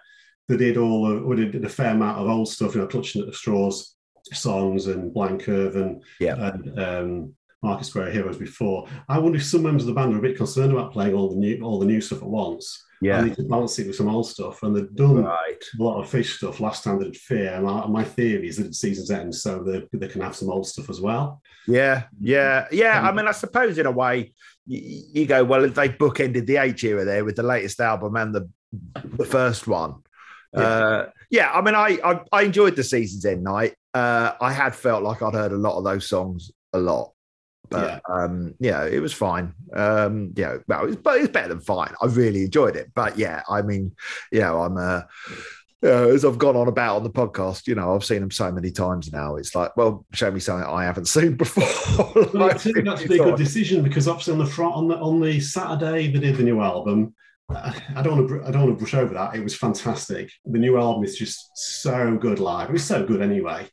they 0.49 0.57
did 0.57 0.77
all, 0.77 1.11
of, 1.11 1.27
or 1.27 1.35
did 1.35 1.65
a 1.65 1.69
fair 1.69 1.93
amount 1.93 2.19
of 2.19 2.29
old 2.29 2.49
stuff, 2.49 2.75
you 2.75 2.81
know, 2.81 2.87
Clutching 2.87 3.23
at 3.23 3.29
the 3.29 3.35
Straws 3.35 3.97
songs 4.37 4.87
and 4.87 5.13
Blind 5.13 5.41
Curve 5.41 5.77
and, 5.77 6.03
Yeah. 6.21 6.53
and 6.53 6.79
um, 6.79 7.35
Market 7.63 7.85
Square 7.85 8.11
Heroes 8.13 8.37
before. 8.39 8.87
I 9.09 9.19
wonder 9.19 9.39
if 9.39 9.45
some 9.45 9.63
members 9.63 9.83
of 9.83 9.89
the 9.89 9.95
band 9.95 10.15
are 10.15 10.19
a 10.19 10.23
bit 10.23 10.37
concerned 10.37 10.73
about 10.73 10.93
playing 10.93 11.15
all 11.15 11.31
the 11.31 11.37
new 11.37 11.61
all 11.63 11.79
the 11.79 11.87
new 11.87 12.01
stuff 12.01 12.23
at 12.23 12.29
once. 12.29 12.85
yeah 13.01 13.19
And 13.21 13.31
they 13.31 13.35
could 13.35 13.49
balance 13.49 13.79
it 13.79 13.87
with 13.89 13.97
some 13.97 14.09
old 14.09 14.29
stuff, 14.29 14.63
and 14.63 14.75
they've 14.77 14.95
done 14.95 15.25
right 15.25 15.65
a 15.79 15.83
lot 15.83 16.01
of 16.01 16.09
fish 16.09 16.37
stuff 16.37 16.61
last 16.61 16.85
time 16.85 16.99
they 16.99 17.07
did 17.07 17.17
Fear. 17.17 17.55
And 17.55 17.65
my, 17.65 17.87
my 17.87 18.05
theory 18.05 18.49
is 18.49 18.57
that 18.59 18.67
it's 18.67 18.79
season's 18.81 19.11
end, 19.11 19.35
so 19.35 19.63
they, 19.65 19.83
they 19.93 20.09
can 20.09 20.21
have 20.21 20.37
some 20.37 20.51
old 20.51 20.67
stuff 20.67 20.89
as 20.91 21.01
well. 21.01 21.43
Yeah, 21.67 22.05
yeah, 22.21 22.67
yeah. 22.71 23.01
I 23.03 23.09
Um, 23.09 23.17
mean, 23.17 23.27
I 23.29 23.33
suppose 23.33 23.77
in 23.79 23.87
a 23.87 23.91
way, 23.91 24.33
you, 24.67 25.03
you 25.13 25.27
go 25.27 25.43
well. 25.45 25.69
They 25.69 25.89
bookended 25.89 26.47
the 26.47 26.57
H 26.59 26.85
era 26.85 27.05
there 27.05 27.25
with 27.25 27.37
the 27.37 27.43
latest 27.43 27.81
album 27.81 28.17
and 28.17 28.35
the 28.35 28.49
the 29.17 29.25
first 29.25 29.67
one, 29.67 29.95
Yeah. 30.53 30.61
uh, 30.61 31.11
yeah. 31.31 31.51
I 31.53 31.61
mean, 31.61 31.75
I, 31.75 31.99
I 32.05 32.21
I 32.33 32.43
enjoyed 32.43 32.77
the 32.77 32.85
season's 32.85 33.25
end 33.25 33.45
night. 33.45 33.75
Uh, 33.95 34.33
I 34.41 34.53
had 34.53 34.75
felt 34.75 35.03
like 35.03 35.23
I'd 35.23 35.35
heard 35.35 35.53
a 35.53 35.57
lot 35.57 35.77
of 35.77 35.85
those 35.85 36.09
songs 36.09 36.51
a 36.73 36.79
lot, 36.79 37.13
but 37.71 38.01
um, 38.09 38.55
yeah, 38.61 38.85
it 38.87 39.01
was 39.01 39.13
fine. 39.13 39.55
Um, 39.75 40.33
you 40.37 40.45
know, 40.45 40.63
well, 40.69 40.85
it 40.85 40.87
was, 40.87 40.97
but 40.97 41.21
it's 41.21 41.33
better 41.33 41.49
than 41.49 41.61
fine. 41.61 41.93
I 42.01 42.07
really 42.07 42.43
enjoyed 42.43 42.77
it. 42.77 42.91
But 42.95 43.19
yeah, 43.19 43.43
I 43.49 43.63
mean, 43.63 43.93
you 44.33 44.41
know, 44.41 44.63
I'm 44.63 44.77
uh, 44.77 45.03
uh, 45.83 46.09
as 46.09 46.25
I've 46.25 46.39
gone 46.39 46.57
on 46.57 46.69
about 46.69 46.97
on 46.97 47.03
the 47.05 47.11
podcast, 47.11 47.67
you 47.67 47.75
know, 47.75 47.95
I've 47.95 48.05
seen 48.05 48.21
them 48.21 48.31
so 48.31 48.51
many 48.51 48.71
times 48.71 49.13
now. 49.13 49.37
It's 49.37 49.55
like, 49.55 49.77
well, 49.77 50.05
show 50.13 50.31
me 50.31 50.41
something 50.41 50.69
I 50.69 50.85
haven't 50.85 51.05
seen 51.07 51.37
before. 51.37 51.65
Well, 52.35 52.51
I 52.51 52.55
think 52.55 52.85
that's 52.85 53.03
a 53.03 53.09
good 53.09 53.37
decision 53.37 53.83
because 53.83 54.09
obviously 54.09 54.33
on 54.33 54.39
the 54.39 54.47
front 54.47 54.75
on 54.75 54.89
the 54.89 54.97
on 54.97 55.21
the 55.21 55.41
Saturday 55.41 56.11
they 56.11 56.21
did 56.21 56.37
the 56.37 56.43
new 56.43 56.61
album. 56.61 57.15
I 57.51 58.03
don't 58.03 58.17
want 58.17 58.29
to 58.29 58.47
I 58.49 58.51
don't 58.51 58.67
want 58.67 58.79
to 58.79 58.85
brush 58.85 58.95
over 58.95 59.15
that. 59.15 59.35
It 59.35 59.43
was 59.43 59.57
fantastic. 59.57 60.31
The 60.45 60.59
new 60.59 60.77
album 60.79 61.05
is 61.05 61.17
just 61.17 61.51
so 61.55 62.17
good 62.17 62.39
live. 62.39 62.69
It 62.69 62.75
was 62.75 62.85
so 62.85 63.05
good 63.05 63.23
anyway. 63.23 63.67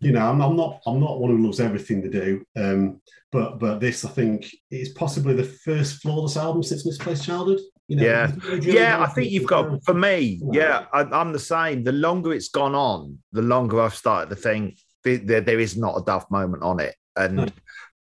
You 0.00 0.12
know, 0.12 0.28
I'm, 0.28 0.40
I'm 0.40 0.56
not 0.56 0.80
I'm 0.86 1.00
not 1.00 1.18
one 1.20 1.30
who 1.36 1.44
loves 1.44 1.58
everything 1.60 2.02
they 2.02 2.08
do, 2.08 2.44
um, 2.56 3.00
but 3.32 3.58
but 3.58 3.80
this 3.80 4.04
I 4.04 4.10
think 4.10 4.48
is 4.70 4.90
possibly 4.90 5.34
the 5.34 5.42
first 5.44 6.02
flawless 6.02 6.36
album 6.36 6.62
since 6.62 6.86
Misplaced 6.86 7.24
Childhood. 7.24 7.60
You 7.88 7.96
know, 7.96 8.04
Yeah. 8.04 8.32
yeah, 8.60 9.00
I 9.02 9.06
think 9.06 9.30
you've 9.30 9.46
got 9.46 9.82
for 9.84 9.94
me. 9.94 10.40
Yeah, 10.52 10.86
I, 10.92 11.00
I'm 11.02 11.32
the 11.32 11.38
same. 11.38 11.82
The 11.82 11.92
longer 11.92 12.32
it's 12.32 12.48
gone 12.48 12.74
on, 12.74 13.18
the 13.32 13.42
longer 13.42 13.80
I've 13.80 13.94
started 13.94 14.28
to 14.30 14.36
think 14.36 14.78
there, 15.04 15.40
there 15.40 15.60
is 15.60 15.76
not 15.76 15.96
a 15.96 16.04
duff 16.04 16.30
moment 16.30 16.62
on 16.62 16.78
it, 16.80 16.94
and 17.16 17.36
No. 17.36 17.46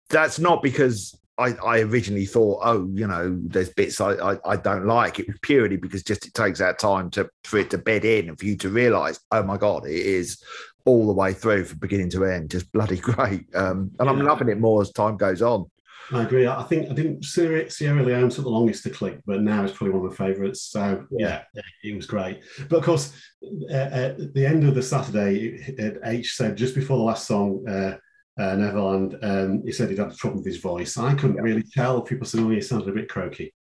that's 0.08 0.38
not 0.38 0.62
because 0.62 1.18
I, 1.38 1.54
I 1.64 1.80
originally 1.80 2.26
thought, 2.26 2.60
oh, 2.62 2.88
you 2.92 3.06
know, 3.06 3.38
there's 3.44 3.70
bits 3.70 4.00
I, 4.00 4.12
I, 4.12 4.38
I 4.44 4.56
don't 4.56 4.86
like. 4.86 5.18
It 5.18 5.26
was 5.26 5.38
purely 5.40 5.76
because 5.76 6.02
just 6.02 6.26
it 6.26 6.34
takes 6.34 6.58
that 6.58 6.78
time 6.78 7.10
to 7.12 7.28
for 7.44 7.58
it 7.58 7.70
to 7.70 7.78
bed 7.78 8.04
in 8.04 8.28
and 8.28 8.38
for 8.38 8.44
you 8.44 8.56
to 8.58 8.68
realise, 8.68 9.18
oh 9.30 9.42
my 9.42 9.56
god, 9.56 9.86
it 9.86 9.94
is 9.94 10.42
all 10.84 11.06
the 11.06 11.12
way 11.12 11.32
through 11.32 11.64
from 11.64 11.78
beginning 11.78 12.10
to 12.10 12.24
end, 12.24 12.50
just 12.50 12.70
bloody 12.72 12.98
great. 12.98 13.46
Um, 13.54 13.90
and 13.98 14.08
I'm 14.08 14.20
loving 14.20 14.48
it 14.48 14.58
more 14.58 14.82
as 14.82 14.92
time 14.92 15.16
goes 15.16 15.42
on. 15.42 15.66
I 16.12 16.22
agree. 16.22 16.46
I 16.46 16.62
think 16.64 16.90
I 16.90 16.94
didn't 16.94 17.24
Sierra, 17.24 17.70
Sierra 17.70 18.02
Leone 18.02 18.28
took 18.28 18.44
the 18.44 18.50
longest 18.50 18.82
to 18.82 18.90
click, 18.90 19.20
but 19.24 19.40
now 19.40 19.64
it's 19.64 19.72
probably 19.72 19.94
one 19.94 20.04
of 20.04 20.18
my 20.18 20.26
favourites. 20.26 20.62
So 20.62 21.06
yeah, 21.10 21.44
it 21.82 21.96
was 21.96 22.06
great. 22.06 22.42
But 22.68 22.78
of 22.78 22.84
course, 22.84 23.12
uh, 23.70 23.72
at 23.72 24.34
the 24.34 24.44
end 24.44 24.64
of 24.64 24.74
the 24.74 24.82
Saturday, 24.82 25.74
uh, 25.78 26.06
H 26.06 26.34
said 26.34 26.56
just 26.56 26.74
before 26.74 26.98
the 26.98 27.04
last 27.04 27.26
song, 27.26 27.66
uh, 27.68 27.96
uh, 28.38 28.56
Neverland, 28.56 29.18
um, 29.22 29.62
he 29.64 29.72
said 29.72 29.90
he'd 29.90 29.98
had 29.98 30.16
trouble 30.16 30.38
with 30.38 30.46
his 30.46 30.58
voice. 30.58 30.96
I 30.96 31.14
couldn't 31.14 31.42
really 31.42 31.62
tell. 31.62 32.00
People 32.00 32.26
said, 32.26 32.40
"Oh, 32.40 32.50
he 32.50 32.60
sounded 32.60 32.88
a 32.88 32.92
bit 32.92 33.08
croaky." 33.08 33.52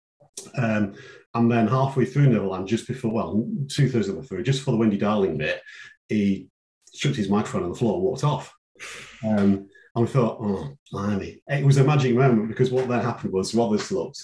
Um, 0.58 0.96
and 1.34 1.52
then 1.52 1.68
halfway 1.68 2.06
through 2.06 2.28
Neverland, 2.28 2.68
just 2.68 2.88
before, 2.88 3.12
well, 3.12 3.48
two 3.70 3.90
thirds 3.90 4.08
of 4.08 4.16
the 4.16 4.22
way 4.22 4.28
through, 4.28 4.44
just 4.44 4.64
for 4.64 4.72
the 4.72 4.78
Wendy 4.78 4.98
Darling 4.98 5.38
bit, 5.38 5.62
he 6.10 6.48
chucked 6.94 7.16
his 7.16 7.30
microphone 7.30 7.64
on 7.64 7.70
the 7.70 7.76
floor 7.76 7.96
and 7.96 8.04
walked 8.04 8.24
off. 8.24 8.54
Um, 9.24 9.68
and 9.96 10.06
we 10.06 10.08
thought, 10.08 10.40
oh, 10.42 10.78
blimey. 10.92 11.42
It 11.48 11.66
was 11.66 11.78
a 11.78 11.84
magic 11.84 12.16
moment 12.16 12.48
because 12.48 12.72
what 12.72 12.88
then 12.88 13.02
happened 13.02 13.34
was 13.34 13.54
Wallace 13.54 13.92
looked 13.92 14.22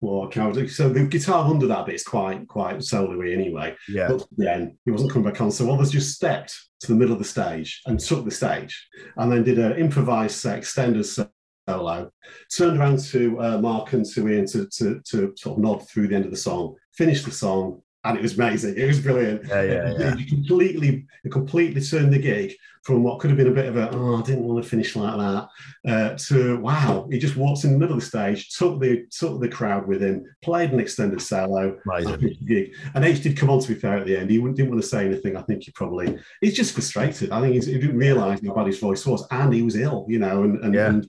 more 0.00 0.28
cowardly. 0.28 0.68
So 0.68 0.88
the 0.88 1.04
guitar 1.04 1.50
under 1.50 1.66
that 1.66 1.86
bit 1.86 1.96
is 1.96 2.04
quite, 2.04 2.46
quite 2.48 2.78
soloy 2.78 3.32
anyway. 3.32 3.76
Yeah. 3.88 4.08
But 4.08 4.26
then 4.36 4.78
he 4.84 4.90
wasn't 4.90 5.12
coming 5.12 5.30
back 5.30 5.40
on. 5.40 5.50
So 5.50 5.66
Wallace 5.66 5.90
just 5.90 6.14
stepped 6.14 6.54
to 6.80 6.88
the 6.88 6.94
middle 6.94 7.12
of 7.12 7.18
the 7.18 7.24
stage 7.24 7.80
and 7.86 7.98
took 7.98 8.24
the 8.24 8.30
stage 8.30 8.88
and 9.16 9.30
then 9.30 9.42
did 9.42 9.58
an 9.58 9.76
improvised 9.76 10.46
uh, 10.46 10.50
extended 10.50 11.04
solo, 11.04 12.10
turned 12.56 12.78
around 12.78 13.00
to 13.04 13.40
uh, 13.40 13.58
Mark 13.58 13.92
and 13.92 14.06
to 14.06 14.28
Ian 14.28 14.46
to, 14.46 14.66
to, 14.66 15.00
to 15.10 15.34
sort 15.36 15.58
of 15.58 15.62
nod 15.62 15.88
through 15.88 16.08
the 16.08 16.14
end 16.14 16.24
of 16.24 16.30
the 16.30 16.36
song, 16.36 16.76
finished 16.94 17.24
the 17.24 17.32
song, 17.32 17.82
and 18.04 18.16
it 18.16 18.22
was 18.22 18.38
amazing. 18.38 18.76
It 18.76 18.86
was 18.86 19.00
brilliant. 19.00 19.46
Yeah, 19.46 19.62
yeah, 19.62 19.94
yeah. 19.98 20.14
it 20.16 20.28
completely, 20.28 21.06
it 21.24 21.32
completely 21.32 21.80
turned 21.80 22.12
the 22.12 22.18
gig 22.18 22.54
from 22.82 23.02
what 23.02 23.18
could 23.18 23.30
have 23.30 23.36
been 23.36 23.48
a 23.48 23.52
bit 23.52 23.66
of 23.66 23.76
a 23.76 23.90
oh, 23.90 24.16
I 24.16 24.22
didn't 24.22 24.44
want 24.44 24.62
to 24.62 24.68
finish 24.68 24.94
like 24.94 25.16
that 25.18 25.48
uh, 25.90 26.16
to 26.28 26.58
wow. 26.60 27.08
He 27.10 27.18
just 27.18 27.36
walked 27.36 27.64
in 27.64 27.72
the 27.72 27.78
middle 27.78 27.96
of 27.96 28.00
the 28.00 28.06
stage, 28.06 28.56
took 28.56 28.80
the 28.80 29.04
took 29.10 29.40
the 29.40 29.48
crowd 29.48 29.86
with 29.88 30.00
him, 30.00 30.24
played 30.42 30.70
an 30.72 30.80
extended 30.80 31.20
solo, 31.20 31.76
Amazing. 31.86 32.14
and 32.14 32.46
gig. 32.46 32.74
And 32.94 33.04
H 33.04 33.22
did 33.22 33.36
come 33.36 33.50
on 33.50 33.60
to 33.60 33.68
be 33.68 33.74
fair 33.74 33.98
at 33.98 34.06
the 34.06 34.16
end. 34.16 34.30
He 34.30 34.38
wouldn't- 34.38 34.56
didn't 34.56 34.70
want 34.70 34.82
to 34.82 34.88
say 34.88 35.04
anything. 35.04 35.36
I 35.36 35.42
think 35.42 35.64
he 35.64 35.72
probably 35.72 36.18
he's 36.40 36.54
just 36.56 36.72
frustrated. 36.74 37.30
I 37.30 37.40
think 37.40 37.54
he's, 37.54 37.66
he 37.66 37.78
didn't 37.78 37.98
realise 37.98 38.40
how 38.44 38.54
bad 38.54 38.66
his 38.68 38.78
voice 38.78 39.04
was, 39.04 39.26
and 39.30 39.52
he 39.52 39.62
was 39.62 39.76
ill, 39.76 40.06
you 40.08 40.18
know, 40.18 40.44
and 40.44 40.64
and. 40.64 40.74
Yeah. 40.74 40.86
and 40.88 41.08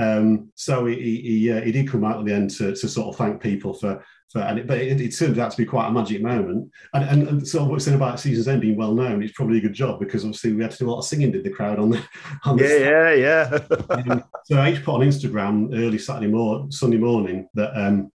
um, 0.00 0.52
so 0.54 0.86
he 0.86 0.94
he, 0.94 1.20
he, 1.22 1.52
uh, 1.52 1.60
he 1.60 1.72
did 1.72 1.88
come 1.88 2.04
out 2.04 2.20
at 2.20 2.24
the 2.24 2.32
end 2.32 2.50
to, 2.50 2.70
to 2.72 2.88
sort 2.88 3.08
of 3.08 3.16
thank 3.16 3.42
people 3.42 3.74
for 3.74 4.04
and 4.34 4.58
it, 4.58 4.66
but 4.66 4.78
it, 4.78 5.00
it 5.00 5.16
turned 5.16 5.38
out 5.38 5.50
to 5.50 5.56
be 5.56 5.64
quite 5.64 5.88
a 5.88 5.90
magic 5.90 6.22
moment. 6.22 6.70
And 6.94 7.04
and, 7.04 7.28
and 7.28 7.48
so 7.48 7.64
what's 7.64 7.84
saying 7.84 7.96
about 7.96 8.20
Seasons 8.20 8.48
End 8.48 8.60
being 8.60 8.76
well 8.76 8.94
known, 8.94 9.22
it's 9.22 9.32
probably 9.32 9.58
a 9.58 9.62
good 9.62 9.72
job 9.72 9.98
because 9.98 10.24
obviously 10.24 10.52
we 10.52 10.62
had 10.62 10.70
to 10.72 10.78
do 10.78 10.88
a 10.88 10.90
lot 10.90 10.98
of 10.98 11.06
singing. 11.06 11.32
Did 11.32 11.44
the 11.44 11.50
crowd 11.50 11.78
on 11.78 11.90
the 11.90 12.02
on 12.44 12.56
the 12.56 12.64
Yeah, 12.64 13.12
yeah, 13.14 13.58
yeah. 13.90 14.12
um, 14.12 14.24
so 14.44 14.62
H 14.62 14.84
put 14.84 14.94
on 14.94 15.00
Instagram 15.00 15.74
early 15.74 15.98
Saturday 15.98 16.26
morning, 16.26 16.70
Sunday 16.70 16.98
morning 16.98 17.48
that 17.54 17.74
um, 17.74 18.12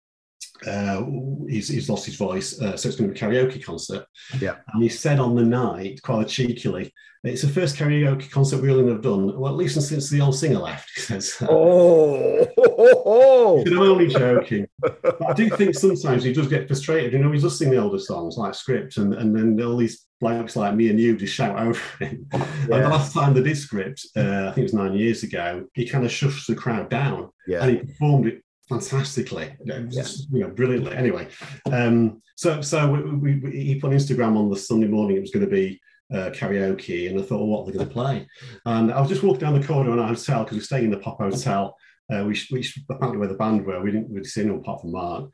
uh, 0.68 1.04
he's, 1.48 1.68
he's 1.68 1.90
lost 1.90 2.06
his 2.06 2.16
voice, 2.16 2.60
uh, 2.62 2.78
so 2.78 2.88
it's 2.88 2.98
going 2.98 3.14
to 3.14 3.14
be 3.14 3.20
a 3.20 3.46
karaoke 3.46 3.64
concert. 3.64 4.06
Yeah. 4.40 4.56
And 4.74 4.84
he 4.84 4.90
said 4.90 5.20
on 5.20 5.36
the 5.36 5.44
night, 5.44 6.02
quite 6.02 6.28
cheekily, 6.28 6.94
it's 7.24 7.44
the 7.44 7.50
first 7.50 7.76
karaoke 7.76 8.30
concert 8.32 8.62
we 8.62 8.72
all 8.72 8.88
have 8.88 9.02
done, 9.02 9.40
well, 9.40 9.52
at 9.52 9.58
least 9.58 9.80
since 9.80 10.10
the 10.10 10.22
old 10.22 10.36
singer 10.36 10.60
left. 10.60 10.90
He 10.96 11.02
says, 11.02 11.38
oh, 11.42 12.48
oh, 12.58 13.04
oh. 13.06 13.64
I'm 13.66 13.80
only 13.80 14.08
joking. 14.08 14.68
But 14.80 15.18
I 15.28 15.34
do 15.34 15.50
think 15.50 15.76
sometimes 15.76 16.24
he 16.24 16.34
does 16.34 16.48
get 16.48 16.68
frustrated. 16.68 17.14
You 17.14 17.20
know, 17.20 17.32
he's 17.32 17.44
just 17.44 17.60
sing 17.60 17.70
the 17.70 17.78
older 17.78 18.00
songs 18.00 18.38
like 18.38 18.56
script, 18.56 18.98
and, 18.98 19.14
and 19.14 19.36
then 19.36 19.64
all 19.64 19.78
these 19.78 20.08
blokes 20.20 20.56
like 20.56 20.76
me 20.76 20.90
and 20.90 21.00
you 21.00 21.18
just 21.18 21.34
shout 21.34 21.60
over 21.60 21.82
him. 22.00 22.28
And 22.32 22.70
the 22.70 22.90
last 22.90 23.14
time 23.14 23.34
they 23.34 23.42
did 23.42 23.58
script, 23.58 24.06
uh, 24.16 24.50
I 24.50 24.52
think 24.52 24.60
it 24.60 24.64
was 24.64 24.74
nine 24.74 24.94
years 24.94 25.24
ago, 25.24 25.66
he 25.74 25.88
kind 25.88 26.06
of 26.06 26.12
shushed 26.12 26.46
the 26.46 26.56
crowd 26.56 26.90
down 26.90 27.32
yeah. 27.48 27.64
and 27.64 27.72
he 27.72 27.78
performed 27.78 28.28
it 28.28 28.44
fantastically, 28.72 29.56
just, 29.90 30.28
you 30.32 30.42
know, 30.42 30.50
brilliantly. 30.50 30.96
Anyway, 30.96 31.28
um, 31.72 32.22
so 32.36 32.62
so 32.62 32.90
we, 32.90 33.02
we, 33.02 33.40
we, 33.40 33.52
he 33.52 33.80
put 33.80 33.92
on 33.92 33.98
Instagram 33.98 34.38
on 34.38 34.50
the 34.50 34.56
Sunday 34.56 34.88
morning 34.88 35.18
it 35.18 35.22
was 35.22 35.32
going 35.32 35.46
to 35.46 35.52
be 35.52 35.80
uh, 36.14 36.30
karaoke, 36.32 37.10
and 37.10 37.20
I 37.20 37.24
thought, 37.24 37.38
well, 37.38 37.48
what 37.48 37.62
are 37.62 37.66
they 37.66 37.78
going 37.78 37.88
to 37.88 37.94
play? 37.94 38.28
And 38.66 38.92
I 38.92 39.00
was 39.00 39.10
just 39.10 39.24
walking 39.24 39.42
down 39.42 39.60
the 39.60 39.66
corridor 39.66 39.94
in 39.94 40.00
our 40.00 40.08
hotel 40.08 40.44
because 40.44 40.58
we're 40.58 40.64
staying 40.64 40.86
in 40.86 40.92
the 40.92 40.98
Pop 40.98 41.18
Hotel, 41.20 41.76
uh, 42.12 42.24
which, 42.24 42.48
which 42.50 42.80
apparently 42.90 43.20
where 43.20 43.30
the 43.30 43.36
band 43.36 43.66
were. 43.66 43.82
We 43.82 43.92
didn't 43.92 44.12
really 44.12 44.26
see 44.26 44.42
anyone 44.42 44.60
apart 44.60 44.82
from 44.82 44.92
Mark. 44.92 45.30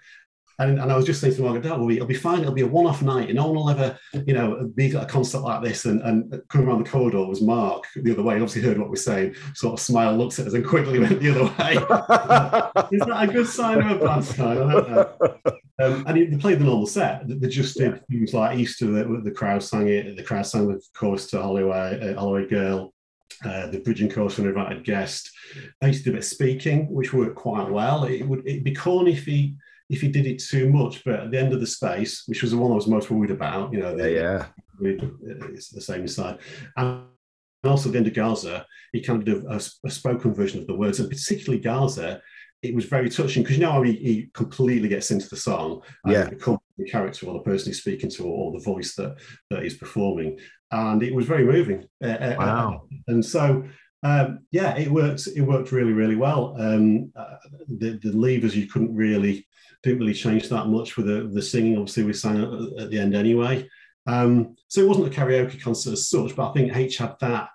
And, 0.59 0.79
and 0.79 0.91
I 0.91 0.95
was 0.95 1.05
just 1.05 1.21
saying 1.21 1.35
to 1.35 1.41
Margaret, 1.43 1.65
oh, 1.67 1.77
well, 1.77 1.91
it'll 1.91 2.07
be 2.07 2.15
fine. 2.15 2.39
It'll 2.39 2.51
be 2.51 2.61
a 2.61 2.67
one-off 2.67 3.03
night. 3.03 3.29
And 3.29 3.35
no 3.35 3.47
one 3.47 3.55
will 3.55 3.69
ever, 3.69 3.97
you 4.25 4.33
know, 4.33 4.71
be 4.75 4.95
at 4.95 5.03
a 5.03 5.05
concert 5.05 5.41
like 5.41 5.63
this. 5.63 5.85
And, 5.85 6.01
and 6.01 6.41
coming 6.49 6.67
around 6.67 6.83
the 6.83 6.89
corridor 6.89 7.25
was 7.25 7.41
Mark 7.41 7.85
the 7.95 8.11
other 8.11 8.23
way. 8.23 8.35
He 8.35 8.41
obviously 8.41 8.63
heard 8.63 8.79
what 8.79 8.89
we're 8.89 8.95
saying, 8.95 9.35
sort 9.53 9.73
of 9.73 9.79
smiled, 9.79 10.17
looked 10.17 10.39
at 10.39 10.47
us 10.47 10.53
and 10.53 10.65
quickly 10.65 10.99
went 10.99 11.19
the 11.19 11.29
other 11.29 11.43
way. 11.43 11.73
Is 12.97 13.05
that 13.05 13.29
a 13.29 13.31
good 13.31 13.47
sign 13.47 13.83
or 13.83 13.97
a 13.97 13.99
bad 13.99 14.23
sign? 14.23 14.57
I 14.57 14.71
don't 14.71 14.89
know. 14.89 15.15
Um, 15.79 16.03
and 16.07 16.17
he, 16.17 16.25
they 16.25 16.37
played 16.37 16.59
the 16.59 16.65
normal 16.65 16.87
set. 16.87 17.21
They 17.27 17.47
just 17.49 17.77
did 17.77 18.05
things 18.07 18.33
like 18.33 18.57
Easter, 18.57 18.87
the, 18.87 19.21
the 19.23 19.31
crowd 19.31 19.61
sang 19.61 19.87
it, 19.87 20.15
the 20.15 20.23
crowd 20.23 20.47
sang 20.47 20.67
the 20.67 20.81
chorus 20.95 21.27
to 21.27 21.41
Holloway, 21.41 21.99
uh, 22.01 22.19
Holloway 22.19 22.47
Girl, 22.47 22.95
uh, 23.45 23.67
the 23.67 23.79
bridging 23.79 24.09
from 24.09 24.27
an 24.27 24.47
invited 24.47 24.83
guest. 24.83 25.29
They 25.79 25.89
used 25.89 25.99
to 25.99 26.05
do 26.05 26.09
a 26.11 26.13
bit 26.13 26.23
of 26.23 26.25
speaking, 26.25 26.91
which 26.91 27.13
worked 27.13 27.35
quite 27.35 27.69
well. 27.69 28.05
It 28.05 28.23
would 28.23 28.47
it'd 28.47 28.63
be 28.63 28.73
corny 28.73 29.13
if 29.13 29.25
he 29.25 29.55
if 29.89 30.01
he 30.01 30.09
did 30.09 30.25
it 30.25 30.39
too 30.39 30.69
much, 30.69 31.03
but 31.03 31.19
at 31.21 31.31
the 31.31 31.39
end 31.39 31.53
of 31.53 31.59
the 31.59 31.67
space, 31.67 32.23
which 32.27 32.41
was 32.41 32.51
the 32.51 32.57
one 32.57 32.71
I 32.71 32.75
was 32.75 32.87
most 32.87 33.09
worried 33.09 33.31
about, 33.31 33.71
you 33.71 33.79
know, 33.79 33.95
yeah, 33.95 34.47
the, 34.79 34.91
yeah. 34.91 35.47
it's 35.53 35.69
the 35.69 35.81
same 35.81 36.07
side. 36.07 36.39
And 36.75 37.03
also 37.63 37.89
the 37.89 37.97
end 37.97 38.07
of 38.07 38.13
Gaza, 38.13 38.65
he 38.91 39.01
kind 39.01 39.19
of 39.19 39.25
did 39.25 39.45
a, 39.45 39.61
a 39.85 39.89
spoken 39.89 40.33
version 40.33 40.59
of 40.59 40.67
the 40.67 40.75
words, 40.75 40.99
and 40.99 41.09
particularly 41.09 41.61
Gaza, 41.61 42.21
it 42.63 42.73
was 42.73 42.85
very 42.85 43.09
touching 43.09 43.43
because 43.43 43.57
you 43.57 43.63
know 43.63 43.71
how 43.71 43.83
he, 43.83 43.93
he 43.93 44.29
completely 44.33 44.89
gets 44.89 45.11
into 45.11 45.29
the 45.29 45.37
song 45.37 45.81
and 46.03 46.13
Yeah. 46.13 46.29
becomes 46.29 46.59
the 46.77 46.85
character 46.85 47.27
or 47.27 47.33
the 47.33 47.39
person 47.39 47.67
he's 47.67 47.81
speaking 47.81 48.09
to 48.11 48.23
or, 48.25 48.51
the 48.51 48.59
voice 48.59 48.95
that 48.95 49.17
that 49.49 49.63
he's 49.63 49.77
performing, 49.77 50.39
and 50.71 51.01
it 51.01 51.13
was 51.13 51.25
very 51.25 51.45
moving. 51.45 51.85
Uh, 52.03 52.07
uh, 52.07 52.35
Wow. 52.37 52.87
and 53.07 53.23
so 53.23 53.63
um, 54.03 54.39
yeah, 54.51 54.75
it 54.77 54.91
worked. 54.91 55.27
It 55.35 55.41
worked 55.41 55.71
really, 55.71 55.93
really 55.93 56.15
well. 56.15 56.55
Um, 56.59 57.11
uh, 57.15 57.37
the, 57.67 57.99
the 58.03 58.11
levers 58.11 58.55
you 58.55 58.67
couldn't 58.67 58.95
really 58.95 59.46
didn't 59.87 59.99
really 60.01 60.13
change 60.13 60.49
that 60.49 60.67
much 60.67 60.97
with 60.97 61.07
the, 61.07 61.29
the 61.33 61.41
singing. 61.41 61.77
Obviously, 61.77 62.03
we 62.03 62.13
sang 62.13 62.41
at, 62.41 62.83
at 62.83 62.89
the 62.89 62.99
end 62.99 63.15
anyway. 63.15 63.67
Um, 64.05 64.55
so 64.67 64.81
it 64.81 64.87
wasn't 64.87 65.07
a 65.07 65.19
karaoke 65.19 65.61
concert 65.61 65.93
as 65.93 66.07
such, 66.07 66.35
but 66.35 66.49
I 66.49 66.53
think 66.53 66.75
H 66.75 66.97
had 66.97 67.15
that 67.21 67.49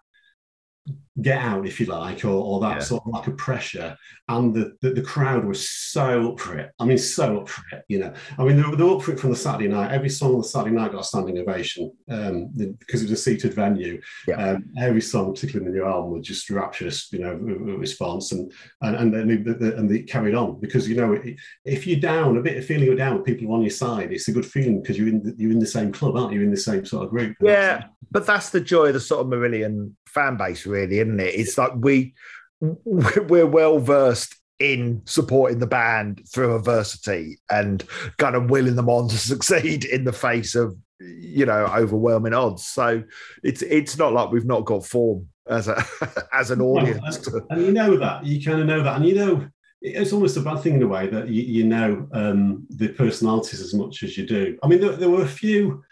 get 1.21 1.39
out, 1.39 1.67
if 1.67 1.79
you 1.79 1.85
like, 1.87 2.25
or, 2.25 2.29
or 2.31 2.61
that 2.61 2.77
Yeah. 2.79 2.83
sort 2.83 3.03
of 3.05 3.13
like 3.13 3.27
a 3.27 3.33
pressure. 3.33 3.97
And 4.29 4.55
the, 4.55 4.73
the, 4.81 4.91
the 4.95 5.03
crowd 5.03 5.45
was 5.45 5.69
so 5.69 6.33
up 6.33 6.41
for 6.41 6.57
it. 6.57 6.71
I 6.79 6.87
mean, 6.87 6.97
so 6.97 7.41
up 7.41 7.49
for 7.51 7.63
it, 7.77 7.85
you 7.89 7.99
know. 7.99 8.15
I 8.39 8.45
mean, 8.45 8.57
they 8.57 8.63
were, 8.63 8.77
they 8.77 8.83
were 8.85 8.97
up 8.97 9.03
for 9.03 9.13
it 9.13 9.21
from 9.21 9.29
the 9.29 9.37
Saturday 9.37 9.69
night. 9.69 9.93
Every 9.93 10.09
song 10.09 10.33
on 10.35 10.39
the 10.39 10.45
Saturday 10.49 10.75
night 10.75 10.93
got 10.93 11.03
a 11.03 11.05
standing 11.05 11.37
ovation 11.39 11.93
um, 12.09 12.49
the- 12.55 12.75
because 12.79 13.03
it 13.03 13.11
was 13.11 13.19
a 13.21 13.23
seated 13.23 13.53
venue. 13.53 14.01
Yeah. 14.27 14.37
Um, 14.53 14.73
every 14.79 15.03
song, 15.03 15.35
particularly 15.35 15.67
in 15.67 15.73
the 15.75 15.79
new 15.81 15.87
album, 15.87 16.13
was 16.13 16.27
just 16.27 16.49
rapturous, 16.49 17.13
you 17.13 17.19
know, 17.19 17.35
response. 17.35 18.33
And 18.33 18.51
and 18.81 18.97
and 18.97 19.13
then 19.13 19.29
they, 19.45 19.53
they- 19.53 19.77
and 19.77 19.91
they 19.91 20.01
carried 20.03 20.35
on 20.35 20.61
because, 20.61 20.89
you 20.89 20.97
know, 20.97 21.21
if 21.67 21.87
you're 21.87 22.01
down, 22.01 22.39
a 22.39 22.43
bit 22.43 22.57
of 22.57 22.65
feeling 22.65 22.87
you're 22.87 22.97
down 22.97 23.17
with 23.17 23.27
people 23.27 23.53
on 23.53 23.61
your 23.61 23.71
side, 23.71 24.13
it's 24.13 24.29
a 24.29 24.33
good 24.33 24.47
feeling 24.47 24.81
because 24.81 24.97
you're 24.99 25.09
in 25.09 25.23
the, 25.23 25.35
you're 25.37 25.51
in 25.53 25.59
the 25.59 25.67
same 25.67 25.93
club, 25.93 26.17
aren't 26.17 26.33
you? 26.33 26.39
You're 26.39 26.47
in 26.49 26.55
the 26.55 26.57
same 26.61 26.87
sort 26.87 27.05
of 27.05 27.11
group. 27.11 27.37
And 27.41 27.49
that's- 27.49 27.81
Yeah, 27.83 27.87
but 28.11 28.25
that's 28.27 28.49
the 28.49 28.61
joy 28.61 28.87
of 28.87 28.95
the 28.95 29.01
sort 29.01 29.21
of 29.21 29.27
Marillion 29.27 29.93
fan 30.07 30.37
base, 30.37 30.67
really, 30.67 31.01
isn't 31.09 31.21
it? 31.21 31.35
It's 31.35 31.59
like 31.59 31.73
we 31.77 32.15
we're 32.61 33.47
well 33.47 33.79
versed 33.79 34.37
in 34.59 35.03
supporting 35.05 35.59
the 35.59 35.67
band 35.67 36.23
through 36.33 36.55
adversity 36.55 37.39
and 37.51 37.85
kind 38.19 38.37
of 38.37 38.49
willing 38.49 38.77
them 38.77 38.89
on 38.89 39.09
to 39.09 39.19
succeed 39.33 39.85
in 39.85 40.05
the 40.05 40.13
face 40.13 40.55
of 40.55 40.77
you 41.01 41.45
know 41.45 41.67
overwhelming 41.67 42.35
odds. 42.35 42.67
So 42.67 43.03
it's 43.43 43.63
it's 43.63 43.99
not 43.99 44.13
like 44.13 44.31
we've 44.31 44.47
not 44.47 44.65
got 44.65 44.87
form 44.87 45.29
as 45.49 45.69
a 45.69 45.85
as 46.33 46.51
an 46.51 46.61
audience. 46.61 47.19
to- 47.19 47.45
and 47.51 47.63
you 47.63 47.73
know 47.73 47.97
that 47.97 48.25
you 48.25 48.43
kind 48.45 48.61
of 48.61 48.67
know 48.67 48.83
that, 48.83 48.97
and 48.97 49.07
you 49.07 49.15
know 49.15 49.49
it's 49.85 50.13
almost 50.13 50.37
a 50.37 50.41
bad 50.41 50.61
thing 50.61 50.77
in 50.77 50.83
a 50.83 50.87
way 50.87 51.09
that 51.09 51.29
you, 51.29 51.43
you 51.43 51.65
know 51.65 52.09
um, 52.13 52.65
the 52.71 52.89
personalities 52.89 53.61
as 53.61 53.75
much 53.75 54.05
as 54.05 54.17
you 54.17 54.25
do. 54.25 54.57
I 54.63 54.69
mean, 54.69 54.81
there, 54.81 54.93
there 54.93 55.11
were 55.11 55.23
a 55.23 55.29
few 55.29 55.83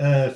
uh, 0.00 0.34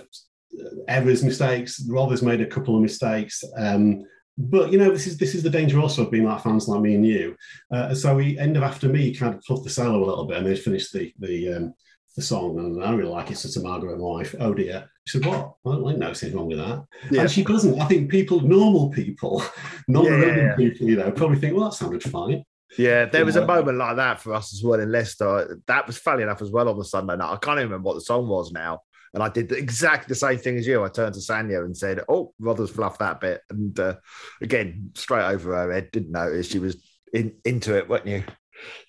errors, 0.87 1.23
mistakes. 1.23 1.85
Rothers 1.89 2.23
made 2.23 2.41
a 2.41 2.47
couple 2.47 2.77
of 2.77 2.83
mistakes. 2.83 3.43
Um, 3.57 4.05
but 4.39 4.71
you 4.71 4.79
know, 4.79 4.93
this 4.93 5.07
is 5.07 5.19
this 5.19 5.35
is 5.35 5.43
the 5.43 5.51
danger 5.51 5.81
also 5.81 6.05
of 6.05 6.13
being 6.13 6.25
like 6.25 6.43
fans 6.43 6.69
like 6.69 6.81
me 6.81 6.95
and 6.95 7.05
you. 7.05 7.37
Uh, 7.73 7.95
so 7.95 8.15
we 8.15 8.39
end 8.39 8.57
of 8.57 8.63
after 8.63 8.89
me 8.89 9.15
kind 9.15 9.35
of 9.35 9.45
fluffed 9.45 9.65
the 9.65 9.71
solo 9.71 10.05
a 10.05 10.07
little 10.07 10.27
bit, 10.27 10.39
and 10.39 10.47
they 10.47 10.57
finished 10.57 10.93
the 10.93 11.13
the 11.19 11.55
um, 11.55 11.75
the 12.15 12.23
song, 12.23 12.59
and 12.59 12.85
I 12.85 12.93
really 12.93 13.11
like 13.11 13.31
it. 13.31 13.39
So 13.39 13.49
to 13.49 13.67
Margaret, 13.67 13.99
my 13.99 14.05
wife, 14.05 14.35
oh 14.39 14.55
dear, 14.55 14.89
she 15.07 15.19
said, 15.19 15.27
"What? 15.27 15.55
I 15.67 15.71
don't 15.73 15.83
like 15.83 15.99
noticing 15.99 16.37
wrong 16.37 16.47
with 16.47 16.59
that." 16.59 16.85
Yeah. 17.11 17.23
And 17.23 17.31
she 17.31 17.43
doesn't. 17.43 17.81
I 17.81 17.87
think 17.87 18.11
people, 18.11 18.41
normal 18.41 18.91
people, 18.91 19.43
yeah, 19.89 20.03
yeah. 20.03 20.57
people, 20.57 20.87
you 20.87 20.97
know, 20.97 21.11
probably 21.11 21.39
think, 21.39 21.57
well, 21.57 21.69
that 21.69 21.77
sounded 21.77 22.03
fine. 22.03 22.45
Yeah, 22.77 23.07
there 23.07 23.25
was 23.25 23.37
a 23.37 23.47
moment 23.47 23.79
like 23.79 23.97
that 23.97 24.21
for 24.21 24.35
us 24.35 24.53
as 24.53 24.63
well 24.63 24.79
in 24.79 24.93
Leicester. 24.93 25.59
That 25.67 25.87
was 25.87 25.97
funny 25.97 26.23
enough 26.23 26.43
as 26.43 26.51
well 26.51 26.69
on 26.69 26.79
the 26.79 26.85
Sunday 26.85 27.17
night. 27.17 27.33
I 27.33 27.37
can't 27.37 27.59
even 27.59 27.71
remember 27.71 27.87
what 27.87 27.95
the 27.95 28.03
song 28.03 28.29
was 28.29 28.53
now. 28.53 28.81
And 29.15 29.23
I 29.23 29.29
did 29.29 29.53
exactly 29.53 30.07
the 30.09 30.15
same 30.15 30.39
thing 30.39 30.59
as 30.59 30.67
you. 30.67 30.85
I 30.85 30.89
turned 30.89 31.15
to 31.15 31.21
Sanya 31.21 31.65
and 31.65 31.77
said, 31.77 32.03
Oh, 32.09 32.35
Rothers 32.39 32.71
fluffed 32.71 33.01
that 33.01 33.21
bit. 33.21 33.41
And 33.51 33.79
uh, 33.79 33.97
again, 34.43 34.91
straight 34.95 35.25
over 35.25 35.55
her 35.55 35.73
head, 35.73 35.91
didn't 35.91 36.13
notice. 36.13 36.49
She 36.49 36.59
was 36.59 36.77
in, 37.13 37.37
into 37.45 37.77
it, 37.77 37.89
weren't 37.89 38.07
you? 38.07 38.25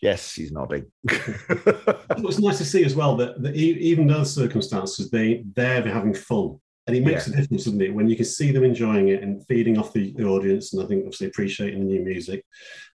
Yes, 0.01 0.31
she's 0.31 0.51
nodding. 0.51 0.85
It 1.09 2.23
was 2.23 2.39
nice 2.39 2.57
to 2.57 2.65
see 2.65 2.83
as 2.83 2.95
well 2.95 3.15
that, 3.17 3.41
that 3.43 3.55
even 3.55 4.07
those 4.07 4.33
circumstances, 4.33 5.09
they 5.09 5.43
they're 5.55 5.81
having 5.83 6.13
fun, 6.13 6.59
and 6.85 6.97
it 6.97 7.05
makes 7.05 7.27
a 7.27 7.31
difference, 7.31 7.65
doesn't 7.65 7.81
it? 7.81 7.93
When 7.93 8.09
you 8.09 8.15
can 8.15 8.25
see 8.25 8.51
them 8.51 8.63
enjoying 8.63 9.09
it 9.09 9.23
and 9.23 9.45
feeding 9.47 9.77
off 9.77 9.93
the, 9.93 10.11
the 10.13 10.25
audience, 10.25 10.73
and 10.73 10.83
I 10.83 10.87
think 10.87 11.01
obviously 11.01 11.27
appreciating 11.27 11.79
the 11.79 11.85
new 11.85 12.01
music, 12.01 12.43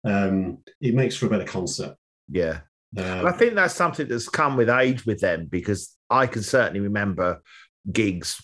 um, 0.05 0.59
it 0.79 0.95
makes 0.95 1.15
for 1.15 1.27
a 1.27 1.29
better 1.29 1.43
concert. 1.43 1.95
yeah. 2.29 2.61
And 2.97 3.27
I 3.27 3.31
think 3.31 3.53
that's 3.53 3.75
something 3.75 4.07
that's 4.07 4.27
come 4.27 4.57
with 4.57 4.69
age 4.69 5.05
with 5.05 5.21
them 5.21 5.45
because 5.45 5.95
I 6.11 6.27
can 6.27 6.43
certainly 6.43 6.81
remember 6.81 7.41
gigs 7.91 8.41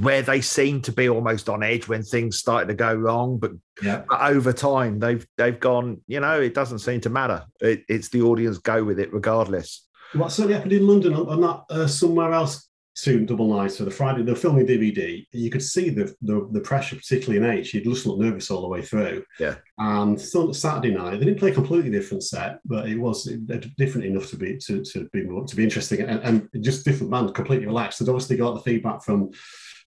where 0.00 0.20
they 0.20 0.40
seemed 0.42 0.84
to 0.84 0.92
be 0.92 1.08
almost 1.08 1.48
on 1.48 1.62
edge 1.62 1.88
when 1.88 2.02
things 2.02 2.36
started 2.36 2.68
to 2.68 2.74
go 2.74 2.94
wrong, 2.94 3.38
but 3.38 3.52
yeah, 3.82 4.02
But 4.08 4.20
over 4.20 4.52
time 4.52 4.98
they've 4.98 5.26
they've 5.38 5.58
gone 5.58 6.02
you 6.06 6.20
know 6.20 6.40
it 6.40 6.54
doesn't 6.54 6.80
seem 6.80 7.00
to 7.02 7.10
matter. 7.10 7.44
It, 7.60 7.84
it's 7.88 8.10
the 8.10 8.22
audience 8.22 8.58
go 8.58 8.84
with 8.84 9.00
it 9.00 9.12
regardless. 9.12 9.86
What 10.12 10.30
certainly 10.30 10.54
happened 10.54 10.74
in 10.74 10.86
London 10.86 11.14
on, 11.14 11.28
on 11.28 11.40
that 11.40 11.74
uh, 11.74 11.86
somewhere 11.86 12.32
else 12.32 12.68
soon 12.94 13.24
double 13.26 13.48
night. 13.54 13.72
So 13.72 13.84
the 13.84 13.90
Friday, 13.90 14.22
they're 14.22 14.34
filming 14.36 14.66
DVD. 14.66 15.26
You 15.32 15.50
could 15.50 15.62
see 15.62 15.88
the, 15.90 16.14
the 16.22 16.48
the 16.52 16.60
pressure, 16.60 16.96
particularly 16.96 17.38
in 17.44 17.58
H. 17.58 17.70
He'd 17.70 17.84
just 17.84 18.06
look 18.06 18.18
nervous 18.18 18.50
all 18.50 18.62
the 18.62 18.68
way 18.68 18.82
through. 18.82 19.24
Yeah. 19.40 19.56
And 19.78 20.20
Sun- 20.20 20.52
Saturday 20.54 20.94
night, 20.94 21.12
they 21.18 21.24
didn't 21.24 21.38
play 21.38 21.50
a 21.50 21.54
completely 21.54 21.90
different 21.90 22.22
set, 22.22 22.60
but 22.64 22.88
it 22.88 22.96
was 22.98 23.24
different 23.78 24.06
enough 24.06 24.28
to 24.30 24.36
be 24.36 24.58
to, 24.66 24.82
to 24.84 25.08
be 25.12 25.22
more, 25.22 25.44
to 25.46 25.56
be 25.56 25.64
interesting 25.64 26.00
and, 26.02 26.20
and 26.52 26.64
just 26.64 26.84
different 26.84 27.10
band, 27.10 27.34
completely 27.34 27.66
relaxed. 27.66 27.98
They'd 27.98 28.08
obviously 28.10 28.36
got 28.36 28.54
the 28.54 28.60
feedback 28.60 29.02
from 29.02 29.30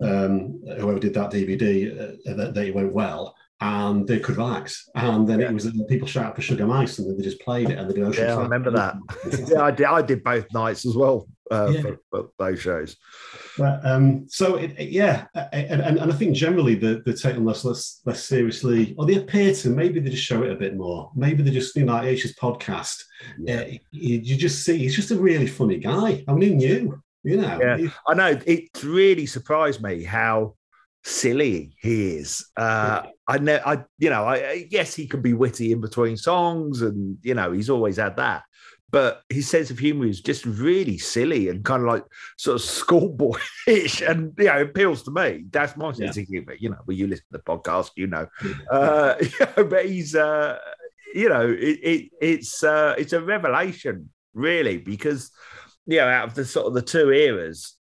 um, 0.03 0.61
whoever 0.79 0.99
did 0.99 1.13
that 1.15 1.31
DVD 1.31 1.91
uh, 2.29 2.35
that, 2.35 2.53
that 2.53 2.65
it 2.67 2.75
went 2.75 2.93
well. 2.93 3.35
And 3.63 4.07
they 4.07 4.19
could 4.19 4.37
relax, 4.37 4.89
and 4.95 5.27
then 5.27 5.39
Yeah. 5.39 5.49
it 5.49 5.53
was 5.53 5.65
that 5.65 5.87
people 5.87 6.07
shout 6.07 6.25
out 6.25 6.35
for 6.35 6.41
Sugar 6.41 6.65
Mice, 6.65 6.97
and 6.97 7.07
then 7.07 7.15
they 7.15 7.23
just 7.23 7.39
played 7.41 7.69
it, 7.69 7.77
and 7.77 7.87
they 7.87 7.93
did 7.93 8.03
Ocean 8.03 8.25
Yeah, 8.25 8.37
I 8.37 8.41
remember 8.41 8.71
that. 8.71 8.95
yeah 9.47 9.61
I 9.61 9.69
did, 9.69 9.85
I 9.85 10.01
did 10.01 10.23
both 10.23 10.51
nights 10.51 10.83
as 10.83 10.95
well 10.95 11.27
uh, 11.51 11.69
Yeah. 11.73 11.81
for, 11.81 11.99
for 12.09 12.29
those 12.39 12.59
shows 12.61 12.95
But, 13.57 13.85
um, 13.85 14.25
so 14.29 14.55
it, 14.55 14.71
it- 14.79 14.89
yeah, 14.89 15.25
and, 15.51 15.81
and, 15.81 15.97
and 15.99 16.11
I 16.11 16.15
think 16.15 16.35
generally 16.35 16.75
the 16.75 17.01
the 17.05 17.13
take 17.13 17.37
less 17.37 17.63
less 17.65 18.01
less 18.05 18.23
seriously, 18.23 18.95
or 18.97 19.05
they 19.05 19.15
appear 19.15 19.53
to. 19.53 19.69
Maybe 19.69 19.99
they 19.99 20.09
just 20.09 20.23
show 20.23 20.43
it 20.43 20.51
a 20.51 20.55
bit 20.55 20.75
more. 20.77 21.11
Maybe 21.15 21.43
they 21.43 21.51
just 21.51 21.75
you 21.75 21.85
know 21.85 21.93
like 21.93 22.07
H's 22.07 22.35
podcast. 22.35 23.03
Yeah. 23.39 23.59
uh, 23.59 23.65
you, 23.91 24.17
you 24.27 24.35
just 24.37 24.63
see 24.65 24.77
he's 24.77 24.95
just 24.95 25.11
a 25.11 25.15
really 25.17 25.47
funny 25.47 25.77
guy. 25.77 26.23
I 26.27 26.33
mean, 26.33 26.49
he 26.49 26.55
knew, 26.55 27.01
you 27.23 27.37
know. 27.41 27.59
Yeah. 27.61 27.77
He- 27.77 27.89
I 28.07 28.13
know 28.13 28.39
it 28.45 28.69
really 28.83 29.25
surprised 29.25 29.81
me 29.83 30.03
how 30.03 30.55
silly 31.03 31.73
he 31.81 32.15
is 32.17 32.45
uh 32.57 33.01
I 33.27 33.39
know 33.39 33.59
I 33.65 33.83
you 33.97 34.11
know 34.11 34.23
I- 34.23 34.67
yes 34.69 34.93
he 34.93 35.07
can 35.07 35.21
be 35.23 35.33
witty 35.33 35.71
in 35.71 35.81
between 35.81 36.15
songs 36.15 36.83
and 36.83 37.17
you 37.23 37.33
know 37.33 37.51
he's 37.51 37.71
always 37.71 37.97
had 37.97 38.17
that 38.17 38.43
but 38.91 39.23
his 39.29 39.49
sense 39.49 39.71
of 39.71 39.79
humor 39.79 40.05
is 40.05 40.21
just 40.21 40.45
really 40.45 40.97
silly 40.97 41.47
and 41.47 41.63
kind 41.63 41.81
of 41.81 41.87
like 41.87 42.03
sort 42.37 42.55
of 42.55 42.61
schoolboyish 42.61 44.07
and 44.09 44.33
you 44.37 44.45
know 44.45 44.61
appeals 44.61 45.03
to 45.03 45.11
me. 45.11 45.45
That's 45.49 45.75
my 45.77 45.91
sense 45.93 46.17
of 46.17 46.27
humor 46.27 46.55
you 46.59 46.69
know 46.69 46.79
when 46.85 46.97
you 46.97 47.07
listen 47.07 47.25
to 47.31 47.37
the 47.37 47.43
podcast 47.43 47.91
you 47.95 48.07
know. 48.07 48.27
Uh 48.71 49.15
you 49.21 49.29
know, 49.39 49.63
but 49.63 49.85
he's 49.85 50.15
uh 50.15 50.57
you 51.13 51.29
know 51.29 51.49
it, 51.49 51.79
it 51.83 52.11
it's 52.21 52.63
uh 52.63 52.95
it's 52.97 53.13
a 53.13 53.21
revelation 53.21 54.09
really 54.33 54.77
because 54.77 55.31
you 55.85 55.97
know 55.97 56.07
out 56.07 56.27
of 56.27 56.35
the 56.35 56.45
sort 56.45 56.67
of 56.67 56.73
the 56.73 56.81
two 56.81 57.11
eras 57.11 57.75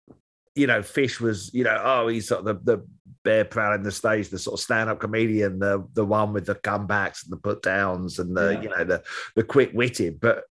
you 0.56 0.68
know 0.68 0.82
fish 0.82 1.20
was 1.20 1.54
you 1.54 1.64
know 1.64 1.82
oh 1.84 2.08
he's 2.08 2.28
sort 2.28 2.46
of 2.46 2.64
the, 2.66 2.78
the 2.78 2.88
bear 3.28 3.44
proud 3.46 3.76
in 3.76 3.84
the 3.84 3.92
stage 3.92 4.30
the 4.30 4.40
sort 4.40 4.58
of 4.58 4.64
stand-up 4.64 5.00
comedian 5.00 5.60
the 5.60 5.86
the 5.94 6.06
one 6.06 6.32
with 6.34 6.46
the 6.46 6.56
comebacks 6.56 7.24
and 7.24 7.32
the 7.34 7.38
put 7.48 7.62
downs 7.62 8.20
and 8.20 8.30
the 8.38 8.54
Yeah. 8.54 8.62
you 8.62 8.70
know 8.70 8.84
the 8.86 9.04
the 9.36 9.44
quick-witted. 9.44 10.20
But 10.22 10.44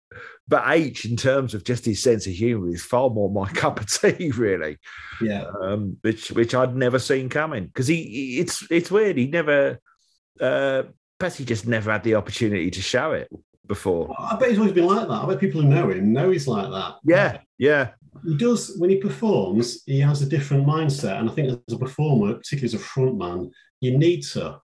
but 0.48 0.64
H 0.68 1.06
in 1.06 1.16
terms 1.16 1.54
of 1.54 1.64
just 1.64 1.86
his 1.86 2.04
sense 2.04 2.28
of 2.28 2.34
humor 2.34 2.70
is 2.70 2.84
far 2.84 3.10
more 3.10 3.32
my 3.32 3.48
cup 3.62 3.80
of 3.80 3.88
tea 3.90 4.32
really. 4.32 4.78
Yeah, 5.22 5.46
um, 5.62 5.98
which 6.02 6.32
which 6.32 6.54
I'd 6.54 6.76
never 6.76 7.00
seen 7.00 7.30
coming. 7.30 7.66
Because 7.68 7.88
he, 7.88 8.04
he- 8.04 8.40
it's 8.42 8.68
it's 8.70 8.92
weird. 8.92 9.18
He 9.18 9.28
never 9.28 9.80
uh 10.42 10.84
perhaps 11.18 11.38
he 11.38 11.46
just 11.46 11.66
never 11.66 11.92
had 11.94 12.04
the 12.04 12.16
opportunity 12.16 12.70
to 12.72 12.82
show 12.82 13.14
it 13.14 13.30
before. 13.66 14.14
I 14.20 14.36
bet 14.36 14.50
he's 14.50 14.60
always 14.60 14.74
been 14.74 14.86
like 14.86 15.08
that. 15.08 15.22
I 15.24 15.26
bet 15.26 15.40
people 15.40 15.62
who 15.62 15.68
know 15.70 15.90
him 15.90 16.12
know 16.12 16.30
he's 16.30 16.48
like 16.48 16.70
that. 16.70 16.96
yeah 17.06 17.40
yeah 17.58 17.92
he 18.24 18.38
does 18.38 18.76
when 18.78 18.90
he 18.90 18.98
performs. 18.98 19.84
He 19.86 20.00
has 20.00 20.22
a 20.22 20.30
different 20.30 20.66
mindset, 20.66 21.20
and 21.20 21.30
I 21.30 21.34
think 21.34 21.50
as 21.68 21.74
a 21.74 21.78
performer, 21.78 22.36
particularly 22.36 22.66
as 22.66 22.74
a 22.74 22.80
front 22.80 23.18
man, 23.18 23.52
you 23.82 23.98
need 23.98 24.22
to. 24.34 24.60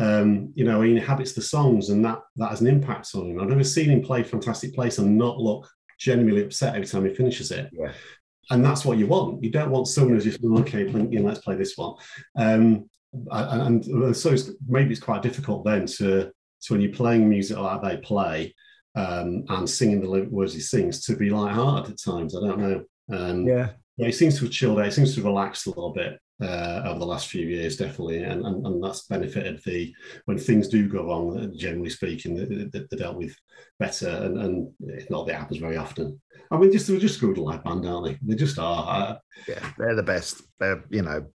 Um, 0.00 0.52
you 0.56 0.64
know, 0.64 0.82
he 0.82 0.90
inhabits 0.90 1.34
the 1.34 1.42
songs, 1.42 1.90
and 1.90 2.04
that 2.04 2.20
that 2.36 2.50
has 2.50 2.60
an 2.60 2.66
impact 2.66 3.10
on 3.14 3.30
him. 3.30 3.40
I've 3.40 3.48
never 3.48 3.64
seen 3.64 3.90
him 3.90 4.02
play 4.02 4.22
Fantastic 4.22 4.74
Place 4.74 4.98
and 4.98 5.16
not 5.16 5.38
look 5.38 5.68
genuinely 5.98 6.42
upset 6.42 6.74
every 6.74 6.86
time 6.86 7.04
he 7.04 7.14
finishes 7.14 7.50
it. 7.50 7.70
Yeah. 7.72 7.92
And 8.50 8.64
that's 8.64 8.84
what 8.84 8.98
you 8.98 9.06
want. 9.06 9.42
You 9.42 9.50
don't 9.50 9.70
want 9.70 9.88
someone 9.88 10.14
who's 10.14 10.24
just 10.24 10.44
okay, 10.44 10.86
you 10.86 11.20
know, 11.20 11.28
let's 11.28 11.40
play 11.40 11.56
this 11.56 11.76
one. 11.76 11.94
Um, 12.36 12.90
and, 13.30 13.84
and 13.86 14.16
so 14.16 14.32
it's, 14.32 14.50
maybe 14.66 14.90
it's 14.90 15.00
quite 15.00 15.22
difficult 15.22 15.64
then 15.64 15.86
to, 15.86 16.30
to 16.62 16.72
when 16.72 16.80
you're 16.80 16.92
playing 16.92 17.28
music 17.28 17.56
like 17.56 17.80
they 17.80 17.96
play 17.98 18.54
um, 18.96 19.44
and 19.48 19.70
singing 19.70 20.00
the 20.00 20.28
words 20.30 20.52
he 20.52 20.60
sings 20.60 21.04
to 21.06 21.16
be 21.16 21.30
light-hearted 21.30 21.92
at 21.92 21.98
times. 21.98 22.36
I 22.36 22.46
don't 22.46 22.60
know. 22.60 22.84
Um, 23.12 23.46
yeah 23.46 23.70
yeah, 23.96 24.06
he 24.06 24.12
seems 24.12 24.36
to 24.38 24.44
have 24.44 24.52
chilled 24.52 24.80
out. 24.80 24.86
He 24.86 24.90
seems 24.90 25.10
to 25.14 25.20
have 25.20 25.26
relaxed 25.26 25.66
a 25.66 25.70
little 25.70 25.92
bit 25.92 26.18
uh, 26.42 26.82
over 26.84 26.98
the 26.98 27.06
last 27.06 27.28
few 27.28 27.46
years, 27.46 27.76
definitely, 27.76 28.24
and, 28.24 28.44
and 28.44 28.66
and 28.66 28.82
that's 28.82 29.06
benefited 29.06 29.62
the 29.64 29.94
when 30.24 30.36
things 30.36 30.66
do 30.66 30.88
go 30.88 31.06
wrong. 31.06 31.38
uh, 31.38 31.46
Generally 31.56 31.90
speaking, 31.90 32.34
they- 32.34 32.44
they- 32.44 32.64
they're 32.90 32.98
dealt 32.98 33.16
with 33.16 33.36
better, 33.78 34.08
and, 34.08 34.38
and 34.42 34.68
it's 34.80 35.10
not 35.10 35.28
that 35.28 35.36
happens 35.36 35.60
very 35.60 35.76
often. 35.76 36.20
I 36.50 36.56
mean, 36.58 36.72
just 36.72 36.88
they're 36.88 36.98
just 36.98 37.22
a 37.22 37.26
good 37.26 37.38
live 37.38 37.62
band, 37.62 37.86
aren't 37.86 38.06
they? 38.06 38.18
They 38.20 38.34
just 38.34 38.58
are. 38.58 38.84
I, 38.84 39.16
yeah, 39.46 39.70
they're 39.78 39.94
the 39.94 40.02
best. 40.02 40.42
They're 40.58 40.82
you 40.90 41.02
know, 41.02 41.26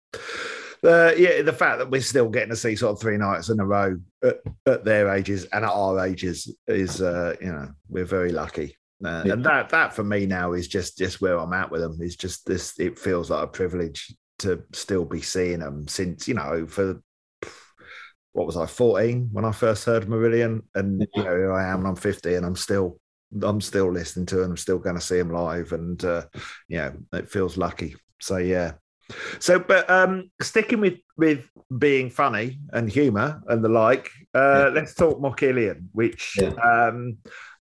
uh, 0.84 1.12
yeah, 1.16 1.40
the 1.40 1.54
fact 1.56 1.78
that 1.78 1.90
we're 1.90 2.02
still 2.02 2.28
getting 2.28 2.50
to 2.50 2.56
see 2.56 2.76
sort 2.76 2.92
of 2.92 3.00
three 3.00 3.16
nights 3.16 3.48
in 3.48 3.58
a 3.58 3.64
row 3.64 3.96
at, 4.22 4.40
at 4.66 4.84
their 4.84 5.08
ages 5.14 5.46
and 5.46 5.64
at 5.64 5.70
our 5.70 6.04
ages 6.04 6.54
is, 6.66 7.00
uh, 7.00 7.36
you 7.40 7.52
know, 7.52 7.70
we're 7.88 8.04
very 8.04 8.32
lucky. 8.32 8.76
Uh, 9.04 9.22
Yeah. 9.26 9.32
And 9.34 9.44
that 9.44 9.68
that 9.70 9.94
for 9.94 10.04
me 10.04 10.26
now 10.26 10.52
is 10.52 10.68
just 10.68 10.98
just 10.98 11.20
where 11.20 11.38
I'm 11.38 11.52
at 11.52 11.70
with 11.70 11.80
them. 11.80 11.96
Is 12.00 12.16
just 12.16 12.46
this. 12.46 12.78
It 12.78 12.98
feels 12.98 13.30
like 13.30 13.44
a 13.44 13.46
privilege 13.46 14.14
to 14.40 14.62
still 14.72 15.04
be 15.04 15.20
seeing 15.22 15.60
them 15.60 15.86
since 15.88 16.28
you 16.28 16.34
know 16.34 16.66
for. 16.66 17.00
What 18.32 18.46
was 18.46 18.56
I 18.56 18.66
14 18.66 19.30
when 19.32 19.44
I 19.44 19.50
first 19.50 19.84
heard 19.84 20.06
Marillion, 20.06 20.62
and 20.76 21.00
you 21.14 21.24
know 21.24 21.34
here 21.36 21.52
I 21.52 21.68
am, 21.68 21.80
and 21.80 21.88
I'm 21.88 21.96
50, 21.96 22.34
and 22.36 22.46
I'm 22.46 22.54
still 22.54 23.00
I'm 23.42 23.60
still 23.60 23.92
listening 23.92 24.26
to 24.26 24.36
them. 24.36 24.50
I'm 24.52 24.56
still 24.56 24.78
going 24.78 24.94
to 24.94 25.00
see 25.00 25.18
them 25.18 25.32
live, 25.32 25.72
and 25.72 26.02
uh, 26.04 26.22
yeah, 26.68 26.92
it 27.12 27.28
feels 27.28 27.56
lucky. 27.56 27.96
So 28.20 28.36
yeah. 28.36 28.74
So, 29.40 29.58
but 29.58 29.90
um, 29.90 30.30
sticking 30.40 30.80
with 30.80 30.98
with 31.16 31.44
being 31.76 32.08
funny 32.08 32.60
and 32.72 32.88
humour 32.88 33.42
and 33.48 33.64
the 33.64 33.68
like, 33.68 34.08
uh, 34.32 34.66
Yeah. 34.66 34.68
let's 34.74 34.94
talk 34.94 35.18
Mockillion, 35.20 35.88
which 35.90 36.36
Yeah. 36.40 36.50
um, 36.54 37.16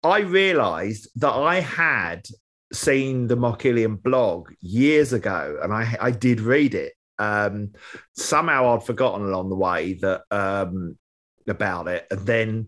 I 0.05 0.21
realised 0.21 1.09
that 1.17 1.33
I 1.33 1.61
had 1.61 2.27
seen 2.73 3.27
the 3.27 3.37
Mockillion 3.37 4.03
blog 4.03 4.53
years 4.61 5.13
ago, 5.13 5.59
and 5.63 5.73
I 5.73 5.97
I 6.01 6.11
did 6.11 6.41
read 6.41 6.75
it. 6.75 6.93
Um, 7.19 7.73
somehow 8.15 8.75
I'd 8.75 8.85
forgotten 8.85 9.27
along 9.27 9.49
the 9.49 9.57
way 9.57 9.95
that 9.95 10.23
um, 10.31 10.99
about 11.49 11.89
it, 11.89 12.07
and 12.11 12.21
then 12.21 12.67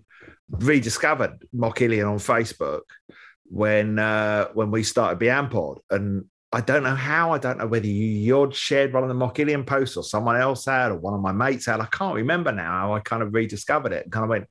rediscovered 0.48 1.44
Mockillion 1.54 2.10
on 2.10 2.18
Facebook 2.18 2.82
when 3.44 3.98
uh, 3.98 4.48
when 4.54 4.70
we 4.70 4.82
started 4.82 5.18
Biampod, 5.18 5.78
and 5.90 6.24
I 6.52 6.62
don't 6.62 6.84
know 6.84 6.94
how. 6.94 7.32
I 7.32 7.38
don't 7.38 7.58
know 7.58 7.66
whether 7.66 7.86
you 7.86 8.06
you'd 8.06 8.54
shared 8.54 8.94
one 8.94 9.02
of 9.02 9.10
the 9.10 9.14
Mockillion 9.14 9.66
posts 9.66 9.96
or 9.96 10.04
someone 10.04 10.36
else 10.36 10.64
had, 10.64 10.90
or 10.90 10.96
one 10.96 11.14
of 11.14 11.20
my 11.20 11.32
mates 11.32 11.66
had. 11.66 11.80
I 11.80 11.86
can't 11.86 12.14
remember 12.14 12.52
now. 12.52 12.70
How 12.70 12.94
I 12.94 13.00
kind 13.00 13.22
of 13.22 13.34
rediscovered 13.34 13.92
it 13.92 14.04
and 14.04 14.12
kind 14.12 14.24
of 14.24 14.30
went, 14.30 14.46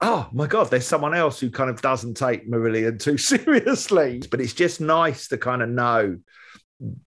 "Oh 0.00 0.28
my 0.32 0.46
god, 0.46 0.70
there's 0.70 0.86
someone 0.86 1.14
else 1.14 1.40
who 1.40 1.50
kind 1.50 1.70
of 1.70 1.82
doesn't 1.82 2.14
take 2.16 2.50
Marillion 2.50 2.98
too 2.98 3.18
seriously." 3.32 4.22
But 4.30 4.40
it's 4.40 4.54
just 4.54 4.80
nice 4.80 5.28
to 5.28 5.38
kind 5.38 5.62
of 5.62 5.68
know 5.68 6.18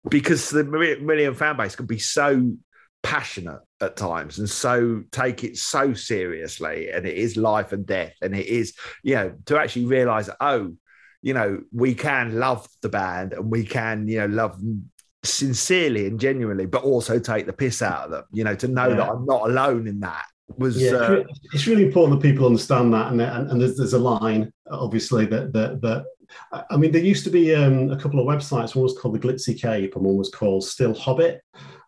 because 0.08 0.50
the 0.50 0.64
Mar- 0.64 0.80
Marillion 0.96 1.36
fan 1.36 1.56
base 1.56 1.76
can 1.76 1.86
be 1.86 1.98
so 1.98 2.52
passionate 3.02 3.60
at 3.80 3.96
times 3.96 4.38
and 4.40 4.50
so 4.50 5.02
take 5.12 5.44
it 5.44 5.56
so 5.56 5.94
seriously 5.94 6.90
and 6.90 7.06
it 7.06 7.16
is 7.16 7.36
life 7.36 7.70
and 7.72 7.86
death 7.86 8.14
and 8.22 8.34
it 8.34 8.46
is 8.46 8.74
you 9.04 9.14
know 9.14 9.32
to 9.46 9.56
actually 9.56 9.86
realize 9.86 10.28
oh 10.40 10.74
you 11.22 11.32
know 11.32 11.60
we 11.72 11.94
can 11.94 12.38
love 12.40 12.66
the 12.82 12.88
band 12.88 13.34
and 13.34 13.50
we 13.52 13.62
can 13.62 14.08
you 14.08 14.18
know 14.18 14.26
love 14.26 14.60
sincerely 15.22 16.06
and 16.06 16.18
genuinely 16.18 16.66
but 16.66 16.82
also 16.82 17.20
take 17.20 17.46
the 17.46 17.52
piss 17.52 17.82
out 17.82 18.06
of 18.06 18.10
them 18.10 18.24
you 18.32 18.42
know 18.42 18.54
to 18.54 18.66
know 18.66 18.88
Yeah. 18.88 18.96
that 18.96 19.10
i'm 19.10 19.26
not 19.26 19.48
alone 19.48 19.86
in 19.86 20.00
that 20.00 20.24
was 20.56 20.80
Yeah, 20.80 20.90
it's 20.90 20.94
uh, 20.94 21.24
it's 21.52 21.66
really 21.66 21.84
important 21.84 22.20
that 22.20 22.28
people 22.28 22.46
understand 22.46 22.92
that, 22.94 23.12
and 23.12 23.20
and, 23.20 23.50
and 23.50 23.60
there's, 23.60 23.76
there's 23.76 23.92
a 23.92 23.98
line 23.98 24.52
obviously 24.70 25.26
that 25.26 25.52
that 25.52 25.80
that. 25.82 26.04
I 26.52 26.62
I 26.70 26.76
mean, 26.76 26.92
there 26.92 27.02
used 27.02 27.24
to 27.24 27.30
be 27.30 27.54
um, 27.54 27.90
a 27.90 27.96
couple 27.96 28.20
of 28.20 28.26
websites. 28.26 28.74
One 28.74 28.82
was 28.82 28.98
called 28.98 29.14
the 29.14 29.18
Glitzy 29.18 29.60
Cape, 29.60 29.96
and 29.96 30.04
one 30.04 30.16
was 30.16 30.30
called 30.30 30.64
Still 30.64 30.94
Hobbit. 30.94 31.40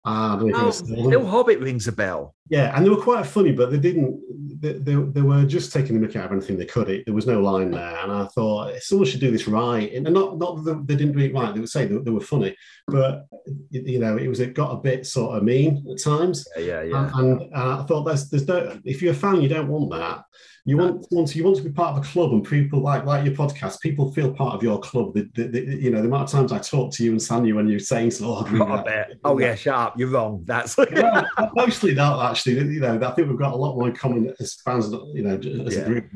Uh, 0.05 0.35
I 0.35 0.39
don't 0.39 0.49
know 0.49 0.69
if 0.69 0.81
oh, 0.83 1.03
Little 1.03 1.27
Hobbit 1.27 1.61
rings 1.61 1.87
a 1.87 1.93
bell. 1.93 2.35
yeah, 2.49 2.75
and 2.75 2.85
they 2.85 2.89
were 2.89 3.03
quite 3.03 3.27
funny, 3.27 3.53
but 3.53 3.71
they 3.71 3.79
didn't. 3.79 4.19
They, 4.59 4.73
they, 4.73 4.95
they 4.95 5.21
were 5.21 5.45
just 5.45 5.73
taking 5.73 5.95
the 5.95 6.01
mickey 6.01 6.19
out 6.19 6.27
of 6.27 6.33
anything 6.33 6.57
they 6.57 6.65
could. 6.65 6.89
It, 6.89 7.05
there 7.05 7.15
was 7.15 7.27
no 7.27 7.41
line 7.41 7.71
there, 7.71 7.99
and 7.99 8.11
I 8.11 8.27
thought 8.29 8.75
someone 8.81 9.07
should 9.07 9.21
do 9.21 9.31
this 9.31 9.47
right. 9.47 9.93
And 9.93 10.05
not 10.05 10.39
not 10.39 10.65
that 10.65 10.87
they 10.87 10.97
didn't 10.97 11.17
do 11.17 11.25
it 11.25 11.35
right. 11.35 11.53
They 11.53 11.61
would 11.61 11.69
say 11.69 11.85
they, 11.85 11.99
they 11.99 12.11
were 12.11 12.21
funny, 12.21 12.57
but 12.87 13.27
you 13.71 13.99
know, 13.99 14.17
it 14.17 14.29
was 14.29 14.41
it 14.41 14.55
got 14.55 14.73
a 14.73 14.81
bit 14.81 15.07
sort 15.07 15.37
of 15.37 15.43
mean 15.45 15.85
at 15.91 16.03
times. 16.03 16.49
Yeah, 16.57 16.83
yeah, 16.83 17.11
And, 17.15 17.43
and 17.43 17.55
uh, 17.55 17.83
I 17.83 17.87
thought 17.87 18.05
there's 18.05 18.31
there's 18.31 18.49
no 18.49 18.79
if 18.85 19.03
you're 19.03 19.13
a 19.13 19.17
fan, 19.17 19.43
you 19.43 19.49
don't 19.49 19.69
want 19.69 19.91
that. 19.93 20.25
You 20.67 20.77
want, 20.77 21.07
want 21.11 21.29
to, 21.29 21.39
you 21.39 21.45
want 21.45 21.57
to 21.57 21.63
be 21.63 21.71
part 21.71 21.97
of 21.97 22.05
a 22.05 22.07
club, 22.07 22.33
and 22.33 22.45
people 22.47 22.81
like 22.81 23.07
like 23.07 23.25
your 23.25 23.35
podcast. 23.35 23.81
People 23.81 24.13
feel 24.13 24.31
part 24.33 24.55
of 24.55 24.63
your 24.63 24.79
club. 24.79 25.15
The, 25.15 25.29
the, 25.35 25.45
the- 25.49 25.61
you 25.77 25.91
know 25.91 26.01
the 26.03 26.07
amount 26.09 26.25
of 26.25 26.31
times 26.31 26.53
I 26.53 26.59
talk 26.59 26.93
to 26.95 27.05
you 27.05 27.13
and 27.13 27.21
Sanya 27.21 27.55
when 27.55 27.67
you're 27.67 27.79
saying, 27.79 28.13
"Oh, 28.21 28.45
really 28.45 28.67
I 28.71 28.83
like- 28.83 29.07
Oh 29.25 29.39
yeah, 29.39 29.55
shut 29.55 29.75
up. 29.75 29.99
You're 29.99 30.11
wrong. 30.11 30.43
That's 30.45 30.77
well, 30.77 31.27
mostly 31.57 31.95
not 31.95 32.31
actually. 32.31 32.55
You 32.75 32.81
know, 32.81 32.95
I 33.03 33.11
think 33.13 33.29
we've 33.29 33.39
got 33.39 33.55
a 33.55 33.57
lot 33.57 33.77
more 33.77 33.89
in 33.89 33.95
common 33.97 34.35
as 34.39 34.55
fans. 34.65 34.93
You 35.15 35.23
know, 35.23 35.65
as 35.67 35.77
Yeah. 35.77 35.83
a 35.83 35.87
group. 35.87 36.07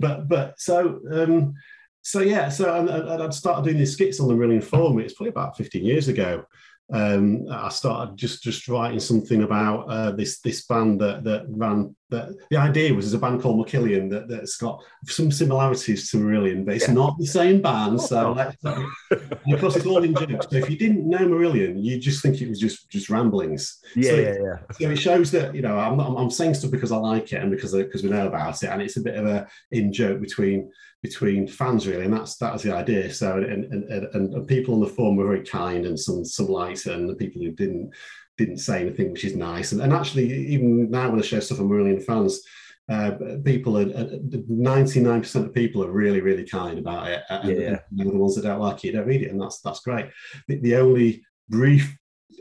But 0.00 0.28
but 0.28 0.60
so 0.60 1.00
um, 1.10 1.54
so 2.02 2.20
yeah. 2.20 2.50
So 2.50 2.74
and, 2.74 2.88
and 2.90 3.22
I'd 3.22 3.32
started 3.32 3.64
doing 3.64 3.78
these 3.78 3.92
skits 3.94 4.20
on 4.20 4.28
the 4.28 4.34
Marillion 4.34 4.62
Forum. 4.62 4.98
It's 4.98 5.14
probably 5.14 5.30
about 5.30 5.56
fifteen 5.56 5.84
years 5.86 6.08
ago. 6.08 6.44
Um, 6.92 7.46
I 7.50 7.70
started 7.70 8.14
just 8.18 8.42
just 8.42 8.68
writing 8.68 9.00
something 9.00 9.42
about 9.42 9.88
uh, 9.88 10.10
this 10.10 10.40
this 10.40 10.66
band 10.66 11.00
that 11.00 11.24
that 11.24 11.46
ran. 11.48 11.96
That 12.10 12.28
the 12.50 12.58
idea 12.58 12.92
was 12.92 13.06
there's 13.06 13.14
a 13.14 13.18
band 13.18 13.40
called 13.40 13.66
Mockillion 13.66 14.10
that, 14.10 14.28
that's 14.28 14.58
got 14.58 14.84
some 15.06 15.32
similarities 15.32 16.10
to 16.10 16.18
Marillion, 16.18 16.64
but 16.64 16.74
it's 16.74 16.86
Yeah. 16.86 16.94
not 16.94 17.16
the 17.18 17.26
same 17.26 17.62
band. 17.62 17.98
So 18.00 18.28
Oh. 18.28 18.32
let's, 18.32 18.62
of 18.64 19.60
course, 19.60 19.74
it's 19.76 19.86
all 19.86 20.04
in 20.04 20.14
jokes. 20.14 20.46
So 20.50 20.56
if 20.56 20.68
you 20.68 20.76
didn't 20.76 21.08
know 21.08 21.26
Marillion, 21.26 21.82
you 21.82 21.98
just 21.98 22.22
think 22.22 22.42
it 22.42 22.48
was 22.48 22.60
just 22.60 22.90
just 22.90 23.08
ramblings. 23.08 23.78
yeah, 23.96 24.10
So- 24.10 24.16
yeah, 24.16 24.34
yeah. 24.42 24.56
So 24.78 24.90
it 24.90 24.96
shows 24.96 25.30
that 25.30 25.54
you 25.54 25.62
know 25.62 25.78
I'm, 25.78 25.98
I'm, 25.98 26.16
I'm 26.16 26.30
saying 26.30 26.54
stuff 26.54 26.70
because 26.70 26.92
I 26.92 26.98
like 26.98 27.32
it 27.32 27.40
and 27.42 27.50
because 27.50 27.72
because 27.72 28.02
we 28.02 28.10
know 28.10 28.26
about 28.26 28.62
it, 28.62 28.66
and 28.68 28.82
it's 28.82 28.98
a 28.98 29.02
bit 29.02 29.16
of 29.16 29.24
a 29.26 29.46
in 29.70 29.90
joke 29.92 30.20
between 30.20 30.70
between 31.02 31.46
fans 31.46 31.86
really, 31.86 32.04
and 32.04 32.12
that's 32.14 32.36
that 32.36 32.52
was 32.52 32.62
the 32.62 32.74
idea. 32.74 33.12
So 33.12 33.38
and 33.38 33.64
and, 33.72 33.84
and, 33.84 34.34
and 34.34 34.46
people 34.48 34.74
on 34.74 34.80
the 34.80 34.86
forum 34.88 35.16
were 35.16 35.26
very 35.26 35.42
kind, 35.44 35.86
and 35.86 35.98
some 35.98 36.22
some 36.24 36.48
it, 36.48 36.86
and 36.86 37.08
the 37.08 37.14
people 37.14 37.40
who 37.42 37.50
didn't 37.50 37.92
didn't 38.36 38.58
say 38.58 38.80
anything, 38.80 39.12
which 39.12 39.24
is 39.24 39.36
nice. 39.36 39.72
And, 39.72 39.80
and 39.80 39.92
actually, 39.92 40.32
even 40.48 40.90
now 40.90 41.10
when 41.10 41.20
I 41.20 41.22
share 41.22 41.40
stuff 41.40 41.60
on 41.60 41.68
Marillion 41.68 42.02
fans. 42.02 42.40
Uh, 42.86 43.12
people 43.42 43.78
are 43.78 43.86
99% 43.86 45.34
of 45.36 45.54
people 45.54 45.82
are 45.82 45.90
really 45.90 46.20
really 46.20 46.44
kind 46.44 46.78
about 46.78 47.08
it 47.08 47.22
and, 47.30 47.48
Yeah, 47.48 47.56
yeah. 47.56 47.78
and 47.98 48.10
the 48.12 48.18
ones 48.18 48.36
that 48.36 48.42
don't 48.42 48.60
like 48.60 48.84
it 48.84 48.92
don't 48.92 49.06
read 49.06 49.22
it 49.22 49.30
and 49.30 49.40
that's 49.40 49.62
that's 49.62 49.80
great 49.80 50.10
the, 50.48 50.56
the 50.58 50.76
only 50.76 51.24
brief 51.48 51.96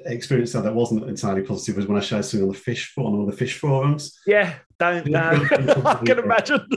experience 0.06 0.52
that 0.54 0.64
that 0.64 0.76
wasn't 0.76 1.08
entirely 1.08 1.42
positive 1.42 1.78
was 1.78 1.88
when 1.88 1.98
I 1.98 2.02
shared 2.02 2.26
something 2.26 2.48
on 2.48 2.54
the 2.54 2.60
fish 2.60 2.94
on 2.98 3.12
one 3.12 3.22
of 3.22 3.32
the 3.32 3.38
fish 3.38 3.58
forums. 3.58 4.20
Yeah, 4.26 4.56
don't. 4.92 5.16
Uh, 5.16 5.82
I 5.86 6.06
can 6.06 6.20
imagine. 6.20 6.68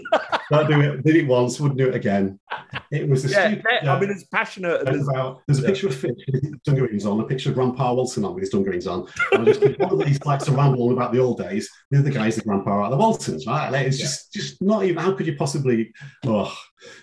Don't 0.51 0.69
do 0.69 0.81
it. 0.81 1.05
Did 1.05 1.17
it 1.17 1.27
once, 1.27 1.59
wouldn't 1.59 1.79
do 1.79 1.89
it 1.89 1.95
again. 1.95 2.39
It 2.93 3.09
was 3.09 3.25
a 3.25 3.29
yeah, 3.29 3.49
stupid. 3.49 3.65
yeah, 3.83 3.95
I 3.95 4.01
mean, 4.01 4.11
it's 4.11 4.25
passionate. 4.25 4.85
There's, 4.85 5.09
about, 5.09 5.43
there's 5.47 5.59
a 5.59 5.63
Yeah. 5.63 5.69
picture 5.69 5.89
of 5.89 5.95
Fish 5.97 6.13
with 6.31 6.43
his 6.43 6.53
dungarees 6.65 7.05
on, 7.05 7.19
a 7.21 7.25
picture 7.25 7.49
of 7.49 7.57
Grandpa 7.57 7.95
Walton 7.95 8.25
on 8.25 8.35
with 8.35 8.43
his 8.43 8.51
dungarees 8.51 8.87
on. 8.87 9.07
And 9.33 9.43
I 9.43 9.45
just 9.53 9.61
one 9.79 10.01
of 10.01 10.07
these 10.07 10.25
likes 10.25 10.45
to 10.45 10.53
ramble 10.53 10.87
on 10.87 10.93
about 10.93 11.13
the 11.13 11.19
old 11.19 11.39
days. 11.39 11.69
The 11.91 11.99
other 11.99 12.11
guy's 12.11 12.37
the 12.37 12.43
Grandpa 12.43 12.81
out 12.81 12.85
of 12.87 12.91
the 12.93 12.97
Waltons, 12.97 13.47
right? 13.47 13.71
Like, 13.71 13.87
it's 13.87 13.99
just, 13.99 14.33
just 14.33 14.63
not 14.63 14.85
even. 14.85 15.03
How 15.03 15.13
could 15.13 15.27
you 15.27 15.37
possibly? 15.37 15.93
Oh, 16.25 16.55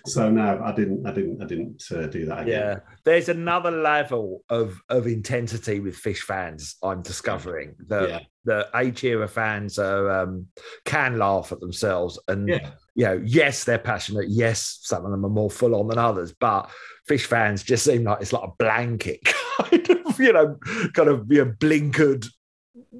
so 0.06 0.30
no, 0.30 0.60
I 0.64 0.72
didn't, 0.72 1.06
I 1.06 1.12
didn't, 1.12 1.42
I 1.42 1.46
didn't 1.46 1.82
uh, 1.90 2.06
do 2.06 2.24
that 2.26 2.42
again. 2.42 2.48
yeah, 2.48 2.76
there's 3.04 3.28
another 3.28 3.70
level 3.70 4.42
of 4.48 4.80
of 4.88 5.06
intensity 5.06 5.80
with 5.80 5.96
fish 5.96 6.22
fans. 6.22 6.76
I'm 6.82 7.02
discovering 7.02 7.74
that 7.88 8.08
Yeah. 8.08 8.20
the 8.44 8.68
H 8.74 9.04
era 9.04 9.28
fans 9.28 9.78
are 9.78 10.10
um, 10.22 10.46
can 10.84 11.18
laugh 11.18 11.52
at 11.52 11.60
themselves, 11.60 12.18
and 12.28 12.48
Yeah. 12.48 12.70
you 12.94 13.04
know, 13.06 13.22
yes, 13.24 13.64
they're 13.64 13.78
passionate. 13.78 14.28
Yes, 14.28 14.78
some 14.82 15.04
of 15.04 15.10
them 15.10 15.24
are 15.24 15.30
more 15.30 15.50
full 15.50 15.74
on 15.74 15.88
than 15.88 15.98
others, 15.98 16.32
but 16.38 16.70
fish 17.06 17.26
fans 17.26 17.62
just 17.62 17.84
seem 17.84 18.04
like 18.04 18.20
it's 18.22 18.32
like 18.32 18.44
a 18.44 18.52
blanket 18.58 19.20
kind 19.58 19.90
of, 19.90 20.18
you 20.20 20.32
know, 20.32 20.56
kind 20.94 21.08
of 21.08 21.26
you 21.30 21.44
know, 21.44 21.52
blinkered, 21.58 22.26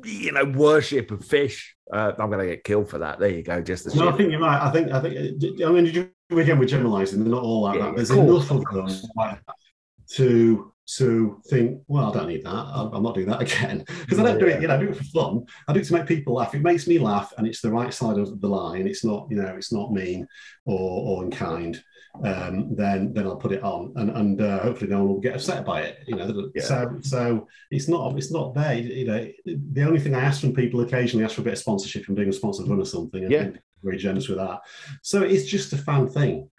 you 0.04 0.32
know, 0.32 0.44
worship 0.44 1.10
of 1.10 1.24
fish. 1.24 1.74
Uh, 1.92 2.12
I'm 2.18 2.30
going 2.30 2.40
to 2.40 2.46
get 2.54 2.64
killed 2.64 2.88
for 2.88 2.98
that. 2.98 3.18
There 3.18 3.28
you 3.28 3.42
go. 3.42 3.60
Just 3.60 3.84
the 3.84 3.94
No, 3.94 4.08
I 4.08 4.16
think 4.16 4.30
you're 4.32 4.40
right. 4.40 4.60
I 4.60 4.70
think 4.72 4.90
I 4.90 5.00
think 5.00 5.16
I 5.62 5.70
mean 5.70 5.84
did 5.84 5.94
you- 5.94 6.10
again 6.30 6.58
we're 6.58 6.64
generalising. 6.66 7.20
They're 7.20 7.32
not 7.32 7.42
all 7.42 7.62
like 7.62 7.78
Yeah, 7.78 7.86
that. 7.86 7.96
There's 7.96 8.10
enough 8.10 8.50
of 8.50 8.64
them 8.72 8.88
like 9.16 9.38
to 10.12 10.70
to 10.86 11.40
think, 11.48 11.80
well, 11.88 12.10
I 12.10 12.12
don't 12.18 12.28
need 12.28 12.44
that. 12.44 12.50
I'm 12.52 13.02
not 13.02 13.14
doing 13.14 13.28
that 13.28 13.40
again 13.46 13.84
because 14.00 14.18
I 14.18 14.22
don't 14.22 14.38
do 14.38 14.46
it. 14.46 14.60
You 14.60 14.68
know, 14.68 14.74
I 14.74 14.78
do 14.78 14.90
it 14.90 14.96
for 14.96 15.04
fun. 15.04 15.44
I 15.66 15.72
do 15.72 15.80
it 15.80 15.86
to 15.86 15.94
make 15.94 16.06
people 16.06 16.34
laugh. 16.34 16.54
It 16.54 16.60
makes 16.62 16.86
me 16.86 16.98
laugh, 16.98 17.32
and 17.38 17.46
it's 17.46 17.60
the 17.62 17.70
right 17.70 17.92
side 17.92 18.18
of 18.18 18.40
the 18.40 18.48
line. 18.48 18.86
It's 18.86 19.04
not 19.04 19.26
you 19.30 19.36
know 19.36 19.54
it's 19.56 19.72
not 19.72 19.92
mean 19.92 20.26
or 20.66 20.78
or 21.18 21.24
unkind. 21.24 21.82
Um, 22.22 22.76
then 22.76 23.12
then 23.12 23.26
I'll 23.26 23.36
put 23.36 23.50
it 23.52 23.62
on, 23.64 23.92
and 23.96 24.10
and 24.10 24.40
uh, 24.40 24.60
hopefully 24.60 24.90
no 24.90 24.98
one 24.98 25.08
will 25.08 25.20
get 25.20 25.34
upset 25.34 25.64
by 25.64 25.82
it. 25.82 25.98
You 26.06 26.16
know, 26.16 26.50
Yeah. 26.54 26.62
so 26.62 26.98
so 27.00 27.48
it's 27.70 27.88
not 27.88 28.16
it's 28.16 28.30
not 28.30 28.54
there. 28.54 28.74
You 28.74 29.06
know, 29.06 29.28
the 29.46 29.82
only 29.82 30.00
thing 30.00 30.14
I 30.14 30.20
ask 30.20 30.40
from 30.40 30.52
people 30.54 30.80
occasionally 30.82 31.24
ask 31.24 31.34
for 31.34 31.40
a 31.40 31.44
bit 31.44 31.54
of 31.54 31.58
sponsorship 31.58 32.04
from 32.04 32.14
doing 32.14 32.28
a 32.28 32.32
sponsored 32.32 32.68
run 32.68 32.80
or 32.80 32.84
something. 32.84 33.24
and 33.24 33.32
Yeah. 33.32 33.50
Very 33.84 33.98
generous 33.98 34.28
with 34.28 34.38
that. 34.38 34.60
So 35.02 35.22
it's 35.22 35.44
just 35.44 35.72
a 35.72 35.76
fan 35.76 36.08
thing. 36.08 36.50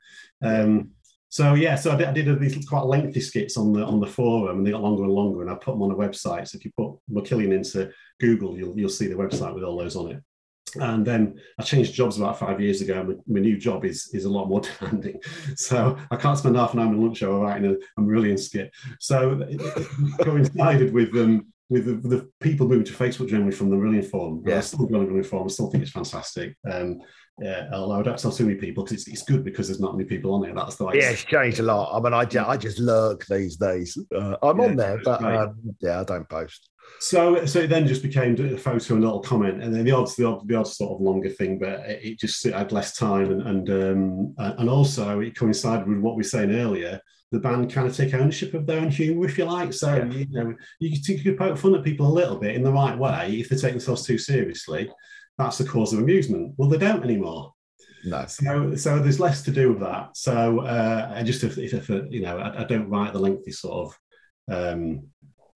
Um, 0.44 0.92
so 1.30 1.54
yeah, 1.54 1.76
so 1.76 1.92
I 1.92 1.98
did, 1.98 2.08
I 2.08 2.12
did 2.14 2.40
these 2.40 2.66
quite 2.66 2.86
lengthy 2.86 3.20
skits 3.20 3.58
on 3.58 3.74
the 3.74 3.84
on 3.84 4.00
the 4.00 4.08
forum, 4.08 4.58
and 4.58 4.66
they 4.66 4.72
got 4.72 4.82
longer 4.82 5.04
and 5.04 5.12
longer, 5.12 5.42
and 5.42 5.52
I 5.52 5.56
put 5.56 5.72
them 5.72 5.82
on 5.82 5.92
a 5.92 5.96
website. 5.96 6.48
So 6.48 6.58
if 6.58 6.64
you 6.64 6.72
put 6.78 6.98
Mockillion 7.12 7.54
into 7.54 7.92
Google, 8.22 8.58
you'll 8.58 8.80
you'll 8.80 8.90
see 8.90 9.08
the 9.08 9.16
website 9.16 9.54
with 9.54 9.66
all 9.66 9.78
those 9.78 9.98
on 9.98 10.12
it. 10.12 10.24
And 10.76 11.06
then 11.06 11.40
I 11.60 11.64
changed 11.64 11.94
jobs 11.94 12.18
about 12.18 12.40
five 12.40 12.62
years 12.62 12.82
ago. 12.82 13.00
and 13.00 13.10
My, 13.10 13.16
my 13.28 13.40
new 13.42 13.58
job 13.58 13.84
is 13.84 14.10
is 14.14 14.24
a 14.24 14.30
lot 14.30 14.48
more 14.48 14.62
demanding, 14.80 15.20
so 15.58 15.98
I 16.10 16.16
can't 16.16 16.38
spend 16.38 16.56
half 16.56 16.74
an 16.74 16.80
hour 16.80 16.94
in 16.94 17.02
lunch 17.02 17.22
hour 17.22 17.40
writing 17.40 17.78
a, 17.98 18.02
brilliant 18.02 18.40
skit. 18.40 18.72
So 19.02 19.46
it, 19.46 19.60
coincided 20.20 20.94
with 20.94 21.14
um, 21.16 21.48
with 21.70 21.86
the, 21.86 22.08
the 22.08 22.30
people 22.40 22.68
moving 22.68 22.86
to 22.86 22.94
Facebook 22.94 23.30
generally 23.30 23.52
from 23.52 23.70
the 23.70 23.76
Marillion 23.76 24.06
Forum. 24.10 24.44
Yeah. 24.46 24.58
I 24.58 24.62
still 24.62 24.86
go 24.86 25.00
on 25.00 25.18
the 25.18 25.24
Forum. 25.24 25.48
I 25.48 25.50
still 25.50 25.70
think 25.70 25.84
it's 25.84 25.92
fantastic. 25.92 26.56
Um, 26.70 27.00
yeah, 27.42 27.70
although 27.74 28.00
I 28.00 28.04
don't 28.04 28.18
tell 28.18 28.32
too 28.32 28.46
many 28.46 28.58
people 28.58 28.84
because 28.84 29.00
it's, 29.00 29.08
it's 29.10 29.24
good 29.24 29.44
because 29.44 29.68
there's 29.68 29.82
not 29.82 29.98
many 29.98 30.08
people 30.08 30.34
on 30.34 30.46
it. 30.46 30.56
That's 30.56 30.78
the 30.78 30.86
way. 30.86 31.00
Yeah, 31.00 31.10
it's 31.10 31.26
changed 31.26 31.60
a 31.60 31.64
lot. 31.64 31.94
I 31.94 32.02
mean, 32.02 32.14
I 32.14 32.24
just, 32.24 32.48
I 32.48 32.56
just 32.56 32.80
lurk 32.80 33.26
these 33.26 33.58
days. 33.58 33.98
Uh, 34.16 34.38
I'm 34.42 34.62
on 34.62 34.78
there, 34.78 35.02
but 35.04 35.22
um, 35.22 35.56
yeah, 35.82 36.00
I 36.00 36.04
don't 36.06 36.30
post. 36.30 36.70
So, 37.00 37.46
so 37.46 37.60
it 37.60 37.68
then 37.68 37.88
just 37.88 38.04
became 38.04 38.40
a 38.40 38.58
photo 38.58 38.94
and 38.94 39.04
a 39.04 39.08
little 39.08 39.22
comment, 39.22 39.62
and 39.62 39.74
then 39.74 39.84
the 39.84 39.92
odds, 39.92 40.16
the 40.16 40.26
odd, 40.26 40.48
the 40.48 40.56
odd 40.56 40.68
sort 40.68 40.94
of 40.94 41.02
longer 41.02 41.30
thing, 41.30 41.60
but 41.60 41.82
it 41.88 42.20
just 42.20 42.42
had 42.46 42.72
less 42.72 42.96
time, 42.96 43.32
and 43.32 43.42
and 43.42 43.70
um, 43.70 44.36
and 44.38 44.70
also 44.70 45.20
it 45.20 45.36
coincided 45.36 45.88
with 45.88 45.98
what 45.98 46.16
we 46.16 46.20
were 46.20 46.24
saying 46.24 46.56
earlier. 46.56 47.02
The 47.32 47.40
band 47.40 47.72
kind 47.72 47.88
of 47.88 47.96
take 47.96 48.14
ownership 48.14 48.54
of 48.54 48.66
their 48.66 48.80
own 48.80 48.90
humour, 48.90 49.26
if 49.26 49.38
you 49.38 49.46
like. 49.46 49.74
So 49.74 49.96
Yeah. 49.96 50.06
you 50.06 50.28
know, 50.30 50.56
you 50.80 50.92
could, 50.92 51.08
you 51.10 51.24
could 51.24 51.38
poke 51.38 51.58
fun 51.58 51.76
at 51.76 51.84
people 51.84 52.08
a 52.08 52.14
little 52.14 52.38
bit 52.38 52.56
in 52.56 52.64
the 52.64 52.72
right 52.72 52.98
way 52.98 53.36
if 53.40 53.50
they 53.50 53.56
take 53.56 53.72
themselves 53.72 54.06
too 54.06 54.18
seriously. 54.18 54.90
That's 55.38 55.58
the 55.58 55.66
cause 55.66 55.92
of 55.92 56.00
amusement. 56.00 56.54
Well, 56.58 56.70
they 56.70 56.78
don't 56.78 57.04
anymore. 57.04 57.54
No. 58.06 58.26
So, 58.28 58.76
so 58.76 59.00
there's 59.00 59.20
less 59.20 59.42
to 59.44 59.52
do 59.52 59.70
with 59.74 59.80
that. 59.82 60.16
So, 60.16 60.60
uh, 60.60 61.12
I 61.16 61.24
just 61.24 61.44
if, 61.44 61.58
if, 61.58 61.74
if 61.74 61.90
you 61.90 62.22
know, 62.22 62.38
I, 62.38 62.62
I 62.62 62.64
don't 62.66 62.90
write 62.90 63.14
the 63.14 63.20
lengthy 63.20 63.52
sort 63.52 63.88
of 64.48 64.80
um, 64.80 65.08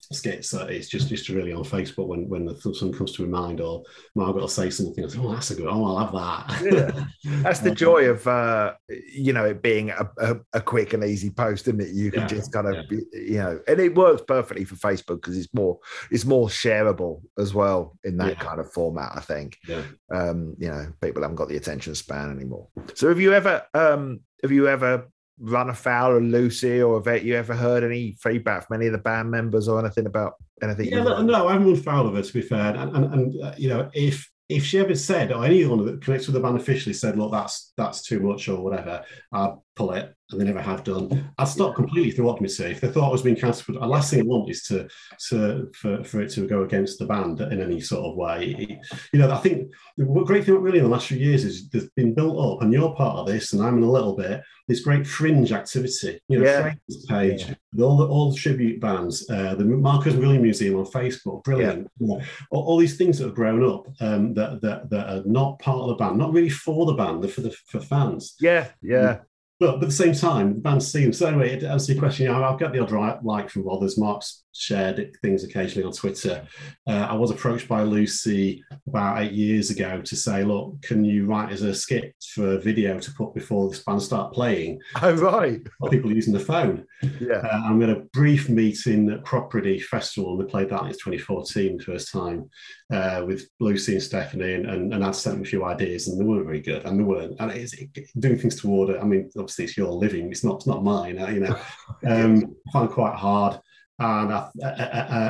skits. 0.02 0.54
Uh, 0.54 0.66
it's 0.70 0.88
just 0.90 1.10
just 1.10 1.30
really 1.30 1.54
on 1.54 1.64
Facebook 1.64 2.08
when 2.08 2.28
when 2.30 2.46
the, 2.46 2.56
something 2.60 2.94
comes 2.94 3.12
to 3.14 3.26
my 3.28 3.40
mind 3.40 3.62
or 3.62 3.84
Margaret 4.16 4.42
will 4.42 4.48
say 4.48 4.70
something. 4.70 5.04
I 5.04 5.08
say, 5.08 5.20
oh, 5.22 5.34
that's 5.34 5.52
a 5.52 5.56
good. 5.56 5.68
Oh, 5.68 5.86
I'll 5.86 6.00
have 6.00 6.14
that. 6.14 7.08
That's 7.44 7.60
the 7.60 7.70
Um, 7.70 7.76
joy 7.76 8.06
of 8.10 8.26
uh, 8.28 8.74
you 9.14 9.34
know 9.34 9.46
it 9.46 9.62
being 9.62 9.90
a, 9.92 10.10
a, 10.18 10.36
a 10.54 10.62
quick 10.62 10.94
and 10.94 11.04
easy 11.04 11.30
post, 11.30 11.68
isn't 11.68 11.82
it? 11.82 11.90
You 11.90 12.12
can 12.12 12.22
Yeah, 12.22 12.28
just 12.28 12.52
kind 12.52 12.68
of 12.68 12.86
yeah. 12.92 13.00
you 13.14 13.38
know, 13.38 13.60
and 13.68 13.80
it 13.80 13.96
works 13.96 14.24
perfectly 14.28 14.66
for 14.66 14.76
Facebook 14.76 15.18
because 15.22 15.38
it's 15.38 15.54
more 15.54 15.80
it's 16.12 16.26
more 16.26 16.48
shareable 16.48 17.22
as 17.38 17.54
well 17.54 17.98
in 18.04 18.18
that 18.18 18.30
Yeah. 18.30 18.36
kind 18.36 18.60
of 18.60 18.72
format. 18.72 19.12
I 19.16 19.22
think 19.22 19.58
Yeah. 19.68 19.84
um, 20.14 20.56
you 20.58 20.70
know 20.70 20.92
people 21.02 21.22
haven't 21.22 21.36
got 21.38 21.50
the 21.50 21.58
attention 21.58 21.94
span 21.96 22.32
anymore. 22.32 22.68
So 22.96 23.10
have 23.10 23.20
you 23.20 23.34
ever 23.34 23.64
um, 23.74 24.22
have 24.42 24.52
you 24.52 24.68
ever 24.68 25.08
run 25.40 25.70
afoul 25.70 26.18
of 26.18 26.24
Lucy, 26.24 26.82
or 26.82 27.02
have 27.02 27.24
you 27.24 27.36
ever 27.36 27.56
heard 27.56 27.84
any 27.84 28.18
feedback 28.22 28.68
from 28.68 28.76
any 28.78 28.88
of 28.88 28.92
the 28.92 29.00
band 29.00 29.32
members 29.32 29.68
or 29.68 29.80
anything 29.80 30.06
about 30.06 30.34
anything? 30.62 30.88
Yeah, 30.88 31.04
no, 31.04 31.22
no, 31.22 31.48
I 31.48 31.54
haven't 31.54 31.68
run 31.68 31.76
foul 31.78 32.08
of 32.08 32.16
her 32.16 32.22
to 32.22 32.34
be 32.34 32.42
fair, 32.42 32.76
and 32.76 32.96
and, 32.96 33.14
and 33.14 33.44
uh, 33.44 33.54
you 33.58 33.70
know 33.70 33.90
if 33.94 34.30
if 34.50 34.66
she 34.66 34.80
ever 34.80 34.96
said 34.96 35.32
or 35.32 35.46
anyone 35.46 35.86
that 35.86 36.02
connects 36.02 36.28
with 36.28 36.34
the 36.34 36.40
band 36.40 36.58
officially 36.58 36.94
said, 36.94 37.18
look, 37.18 37.32
that's 37.32 37.72
that's 37.78 38.02
too 38.02 38.20
much 38.20 38.50
or 38.50 38.62
whatever, 38.62 39.04
I'd 39.32 39.54
pull 39.76 39.94
it. 39.94 40.14
And 40.32 40.40
they 40.40 40.46
never 40.46 40.62
have 40.62 40.84
done. 40.84 41.32
I 41.38 41.46
stopped 41.46 41.76
completely 41.76 42.12
through 42.12 42.26
Optimity. 42.28 42.72
If 42.72 42.82
they 42.82 42.88
thought 42.90 43.08
I 43.08 43.12
was 43.12 43.24
being 43.24 43.36
counterproductive, 43.36 43.80
the 43.80 43.88
last 43.88 44.12
thing 44.12 44.20
I 44.22 44.24
want 44.24 44.50
is 44.50 44.64
to, 44.64 44.88
to 45.30 45.70
for, 45.74 46.04
for 46.04 46.22
it 46.22 46.30
to 46.34 46.48
go 46.48 46.64
against 46.64 47.00
the 47.00 47.06
band 47.06 47.42
in 47.42 47.62
any 47.62 47.82
sort 47.82 48.06
of 48.06 48.16
way. 48.16 48.80
You 49.12 49.20
know, 49.20 49.32
I 49.32 49.38
think 49.38 49.72
the 49.98 50.06
great 50.06 50.46
thing 50.46 50.56
really 50.56 50.78
in 50.78 50.84
the 50.84 50.90
last 50.90 51.08
few 51.08 51.18
years 51.18 51.44
is 51.46 51.70
there's 51.70 51.90
been 51.96 52.14
built 52.14 52.38
up, 52.38 52.62
and 52.62 52.72
you're 52.72 52.94
part 52.94 53.18
of 53.18 53.28
this, 53.28 53.54
and 53.54 53.62
I'm 53.62 53.78
in 53.78 53.84
a 53.84 53.92
little 53.92 54.16
bit. 54.16 54.42
This 54.68 54.82
great 54.82 55.08
fringe 55.08 55.52
activity. 55.52 56.20
You 56.28 56.40
know, 56.40 56.46
Yeah. 56.46 56.74
page, 57.08 57.48
Yeah. 57.48 57.84
all 57.86 57.98
the 57.98 58.06
all 58.06 58.32
the 58.32 58.38
tribute 58.38 58.80
bands, 58.80 59.28
uh, 59.32 59.56
the 59.56 59.66
Marcus 59.66 60.14
William 60.14 60.44
Museum 60.44 60.76
on 60.76 60.86
Facebook, 60.86 61.44
brilliant. 61.44 61.88
You 62.00 62.08
know, 62.08 62.22
all, 62.52 62.64
all 62.68 62.78
these 62.78 62.96
things 62.96 63.18
that 63.18 63.26
have 63.26 63.36
grown 63.36 63.64
up 63.68 63.88
um, 64.00 64.36
that, 64.36 64.62
that 64.62 64.92
that 64.92 65.10
are 65.10 65.24
not 65.26 65.58
part 65.58 65.80
of 65.82 65.88
the 65.90 65.96
band, 65.96 66.20
not 66.20 66.34
really 66.34 66.50
for 66.50 66.86
the 66.86 66.94
band, 66.94 67.24
they're 67.24 67.32
for 67.32 67.42
the 67.42 67.52
for 67.66 67.80
fans. 67.80 68.36
Yeah, 68.40 68.68
yeah. 68.84 69.22
But, 69.60 69.76
at 69.76 69.82
the 69.82 69.92
same 69.92 70.14
time, 70.14 70.54
the 70.56 70.62
band 70.62 70.82
seems, 70.82 71.18
So 71.18 71.28
anyway, 71.28 71.60
to 71.60 71.70
answer 71.70 71.92
your 71.92 72.02
question, 72.02 72.28
yeah, 72.28 72.40
I'll 72.40 72.56
get 72.56 72.72
the 72.72 72.80
odd 72.80 72.92
right, 72.92 73.22
like 73.24 73.50
from 73.50 73.70
others. 73.70 73.98
Mark's 73.98 74.44
shared 74.54 75.12
things 75.22 75.44
occasionally 75.44 75.86
on 75.86 75.94
Twitter. 75.94 76.46
Uh, 76.88 77.08
I 77.10 77.14
was 77.14 77.32
approached 77.32 77.68
by 77.68 77.84
Lucy 77.84 78.64
about 78.88 79.22
eight 79.22 79.32
years 79.32 79.70
ago 79.70 80.02
to 80.02 80.16
say, 80.16 80.44
look, 80.44 80.82
can 80.82 81.06
you 81.06 81.26
write 81.26 81.52
as 81.52 81.62
a 81.62 81.74
skit 81.74 82.14
for 82.34 82.54
a 82.54 82.60
video 82.60 83.00
to 83.00 83.12
put 83.14 83.34
before 83.34 83.70
this 83.70 83.84
band 83.84 84.02
start 84.02 84.34
playing? 84.34 84.80
Oh, 85.02 85.14
right. 85.14 85.62
Or 85.80 85.90
people 85.90 86.12
using 86.12 86.34
the 86.34 86.40
phone. 86.40 86.86
Yeah. 87.22 87.38
Uh, 87.38 87.62
I'm 87.66 87.80
going 87.80 87.94
to 87.96 88.02
brief 88.12 88.50
meeting 88.50 89.10
at 89.12 89.24
Cropredy 89.24 89.82
Festival, 89.82 90.34
and 90.38 90.42
they 90.48 90.52
played 90.52 90.70
that 90.70 90.82
in 90.84 90.90
2014, 90.90 91.80
first 91.80 92.12
time, 92.12 92.50
uh, 92.92 93.24
with 93.26 93.48
Lucy 93.62 93.94
and 93.94 94.04
Stephanie, 94.04 94.56
and, 94.56 94.66
and, 94.66 94.94
and 94.94 95.06
I'd 95.06 95.16
sent 95.16 95.38
them 95.38 95.44
a 95.44 95.48
few 95.48 95.64
ideas, 95.64 96.08
and 96.10 96.20
they 96.20 96.26
weren't 96.26 96.46
very 96.46 96.60
good, 96.62 96.86
and 96.86 97.00
they 97.00 97.04
weren't. 97.04 97.36
And 97.40 97.52
it's 97.52 97.74
it, 97.74 97.90
doing 98.20 98.38
things 98.38 98.60
toward 98.60 98.90
it. 98.90 99.00
I 99.02 99.06
mean, 99.06 99.30
obviously, 99.38 99.66
it's 99.66 99.78
your 99.78 99.92
living; 99.92 100.30
it's 100.32 100.44
not, 100.44 100.56
it's 100.58 100.68
not 100.68 100.84
mine. 100.84 101.18
uh, 101.22 101.28
You 101.28 101.40
know, 101.42 101.60
um, 102.08 102.56
I 102.68 102.72
find 102.74 102.90
quite 102.90 103.16
hard. 103.16 103.60
And 104.00 104.34
I, 104.34 104.50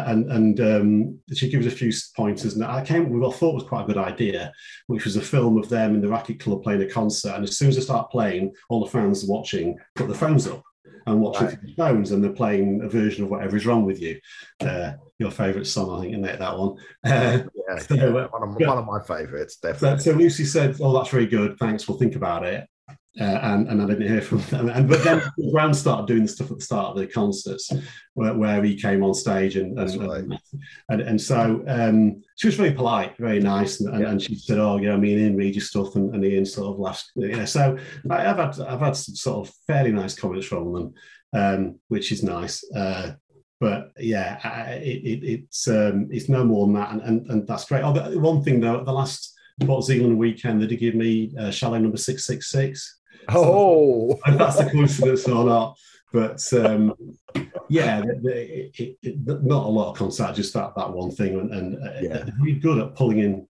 and 0.08 0.32
and 0.32 0.60
um, 0.60 1.20
she 1.34 1.50
gives 1.50 1.66
a 1.66 1.72
few 1.72 1.92
pointers, 2.16 2.54
and 2.56 2.64
I 2.64 2.84
came 2.86 3.10
with 3.10 3.22
what 3.22 3.34
I 3.34 3.38
thought 3.38 3.56
was 3.56 3.64
quite 3.64 3.84
a 3.84 3.88
good 3.88 3.98
idea, 3.98 4.52
which 4.88 5.06
was 5.06 5.16
a 5.16 5.22
film 5.22 5.58
of 5.58 5.70
them 5.70 5.96
in 5.96 6.02
the 6.02 6.08
Racket 6.08 6.40
Club 6.40 6.62
playing 6.64 6.82
a 6.84 6.88
concert. 6.90 7.34
And 7.36 7.44
as 7.44 7.58
soon 7.58 7.70
as 7.70 7.76
they 7.76 7.82
start 7.82 8.12
playing, 8.12 8.54
all 8.70 8.84
the 8.86 8.92
fans 8.92 9.26
watching 9.26 9.78
put 9.96 10.08
the 10.08 10.14
phones 10.14 10.48
up 10.48 10.62
and 11.08 11.20
watching 11.22 11.48
Right. 11.48 11.62
the 11.64 11.74
phones, 11.76 12.12
and 12.12 12.24
they're 12.24 12.32
playing 12.32 12.82
a 12.84 12.90
version 12.90 13.24
of 13.24 13.32
whatever 13.32 13.58
is 13.58 13.66
wrong 13.66 13.86
with 13.86 14.00
you. 14.02 14.20
Uh, 14.60 14.94
your 15.18 15.32
favourite 15.32 15.66
song, 15.68 15.98
I 15.98 16.02
think, 16.02 16.14
isn't 16.14 16.26
it? 16.26 16.40
That 16.40 16.58
one. 16.58 16.76
Uh, 17.06 17.40
Yeah, 17.70 17.78
So, 17.80 17.96
yeah, 17.96 18.04
uh, 18.06 18.28
one, 18.28 18.44
of, 18.50 18.56
yeah. 18.60 18.68
one 18.68 18.78
of 18.78 18.86
my 18.86 19.02
favourites, 19.02 19.58
definitely. 19.58 20.00
so 20.00 20.12
Lucy 20.12 20.46
said, 20.46 20.76
"Oh, 20.80 20.94
that's 20.94 21.10
very 21.10 21.26
good. 21.28 21.58
Thanks. 21.58 21.88
We'll 21.88 21.98
think 21.98 22.16
about 22.16 22.46
it." 22.46 22.68
Uh, 23.20 23.24
and, 23.24 23.68
and 23.68 23.82
I 23.82 23.86
didn't 23.86 24.08
hear 24.08 24.22
from 24.22 24.40
them. 24.44 24.70
And 24.70 24.88
but 24.88 25.04
then 25.04 25.22
Brown 25.52 25.74
started 25.74 26.08
doing 26.08 26.22
the 26.22 26.28
stuff 26.30 26.52
at 26.52 26.60
the 26.60 26.64
start 26.64 26.92
of 26.92 26.98
the 26.98 27.08
concerts, 27.08 27.70
where, 28.14 28.34
where 28.34 28.64
he 28.64 28.80
came 28.80 29.04
on 29.04 29.14
stage 29.14 29.58
and 29.58 29.78
and, 29.78 30.08
right. 30.08 30.40
and, 30.90 31.02
and, 31.02 31.20
so 31.20 31.64
um, 31.68 32.22
she 32.38 32.48
was 32.48 32.56
very 32.56 32.72
polite, 32.72 33.18
very 33.18 33.40
nice, 33.40 33.82
and, 33.82 33.94
and, 33.94 34.06
and 34.06 34.22
she 34.22 34.36
said, 34.36 34.60
"Oh, 34.60 34.78
you 34.78 34.88
know, 34.88 34.98
me 34.98 35.14
and 35.14 35.22
Ian 35.22 35.36
read 35.36 35.56
your 35.56 35.64
stuff," 35.64 35.96
and, 35.96 36.14
and 36.14 36.24
Ian 36.24 36.46
sort 36.46 36.74
of 36.74 36.80
laughed. 36.80 37.12
You 37.16 37.36
know, 37.36 37.46
so 37.46 37.78
I- 38.10 38.28
I've 38.28 38.38
had 38.38 38.60
I've 38.62 38.80
had 38.80 38.96
some 38.96 39.16
sort 39.16 39.48
of 39.48 39.54
fairly 39.68 39.92
nice 39.92 40.18
comments 40.18 40.46
from 40.46 40.72
them, 40.72 40.94
um, 41.34 41.80
which 41.90 42.12
is 42.14 42.24
nice. 42.24 42.64
Uh, 42.72 43.14
but 43.60 43.92
yeah, 43.98 44.40
I- 44.44 44.74
it, 44.76 45.04
it, 45.04 45.24
it's 45.24 45.68
um, 45.68 46.08
it's 46.12 46.30
no 46.30 46.46
more 46.46 46.68
than 46.68 46.76
that, 46.76 46.92
and, 46.92 47.02
and, 47.02 47.32
and 47.32 47.48
that's 47.48 47.66
great. 47.66 47.84
Oh, 47.84 47.92
one 48.20 48.44
thing 48.44 48.62
though, 48.62 48.84
the 48.84 48.94
last 48.94 49.36
Port 49.66 49.86
Zélande 49.86 50.16
weekend, 50.16 50.62
they 50.62 50.68
did 50.68 50.80
give 50.80 50.96
me 50.96 51.34
uh, 51.38 51.52
Chalet 51.52 51.80
number 51.80 51.98
six 51.98 52.26
six 52.26 52.50
six. 52.50 53.00
Oh, 53.30 54.20
If 54.26 54.38
that's 54.38 54.60
a 54.60 54.70
coincidence 54.70 55.28
or 55.28 55.46
not, 55.46 55.78
but 56.12 56.42
um, 56.54 56.96
yeah, 57.70 58.02
it, 58.24 58.98
it, 59.04 59.18
not 59.26 59.66
a 59.66 59.70
lot 59.70 59.92
of 59.92 59.98
concert, 59.98 60.34
just 60.36 60.54
that 60.56 60.74
that 60.76 60.92
one 60.92 61.12
thing, 61.12 61.40
and, 61.40 61.54
and 61.54 61.76
uh, 61.76 61.92
Yeah. 62.02 62.18
they're 62.24 62.34
really 62.42 62.60
good 62.60 62.80
at 62.80 62.96
pulling 62.96 63.20
in 63.20 63.48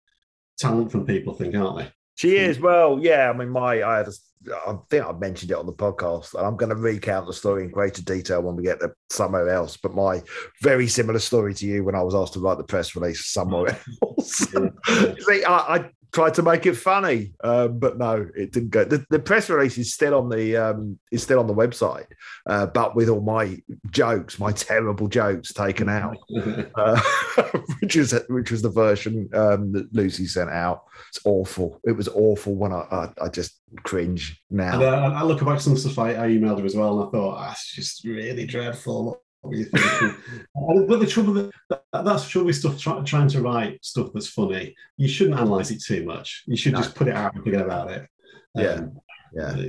talent 0.59 0.93
from 0.93 1.07
people, 1.07 1.35
I 1.35 1.39
think, 1.39 1.55
aren't 1.55 1.79
they? 1.79 1.93
she 2.15 2.37
is. 2.37 2.61
Well, 2.61 2.99
yeah. 3.01 3.31
I 3.31 3.33
mean, 3.33 3.49
my, 3.49 3.83
I 3.83 3.97
had, 3.99 4.09
a, 4.09 4.13
I 4.51 4.77
think 4.91 5.05
I 5.05 5.13
mentioned 5.13 5.51
it 5.51 5.57
on 5.57 5.67
the 5.67 5.73
podcast, 5.73 6.35
and 6.35 6.47
I'm 6.47 6.57
going 6.57 6.71
to 6.71 6.77
recount 6.77 7.27
the 7.27 7.33
story 7.33 7.65
in 7.65 7.71
greater 7.71 8.03
detail 8.03 8.43
when 8.43 8.57
we 8.57 8.65
get 8.65 8.81
to 8.81 8.93
somewhere 9.11 9.49
else. 9.49 9.77
But 9.77 9.95
my 9.95 10.23
very 10.61 10.89
similar 10.89 11.19
story 11.19 11.55
to 11.55 11.67
you 11.67 11.85
when 11.85 11.95
I 11.95 12.03
was 12.03 12.15
asked 12.15 12.35
to 12.35 12.41
write 12.41 12.59
the 12.59 12.65
press 12.65 12.97
release 12.97 13.27
somewhere 13.27 13.79
else. 14.03 14.37
See, 14.37 15.45
I, 15.45 15.57
I 15.77 15.91
tried 16.13 16.35
to 16.35 16.43
make 16.43 16.67
it 16.67 16.75
funny, 16.75 17.33
um, 17.43 17.79
but 17.79 17.97
no, 17.99 18.29
it 18.37 18.53
didn't 18.53 18.71
go. 18.71 18.85
The, 18.85 19.05
the 19.09 19.19
press 19.19 19.49
release 19.49 19.79
is 19.79 19.95
still 19.95 20.15
on 20.15 20.29
the 20.29 20.57
um, 20.57 20.99
is 21.11 21.23
still 21.23 21.39
on 21.39 21.47
the 21.47 21.55
website, 21.55 22.07
uh, 22.47 22.67
but 22.67 22.95
with 22.95 23.09
all 23.09 23.23
my 23.23 23.59
jokes, 23.91 24.39
my 24.39 24.53
terrible 24.53 25.09
jokes 25.09 25.53
taken 25.53 25.89
out. 25.89 26.17
uh, 26.75 27.01
which 27.81 27.97
was 27.97 28.15
which 28.29 28.51
was 28.51 28.63
the 28.63 28.71
version 28.71 29.29
um, 29.33 29.73
that 29.73 29.93
Lucy 29.93 30.27
sent 30.27 30.51
out. 30.51 30.85
It's 31.09 31.21
awful. 31.25 31.81
It 31.85 31.93
was 31.93 32.09
awful 32.09 32.55
when 32.55 32.73
I 32.73 32.87
I, 32.91 33.09
I 33.23 33.29
just 33.29 33.61
cringe 33.83 34.43
now. 34.51 34.75
And 34.75 34.83
uh, 34.83 35.17
I 35.17 35.23
look 35.23 35.45
back 35.45 35.61
some 35.61 35.77
stuff 35.77 35.99
I, 35.99 36.11
I 36.11 36.29
emailed 36.29 36.61
her 36.61 36.67
as 36.67 36.77
well, 36.77 37.01
and 37.01 37.09
I 37.09 37.11
thought 37.11 37.41
that's 37.41 37.75
just 37.75 38.05
really 38.05 38.47
dreadful. 38.47 39.23
What 39.43 39.57
you? 39.57 39.67
And- 39.73 40.89
but 40.89 41.01
the 41.01 41.07
trouble 41.07 41.51
that 41.69 41.83
that's 41.93 42.29
trouble 42.29 42.47
with 42.47 42.57
stuff 42.57 42.79
try, 42.79 43.01
trying 43.03 43.29
to 43.29 43.41
write 43.43 43.85
stuff 43.85 44.09
that's 44.15 44.29
funny. 44.29 44.75
You 44.97 45.09
shouldn't 45.09 45.39
analyze 45.39 45.71
it 45.71 45.83
too 45.83 46.05
much. 46.05 46.45
You 46.47 46.57
should 46.57 46.73
No. 46.73 46.79
just 46.79 46.95
put 46.95 47.09
it 47.09 47.15
out 47.15 47.35
and 47.35 47.45
forget 47.45 47.63
about 47.63 47.91
it. 47.91 48.07
Yeah. 48.55 48.67
Um, 48.75 49.01
yeah, 49.35 49.43
uh, 49.49 49.63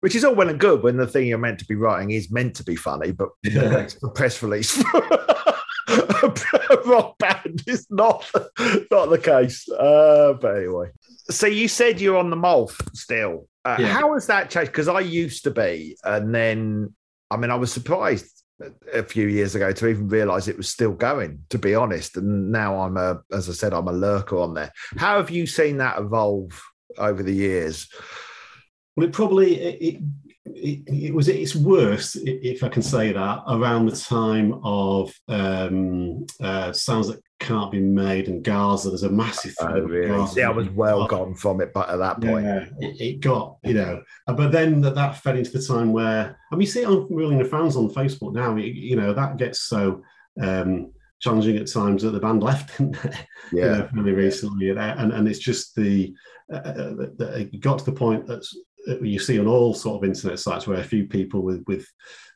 which 0.00 0.14
is 0.14 0.24
all 0.24 0.34
well 0.34 0.48
and 0.50 0.60
good 0.60 0.82
when 0.82 0.96
the 0.98 1.06
thing 1.06 1.26
you're 1.26 1.38
meant 1.38 1.58
to 1.60 1.64
be 1.66 1.74
writing 1.76 2.10
is 2.10 2.30
meant 2.30 2.56
to 2.56 2.64
be 2.64 2.76
funny, 2.76 3.10
but 3.12 3.30
Yeah. 3.42 3.86
the 4.02 4.10
press 4.14 4.42
release. 4.42 4.82
a 5.88 6.76
rock 6.86 7.16
band 7.18 7.62
is 7.66 7.86
not 7.90 8.30
not 8.90 9.06
the 9.10 9.20
case. 9.22 9.68
Uh, 9.70 10.34
but 10.40 10.56
anyway, 10.58 10.90
so 11.30 11.46
you 11.46 11.68
said 11.68 12.00
you're 12.00 12.16
on 12.18 12.30
the 12.30 12.36
Molf 12.36 12.74
still. 12.94 13.48
Uh, 13.64 13.76
Yeah. 13.78 13.86
How 13.88 14.12
has 14.14 14.26
that 14.26 14.50
changed? 14.50 14.72
Because 14.72 14.88
I 14.88 15.00
used 15.00 15.44
to 15.44 15.50
be, 15.50 15.96
and 16.04 16.34
then 16.34 16.94
I 17.30 17.36
mean, 17.36 17.50
I 17.50 17.54
was 17.56 17.72
surprised 17.72 18.43
a 18.92 19.02
few 19.02 19.26
years 19.26 19.54
ago 19.54 19.72
to 19.72 19.88
even 19.88 20.08
realize 20.08 20.48
it 20.48 20.56
was 20.56 20.68
still 20.68 20.92
going. 20.92 21.40
To 21.50 21.58
be 21.58 21.74
honest, 21.74 22.16
and 22.16 22.50
now 22.52 22.80
I'm 22.80 22.96
a, 22.96 23.20
as 23.32 23.48
I 23.48 23.52
said, 23.52 23.72
I'm 23.72 23.88
a 23.88 23.92
lurker 23.92 24.38
on 24.38 24.54
there. 24.54 24.72
How 24.96 25.16
have 25.16 25.30
you 25.30 25.46
seen 25.46 25.78
that 25.78 25.98
evolve 25.98 26.60
over 26.98 27.22
the 27.22 27.34
years? 27.34 27.88
Well, 28.96 29.06
it 29.06 29.12
probably 29.12 29.56
it, 29.56 30.02
it, 30.44 30.82
it, 30.86 31.14
was 31.14 31.28
its 31.28 31.56
worst, 31.56 32.16
if 32.22 32.62
I 32.62 32.68
can 32.68 32.82
say 32.82 33.12
that, 33.12 33.42
around 33.48 33.86
the 33.86 33.96
time 33.96 34.60
of 34.62 35.12
um, 35.28 36.26
uh, 36.40 36.72
sounds 36.72 37.08
that 37.08 37.23
can't 37.40 37.72
be 37.72 37.80
made 37.80 38.28
and 38.28 38.42
Gaza. 38.42 38.88
There's 38.90 39.02
a 39.02 39.10
massive. 39.10 39.54
Oh, 39.60 39.66
thing 39.66 39.74
with 39.74 39.84
really? 39.90 40.26
See, 40.28 40.42
I 40.42 40.50
was 40.50 40.68
well 40.70 41.06
gone 41.06 41.34
from 41.34 41.60
it, 41.60 41.72
but 41.72 41.88
at 41.90 41.96
that 41.98 42.20
point, 42.20 42.44
Yeah, 42.46 42.66
it, 42.80 43.00
it 43.00 43.20
got 43.20 43.58
you 43.62 43.74
know, 43.74 44.02
uh, 44.26 44.32
but 44.32 44.52
then 44.52 44.80
that, 44.82 44.94
that 44.94 45.18
fed 45.18 45.36
into 45.36 45.50
the 45.50 45.64
time 45.64 45.92
where 45.92 46.36
I 46.50 46.54
mean, 46.54 46.62
you 46.62 46.66
see 46.66 46.82
it 46.82 46.88
on 46.88 47.08
Marillion 47.08 47.48
Fans 47.48 47.76
on 47.76 47.90
Facebook 47.90 48.32
now. 48.34 48.56
You, 48.56 48.72
you 48.72 48.96
know 48.96 49.12
that 49.12 49.36
gets 49.36 49.60
so 49.60 50.02
um, 50.40 50.92
challenging 51.20 51.56
at 51.56 51.70
times 51.70 52.02
that 52.02 52.10
the 52.10 52.20
band 52.20 52.42
left, 52.42 52.78
didn't 52.78 53.02
they? 53.02 53.10
you 53.52 53.60
yeah, 53.60 53.78
know, 53.78 53.88
fairly 53.92 54.12
recently, 54.12 54.70
and 54.70 54.78
and 54.78 55.12
and 55.12 55.28
it's 55.28 55.38
just 55.38 55.74
the 55.74 56.14
uh, 56.52 56.56
uh, 56.56 56.94
that- 56.94 57.18
that 57.18 57.40
it 57.40 57.60
got 57.60 57.78
to 57.80 57.84
the 57.84 57.92
point 57.92 58.26
that 58.26 58.46
you 59.02 59.18
see 59.18 59.38
on 59.38 59.46
all 59.46 59.74
sort 59.74 60.02
of 60.02 60.08
internet 60.08 60.38
sites 60.38 60.66
where 60.66 60.80
a 60.80 60.84
few 60.84 61.06
people 61.06 61.42
with 61.42 61.64
with 61.66 61.86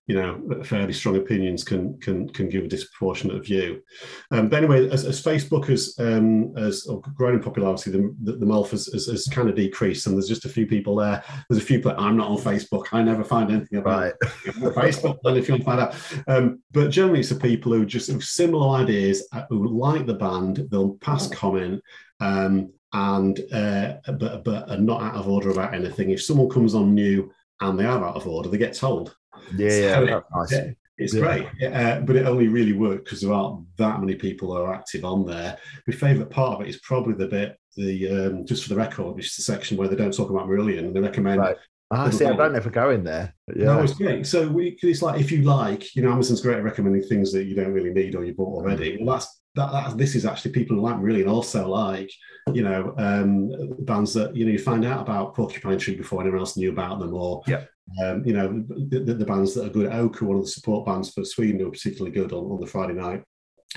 you 0.09 0.17
know 0.17 0.63
fairly 0.65 0.93
strong 0.93 1.17
opinions 1.17 1.63
can 1.63 1.99
can 2.01 2.29
can 2.31 2.49
give 2.49 2.65
a 2.65 2.69
disproportionate 2.69 3.45
view. 3.45 3.83
Um, 4.31 4.49
but 4.49 4.57
anyway, 4.57 4.89
as, 4.89 5.05
as 5.05 5.23
Facebook 5.23 5.67
has 5.67 5.95
um, 5.99 6.55
has 6.57 6.89
grown 7.15 7.35
in 7.35 7.43
popularity, 7.43 7.91
the 7.91 8.15
the, 8.23 8.33
the 8.33 8.47
MOLF 8.47 8.71
has, 8.71 8.87
has, 8.87 9.07
has 9.07 9.29
kind 9.29 9.51
of 9.51 9.55
decreased, 9.55 10.07
and 10.07 10.17
there's 10.17 10.29
just 10.29 10.47
a 10.47 10.49
few 10.49 10.67
people 10.67 10.97
there. 10.97 11.23
There's 11.49 11.63
a 11.63 11.67
few 11.67 11.79
people. 11.79 11.95
I'm 11.99 12.17
not 12.17 12.31
on 12.31 12.39
Facebook. 12.39 12.87
I 12.93 13.03
never 13.03 13.23
find 13.23 13.51
anything 13.51 13.79
about 13.79 14.01
right. 14.01 14.15
Facebook, 14.47 15.19
then 15.23 15.37
if 15.37 15.47
you 15.47 15.55
want 15.55 15.63
to 15.63 15.67
find 15.67 15.81
out. 15.81 15.95
Um, 16.27 16.63
but 16.73 16.91
generally, 16.91 17.21
it's 17.21 17.29
the 17.29 17.37
people 17.37 17.73
who 17.73 17.85
just 17.85 18.11
have 18.11 18.25
similar 18.25 18.79
ideas, 18.79 19.29
uh, 19.33 19.45
who 19.51 19.69
like 19.69 20.07
the 20.07 20.15
band, 20.15 20.67
they'll 20.71 20.95
pass 20.95 21.29
comment, 21.29 21.83
um, 22.21 22.73
and 22.93 23.41
uh, 23.53 23.95
but 24.13 24.45
but 24.45 24.69
are 24.71 24.79
not 24.79 25.03
out 25.03 25.15
of 25.17 25.29
order 25.29 25.51
about 25.51 25.75
anything. 25.75 26.11
If 26.11 26.23
someone 26.23 26.49
comes 26.49 26.75
on 26.75 26.95
new 26.95 27.31
and 27.61 27.79
they 27.79 27.85
are 27.85 28.05
out 28.07 28.17
of 28.17 28.27
order, 28.27 28.49
they 28.49 28.59
get 28.59 28.75
told. 28.75 29.15
Yeah, 29.57 29.71
yeah, 29.71 29.95
So- 29.95 30.23
nice. 30.35 30.53
Yeah, 30.53 30.71
It's 31.01 31.15
Yeah. 31.15 31.21
great, 31.21 31.73
uh, 31.73 32.01
but 32.01 32.17
it 32.17 32.27
only 32.27 32.49
really 32.49 32.73
worked 32.73 33.05
because 33.05 33.21
there 33.21 33.33
aren't 33.33 33.65
that 33.77 34.01
many 34.01 34.17
people 34.17 34.49
who 34.49 34.61
are 34.61 34.75
active 34.75 35.05
on 35.05 35.25
there. 35.27 35.57
My 35.87 35.95
favourite 35.95 36.29
part 36.31 36.55
of 36.61 36.67
it 36.67 36.71
is 36.71 36.79
probably 36.81 37.15
the 37.15 37.29
bit, 37.29 37.57
the 37.77 38.09
um, 38.09 38.47
just 38.47 38.65
for 38.65 38.71
the 38.71 38.77
record, 38.77 39.15
which 39.15 39.27
is 39.29 39.37
the 39.37 39.43
section 39.43 39.77
where 39.77 39.87
they 39.89 39.95
don't 39.97 40.13
talk 40.17 40.31
about 40.31 40.49
Marillion 40.49 40.81
and 40.87 40.97
they 40.97 41.01
recommend 41.01 41.41
Right. 41.41 41.57
I 41.91 42.11
see. 42.11 42.27
I 42.27 42.37
don't 42.37 42.55
ever 42.55 42.71
go 42.71 42.91
in 42.91 43.03
there. 43.03 43.35
Yeah. 43.55 43.65
No, 43.67 43.83
it's 43.83 43.95
great. 43.95 44.27
So 44.27 44.47
we, 44.49 44.77
it's 44.83 45.01
like 45.01 45.21
if 45.21 45.33
you 45.33 45.43
like, 45.43 45.95
you 45.97 46.03
know, 46.03 46.13
Amazon's 46.13 46.43
great 46.43 46.59
at 46.59 46.65
recommending 46.65 47.03
things 47.03 47.33
that 47.33 47.45
you 47.45 47.55
don't 47.55 47.73
really 47.73 47.93
need 47.93 48.15
or 48.15 48.25
you 48.25 48.35
bought 48.35 48.57
already. 48.57 48.99
Well, 49.01 49.17
that's 49.17 49.41
that, 49.55 49.73
that. 49.73 49.97
This 49.97 50.15
is 50.15 50.27
actually 50.27 50.53
people 50.53 50.77
who 50.77 50.83
like 50.83 50.97
really 51.01 51.23
and 51.23 51.31
also 51.31 51.67
like, 51.69 52.11
you 52.53 52.63
know, 52.63 52.95
um, 52.99 53.51
bands 53.85 54.13
that 54.15 54.37
you 54.37 54.45
know 54.45 54.53
you 54.53 54.59
find 54.59 54.85
out 54.85 55.01
about 55.01 55.35
Porcupine 55.35 55.79
Tree 55.79 55.97
before 55.97 56.21
anyone 56.21 56.41
else 56.41 56.57
knew 56.59 56.71
about 56.71 56.99
them, 57.01 57.15
or 57.15 57.43
Yeah. 57.47 57.65
um, 58.05 58.23
you 58.25 58.35
know, 58.35 58.65
the, 58.69 59.15
the, 59.15 59.25
bands 59.25 59.55
that 59.55 59.67
are 59.67 59.71
good. 59.71 59.91
Oak 59.91 60.21
one 60.21 60.37
of 60.37 60.43
the 60.43 60.51
support 60.51 60.85
bands 60.87 61.11
for 61.13 61.25
Sweden 61.25 61.61
who 61.61 61.69
are 61.69 61.73
particularly 61.73 62.13
good 62.15 62.33
on, 62.33 62.45
on 62.45 62.61
the 62.61 62.67
Friday 62.67 62.95
night. 62.95 63.23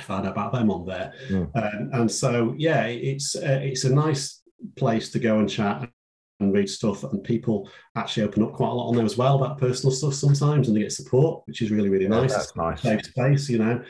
Find 0.01 0.26
out 0.26 0.34
about 0.34 0.51
them 0.53 0.70
on 0.70 0.86
there, 0.86 1.14
Mm. 1.30 1.49
um, 1.55 1.89
and 1.93 2.12
so 2.12 2.55
yeah, 2.57 2.86
it's 2.86 3.36
uh, 3.36 3.59
it's 3.62 3.86
a 3.86 3.93
nice 3.93 4.41
place 4.78 5.12
to 5.12 5.20
go 5.20 5.39
and 5.39 5.49
chat 5.49 5.89
and 6.42 6.54
read 6.54 6.70
stuff 6.70 7.04
and 7.04 7.24
people 7.24 7.70
actually 7.96 8.24
open 8.24 8.44
up 8.44 8.54
quite 8.54 8.70
a 8.70 8.74
lot 8.74 8.88
on 8.89 8.96
there 8.96 9.06
as 9.06 9.18
well 9.18 9.36
about 9.42 9.58
personal 9.58 9.92
stuff 9.94 10.14
sometimes 10.14 10.68
and 10.68 10.76
they 10.76 10.82
get 10.82 10.92
support 10.92 11.44
which 11.46 11.62
is 11.62 11.72
really 11.72 11.89
really 11.89 12.06
Yeah, 12.06 12.22
nice. 12.22 12.34
that's 12.34 12.56
nice. 12.56 12.82
safe 12.82 13.06
space 13.06 13.50
you 13.50 13.58
know. 13.60 13.82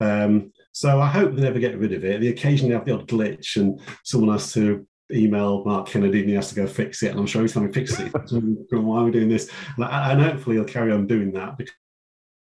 Um, 0.00 0.52
so 0.72 1.00
i 1.00 1.06
hope 1.08 1.34
they 1.34 1.42
never 1.42 1.58
get 1.58 1.78
rid 1.78 1.92
of 1.92 2.04
it. 2.04 2.20
They 2.20 2.28
occasionally 2.28 2.74
have 2.74 2.84
the 2.84 2.94
odd 2.94 3.08
glitch 3.08 3.56
and 3.56 3.80
someone 4.04 4.32
has 4.32 4.52
to 4.54 4.86
email 5.12 5.64
mark 5.64 5.86
kennedy 5.88 6.20
and 6.20 6.28
he 6.28 6.34
has 6.34 6.50
to 6.50 6.54
go 6.54 6.66
fix 6.66 7.02
it 7.02 7.10
and 7.12 7.18
i'm 7.18 7.26
sure 7.26 7.40
he's 7.40 7.54
time 7.54 7.66
he 7.66 7.72
fixes 7.72 8.00
it. 8.00 8.12
Why 8.72 9.00
are 9.00 9.04
we 9.04 9.10
doing 9.10 9.28
this? 9.30 9.50
And, 9.76 9.84
I- 9.86 10.12
and 10.12 10.20
hopefully 10.20 10.56
he'll 10.56 10.64
carry 10.66 10.92
on 10.92 11.06
doing 11.06 11.32
that 11.32 11.56
because 11.56 11.74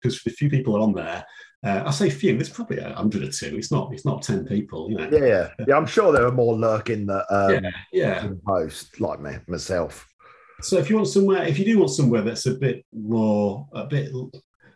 because 0.03 0.23
the 0.23 0.31
few 0.31 0.51
people 0.51 0.77
are 0.77 0.81
on 0.81 0.93
there 0.93 1.25
uh, 1.67 1.83
i 1.87 1.91
say 1.91 2.09
few 2.09 2.35
there's 2.37 2.49
probably 2.49 2.79
a 2.79 2.93
hundred 2.95 3.23
or 3.23 3.31
two 3.31 3.57
it's 3.57 3.71
not 3.73 3.93
it's 3.93 4.05
not 4.05 4.23
10 4.23 4.45
people 4.47 4.91
you 4.91 4.97
know 4.97 5.09
Yeah, 5.11 5.25
yeah, 5.27 5.49
yeah. 5.69 5.77
I'm 5.77 5.87
sure 5.87 6.13
there 6.13 6.27
are 6.27 6.33
more 6.33 6.55
lurking 6.55 7.07
that 7.07 7.27
um, 7.31 7.65
yeah, 7.65 7.71
yeah. 7.93 8.29
post, 8.47 9.01
like 9.01 9.21
me 9.21 9.33
myself. 9.49 10.07
So 10.63 10.79
if 10.79 10.89
you 10.89 10.97
want 10.97 11.09
somewhere, 11.09 11.43
if 11.45 11.59
you 11.59 11.65
do 11.67 11.79
want 11.79 11.91
somewhere 11.91 12.23
that's 12.23 12.47
a 12.47 12.55
bit 12.55 12.83
more, 12.95 13.69
a 13.75 13.85
bit 13.85 14.11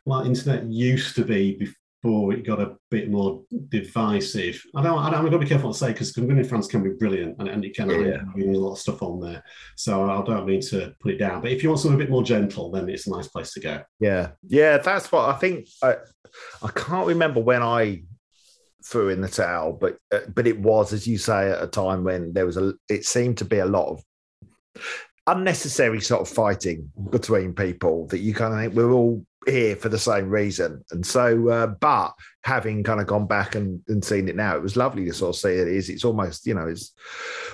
like 0.05 0.27
internet 0.27 0.67
used 0.67 1.15
to 1.17 1.25
be 1.25 1.57
before 2.03 2.35
it 2.35 2.47
got 2.47 2.61
a 2.61 2.77
bit 2.91 3.11
more 3.11 3.43
divisive. 3.69 4.63
I 4.75 4.83
don't, 4.83 4.99
I 4.99 5.11
don't, 5.11 5.19
I've 5.25 5.25
got 5.31 5.31
to 5.31 5.39
be 5.39 5.47
careful 5.47 5.71
what 5.71 5.77
I 5.83 5.87
say 5.87 5.93
because 5.93 6.13
Convening 6.13 6.45
France 6.45 6.67
can 6.67 6.83
be 6.83 6.91
brilliant 6.91 7.37
and, 7.39 7.49
and 7.49 7.65
it 7.65 7.75
can 7.75 7.89
Yeah. 7.91 8.19
have 8.19 8.37
a 8.37 8.59
lot 8.59 8.73
of 8.73 8.79
stuff 8.79 9.03
on 9.03 9.21
there. 9.21 9.43
So 9.77 10.09
I 10.11 10.23
don't 10.25 10.47
mean 10.47 10.61
to 10.63 10.95
put 11.01 11.13
it 11.13 11.19
down. 11.19 11.41
But 11.43 11.53
if 11.53 11.63
you 11.63 11.69
want 11.71 11.81
something 11.81 12.01
a 12.01 12.03
bit 12.05 12.11
more 12.11 12.23
gentle, 12.23 12.71
then 12.71 12.89
it's 12.89 13.07
a 13.07 13.11
nice 13.11 13.29
place 13.29 13.53
to 13.55 13.61
go. 13.61 13.83
Yeah, 14.01 14.31
yeah. 14.49 14.79
That's 14.79 15.11
what 15.13 15.29
I 15.29 15.39
think. 15.39 15.69
I 15.83 15.97
I 16.63 16.69
can't 16.69 17.07
remember 17.07 17.41
when 17.41 17.63
I 17.63 18.03
threw 18.85 19.09
in 19.09 19.21
the 19.21 19.29
towel, 19.29 19.73
but 19.73 19.99
uh, 20.13 20.21
but 20.35 20.47
it 20.47 20.59
was, 20.59 20.93
as 20.93 21.07
you 21.07 21.19
say, 21.19 21.51
at 21.51 21.63
a 21.63 21.67
time 21.67 22.05
when 22.05 22.33
there 22.33 22.47
was 22.47 22.57
a. 22.57 22.75
It 22.89 23.05
seemed 23.05 23.39
to 23.39 23.45
be 23.45 23.59
a 23.59 23.67
lot 23.67 23.89
of 23.89 24.03
unnecessary 25.27 26.01
sort 26.01 26.23
of 26.23 26.29
fighting 26.29 26.91
between 27.11 27.55
people 27.55 28.07
that 28.09 28.19
you 28.19 28.35
kind 28.35 28.53
of 28.53 28.61
think 28.61 28.75
we're 28.75 28.93
all 28.93 29.25
here 29.47 29.77
for 29.77 29.89
the 29.89 29.99
same 29.99 30.29
reason 30.29 30.85
and 30.91 31.07
so 31.07 31.49
uh, 31.49 31.67
but 31.67 32.13
having 32.45 32.83
kind 32.83 33.01
of 33.01 33.07
gone 33.07 33.27
back 33.27 33.55
and, 33.55 33.81
and 33.89 34.05
seen 34.05 34.29
it 34.29 34.37
now 34.37 34.57
it 34.57 34.63
was 34.63 34.77
lovely 34.77 35.05
to 35.05 35.13
sort 35.13 35.35
of 35.35 35.41
see 35.41 35.51
it 35.51 35.69
is 35.69 35.91
it's 35.91 36.05
almost 36.05 36.47
you 36.47 36.55
know 36.55 36.67
it's 36.67 36.95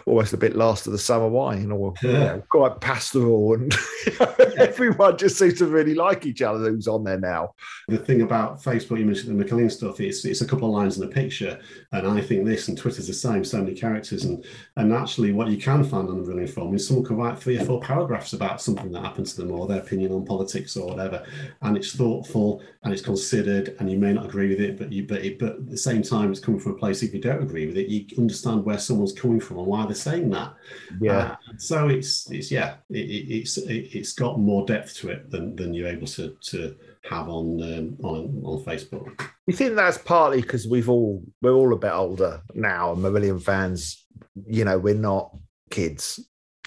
almost 0.07 0.33
a 0.33 0.37
bit 0.37 0.55
last 0.55 0.87
of 0.87 0.93
the 0.93 0.99
summer 0.99 1.29
wine 1.29 1.73
or 1.73 1.93
you 2.03 2.13
know, 2.13 2.43
quite 2.51 2.81
pastoral 2.81 3.55
and 3.55 3.75
everyone 4.57 5.17
just 5.19 5.39
seems 5.39 5.55
to 5.55 5.67
really 5.67 5.95
like 5.95 6.25
each 6.25 6.43
other 6.43 6.71
who's 6.71 6.89
on 6.89 7.03
there 7.03 7.19
now 7.19 7.53
The 7.89 7.99
thing 7.99 8.23
about 8.23 8.63
Facebook, 8.63 8.99
you 8.99 9.05
mentioned 9.05 9.39
the 9.39 9.45
Mockillion 9.45 9.71
stuff, 9.71 10.01
it's, 10.01 10.25
it's 10.25 10.41
a 10.41 10.47
couple 10.47 10.69
of 10.69 10.75
lines 10.75 10.99
in 10.99 11.05
a 11.05 11.09
picture. 11.09 11.61
And 11.93 12.07
I 12.07 12.21
think 12.21 12.45
this 12.45 12.69
and 12.69 12.77
Twitter's 12.77 13.07
the 13.07 13.15
same, 13.15 13.45
so 13.45 13.63
many 13.63 13.75
characters. 13.75 14.25
And 14.25 14.45
and 14.77 14.93
actually, 14.93 15.33
what 15.33 15.49
you 15.49 15.57
can 15.57 15.85
find 15.85 16.09
on 16.09 16.23
the 16.23 16.33
Marillion 16.33 16.51
Forum 16.51 16.75
is 16.75 16.87
someone 16.87 17.05
can 17.05 17.17
write 17.17 17.39
three 17.39 17.59
or 17.59 17.65
four 17.65 17.81
paragraphs 17.81 18.33
about 18.33 18.61
something 18.61 18.91
that 18.93 19.03
happened 19.03 19.27
to 19.29 19.37
them 19.37 19.53
or 19.53 19.67
their 19.67 19.81
opinion 19.81 20.13
on 20.13 20.25
politics 20.25 20.77
or 20.77 20.89
whatever. 20.89 21.25
And 21.63 21.77
it's 21.77 21.95
thoughtful 21.95 22.63
and 22.83 22.93
it's 22.93 23.03
considered, 23.03 23.77
and 23.79 23.91
you 23.91 23.99
may 23.99 24.13
not 24.13 24.27
agree 24.27 24.49
with 24.49 24.61
it, 24.61 24.76
but 24.77 24.93
you 24.93 25.07
but, 25.07 25.25
it, 25.25 25.39
but 25.39 25.57
at 25.57 25.71
the 25.71 25.77
same 25.77 26.03
time, 26.03 26.31
it's 26.31 26.41
coming 26.41 26.61
from 26.61 26.73
a 26.73 26.77
place 26.77 27.03
if 27.03 27.15
you 27.15 27.21
don't 27.21 27.43
agree 27.43 27.67
with 27.67 27.77
it, 27.77 27.89
you 27.89 28.07
understand 28.19 28.65
where 28.65 28.79
someone's 28.79 29.13
coming 29.13 29.41
from 29.41 29.59
and 29.59 29.67
why 29.67 29.85
they're 29.87 29.95
saying 29.95 30.31
that. 30.31 30.55
yeah 31.01 31.17
Uh, 31.17 31.37
so 31.59 31.89
it's 31.89 32.31
it's 32.31 32.51
yeah, 32.51 32.77
it, 32.91 32.99
it, 32.99 33.35
it's 33.35 33.57
it, 33.59 33.95
it's 33.95 34.13
got 34.13 34.39
more 34.39 34.65
depth 34.67 34.97
to 34.97 35.09
it 35.09 35.31
than 35.31 35.57
than 35.57 35.75
you're 35.75 35.89
able 35.89 36.07
to 36.07 36.37
to 36.43 36.77
have 37.09 37.29
on 37.29 37.63
um, 37.63 37.97
on 38.03 38.43
on 38.45 38.65
Facebook. 38.65 39.29
you 39.47 39.55
think 39.55 39.75
that's 39.75 39.99
partly 39.99 40.41
because 40.41 40.67
we've 40.67 40.89
all 40.89 41.23
we're 41.43 41.53
all 41.53 41.73
a 41.73 41.77
bit 41.77 41.93
older 41.93 42.41
now 42.55 42.93
and 42.93 43.03
Marillion 43.03 43.43
fans 43.43 44.05
you 44.47 44.65
know 44.65 44.79
we're 44.79 44.95
not 44.95 45.31
kids 45.71 46.21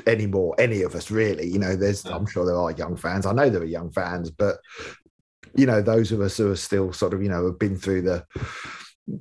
anymore 0.08 0.56
any 0.58 0.82
of 0.82 0.96
us 0.96 1.12
really 1.12 1.48
you 1.48 1.60
know 1.60 1.76
there's 1.76 2.06
i'm 2.06 2.26
sure 2.26 2.46
there 2.46 2.56
are 2.56 2.72
young 2.72 2.96
fans 2.96 3.26
i 3.26 3.34
know 3.34 3.50
there 3.50 3.62
are 3.62 3.66
young 3.66 3.92
fans 3.92 4.32
but 4.32 4.58
you 5.56 5.66
know 5.66 5.82
those 5.82 6.12
of 6.12 6.22
us 6.22 6.38
who 6.38 6.52
are 6.52 6.56
still 6.56 6.94
sort 6.94 7.14
of 7.14 7.22
you 7.22 7.30
know 7.30 7.46
have 7.46 7.60
been 7.60 7.78
through 7.78 8.02
the 8.02 8.26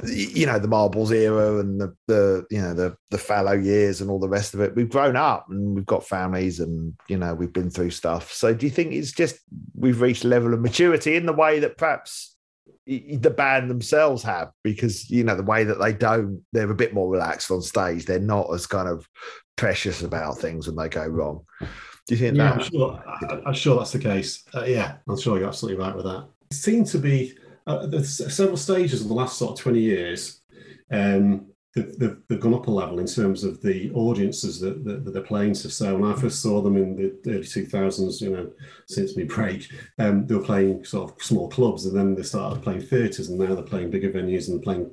you 0.04 0.44
know 0.44 0.58
the 0.58 0.68
marbles 0.68 1.10
era 1.10 1.58
and 1.58 1.80
the 1.80 1.94
the 2.06 2.46
you 2.50 2.60
know 2.60 2.74
the 2.74 2.94
the 3.10 3.18
fallow 3.18 3.52
years 3.52 4.00
and 4.00 4.10
all 4.10 4.18
the 4.18 4.28
rest 4.28 4.52
of 4.52 4.60
it 4.60 4.74
we've 4.76 4.90
grown 4.90 5.16
up 5.16 5.46
and 5.48 5.74
we've 5.74 5.86
got 5.86 6.06
families 6.06 6.60
and 6.60 6.94
you 7.08 7.16
know 7.16 7.34
we've 7.34 7.52
been 7.52 7.70
through 7.70 7.90
stuff. 7.90 8.32
So 8.32 8.52
do 8.52 8.66
you 8.66 8.70
think 8.70 8.92
it's 8.92 9.12
just 9.12 9.38
we've 9.74 10.00
reached 10.00 10.24
a 10.24 10.28
level 10.28 10.52
of 10.52 10.60
maturity 10.60 11.16
in 11.16 11.26
the 11.26 11.32
way 11.32 11.60
that 11.60 11.78
perhaps 11.78 12.36
the 12.86 13.34
band 13.34 13.70
themselves 13.70 14.22
have? 14.24 14.50
Because 14.62 15.08
you 15.08 15.24
know 15.24 15.36
the 15.36 15.42
way 15.42 15.64
that 15.64 15.80
they 15.80 15.92
don't 15.92 16.42
they're 16.52 16.70
a 16.70 16.74
bit 16.74 16.92
more 16.92 17.10
relaxed 17.10 17.50
on 17.50 17.62
stage. 17.62 18.04
They're 18.04 18.20
not 18.20 18.52
as 18.52 18.66
kind 18.66 18.88
of 18.88 19.08
precious 19.56 20.02
about 20.02 20.38
things 20.38 20.66
when 20.66 20.76
they 20.76 20.88
go 20.88 21.06
wrong 21.06 21.44
do 22.08 22.14
you 22.14 22.20
think 22.20 22.36
Yeah, 22.36 22.52
I'm 22.52 22.58
that 22.58 22.72
sure. 22.72 23.04
I, 23.06 23.42
I'm 23.46 23.54
sure 23.54 23.76
that's 23.76 23.92
the 23.92 23.98
case. 23.98 24.44
Uh, 24.54 24.64
yeah, 24.64 24.96
I'm 25.06 25.20
sure 25.20 25.38
you're 25.38 25.48
absolutely 25.48 25.82
right 25.84 25.94
with 25.94 26.06
that. 26.06 26.26
It 26.50 26.54
seemed 26.54 26.86
to 26.88 26.98
be 26.98 27.34
uh, 27.66 27.86
there's 27.86 28.34
several 28.34 28.56
stages 28.56 29.02
in 29.02 29.08
the 29.08 29.14
last 29.14 29.38
sort 29.38 29.52
of 29.52 29.58
20 29.58 29.78
years. 29.78 30.40
Um, 30.90 31.47
they've, 31.78 31.98
they've, 31.98 32.16
they've 32.28 32.40
gone 32.40 32.54
up 32.54 32.66
a 32.66 32.70
level 32.70 32.98
in 32.98 33.06
terms 33.06 33.44
of 33.44 33.60
the 33.62 33.90
audiences 33.92 34.60
that, 34.60 34.84
that, 34.84 35.04
that 35.04 35.12
they're 35.12 35.22
playing 35.22 35.54
to. 35.54 35.70
So 35.70 35.96
when 35.96 36.10
I 36.10 36.14
first 36.14 36.42
saw 36.42 36.60
them 36.60 36.76
in 36.76 36.96
the 36.96 37.30
early 37.30 37.42
2000s, 37.42 38.20
you 38.20 38.30
know, 38.30 38.50
since 38.86 39.16
me 39.16 39.24
break, 39.24 39.70
um, 39.98 40.26
they 40.26 40.34
were 40.34 40.42
playing 40.42 40.84
sort 40.84 41.10
of 41.10 41.22
small 41.22 41.48
clubs, 41.48 41.86
and 41.86 41.96
then 41.96 42.14
they 42.14 42.22
started 42.22 42.62
playing 42.62 42.80
theatres, 42.80 43.28
and 43.28 43.38
now 43.38 43.54
they're 43.54 43.64
playing 43.64 43.90
bigger 43.90 44.10
venues 44.10 44.48
and 44.48 44.62
playing, 44.62 44.92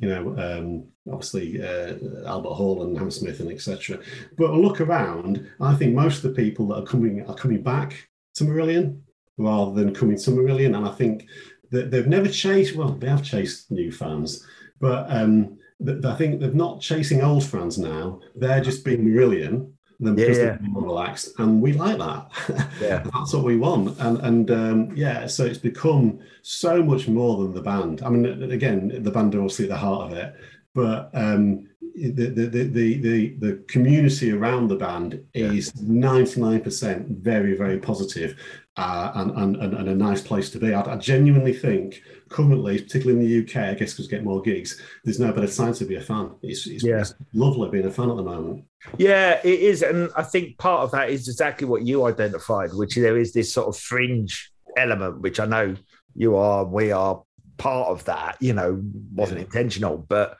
you 0.00 0.08
know, 0.08 0.36
um, 0.38 0.84
obviously 1.12 1.62
uh, 1.62 1.94
Albert 2.26 2.54
Hall 2.54 2.84
and 2.84 2.96
Hammersmith 2.96 3.40
and 3.40 3.50
etc. 3.50 3.98
But 4.36 4.52
look 4.52 4.80
around, 4.80 5.46
I 5.60 5.74
think 5.74 5.94
most 5.94 6.24
of 6.24 6.34
the 6.34 6.42
people 6.42 6.68
that 6.68 6.82
are 6.82 6.86
coming 6.86 7.26
are 7.26 7.34
coming 7.34 7.62
back 7.62 8.08
to 8.34 8.44
Marillion 8.44 9.00
rather 9.38 9.72
than 9.72 9.94
coming 9.94 10.16
to 10.18 10.30
Marillion, 10.30 10.76
and 10.76 10.86
I 10.86 10.92
think 10.92 11.26
that 11.70 11.90
they've 11.90 12.06
never 12.06 12.28
chased. 12.28 12.76
Well, 12.76 12.90
they 12.90 13.08
have 13.08 13.24
chased 13.24 13.70
new 13.70 13.90
fans, 13.90 14.46
but 14.78 15.06
um, 15.10 15.58
I 15.88 16.14
think 16.14 16.40
they're 16.40 16.50
not 16.52 16.80
chasing 16.80 17.22
old 17.22 17.44
fans 17.44 17.78
now. 17.78 18.20
They're 18.34 18.60
just 18.60 18.84
being 18.84 19.04
Marillion. 19.04 19.72
Then 20.00 20.16
because 20.16 20.36
Yeah. 20.38 20.44
they're 20.44 20.58
more 20.62 20.82
relaxed, 20.82 21.38
and 21.38 21.62
we 21.62 21.74
like 21.74 21.98
that. 21.98 22.68
Yeah. 22.80 23.04
that's 23.14 23.32
what 23.34 23.44
we 23.44 23.56
want. 23.56 23.98
And 24.00 24.18
and 24.18 24.50
um, 24.50 24.96
yeah, 24.96 25.26
so 25.26 25.44
it's 25.44 25.58
become 25.58 26.18
so 26.42 26.82
much 26.82 27.06
more 27.06 27.42
than 27.42 27.54
the 27.54 27.62
band. 27.62 28.02
I 28.02 28.08
mean, 28.10 28.50
again, 28.50 29.02
the 29.02 29.10
band 29.12 29.34
are 29.34 29.38
obviously 29.40 29.66
at 29.66 29.70
the 29.70 29.76
heart 29.76 30.10
of 30.10 30.18
it, 30.18 30.34
but 30.74 31.10
um, 31.14 31.68
the, 31.94 32.28
the, 32.28 32.46
the, 32.46 33.36
the, 33.38 33.64
community 33.68 34.32
around 34.32 34.68
the 34.68 34.76
band 34.76 35.24
is 35.34 35.72
99% 35.72 37.06
very, 37.18 37.56
very 37.56 37.78
positive, 37.78 38.36
uh, 38.76 39.12
and, 39.14 39.30
and, 39.32 39.74
and, 39.74 39.88
a 39.88 39.94
nice 39.94 40.22
place 40.22 40.48
to 40.50 40.58
be. 40.58 40.72
I, 40.72 40.80
I 40.80 40.96
genuinely 40.96 41.52
think 41.52 42.02
currently, 42.28 42.80
particularly 42.80 43.20
in 43.20 43.28
the 43.28 43.42
UK, 43.44 43.70
I 43.70 43.74
guess 43.74 43.92
because 43.92 44.06
we 44.06 44.10
get 44.10 44.24
more 44.24 44.40
gigs, 44.40 44.80
there's 45.04 45.20
no 45.20 45.32
better 45.32 45.52
time 45.52 45.74
to 45.74 45.84
be 45.84 45.96
a 45.96 46.00
fan. 46.00 46.30
It's, 46.42 46.66
it's, 46.66 46.82
Yeah. 46.82 47.00
it's 47.00 47.14
lovely 47.34 47.68
being 47.68 47.86
a 47.86 47.90
fan 47.90 48.10
at 48.10 48.16
the 48.16 48.22
moment. 48.22 48.64
Yeah, 48.96 49.40
it 49.44 49.60
is. 49.60 49.82
And 49.82 50.10
I 50.16 50.22
think 50.22 50.58
part 50.58 50.82
of 50.82 50.90
that 50.92 51.10
is 51.10 51.28
exactly 51.28 51.66
what 51.66 51.82
you 51.82 52.06
identified, 52.06 52.70
which 52.72 52.96
there 52.96 53.18
is 53.18 53.32
this 53.32 53.52
sort 53.52 53.68
of 53.68 53.78
fringe 53.78 54.50
element, 54.76 55.20
which 55.20 55.38
I 55.38 55.44
know 55.44 55.76
you 56.14 56.36
are, 56.36 56.64
we 56.64 56.92
are 56.92 57.22
part 57.58 57.88
of 57.88 58.04
that, 58.06 58.36
you 58.40 58.54
know, 58.54 58.82
wasn't 59.14 59.40
intentional, 59.40 59.98
but 59.98 60.38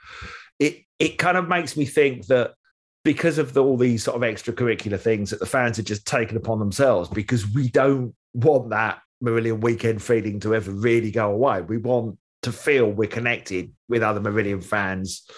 it 0.59 0.85
it 1.03 1.19
kind 1.19 1.37
of 1.37 1.49
makes 1.49 1.77
me 1.77 1.85
think 1.85 2.27
that 2.27 2.55
because 3.03 3.37
of 3.37 3.55
the, 3.55 3.63
all 3.63 3.77
these 3.77 4.05
sort 4.05 4.17
of 4.17 4.23
extracurricular 4.23 5.01
things 5.01 5.31
that 5.31 5.41
the 5.41 5.47
fans 5.47 5.77
are 5.81 5.83
just 5.83 6.07
taken 6.07 6.37
upon 6.37 6.61
themselves 6.61 7.09
because 7.09 7.45
we 7.49 7.69
don't 7.69 8.15
want 8.35 8.71
that 8.71 9.01
Marillion 9.21 9.61
weekend 9.61 10.01
feeling 10.01 10.39
to 10.41 10.55
ever 10.55 10.71
really 10.71 11.11
go 11.11 11.33
away. 11.33 11.61
We 11.61 11.79
want 11.79 12.19
to 12.43 12.53
feel 12.53 12.89
we're 12.89 13.09
connected 13.09 13.73
with 13.89 14.05
other 14.05 14.21
Marillion 14.21 14.63
fans, 14.63 15.29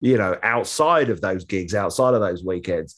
you 0.00 0.16
know, 0.16 0.38
outside 0.42 1.10
of 1.10 1.20
those 1.20 1.44
gigs, 1.44 1.74
outside 1.74 2.14
of 2.14 2.22
those 2.22 2.42
weekends. 2.42 2.96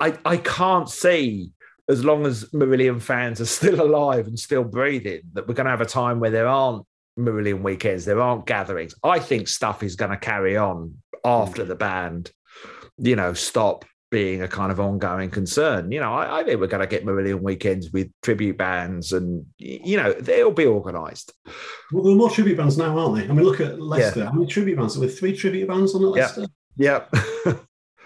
I, 0.00 0.18
I 0.26 0.36
can't 0.36 0.90
see, 0.90 1.52
as 1.88 2.04
long 2.04 2.26
as 2.26 2.44
Marillion 2.50 3.00
fans 3.00 3.40
are 3.40 3.46
still 3.58 3.80
alive 3.80 4.26
and 4.26 4.38
still 4.38 4.64
breathing, 4.64 5.22
that 5.32 5.48
we're 5.48 5.54
going 5.54 5.64
to 5.64 5.70
have 5.70 5.80
a 5.80 5.86
time 5.86 6.20
where 6.20 6.30
there 6.30 6.46
aren't 6.46 6.84
Marillion 7.18 7.62
weekends, 7.62 8.04
there 8.04 8.20
aren't 8.20 8.46
gatherings. 8.46 8.94
I 9.02 9.18
think 9.18 9.48
stuff 9.48 9.82
is 9.82 9.96
going 9.96 10.10
to 10.10 10.16
carry 10.16 10.56
on 10.56 10.94
after 11.24 11.64
mm. 11.64 11.68
the 11.68 11.74
band, 11.74 12.30
you 12.98 13.16
know, 13.16 13.34
stop 13.34 13.84
being 14.12 14.42
a 14.42 14.48
kind 14.48 14.70
of 14.70 14.78
ongoing 14.78 15.30
concern. 15.30 15.90
You 15.90 16.00
know, 16.00 16.12
I, 16.12 16.40
I 16.40 16.44
think 16.44 16.60
we're 16.60 16.66
going 16.66 16.82
to 16.82 16.86
get 16.86 17.04
Marillion 17.04 17.40
weekends 17.40 17.90
with 17.92 18.10
tribute 18.22 18.58
bands, 18.58 19.12
and 19.12 19.44
you 19.58 19.96
know 19.96 20.12
they'll 20.12 20.52
be 20.52 20.66
organised. 20.66 21.32
Well, 21.90 22.04
there 22.04 22.12
are 22.12 22.16
more 22.16 22.30
tribute 22.30 22.58
bands 22.58 22.76
now, 22.76 22.96
aren't 22.96 23.16
they? 23.16 23.24
I 23.24 23.32
mean, 23.32 23.44
look 23.44 23.60
at 23.60 23.80
Leicester. 23.80 24.20
Yeah. 24.20 24.26
How 24.26 24.32
many 24.32 24.46
tribute 24.46 24.76
bands? 24.76 24.98
With 24.98 25.18
three 25.18 25.34
tribute 25.34 25.66
bands 25.66 25.94
on 25.94 26.04
at 26.04 26.10
Leicester. 26.10 26.46
Yeah. 26.76 27.04
yeah. 27.46 27.54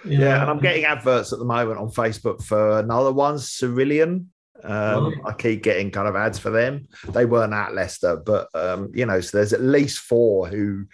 yeah. 0.04 0.40
and 0.42 0.50
I'm 0.50 0.60
getting 0.60 0.84
adverts 0.84 1.32
at 1.32 1.40
the 1.40 1.44
moment 1.44 1.78
on 1.78 1.88
Facebook 1.88 2.42
for 2.42 2.78
another 2.78 3.12
one, 3.12 3.38
Cerulean. 3.38 4.30
Um, 4.64 5.20
I 5.24 5.32
keep 5.32 5.62
getting 5.62 5.90
kind 5.90 6.08
of 6.08 6.16
ads 6.16 6.38
for 6.38 6.50
them. 6.50 6.88
They 7.08 7.24
weren't 7.24 7.52
at 7.52 7.74
Leicester, 7.74 8.16
but 8.16 8.48
um, 8.54 8.90
you 8.94 9.06
know, 9.06 9.20
so 9.20 9.38
there's 9.38 9.52
at 9.52 9.60
least 9.60 9.98
four 9.98 10.48
who 10.48 10.86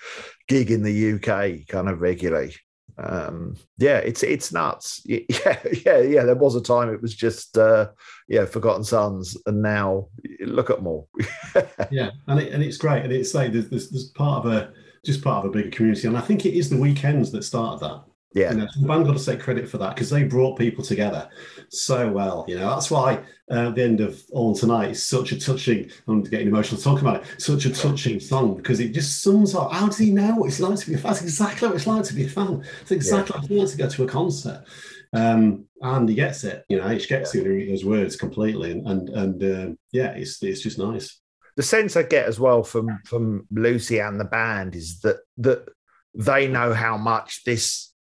gig 0.49 0.71
in 0.71 0.83
the 0.83 1.15
UK 1.15 1.67
kind 1.69 1.89
of 1.89 2.01
regularly. 2.01 2.55
Um, 2.99 3.57
yeah, 3.79 3.99
it's 3.99 4.23
it's 4.23 4.53
nuts. 4.53 5.03
Yeah, 5.07 5.59
yeah, 5.87 5.99
yeah. 6.01 6.25
There 6.25 6.35
was 6.35 6.57
a 6.57 6.61
time 6.61 6.93
it 6.93 7.03
was 7.03 7.15
just 7.15 7.57
uh, 7.59 7.89
yeah, 8.29 8.45
Forgotten 8.45 8.85
Sons, 8.85 9.37
and 9.47 9.63
now 9.63 10.09
look 10.41 10.71
at 10.71 10.83
more. 10.83 11.07
yeah, 11.91 12.11
and 12.27 12.41
it, 12.41 12.53
and 12.53 12.63
it's 12.63 12.77
great, 12.77 13.05
and 13.05 13.13
it's 13.13 13.35
like 13.35 13.53
there's, 13.53 13.69
there's, 13.69 13.91
there's 13.91 14.11
part 14.11 14.45
of 14.45 14.53
a 14.53 14.73
just 15.05 15.23
part 15.23 15.45
of 15.45 15.51
a 15.51 15.53
bigger 15.53 15.71
community, 15.71 16.07
and 16.07 16.17
I 16.17 16.21
think 16.21 16.47
it 16.47 16.55
is 16.55 16.71
the 16.71 16.77
weekends 16.77 17.33
that 17.33 17.45
started 17.45 17.81
that. 17.81 18.05
Yeah, 18.35 18.53
you 18.53 18.59
know, 18.59 18.66
the 18.80 18.87
band 18.87 19.07
got 19.07 19.16
to 19.16 19.24
take 19.24 19.41
credit 19.41 19.68
for 19.68 19.78
that 19.78 19.95
because 19.95 20.09
they 20.09 20.24
brought 20.24 20.59
people 20.59 20.83
together 20.83 21.28
so 21.68 22.11
well. 22.11 22.45
You 22.49 22.57
know, 22.57 22.70
that's 22.70 22.91
why 22.91 23.22
uh, 23.51 23.70
the 23.70 23.83
end 23.83 24.01
of 24.01 24.22
All 24.33 24.55
Tonight 24.55 24.93
is 24.93 25.07
such 25.07 25.33
a 25.33 25.39
touching. 25.39 25.91
I'm 26.09 26.22
getting 26.22 26.49
emotional 26.49 26.80
talking 26.80 27.07
about 27.07 27.22
it. 27.22 27.43
Such 27.43 27.66
a 27.66 27.70
touching 27.70 28.20
song 28.20 28.57
because 28.57 28.80
it 28.80 28.93
just 28.93 29.22
sums 29.22 29.55
up. 29.55 29.72
How 29.72 29.87
does 29.87 29.99
he 29.99 30.11
know 30.11 30.37
what 30.37 30.49
it's 30.49 30.61
like 30.61 30.78
to 30.78 30.87
be 30.87 30.95
a 30.95 30.99
fan? 30.99 31.12
That's 31.12 31.22
exactly 31.22 31.68
what 31.68 31.76
it's 31.76 31.87
like 31.87 32.05
to 32.05 32.14
be 32.14 32.24
a 32.24 32.28
fan. 32.28 32.64
It's 32.80 32.91
exactly 32.91 33.35
yeah. 33.35 33.41
what 33.41 33.64
it's 33.64 33.78
like 33.78 33.91
to 33.91 33.97
go 33.97 34.05
to 34.05 34.05
a 34.05 34.07
concert. 34.07 34.64
Um, 35.12 35.66
and 35.83 36.09
he 36.09 36.14
gets 36.14 36.45
it. 36.45 36.64
You 36.68 36.78
know, 36.78 36.89
he 36.89 37.05
gets 37.05 37.35
yeah. 37.35 37.43
it. 37.43 37.68
Those 37.68 37.85
words 37.85 38.16
completely, 38.16 38.70
and 38.70 38.87
and, 38.89 39.09
and 39.11 39.43
uh, 39.43 39.74
yeah, 39.93 40.12
it's 40.12 40.43
it's 40.43 40.62
just 40.62 40.78
nice. 40.78 41.20
The 41.57 41.62
sense 41.62 41.97
I 41.97 42.03
get 42.03 42.26
as 42.26 42.41
well 42.41 42.62
from 42.62 43.01
from 43.05 43.47
Lucy 43.51 43.99
and 43.99 44.18
the 44.18 44.24
band 44.24 44.74
is 44.74 45.01
that 45.01 45.18
that 45.39 45.68
they 46.14 46.49
know 46.49 46.72
how 46.72 46.97
much 46.97 47.45
this 47.45 47.91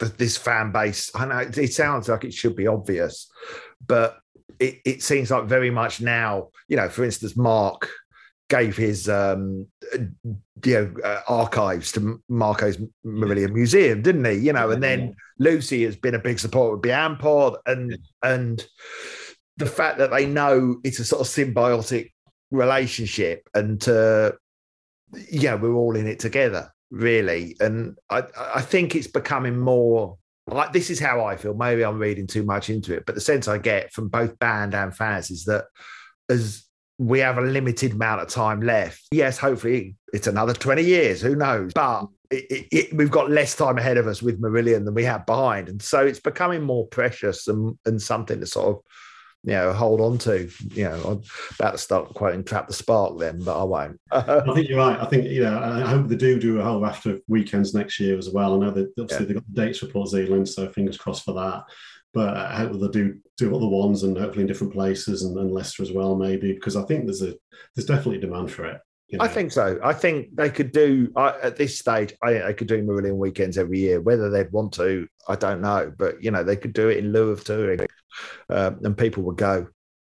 this 0.00 0.36
fan 0.36 0.72
base. 0.72 1.10
I 1.14 1.26
know 1.26 1.38
it 1.38 1.72
sounds 1.72 2.08
like 2.08 2.24
it 2.24 2.34
should 2.34 2.56
be 2.56 2.66
obvious, 2.66 3.30
but 3.86 4.18
it, 4.58 4.80
it 4.84 5.02
seems 5.02 5.30
like 5.30 5.44
very 5.44 5.70
much 5.70 6.00
now. 6.00 6.48
You 6.68 6.76
know, 6.76 6.88
for 6.88 7.04
instance, 7.04 7.36
Mark 7.36 7.88
gave 8.48 8.76
his 8.76 9.08
um, 9.08 9.66
you 9.92 10.74
know 10.74 10.94
uh, 11.02 11.20
archives 11.28 11.92
to 11.92 12.22
Marco's 12.28 12.78
Marillion 13.04 13.52
Museum, 13.52 14.02
didn't 14.02 14.24
he? 14.24 14.34
You 14.34 14.52
know, 14.52 14.70
and 14.70 14.82
then 14.82 15.14
Lucy 15.38 15.84
has 15.84 15.96
been 15.96 16.14
a 16.14 16.20
big 16.20 16.38
supporter 16.38 16.76
of 16.76 16.82
Bianpod, 16.82 17.56
and 17.66 17.98
and 18.22 18.66
the 19.56 19.66
fact 19.66 19.98
that 19.98 20.10
they 20.10 20.26
know 20.26 20.76
it's 20.84 20.98
a 20.98 21.04
sort 21.04 21.22
of 21.22 21.26
symbiotic 21.26 22.12
relationship, 22.50 23.48
and 23.54 23.86
uh, 23.88 24.32
yeah, 25.30 25.54
we're 25.54 25.74
all 25.74 25.96
in 25.96 26.06
it 26.06 26.18
together 26.18 26.72
really. 26.90 27.56
And 27.60 27.96
I, 28.10 28.24
I 28.38 28.60
think 28.60 28.94
it's 28.94 29.06
becoming 29.06 29.58
more 29.58 30.18
like 30.48 30.72
this 30.72 30.90
is 30.90 31.00
how 31.00 31.24
I 31.24 31.36
feel. 31.36 31.54
Maybe 31.54 31.84
I'm 31.84 31.98
reading 31.98 32.26
too 32.26 32.44
much 32.44 32.70
into 32.70 32.94
it, 32.94 33.04
but 33.06 33.14
the 33.14 33.20
sense 33.20 33.48
I 33.48 33.58
get 33.58 33.92
from 33.92 34.08
both 34.08 34.38
band 34.38 34.74
and 34.74 34.94
fans 34.96 35.30
is 35.30 35.44
that 35.44 35.64
as 36.28 36.64
we 36.98 37.18
have 37.18 37.38
a 37.38 37.42
limited 37.42 37.92
amount 37.92 38.22
of 38.22 38.28
time 38.28 38.60
left, 38.60 39.02
yes, 39.10 39.38
hopefully 39.38 39.96
it's 40.12 40.26
another 40.26 40.52
20 40.52 40.82
years, 40.82 41.20
who 41.20 41.34
knows? 41.34 41.72
But 41.74 42.06
it, 42.30 42.44
it, 42.50 42.66
it, 42.72 42.96
we've 42.96 43.10
got 43.10 43.30
less 43.30 43.56
time 43.56 43.78
ahead 43.78 43.96
of 43.96 44.06
us 44.06 44.22
with 44.22 44.40
Marillion 44.40 44.84
than 44.84 44.94
we 44.94 45.04
have 45.04 45.26
behind. 45.26 45.68
And 45.68 45.82
so 45.82 46.06
it's 46.06 46.20
becoming 46.20 46.62
more 46.62 46.86
precious 46.86 47.48
and, 47.48 47.76
and 47.84 48.00
something 48.00 48.40
to 48.40 48.46
sort 48.46 48.76
of 48.76 48.82
you 49.46 49.52
know, 49.52 49.72
hold 49.72 50.00
on 50.00 50.18
to. 50.18 50.50
You 50.74 50.84
know, 50.84 51.00
I'm 51.06 51.22
about 51.58 51.70
to 51.70 51.78
start 51.78 52.12
quoting 52.14 52.42
"Trap 52.42 52.66
the 52.66 52.74
Spark" 52.74 53.16
then, 53.16 53.42
but 53.44 53.58
I 53.58 53.62
won't. 53.62 54.00
I 54.10 54.40
think 54.52 54.68
you're 54.68 54.78
right. 54.78 54.98
I 55.00 55.06
think 55.06 55.26
you 55.26 55.44
know. 55.44 55.56
I 55.56 55.82
hope 55.82 56.08
they 56.08 56.16
do 56.16 56.40
do 56.40 56.60
a 56.60 56.64
whole 56.64 56.80
raft 56.80 57.06
of 57.06 57.22
weekends 57.28 57.72
next 57.72 58.00
year 58.00 58.18
as 58.18 58.28
well. 58.28 58.54
I 58.54 58.66
know 58.66 58.72
that 58.72 58.92
obviously 58.98 59.24
yeah. 59.24 59.26
they've 59.28 59.36
got 59.36 59.54
the 59.54 59.64
dates 59.64 59.78
for 59.78 59.86
Port 59.86 60.10
Zélande, 60.10 60.48
so 60.48 60.68
fingers 60.68 60.98
crossed 60.98 61.24
for 61.24 61.34
that. 61.34 61.62
But 62.12 62.36
I 62.36 62.56
hope 62.56 62.72
they 62.72 62.88
do 62.88 63.18
do 63.36 63.54
other 63.54 63.68
ones 63.68 64.02
and 64.02 64.18
hopefully 64.18 64.42
in 64.42 64.48
different 64.48 64.72
places 64.72 65.22
and, 65.22 65.38
and 65.38 65.52
Leicester 65.52 65.84
as 65.84 65.92
well, 65.92 66.16
maybe 66.16 66.52
because 66.52 66.74
I 66.74 66.82
think 66.82 67.04
there's 67.04 67.22
a 67.22 67.34
there's 67.76 67.86
definitely 67.86 68.18
demand 68.18 68.50
for 68.50 68.66
it. 68.66 68.80
You 69.08 69.18
know? 69.18 69.24
I 69.24 69.28
think 69.28 69.52
so. 69.52 69.78
I 69.84 69.92
think 69.92 70.34
they 70.34 70.50
could 70.50 70.72
do 70.72 71.12
I, 71.14 71.28
at 71.40 71.56
this 71.56 71.78
stage. 71.78 72.14
I 72.22 72.32
think 72.32 72.44
they 72.44 72.54
could 72.54 72.66
do 72.66 72.82
Marillion 72.82 73.16
weekends 73.16 73.56
every 73.56 73.78
year. 73.78 74.00
Whether 74.00 74.30
they'd 74.30 74.50
want 74.50 74.72
to, 74.74 75.06
I 75.28 75.36
don't 75.36 75.60
know. 75.60 75.92
But 75.96 76.22
you 76.22 76.32
know, 76.32 76.42
they 76.42 76.56
could 76.56 76.72
do 76.72 76.88
it 76.88 76.98
in 76.98 77.12
lieu 77.12 77.30
of 77.30 77.44
touring, 77.44 77.80
uh, 78.50 78.72
and 78.82 78.98
people 78.98 79.22
would 79.24 79.36
go 79.36 79.68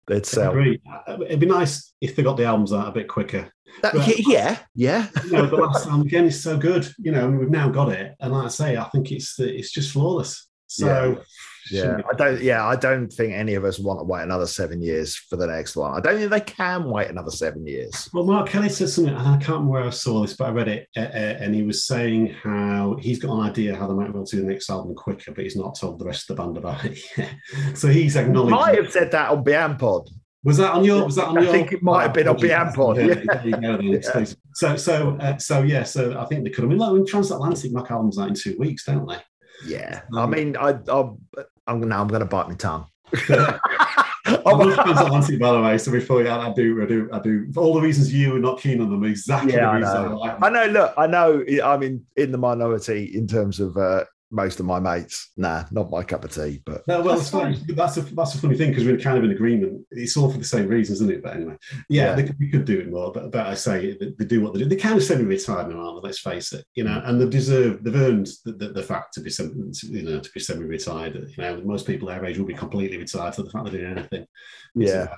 they'd 0.06 0.26
sell. 0.26 0.56
It'd 0.58 1.40
be 1.40 1.46
nice 1.46 1.92
if 2.00 2.16
they 2.16 2.22
got 2.22 2.38
the 2.38 2.44
albums 2.44 2.72
out 2.72 2.88
a 2.88 2.92
bit 2.92 3.08
quicker. 3.08 3.52
That, 3.82 3.92
but, 3.92 4.26
yeah, 4.26 4.58
yeah. 4.74 5.08
you 5.24 5.32
know, 5.32 5.46
the 5.46 5.56
last 5.56 5.86
album 5.86 6.06
again 6.06 6.24
is 6.24 6.42
so 6.42 6.56
good. 6.56 6.90
You 6.98 7.12
know, 7.12 7.28
we've 7.28 7.50
now 7.50 7.68
got 7.68 7.90
it, 7.90 8.14
and 8.20 8.32
like 8.32 8.46
I 8.46 8.48
say, 8.48 8.76
I 8.76 8.84
think 8.84 9.12
it's 9.12 9.38
it's 9.38 9.70
just 9.70 9.92
flawless. 9.92 10.48
So. 10.66 10.86
Yeah. 11.18 11.22
Yeah, 11.70 12.00
I 12.10 12.14
don't. 12.16 12.40
Yeah, 12.40 12.66
I 12.66 12.76
don't 12.76 13.12
think 13.12 13.32
any 13.32 13.54
of 13.54 13.64
us 13.64 13.78
want 13.78 14.00
to 14.00 14.04
wait 14.04 14.22
another 14.22 14.46
seven 14.46 14.82
years 14.82 15.16
for 15.16 15.36
the 15.36 15.46
next 15.46 15.76
one. 15.76 15.92
I 15.96 16.00
don't 16.00 16.18
think 16.18 16.30
they 16.30 16.40
can 16.40 16.84
wait 16.84 17.08
another 17.08 17.30
seven 17.30 17.66
years. 17.66 18.08
Well, 18.12 18.24
Mark 18.24 18.48
Kelly 18.48 18.68
said 18.68 18.88
something, 18.88 19.14
and 19.14 19.26
I 19.26 19.36
can't 19.36 19.48
remember 19.48 19.72
where 19.72 19.84
I 19.84 19.90
saw 19.90 20.22
this, 20.22 20.34
but 20.34 20.48
I 20.48 20.50
read 20.50 20.68
it, 20.68 20.88
uh, 20.96 21.00
uh, 21.00 21.36
and 21.40 21.54
he 21.54 21.62
was 21.62 21.84
saying 21.86 22.34
how 22.42 22.96
he's 23.00 23.18
got 23.18 23.34
an 23.34 23.48
idea 23.48 23.76
how 23.76 23.86
they 23.86 23.94
might 23.94 24.04
be 24.04 24.10
able 24.10 24.26
to 24.26 24.36
do 24.36 24.42
the 24.42 24.48
next 24.48 24.70
album 24.70 24.94
quicker, 24.94 25.32
but 25.32 25.44
he's 25.44 25.56
not 25.56 25.78
told 25.78 25.98
the 25.98 26.04
rest 26.04 26.28
of 26.30 26.36
the 26.36 26.42
band 26.42 26.56
about 26.56 26.84
it 26.84 26.98
yet. 27.16 27.34
so 27.74 27.88
he's 27.88 28.16
acknowledged. 28.16 28.50
Might 28.50 28.76
have 28.76 28.92
said 28.92 29.10
that 29.12 29.30
on 29.30 29.44
Bianpod. 29.44 30.08
Was 30.44 30.56
that 30.58 30.72
on 30.72 30.84
your? 30.84 31.04
Was 31.04 31.16
that 31.16 31.26
on 31.26 31.38
I 31.38 31.42
your? 31.42 31.50
I 31.50 31.52
think 31.52 31.72
it 31.72 31.82
might 31.82 32.02
have 32.02 32.14
been 32.14 32.28
on 32.28 32.36
Bianpod. 32.36 32.96
Yeah. 32.96 33.80
yeah. 33.82 34.24
So, 34.52 34.76
so, 34.76 35.16
uh, 35.20 35.36
so, 35.38 35.62
yeah. 35.62 35.82
So, 35.82 36.18
I 36.18 36.24
think 36.26 36.44
they 36.44 36.50
could 36.50 36.62
have. 36.62 36.70
I 36.70 36.74
mean, 36.74 36.78
like, 36.78 36.92
when 36.92 37.06
Transatlantic 37.06 37.72
knock 37.72 37.90
albums 37.90 38.18
out 38.18 38.28
in 38.28 38.34
two 38.34 38.56
weeks, 38.58 38.84
don't 38.84 39.06
they? 39.08 39.18
Yeah. 39.66 40.02
Um, 40.12 40.18
I 40.18 40.26
mean, 40.26 40.56
I, 40.56 40.78
I, 40.90 41.10
I'm 41.68 41.80
now 41.80 42.00
I'm 42.00 42.08
going 42.08 42.20
to 42.20 42.26
bite 42.26 42.48
my 42.48 42.54
tongue. 42.54 42.86
I'm 44.26 44.58
not 44.58 44.86
Transatlantic, 44.86 45.38
by 45.38 45.52
the 45.52 45.60
way. 45.60 45.78
So 45.78 45.92
before 45.92 46.22
yeah, 46.22 46.38
I 46.38 46.52
do, 46.52 46.82
I 46.82 46.86
do, 46.86 47.08
I 47.12 47.18
do. 47.20 47.52
For 47.52 47.62
all 47.62 47.74
the 47.74 47.80
reasons 47.80 48.12
you 48.12 48.32
were 48.32 48.38
not 48.38 48.60
keen 48.60 48.80
on 48.80 48.90
them, 48.90 49.04
exactly 49.04 49.52
yeah, 49.52 49.78
the 49.78 49.86
I 49.86 49.92
know. 49.92 50.20
I, 50.22 50.46
I 50.46 50.50
know. 50.50 50.66
Look, 50.66 50.94
I 50.96 51.06
know. 51.06 51.44
I'm 51.64 51.82
in 51.82 52.04
in 52.16 52.32
the 52.32 52.38
minority 52.38 53.12
in 53.14 53.26
terms 53.26 53.60
of 53.60 53.76
uh, 53.76 54.04
most 54.30 54.60
of 54.60 54.66
my 54.66 54.78
mates, 54.78 55.32
nah, 55.36 55.64
not 55.70 55.90
my 55.90 56.02
cup 56.02 56.24
of 56.24 56.34
tea. 56.34 56.60
But 56.64 56.86
no, 56.86 57.00
well, 57.00 57.16
that's 57.16 57.30
fine. 57.30 57.56
That's 57.68 57.96
a 57.96 58.02
that's 58.02 58.34
a 58.34 58.38
funny 58.38 58.56
thing 58.56 58.70
because 58.70 58.84
we're 58.84 58.98
kind 58.98 59.18
of 59.18 59.24
in 59.24 59.30
agreement. 59.30 59.86
It's 59.90 60.16
all 60.16 60.30
for 60.30 60.38
the 60.38 60.44
same 60.44 60.68
reasons, 60.68 61.00
isn't 61.00 61.10
it? 61.10 61.22
But 61.22 61.36
anyway, 61.36 61.56
yeah, 61.88 62.10
yeah. 62.10 62.14
They, 62.14 62.30
we 62.38 62.50
could 62.50 62.64
do 62.64 62.80
it 62.80 62.90
more. 62.90 63.12
But 63.12 63.30
but 63.30 63.46
I 63.46 63.54
say 63.54 63.96
they, 63.98 64.12
they 64.18 64.24
do 64.24 64.40
what 64.42 64.52
they 64.52 64.60
do. 64.60 64.66
They 64.66 64.76
kind 64.76 64.96
of 64.96 65.02
semi-retired 65.02 65.68
now, 65.68 65.80
aren't 65.80 66.02
they? 66.02 66.08
Let's 66.08 66.20
face 66.20 66.52
it. 66.52 66.64
You 66.74 66.84
know, 66.84 67.00
and 67.04 67.20
they 67.20 67.28
deserve. 67.28 67.82
They've 67.82 67.94
earned 67.94 68.28
the, 68.44 68.52
the, 68.52 68.68
the 68.68 68.82
fact 68.82 69.14
to 69.14 69.20
be 69.20 69.30
semi, 69.30 69.72
you 69.84 70.02
know 70.02 70.20
to 70.20 70.30
be 70.32 70.40
semi-retired. 70.40 71.14
You 71.36 71.42
know, 71.42 71.60
most 71.62 71.86
people 71.86 72.08
their 72.08 72.24
age 72.24 72.38
will 72.38 72.46
be 72.46 72.54
completely 72.54 72.98
retired 72.98 73.34
for 73.34 73.42
the 73.42 73.50
fact 73.50 73.64
they're 73.64 73.80
doing 73.80 73.98
anything. 73.98 74.26
Yeah, 74.74 75.08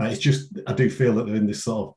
uh, 0.00 0.04
it's 0.04 0.20
just 0.20 0.58
I 0.66 0.72
do 0.72 0.88
feel 0.88 1.14
that 1.14 1.26
they're 1.26 1.36
in 1.36 1.46
this 1.46 1.64
sort 1.64 1.88
of 1.88 1.94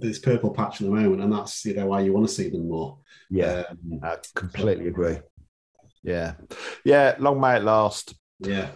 this 0.00 0.18
purple 0.18 0.50
patch 0.50 0.80
at 0.80 0.86
the 0.86 0.92
moment, 0.92 1.22
and 1.22 1.32
that's 1.32 1.64
you 1.64 1.74
know 1.74 1.86
why 1.86 2.00
you 2.00 2.12
want 2.12 2.26
to 2.26 2.34
see 2.34 2.48
them 2.48 2.68
more. 2.68 2.98
Yeah, 3.30 3.64
um, 3.70 4.00
I 4.02 4.16
completely 4.34 4.88
agree. 4.88 5.18
Yeah. 6.02 6.34
Yeah. 6.84 7.16
Long 7.18 7.40
may 7.40 7.56
it 7.56 7.64
last. 7.64 8.14
Yeah. 8.40 8.70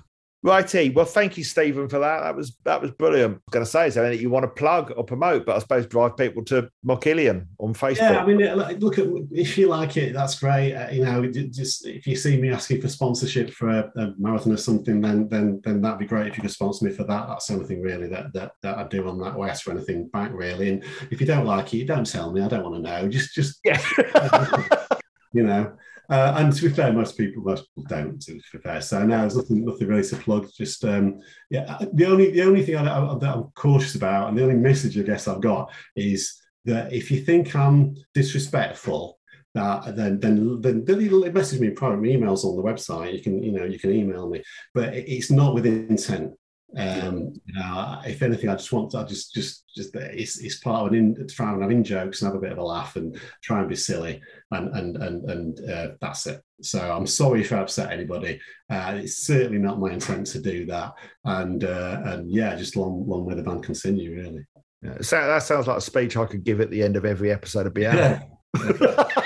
Righty. 0.44 0.90
Well, 0.90 1.04
thank 1.04 1.38
you, 1.38 1.44
Stephen, 1.44 1.88
for 1.88 2.00
that. 2.00 2.22
That 2.22 2.34
was 2.34 2.56
that 2.64 2.82
was 2.82 2.90
brilliant. 2.90 3.34
I 3.34 3.36
was 3.36 3.52
going 3.52 3.64
to 3.64 3.70
say, 3.70 3.86
is 3.86 3.94
there 3.94 4.04
anything 4.04 4.22
you 4.22 4.30
want 4.30 4.42
to 4.42 4.48
plug 4.48 4.92
or 4.96 5.04
promote? 5.04 5.46
But 5.46 5.54
I 5.54 5.58
suppose 5.60 5.86
drive 5.86 6.16
people 6.16 6.44
to 6.46 6.68
Mockillion 6.84 7.46
on 7.60 7.74
Facebook. 7.74 7.98
Yeah, 7.98 8.22
I 8.22 8.26
mean, 8.26 8.38
look 8.80 8.98
at 8.98 9.06
if 9.30 9.56
you 9.56 9.68
like 9.68 9.96
it, 9.96 10.12
that's 10.12 10.40
great. 10.40 10.74
Uh, 10.74 10.90
you 10.90 11.04
know, 11.04 11.24
just 11.30 11.86
if 11.86 12.08
you 12.08 12.16
see 12.16 12.40
me 12.40 12.50
asking 12.50 12.80
for 12.80 12.88
sponsorship 12.88 13.50
for 13.50 13.68
a, 13.68 13.92
a, 13.94 14.14
marathon 14.18 14.52
or 14.52 14.56
something, 14.56 15.00
then 15.00 15.28
then 15.28 15.60
then 15.62 15.80
that'd 15.80 16.00
be 16.00 16.06
great 16.06 16.26
if 16.26 16.36
you 16.36 16.42
could 16.42 16.50
sponsor 16.50 16.86
me 16.86 16.90
for 16.90 17.04
that. 17.04 17.28
That's 17.28 17.46
the 17.46 17.54
only 17.54 17.66
thing 17.66 17.80
really 17.80 18.08
that 18.08 18.32
that, 18.32 18.52
that 18.62 18.78
I 18.78 18.88
do 18.88 19.06
on 19.08 19.20
that. 19.20 19.38
Ask 19.48 19.62
for 19.62 19.70
anything 19.70 20.08
back 20.08 20.32
really. 20.32 20.70
And 20.70 20.84
if 21.12 21.20
you 21.20 21.26
don't 21.26 21.46
like 21.46 21.72
it, 21.72 21.86
don't 21.86 22.04
tell 22.04 22.32
me. 22.32 22.40
I 22.40 22.48
don't 22.48 22.64
want 22.64 22.74
to 22.74 22.90
know. 22.90 23.08
Just 23.08 23.32
just 23.32 23.60
yeah. 23.62 23.80
you 25.32 25.44
know. 25.44 25.72
Uh, 26.12 26.34
and 26.36 26.52
to 26.52 26.68
be 26.68 26.74
fair, 26.74 26.92
most 26.92 27.16
people 27.16 27.42
most 27.42 27.64
people 27.68 27.88
don't. 27.88 28.20
To 28.20 28.34
be 28.34 28.58
fair, 28.62 28.82
so 28.82 29.02
now 29.02 29.22
there's 29.22 29.36
nothing 29.36 29.64
nothing 29.64 29.88
really 29.88 30.06
to 30.08 30.16
plug. 30.16 30.46
Just 30.54 30.84
um, 30.84 31.20
yeah, 31.48 31.62
uh, 31.62 31.86
the 31.90 32.04
only 32.04 32.30
the 32.30 32.42
only 32.42 32.62
thing 32.62 32.76
I, 32.76 32.82
I, 32.82 33.18
that 33.18 33.34
I'm 33.34 33.44
cautious 33.54 33.94
about, 33.94 34.28
and 34.28 34.36
the 34.36 34.42
only 34.42 34.56
message 34.56 34.98
I 34.98 35.02
guess 35.04 35.26
I've 35.26 35.40
got 35.40 35.72
is 35.96 36.38
that 36.66 36.92
if 36.92 37.10
you 37.10 37.22
think 37.22 37.56
I'm 37.56 37.96
disrespectful, 38.12 39.18
that 39.54 39.96
then 39.96 40.20
then 40.20 40.60
then, 40.60 41.32
message 41.32 41.60
me 41.60 41.68
in 41.68 41.74
private 41.74 42.02
emails 42.02 42.44
on 42.44 42.56
the 42.56 42.62
website. 42.62 43.14
You 43.14 43.22
can 43.22 43.42
you 43.42 43.52
know 43.52 43.64
you 43.64 43.78
can 43.78 43.90
email 43.90 44.28
me, 44.28 44.42
but 44.74 44.92
it's 44.92 45.30
not 45.30 45.54
with 45.54 45.64
intent. 45.64 46.34
Um, 46.76 47.34
you 47.44 47.54
know, 47.54 48.00
if 48.06 48.22
anything, 48.22 48.48
I 48.48 48.54
just 48.54 48.72
want 48.72 48.90
to, 48.92 48.98
I 48.98 49.04
just, 49.04 49.34
just, 49.34 49.64
just, 49.76 49.94
it's, 49.94 50.38
it's 50.38 50.58
part 50.58 50.86
of 50.86 50.92
an 50.92 50.98
in, 50.98 51.14
to 51.16 51.26
try 51.26 51.52
and 51.52 51.60
have 51.60 51.70
in 51.70 51.84
jokes 51.84 52.22
and 52.22 52.28
have 52.28 52.36
a 52.36 52.40
bit 52.40 52.52
of 52.52 52.58
a 52.58 52.62
laugh 52.62 52.96
and 52.96 53.18
try 53.42 53.60
and 53.60 53.68
be 53.68 53.76
silly, 53.76 54.22
and 54.52 54.74
and 54.74 54.96
and 54.96 55.30
and 55.30 55.70
uh, 55.70 55.88
that's 56.00 56.26
it. 56.26 56.42
So 56.62 56.80
I'm 56.80 57.06
sorry 57.06 57.42
if 57.42 57.52
I 57.52 57.58
upset 57.58 57.92
anybody. 57.92 58.40
Uh, 58.70 59.00
it's 59.02 59.26
certainly 59.26 59.58
not 59.58 59.80
my 59.80 59.90
intent 59.90 60.26
to 60.28 60.40
do 60.40 60.64
that. 60.66 60.92
And 61.24 61.64
uh, 61.64 62.00
and 62.04 62.30
yeah, 62.30 62.56
just 62.56 62.76
long, 62.76 63.06
long 63.06 63.26
may 63.26 63.34
the 63.34 63.42
band 63.42 63.64
continue, 63.64 64.14
really. 64.14 64.46
Yeah, 64.82 64.98
so 65.00 65.16
that 65.16 65.42
sounds 65.42 65.66
like 65.66 65.78
a 65.78 65.82
speech 65.82 66.16
I 66.16 66.24
could 66.24 66.44
give 66.44 66.60
at 66.60 66.70
the 66.70 66.82
end 66.82 66.96
of 66.96 67.04
every 67.04 67.30
episode 67.30 67.66
of 67.66 67.74
Beyond. 67.74 67.98
Yeah. 67.98 69.06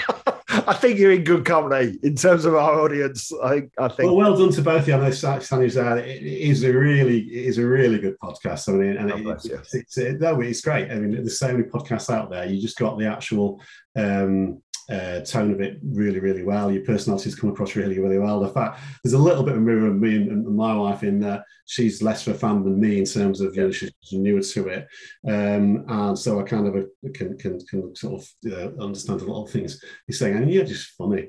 I 0.67 0.75
think 0.75 0.99
you're 0.99 1.13
in 1.13 1.25
good 1.25 1.45
company 1.45 1.99
in 2.03 2.17
terms 2.17 2.45
of 2.45 2.55
our 2.55 2.81
audience. 2.81 3.33
I, 3.43 3.69
I 3.79 3.89
think. 3.89 4.07
Well, 4.07 4.17
well 4.17 4.37
done 4.37 4.53
to 4.53 4.63
both 4.63 4.83
of 4.83 4.89
you. 4.89 4.95
I 4.95 4.99
know 4.99 5.11
Sanny's 5.11 5.75
there. 5.75 5.99
It 5.99 6.23
is 6.23 6.65
a 6.65 6.73
really, 6.73 7.21
it 7.21 7.47
is 7.47 7.59
a 7.59 7.67
really 7.67 7.99
good 7.99 8.19
podcast. 8.19 8.69
I 8.69 8.73
mean, 8.73 8.97
and 8.97 9.11
it, 9.11 9.27
it's, 9.27 9.75
it's, 9.75 9.99
it, 9.99 10.21
no, 10.21 10.41
it's 10.41 10.61
great. 10.61 10.91
I 10.91 10.97
mean, 10.97 11.13
there's 11.13 11.39
so 11.39 11.53
many 11.53 11.65
podcasts 11.65 12.13
out 12.13 12.31
there. 12.31 12.47
You 12.47 12.61
just 12.61 12.79
got 12.79 12.99
the 12.99 13.07
actual 13.07 13.63
um, 13.97 14.63
uh, 14.91 15.21
tone 15.21 15.53
of 15.53 15.61
it 15.61 15.79
really, 15.83 16.21
really 16.21 16.43
well. 16.45 16.71
Your 16.71 16.85
personalities 16.85 17.35
come 17.35 17.51
across 17.51 17.75
really, 17.75 17.99
really 17.99 18.19
well. 18.19 18.41
The 18.41 18.49
fact 18.49 18.81
there's 19.03 19.15
a 19.15 19.19
little 19.19 19.43
bit 19.43 19.57
of 19.57 19.63
mirror 19.63 19.89
of 19.89 19.97
me 19.97 20.17
and, 20.17 20.31
and 20.31 20.57
my 20.57 20.75
wife 20.75 21.03
in 21.03 21.19
that 21.21 21.43
she's 21.67 22.03
less 22.03 22.27
of 22.27 22.35
a 22.37 22.39
fan 22.39 22.63
than 22.63 22.79
me 22.79 22.99
in 22.99 23.05
terms 23.05 23.41
of 23.41 23.57
you 23.57 23.63
know 23.63 23.71
she's 23.71 23.93
newer 24.13 24.41
to 24.43 24.69
it, 24.69 24.87
um, 25.29 25.85
and 25.89 26.19
so 26.19 26.39
I 26.41 26.45
kind 26.45 26.67
of 26.69 26.77
uh, 26.77 26.87
can 27.15 27.37
can 27.37 27.59
can 27.67 27.95
sort 27.97 28.23
of 28.23 28.29
know, 28.45 28.75
understand 28.81 29.23
a 29.23 29.25
lot 29.25 29.45
of 29.45 29.51
things 29.51 29.83
he's 30.07 30.19
saying. 30.19 30.37
And 30.37 30.51
you're 30.53 30.65
just 30.65 30.91
funny. 30.97 31.29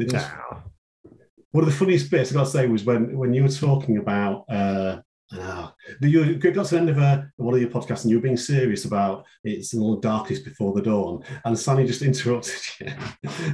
Just- 0.00 0.28
Nah. 0.30 0.60
one 1.52 1.62
of 1.64 1.70
the 1.70 1.76
funniest 1.76 2.10
bits 2.10 2.30
I 2.32 2.34
got 2.34 2.44
to 2.44 2.50
say 2.50 2.66
was 2.66 2.84
when 2.84 3.16
when 3.16 3.32
you 3.34 3.42
were 3.42 3.48
talking 3.48 3.98
about 3.98 4.44
uh, 4.48 5.00
uh, 5.32 5.68
you 6.00 6.36
got 6.36 6.66
to 6.66 6.74
the 6.74 6.80
end 6.80 6.90
of 6.90 6.98
uh, 6.98 7.22
one 7.36 7.54
of 7.54 7.60
your 7.60 7.70
podcasts 7.70 8.02
and 8.02 8.10
you 8.10 8.18
were 8.18 8.22
being 8.22 8.36
serious 8.36 8.84
about 8.84 9.24
it's 9.42 9.72
in 9.72 9.80
the 9.80 9.98
darkest 10.00 10.44
before 10.44 10.74
the 10.74 10.82
dawn, 10.82 11.24
and 11.44 11.58
Sanny 11.58 11.86
just 11.86 12.02
interrupted 12.02 12.60
you, 12.80 12.92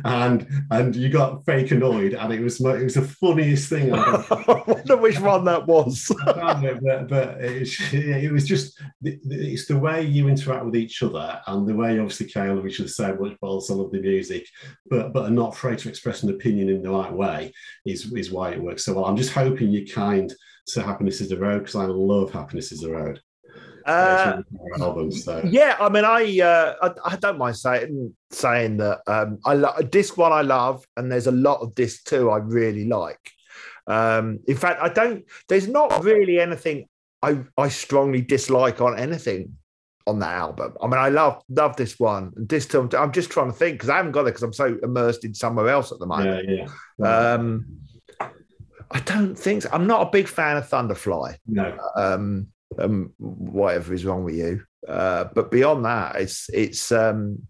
and 0.05 0.49
and 0.71 0.97
you 0.97 1.09
got 1.09 1.45
fake 1.45 1.71
annoyed, 1.71 2.15
and 2.15 2.33
it 2.33 2.41
was 2.41 2.61
it 2.61 2.85
was 2.85 2.95
the 2.95 3.03
funniest 3.03 3.69
thing. 3.69 3.93
I've 3.93 4.31
I 4.49 4.63
wonder 4.67 4.97
which 4.97 5.21
one 5.21 5.45
that 5.45 5.67
was. 5.67 6.11
but, 6.25 7.09
but 7.09 7.41
it's, 7.41 7.79
it 7.93 8.33
was 8.33 8.47
just 8.47 8.81
it's 9.03 9.67
the 9.67 9.79
way 9.79 10.03
you 10.03 10.29
interact 10.29 10.65
with 10.65 10.77
each 10.77 11.03
other 11.03 11.41
and 11.47 11.69
the 11.69 11.75
way 11.75 11.99
obviously 11.99 12.27
Kale 12.27 12.57
love 12.57 12.67
each 12.67 12.81
other 12.81 12.89
so 12.89 13.15
much, 13.15 13.37
but 13.41 13.47
also 13.47 13.77
love 13.77 13.93
the 13.93 14.01
music, 14.01 14.47
but 14.87 15.13
but 15.13 15.27
are 15.27 15.31
not 15.31 15.55
afraid 15.55 15.79
to 15.79 15.89
express 15.89 16.25
an 16.25 16.31
opinion 16.31 16.69
in 16.69 16.83
the 16.83 16.91
right 16.91 17.13
way 17.13 17.53
is 17.87 18.13
is 18.13 18.33
why 18.33 18.51
it 18.51 18.63
works 18.63 18.85
so 18.85 18.95
well. 18.95 19.05
I'm 19.05 19.17
just 19.17 19.33
hoping 19.33 19.71
you're 19.71 19.87
kind 19.87 20.35
to 20.75 20.83
Happiness 20.83 21.21
is 21.21 21.29
the 21.29 21.37
Road 21.39 21.61
because 21.61 21.77
I 21.77 21.85
love 21.87 22.31
Happiness 22.33 22.73
is 22.73 22.81
the 22.81 22.91
Road. 22.91 23.21
Uh, 23.87 24.35
It's 24.39 24.51
one 24.51 24.69
of 24.73 24.79
my 24.79 24.85
albums, 24.87 25.25
so. 25.25 25.43
yeah, 25.45 25.77
I 25.81 25.89
mean, 25.89 26.05
I, 26.05 26.41
uh, 26.41 26.75
I 26.83 27.13
I 27.13 27.17
don't 27.17 27.39
mind 27.39 27.57
saying 27.57 28.15
saying 28.31 28.77
that 28.79 29.01
um, 29.07 29.39
I 29.45 29.55
lo- 29.55 29.77
disc 29.89 30.17
one 30.17 30.33
I 30.33 30.43
love, 30.43 30.85
and 30.97 31.11
there's 31.11 31.27
a 31.27 31.33
lot 31.33 31.61
of 31.61 31.75
disc 31.75 32.05
two 32.05 32.31
I 32.31 32.39
really 32.39 32.87
like. 32.87 33.21
Um, 33.87 34.41
in 34.47 34.57
fact, 34.57 34.83
I 34.83 34.89
don't. 34.89 35.25
There's 35.49 35.67
not 35.67 36.05
really 36.05 36.39
anything 36.41 36.87
I 37.23 37.39
I 37.57 37.69
strongly 37.69 38.21
dislike 38.21 38.81
on 38.81 38.99
anything 38.99 39.57
on 40.07 40.19
that 40.21 40.35
album. 40.35 40.77
I 40.83 40.87
mean, 40.87 40.99
I 40.99 41.09
love 41.09 41.43
love 41.49 41.77
this 41.77 41.99
one. 41.99 42.33
And 42.37 42.47
disc 42.47 42.71
two. 42.71 42.89
I'm 42.97 43.13
just 43.13 43.31
trying 43.31 43.51
to 43.51 43.57
think 43.57 43.75
because 43.75 43.89
I 43.89 43.97
haven't 43.97 44.13
got 44.13 44.23
it 44.23 44.25
because 44.27 44.43
I'm 44.43 44.53
so 44.53 44.79
immersed 44.83 45.25
in 45.25 45.35
somewhere 45.35 45.69
else 45.69 45.91
at 45.91 45.99
the 45.99 46.07
moment. 46.07 46.49
Yeah, 46.49 46.67
yeah. 46.99 47.33
Um, 47.33 47.67
I 48.91 49.01
don't 49.01 49.37
think 49.37 49.63
so. 49.63 49.71
I'm 49.73 49.87
not 49.87 50.07
a 50.07 50.11
big 50.11 50.27
fan 50.29 50.57
of 50.57 50.69
Thunderfly. 50.69 51.37
no, 51.47 51.79
Um, 51.97 52.49
um, 52.79 53.13
whatever 53.19 53.95
is 53.95 54.05
wrong 54.05 54.25
with 54.25 54.35
you. 54.35 54.63
Uh, 54.87 55.25
but 55.35 55.51
beyond 55.51 55.85
that, 55.85 56.17
it's 56.17 56.49
it's 56.53 56.91
um, 56.91 57.47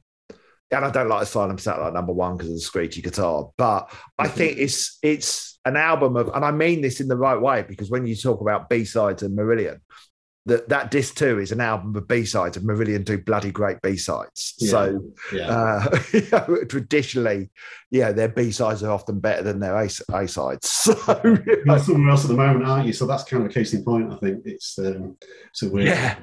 and 0.71 0.85
I 0.85 0.91
don't 0.91 1.09
like 1.09 1.23
Asylum 1.23 1.59
Satellite 1.59 1.93
number 1.93 2.13
one 2.13 2.37
because 2.37 2.51
of 2.51 2.57
the 2.57 2.61
screechy 2.61 3.03
guitar. 3.03 3.51
But 3.57 3.93
I 4.19 4.29
think 4.29 4.59
it's 4.59 4.99
it's 5.03 5.59
an 5.65 5.77
album 5.77 6.17
of, 6.17 6.29
and 6.29 6.45
I 6.45 6.51
mean 6.53 6.81
this 6.81 7.01
in 7.01 7.09
the 7.09 7.17
right 7.17 7.41
way 7.41 7.65
because 7.69 7.91
when 7.91 8.07
you 8.07 8.17
talk 8.17 8.41
about 8.41 8.69
B 8.69 8.85
sides 8.85 9.23
and 9.23 9.37
Marillion, 9.37 9.81
that 10.47 10.69
that 10.71 10.91
disc 10.91 11.17
two 11.17 11.39
is 11.39 11.53
an 11.53 11.61
album 11.61 11.95
of 11.95 12.09
B 12.09 12.25
sides, 12.25 12.57
and 12.57 12.67
Marillion 12.67 13.05
do 13.05 13.19
bloody 13.19 13.51
great 13.51 13.81
B 13.83 13.97
sides. 13.97 14.55
Yeah. 14.59 14.71
So 14.71 15.01
yeah. 15.33 15.49
uh, 15.49 15.99
you 16.13 16.27
know, 16.33 16.65
traditionally, 16.65 17.51
yeah, 17.91 18.13
their 18.13 18.29
B 18.29 18.51
sides 18.51 18.83
are 18.83 18.91
often 18.91 19.21
better 19.21 19.43
than 19.43 19.61
their 19.61 19.77
A 19.77 19.89
sides. 20.29 20.67
So 20.81 21.21
you 21.25 21.33
know, 21.67 21.75
You're 21.75 21.79
somewhere 21.79 22.11
else 22.11 22.25
at 22.25 22.29
the 22.29 22.37
moment, 22.37 22.65
aren't 22.65 22.87
you? 22.87 22.93
So 22.95 23.07
that's 23.07 23.25
kind 23.25 23.45
of 23.45 23.51
a 23.51 23.53
case 23.53 23.75
in 23.75 23.85
point. 23.85 24.13
I 24.13 24.17
think 24.17 24.43
it's 24.47 24.79
um, 24.79 25.17
so 25.53 25.69
weird. 25.69 25.89
yeah, 25.89 26.17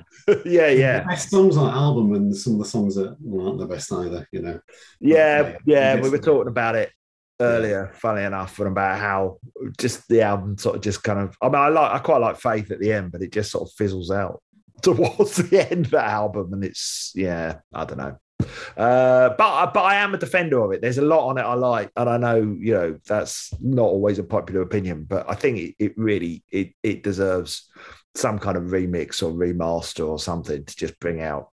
yeah, 0.45 0.67
yeah. 0.67 0.99
The 1.01 1.05
best 1.09 1.29
songs 1.29 1.57
on 1.57 1.67
the 1.67 1.73
album, 1.73 2.13
and 2.13 2.35
some 2.35 2.53
of 2.53 2.59
the 2.59 2.65
songs 2.65 2.95
that 2.95 3.15
aren't 3.39 3.59
the 3.59 3.67
best 3.67 3.93
either. 3.93 4.27
You 4.31 4.41
know. 4.41 4.59
Yeah, 4.99 5.43
Okay. 5.45 5.57
yeah, 5.65 6.01
we 6.01 6.09
were 6.09 6.17
talking 6.17 6.47
about 6.47 6.75
it 6.75 6.91
earlier, 7.39 7.91
funny 7.93 8.23
enough, 8.23 8.59
and 8.59 8.67
about 8.67 8.99
how 8.99 9.37
just 9.77 10.07
the 10.07 10.21
album 10.21 10.57
sort 10.57 10.75
of 10.75 10.81
just 10.81 11.03
kind 11.03 11.19
of. 11.19 11.35
I 11.41 11.47
mean, 11.47 11.55
I 11.55 11.69
like, 11.69 11.91
I 11.91 11.99
quite 11.99 12.21
like 12.21 12.39
Faith 12.39 12.71
at 12.71 12.79
the 12.79 12.93
end, 12.93 13.11
but 13.11 13.21
it 13.21 13.31
just 13.31 13.51
sort 13.51 13.67
of 13.67 13.73
fizzles 13.75 14.11
out 14.11 14.41
towards 14.81 15.37
the 15.37 15.69
end 15.69 15.85
of 15.85 15.91
that 15.91 16.09
album, 16.09 16.53
and 16.53 16.63
it's 16.63 17.11
yeah, 17.15 17.59
I 17.73 17.85
don't 17.85 17.97
know. 17.97 18.17
Uh, 18.75 19.29
but 19.29 19.73
but 19.73 19.83
I 19.83 19.95
am 19.95 20.13
a 20.13 20.17
defender 20.17 20.63
of 20.63 20.71
it. 20.71 20.81
There's 20.81 20.99
a 20.99 21.05
lot 21.05 21.27
on 21.27 21.37
it 21.37 21.41
I 21.41 21.53
like, 21.53 21.91
and 21.95 22.09
I 22.09 22.17
know 22.17 22.37
you 22.59 22.73
know 22.73 22.99
that's 23.05 23.51
not 23.59 23.83
always 23.83 24.19
a 24.19 24.23
popular 24.23 24.61
opinion, 24.61 25.05
but 25.05 25.29
I 25.29 25.35
think 25.35 25.57
it, 25.57 25.75
it 25.79 25.97
really 25.97 26.43
it 26.51 26.73
it 26.83 27.03
deserves 27.03 27.69
some 28.15 28.39
kind 28.39 28.57
of 28.57 28.63
remix 28.63 29.21
or 29.21 29.31
remaster 29.31 30.07
or 30.07 30.19
something 30.19 30.65
to 30.65 30.75
just 30.75 30.99
bring 30.99 31.21
out 31.21 31.49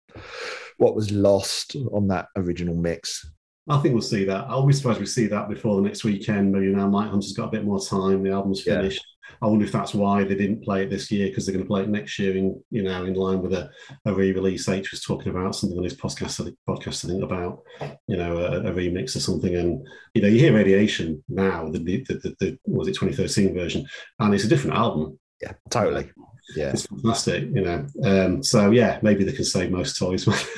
what 0.77 0.95
was 0.95 1.11
lost 1.11 1.75
on 1.91 2.07
that 2.07 2.27
original 2.35 2.75
mix. 2.75 3.29
I 3.69 3.77
think 3.79 3.93
we'll 3.93 4.01
see 4.01 4.25
that. 4.25 4.45
I'll 4.47 4.65
be 4.65 4.73
surprised 4.73 4.99
we 4.99 5.05
see 5.05 5.27
that 5.27 5.47
before 5.49 5.75
the 5.75 5.81
next 5.83 6.03
weekend. 6.03 6.51
Maybe 6.51 6.67
now 6.67 6.87
Mike 6.87 7.09
Hunter's 7.09 7.33
got 7.33 7.49
a 7.49 7.51
bit 7.51 7.63
more 7.65 7.79
time. 7.79 8.23
The 8.23 8.31
album's 8.31 8.65
Yeah. 8.65 8.77
finished. 8.77 9.05
I 9.41 9.47
wonder 9.47 9.63
if 9.65 9.71
that's 9.71 9.93
why 9.93 10.23
they 10.23 10.35
didn't 10.35 10.63
play 10.63 10.83
it 10.83 10.89
this 10.89 11.09
year 11.09 11.27
because 11.27 11.45
they're 11.45 11.53
going 11.53 11.63
to 11.63 11.67
play 11.67 11.83
it 11.83 11.89
next 11.89 12.19
year 12.19 12.35
in 12.35 12.61
you 12.69 12.83
know 12.83 13.05
in 13.05 13.13
line 13.13 13.41
with 13.41 13.53
a, 13.53 13.69
a 14.05 14.13
re-release. 14.13 14.67
H 14.67 14.91
was 14.91 15.01
talking 15.01 15.29
about 15.29 15.55
something 15.55 15.77
on 15.77 15.83
his 15.85 15.95
podcast. 15.95 16.41
I 16.41 16.45
think, 16.45 16.57
podcast 16.67 17.05
I 17.05 17.09
think 17.09 17.23
about 17.23 17.61
you 18.07 18.17
know 18.17 18.37
a, 18.37 18.59
a 18.59 18.71
remix 18.73 19.15
or 19.15 19.19
something. 19.19 19.55
And 19.55 19.87
you 20.13 20.21
know 20.21 20.27
you 20.27 20.37
hear 20.39 20.53
Radiation 20.53 21.23
now 21.29 21.69
the 21.69 21.79
the, 21.79 22.03
the, 22.09 22.35
the 22.39 22.57
was 22.65 22.87
it 22.89 22.95
2013 22.95 23.53
version, 23.53 23.85
and 24.19 24.33
it's 24.33 24.43
a 24.43 24.49
different 24.49 24.75
album. 24.75 25.17
Yeah, 25.41 25.53
totally. 25.69 26.11
Yeah. 26.55 26.71
It's 26.71 26.85
fantastic, 26.85 27.43
you 27.53 27.61
know. 27.61 27.85
Um, 28.03 28.43
so 28.43 28.71
yeah, 28.71 28.99
maybe 29.01 29.23
they 29.23 29.31
can 29.33 29.45
save 29.45 29.71
most 29.71 29.97
toys. 29.97 30.27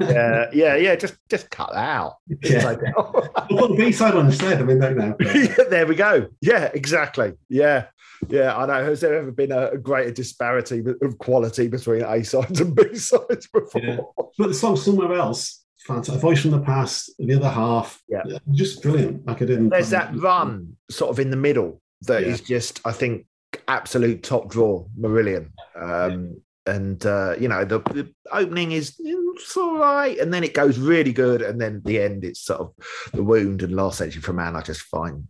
Yeah, 0.00 0.46
yeah, 0.52 0.76
yeah. 0.76 0.96
Just 0.96 1.16
just 1.28 1.50
cut 1.50 1.70
that 1.72 1.88
out. 1.88 2.16
Yeah. 2.42 2.74
We'll 3.50 3.68
put 3.68 3.70
the 3.70 3.76
B 3.76 3.92
side 3.92 4.14
on 4.14 4.26
instead. 4.26 4.60
I 4.60 4.64
mean, 4.64 4.78
don't 4.78 4.96
know. 4.96 5.16
Yeah, 5.34 5.64
there 5.68 5.86
we 5.86 5.94
go. 5.94 6.28
Yeah, 6.40 6.70
exactly. 6.74 7.32
Yeah. 7.48 7.86
Yeah, 8.28 8.56
I 8.56 8.66
know. 8.66 8.84
Has 8.84 9.00
there 9.00 9.14
ever 9.16 9.32
been 9.32 9.50
a, 9.50 9.68
a 9.70 9.78
greater 9.78 10.10
disparity 10.12 10.84
of 11.02 11.18
quality 11.18 11.68
between 11.68 12.02
A 12.02 12.22
sides 12.24 12.60
and 12.60 12.74
B 12.76 12.94
sides 12.96 13.48
before? 13.52 13.80
Yeah. 13.82 13.98
But 14.38 14.48
the 14.48 14.54
song 14.54 14.76
somewhere 14.76 15.14
else, 15.14 15.64
fantastic. 15.86 16.20
Voice 16.20 16.42
from 16.42 16.50
the 16.52 16.60
past, 16.60 17.10
the 17.18 17.34
other 17.34 17.48
half, 17.50 18.00
Yeah. 18.08 18.22
just 18.52 18.82
brilliant. 18.82 19.26
Like 19.26 19.42
I 19.42 19.46
didn't. 19.46 19.70
There's 19.70 19.90
that 19.90 20.14
run 20.16 20.76
sort 20.90 21.10
of 21.10 21.18
in 21.18 21.30
the 21.30 21.36
middle 21.36 21.80
that 22.02 22.22
is 22.22 22.40
Yeah. 22.40 22.56
just, 22.58 22.80
I 22.84 22.92
think, 22.92 23.26
absolute 23.76 24.22
top 24.22 24.50
draw, 24.50 24.86
Marillion. 24.98 25.46
Um, 25.74 26.42
And 26.66 27.00
uh, 27.06 27.34
you 27.40 27.48
know, 27.48 27.64
the, 27.64 27.78
the 27.96 28.04
opening 28.30 28.72
is 28.72 28.94
it's 28.98 29.56
all 29.56 29.78
right, 29.78 30.16
and 30.20 30.30
then 30.32 30.44
it 30.44 30.54
goes 30.54 30.78
really 30.78 31.12
good, 31.12 31.40
and 31.42 31.56
then 31.60 31.76
at 31.76 31.84
the 31.84 31.98
end 32.06 32.22
it's 32.22 32.42
sort 32.44 32.60
of 32.60 32.68
the 33.12 33.24
wound 33.24 33.62
and 33.62 33.74
last 33.74 33.98
century 33.98 34.22
for 34.22 34.34
man. 34.34 34.56
I 34.56 34.62
just 34.62 34.82
find 34.82 35.26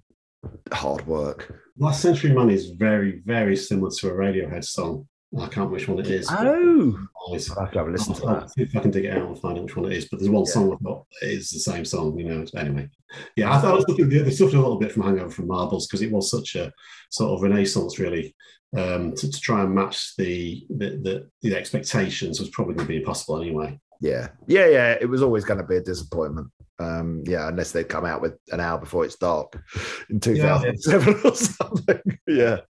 hard 0.73 1.07
work. 1.07 1.41
Last 1.79 2.03
Century 2.03 2.33
Man 2.33 2.51
is 2.51 2.71
very, 2.87 3.23
very 3.25 3.57
similar 3.57 3.91
to 3.99 4.09
a 4.11 4.13
Radiohead 4.13 4.65
song. 4.65 5.09
I 5.39 5.47
can't 5.47 5.71
which 5.71 5.87
one 5.87 6.01
it 6.01 6.09
is. 6.09 6.27
Oh, 6.31 6.97
it's- 7.29 7.51
I'll 7.51 7.65
have 7.65 7.73
to 7.73 7.79
have 7.79 7.89
a 7.89 7.91
listen 7.93 8.15
to 8.15 8.23
I'll- 8.27 8.35
that. 8.35 8.43
I'll 8.43 8.49
see 8.49 8.63
if 8.63 8.77
I 8.77 8.81
can 8.81 8.91
dig 8.91 9.05
it 9.05 9.17
out 9.17 9.29
and 9.29 9.39
find 9.39 9.57
out 9.59 9.65
which 9.65 9.77
one 9.77 9.91
it 9.91 9.97
is. 9.97 10.09
But 10.09 10.19
there's 10.19 10.31
one 10.31 10.45
Yeah. 10.47 10.53
song 10.53 10.73
I've 10.73 10.83
got. 10.83 11.07
It's 11.23 11.53
the 11.53 11.61
same 11.61 11.85
song, 11.85 12.19
you 12.19 12.25
know. 12.25 12.45
Anyway, 12.57 12.89
yeah, 13.37 13.53
I 13.55 13.61
thought 13.61 13.73
I 13.73 13.77
was 13.77 13.85
looking. 13.89 14.09
They 14.09 14.31
suffered 14.31 14.55
a 14.55 14.61
little 14.61 14.79
bit 14.79 14.91
from 14.93 15.03
Hangover 15.05 15.31
from 15.31 15.47
Marbles 15.47 15.87
because 15.87 16.03
it 16.03 16.11
was 16.11 16.31
such 16.31 16.57
a 16.57 16.73
sort 17.11 17.31
of 17.33 17.43
renaissance, 17.43 17.99
really. 17.99 18.35
Um, 18.77 19.15
to, 19.17 19.29
to 19.31 19.41
try 19.41 19.63
and 19.63 19.75
match 19.75 20.15
the 20.17 20.65
the, 20.71 20.91
the 21.03 21.29
the 21.43 21.57
expectations 21.57 22.39
was 22.39 22.51
probably 22.51 22.75
going 22.75 22.87
to 22.87 22.93
be 22.93 22.99
impossible 22.99 23.41
anyway. 23.41 23.79
Yeah, 24.01 24.29
yeah, 24.47 24.67
yeah. 24.67 24.97
It 25.01 25.09
was 25.09 25.23
always 25.23 25.45
going 25.45 25.59
to 25.61 25.67
be 25.67 25.77
a 25.77 25.81
disappointment. 25.83 26.49
Um, 26.79 27.23
yeah, 27.27 27.49
unless 27.49 27.73
they'd 27.73 27.89
come 27.89 28.07
out 28.07 28.23
with 28.23 28.39
an 28.53 28.61
hour 28.61 28.79
before 28.79 29.05
it's 29.05 29.17
dark 29.17 29.61
in 30.09 30.19
2007 30.19 31.21
or 31.25 31.35
something. 31.35 32.01
Yeah, 32.27 32.61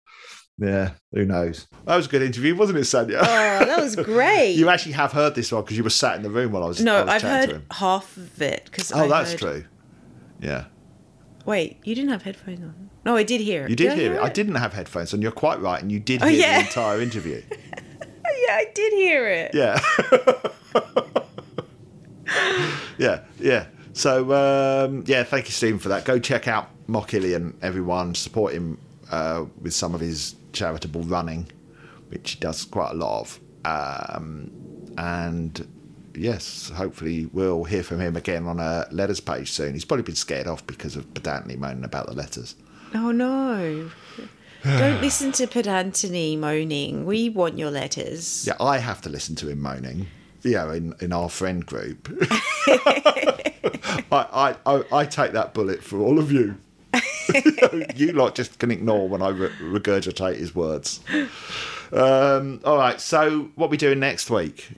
yeah. 0.61 0.91
Who 1.12 1.24
knows? 1.24 1.66
That 1.87 1.97
was 1.97 2.07
a 2.07 2.09
good 2.09 2.23
interview, 2.23 2.55
wasn't 2.55 2.78
it, 2.78 2.82
Sanya? 2.82 3.19
Oh, 3.20 3.65
that 3.65 3.81
was 3.81 3.97
great. 4.12 4.53
you 4.53 4.69
actually 4.69 4.93
have 4.93 5.11
heard 5.12 5.35
this 5.35 5.51
one 5.51 5.62
because 5.62 5.77
you 5.77 5.82
were 5.85 5.91
sat 5.91 6.15
in 6.16 6.23
the 6.23 6.31
room 6.31 6.53
while 6.53 6.62
I 6.65 6.66
was. 6.69 6.81
I 6.81 6.85
no, 6.85 7.05
was 7.05 7.09
I've 7.15 7.20
chatting 7.23 7.49
to 7.49 7.55
heard 7.55 7.62
him. 7.62 7.66
half 7.73 8.16
of 8.16 8.43
it 8.43 8.65
because 8.66 8.93
Oh, 8.93 9.09
that's 9.09 9.35
true. 9.35 9.65
Yeah. 10.41 10.66
Wait, 11.47 11.78
you 11.85 11.95
didn't 11.95 12.11
have 12.11 12.23
headphones 12.23 12.61
on. 12.61 12.91
No, 13.05 13.16
I 13.16 13.23
did 13.23 13.41
hear 13.41 13.65
it. 13.65 13.70
You 13.70 13.77
did 13.77 13.99
hear 13.99 14.15
it. 14.15 14.20
I 14.23 14.28
didn't 14.28 14.57
have 14.57 14.74
headphones 14.74 15.15
on. 15.15 15.23
You're 15.23 15.32
quite 15.32 15.59
right, 15.61 15.81
and 15.81 15.91
you 15.91 15.99
did 15.99 16.23
Oh, 16.23 16.27
hear 16.27 16.41
yeah. 16.41 16.59
the 16.61 16.66
entire 16.66 17.01
interview. 17.09 17.43
Oh, 17.51 18.45
yeah, 18.47 18.55
I 18.55 18.66
did 18.74 18.93
hear 18.93 19.27
it. 19.27 19.55
Yeah. 19.55 19.81
yeah, 22.99 23.20
yeah. 23.39 23.66
So 23.93 24.32
um, 24.32 25.05
yeah, 25.07 25.24
thank 25.24 25.47
you, 25.47 25.53
Stephen, 25.53 25.78
for 25.78 25.89
that. 25.89 26.05
Go 26.05 26.19
check 26.19 26.47
out 26.47 26.69
Mockillion, 26.87 27.55
everyone. 27.62 28.15
Support 28.15 28.53
him 28.55 28.78
uh, 29.11 29.45
with 29.61 29.73
some 29.74 29.95
of 29.95 30.01
his 30.01 30.37
charitable 30.52 31.02
running, 31.02 31.48
which 32.09 32.32
he 32.32 32.40
does 32.40 32.64
quite 32.64 32.93
a 32.93 32.94
lot 32.94 33.20
of. 33.20 33.40
Um, 33.64 34.51
and 34.97 35.66
yes, 36.14 36.70
hopefully 36.70 37.27
we'll 37.32 37.64
hear 37.64 37.82
from 37.82 38.01
him 38.01 38.16
again 38.16 38.47
on 38.47 38.60
a 38.60 38.86
letters 38.90 39.20
page 39.20 39.51
soon. 39.51 39.74
He's 39.74 39.85
probably 39.85 40.02
been 40.05 40.14
scared 40.14 40.47
off 40.47 40.66
because 40.66 40.97
of 40.97 41.12
pedantly 41.14 41.56
moaning 41.56 41.85
about 41.85 42.06
the 42.06 42.14
letters. 42.14 42.56
Oh 42.94 43.12
no. 43.12 43.90
Don't 44.64 45.01
listen 45.01 45.32
to 45.32 45.47
Pedantony 45.47 46.39
moaning. 46.39 47.06
We 47.06 47.28
want 47.28 47.59
your 47.59 47.70
letters. 47.70 48.47
Yeah, 48.47 48.56
I 48.60 48.78
have 48.78 49.01
to 49.02 49.09
listen 49.09 49.35
to 49.36 49.48
him 49.48 49.60
moaning. 49.60 50.06
You 50.43 50.52
know, 50.52 50.70
in, 50.70 50.94
in 51.01 51.12
our 51.12 51.28
friend 51.28 51.64
group. 51.64 52.09
I, 52.66 54.06
I, 54.10 54.56
I, 54.66 54.82
I 54.93 55.05
take 55.05 55.32
that 55.32 55.55
bullet 55.55 55.82
for 55.82 56.01
all 56.01 56.18
of 56.18 56.32
you. 56.32 56.56
you 57.97 58.12
lot 58.12 58.35
just 58.35 58.59
can 58.59 58.70
ignore 58.70 59.09
when 59.09 59.23
I 59.23 59.28
re- 59.28 59.51
regurgitate 59.61 60.36
his 60.36 60.55
words. 60.55 61.01
Um, 61.93 62.61
all 62.65 62.77
right, 62.77 63.01
so 63.01 63.51
what 63.57 63.70
we 63.70 63.77
doing 63.77 63.98
next 63.98 64.31
week? 64.31 64.70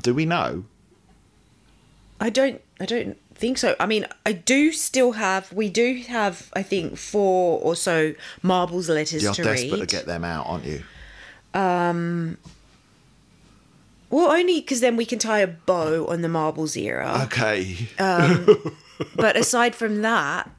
Do 0.00 0.14
we 0.14 0.26
know? 0.26 0.64
I 2.20 2.30
don't 2.30 2.60
I 2.80 2.86
don't 2.86 3.16
think 3.34 3.58
so. 3.58 3.74
I 3.78 3.86
mean, 3.86 4.06
I 4.26 4.32
do 4.32 4.72
still 4.72 5.12
have 5.12 5.52
we 5.52 5.68
do 5.68 6.02
have 6.08 6.50
I 6.54 6.62
think 6.62 6.98
four 6.98 7.60
or 7.60 7.76
so 7.76 8.14
marbles 8.42 8.88
letters 8.88 9.22
You're 9.22 9.34
to 9.34 9.42
desperate 9.42 9.72
read. 9.72 9.88
to 9.88 9.96
get 9.96 10.06
them 10.06 10.24
out, 10.24 10.46
aren't 10.46 10.64
you? 10.64 10.82
Um. 11.54 12.38
Well, 14.10 14.30
only 14.32 14.60
because 14.60 14.80
then 14.80 14.96
we 14.96 15.04
can 15.04 15.18
tie 15.18 15.40
a 15.40 15.46
bow 15.46 16.06
on 16.06 16.22
the 16.22 16.28
marbles 16.30 16.76
era. 16.76 17.22
Okay. 17.24 17.88
but 17.98 19.36
aside 19.36 19.74
from 19.74 20.00
that, 20.00 20.50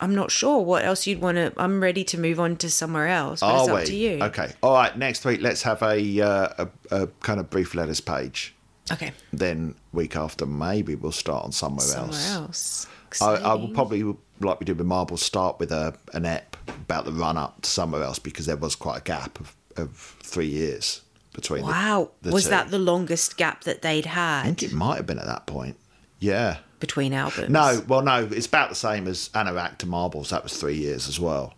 I'm 0.00 0.14
not 0.14 0.30
sure 0.30 0.60
what 0.62 0.84
else 0.84 1.06
you'd 1.06 1.20
want 1.20 1.36
to. 1.36 1.52
I'm 1.56 1.82
ready 1.82 2.04
to 2.04 2.18
move 2.18 2.38
on 2.40 2.56
to 2.56 2.70
somewhere 2.70 3.08
else. 3.08 3.40
But 3.40 3.54
it's 3.60 3.68
Are 3.68 3.72
up 3.74 3.80
we? 3.80 3.86
to 3.86 3.94
you. 3.96 4.22
Okay. 4.24 4.52
All 4.62 4.74
right. 4.74 4.96
Next 4.96 5.24
week, 5.24 5.40
let's 5.40 5.62
have 5.62 5.82
a, 5.82 6.20
uh, 6.20 6.66
a, 6.90 7.02
a 7.02 7.06
kind 7.20 7.40
of 7.40 7.48
brief 7.50 7.74
letters 7.74 8.00
page. 8.00 8.54
Okay. 8.92 9.12
Then 9.32 9.74
week 9.92 10.14
after, 10.16 10.46
maybe 10.46 10.94
we'll 10.94 11.12
start 11.12 11.44
on 11.44 11.52
somewhere, 11.52 11.86
Somewhere 11.86 12.10
else. 12.10 12.86
Somewhere 13.10 13.36
else. 13.38 13.44
I, 13.44 13.50
I 13.50 13.54
will 13.54 13.68
probably, 13.68 14.02
like 14.40 14.60
we 14.60 14.64
did 14.66 14.78
with 14.78 14.86
Marble, 14.86 15.16
start 15.16 15.58
with 15.58 15.72
a 15.72 15.94
an 16.12 16.24
ep 16.26 16.56
about 16.68 17.04
the 17.04 17.12
run 17.12 17.36
up 17.36 17.62
to 17.62 17.70
somewhere 17.70 18.02
else 18.02 18.18
because 18.18 18.46
there 18.46 18.56
was 18.56 18.74
quite 18.76 18.98
a 18.98 19.02
gap 19.02 19.40
of, 19.40 19.56
of 19.76 19.90
three 20.22 20.46
years 20.46 21.00
between. 21.32 21.62
the- 21.62 21.68
Wow. 21.68 22.10
the 22.22 22.30
Was 22.32 22.44
two. 22.44 22.50
that 22.50 22.70
the 22.70 22.78
longest 22.78 23.36
gap 23.36 23.64
that 23.64 23.82
they'd 23.82 24.06
had? 24.06 24.40
I 24.42 24.44
think 24.44 24.62
it 24.62 24.72
might 24.72 24.96
have 24.96 25.06
been 25.06 25.18
at 25.18 25.26
that 25.26 25.46
point. 25.46 25.76
Yeah. 26.20 26.58
Between 26.80 27.12
albums? 27.14 27.48
No, 27.48 27.82
well, 27.88 28.02
no, 28.02 28.28
it's 28.30 28.46
about 28.46 28.68
the 28.68 28.74
same 28.74 29.06
as 29.08 29.28
Anorak 29.30 29.78
to 29.78 29.86
Marbles. 29.86 30.30
That 30.30 30.42
was 30.42 30.56
three 30.58 30.76
years 30.76 31.08
as 31.08 31.18
well. 31.18 31.54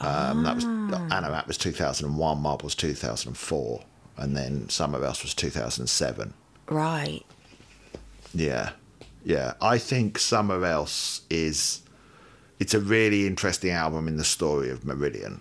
Um, 0.00 0.42
That 0.42 0.56
was 0.56 0.64
Ah. 0.64 1.08
Anorak 1.10 1.46
was 1.46 1.56
2001, 1.56 2.38
Marbles 2.40 2.74
2004, 2.74 3.84
and 4.16 4.36
then 4.36 4.68
somewhere 4.68 5.04
else 5.04 5.22
was 5.22 5.34
2007. 5.34 6.34
Right. 6.68 7.22
Yeah, 8.34 8.70
yeah. 9.24 9.52
I 9.60 9.78
think 9.78 10.18
somewhere 10.18 10.64
else 10.64 11.22
is. 11.30 11.80
It's 12.58 12.74
a 12.74 12.80
really 12.80 13.26
interesting 13.26 13.70
album 13.70 14.08
in 14.08 14.16
the 14.16 14.24
story 14.24 14.70
of 14.70 14.80
Marillion. 14.80 15.40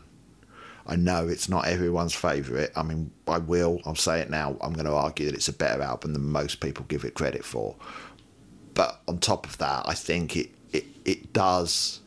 I 0.88 0.95
know 0.95 1.27
it's 1.27 1.47
not 1.47 1.67
everyone's 1.67 2.13
favourite. 2.15 2.71
I 2.75 2.81
mean, 2.83 3.11
I 3.27 3.38
will. 3.38 3.79
I'll 3.85 3.95
say 3.95 4.19
it 4.19 4.29
now. 4.31 4.57
I'm 4.61 4.73
going 4.73 4.88
to 4.88 4.93
argue 4.93 5.27
that 5.27 5.35
it's 5.35 5.47
a 5.47 5.53
better 5.53 5.81
album 5.83 6.13
than 6.13 6.23
most 6.31 6.59
people 6.59 6.85
give 6.88 7.05
it 7.05 7.13
credit 7.13 7.45
for. 7.45 7.75
But 8.73 9.02
on 9.07 9.19
top 9.19 9.45
of 9.45 9.57
that, 9.57 9.84
I 9.85 9.93
think 9.93 10.35
it 10.35 10.49
it, 10.72 10.85
it 11.06 11.34
does 11.34 11.99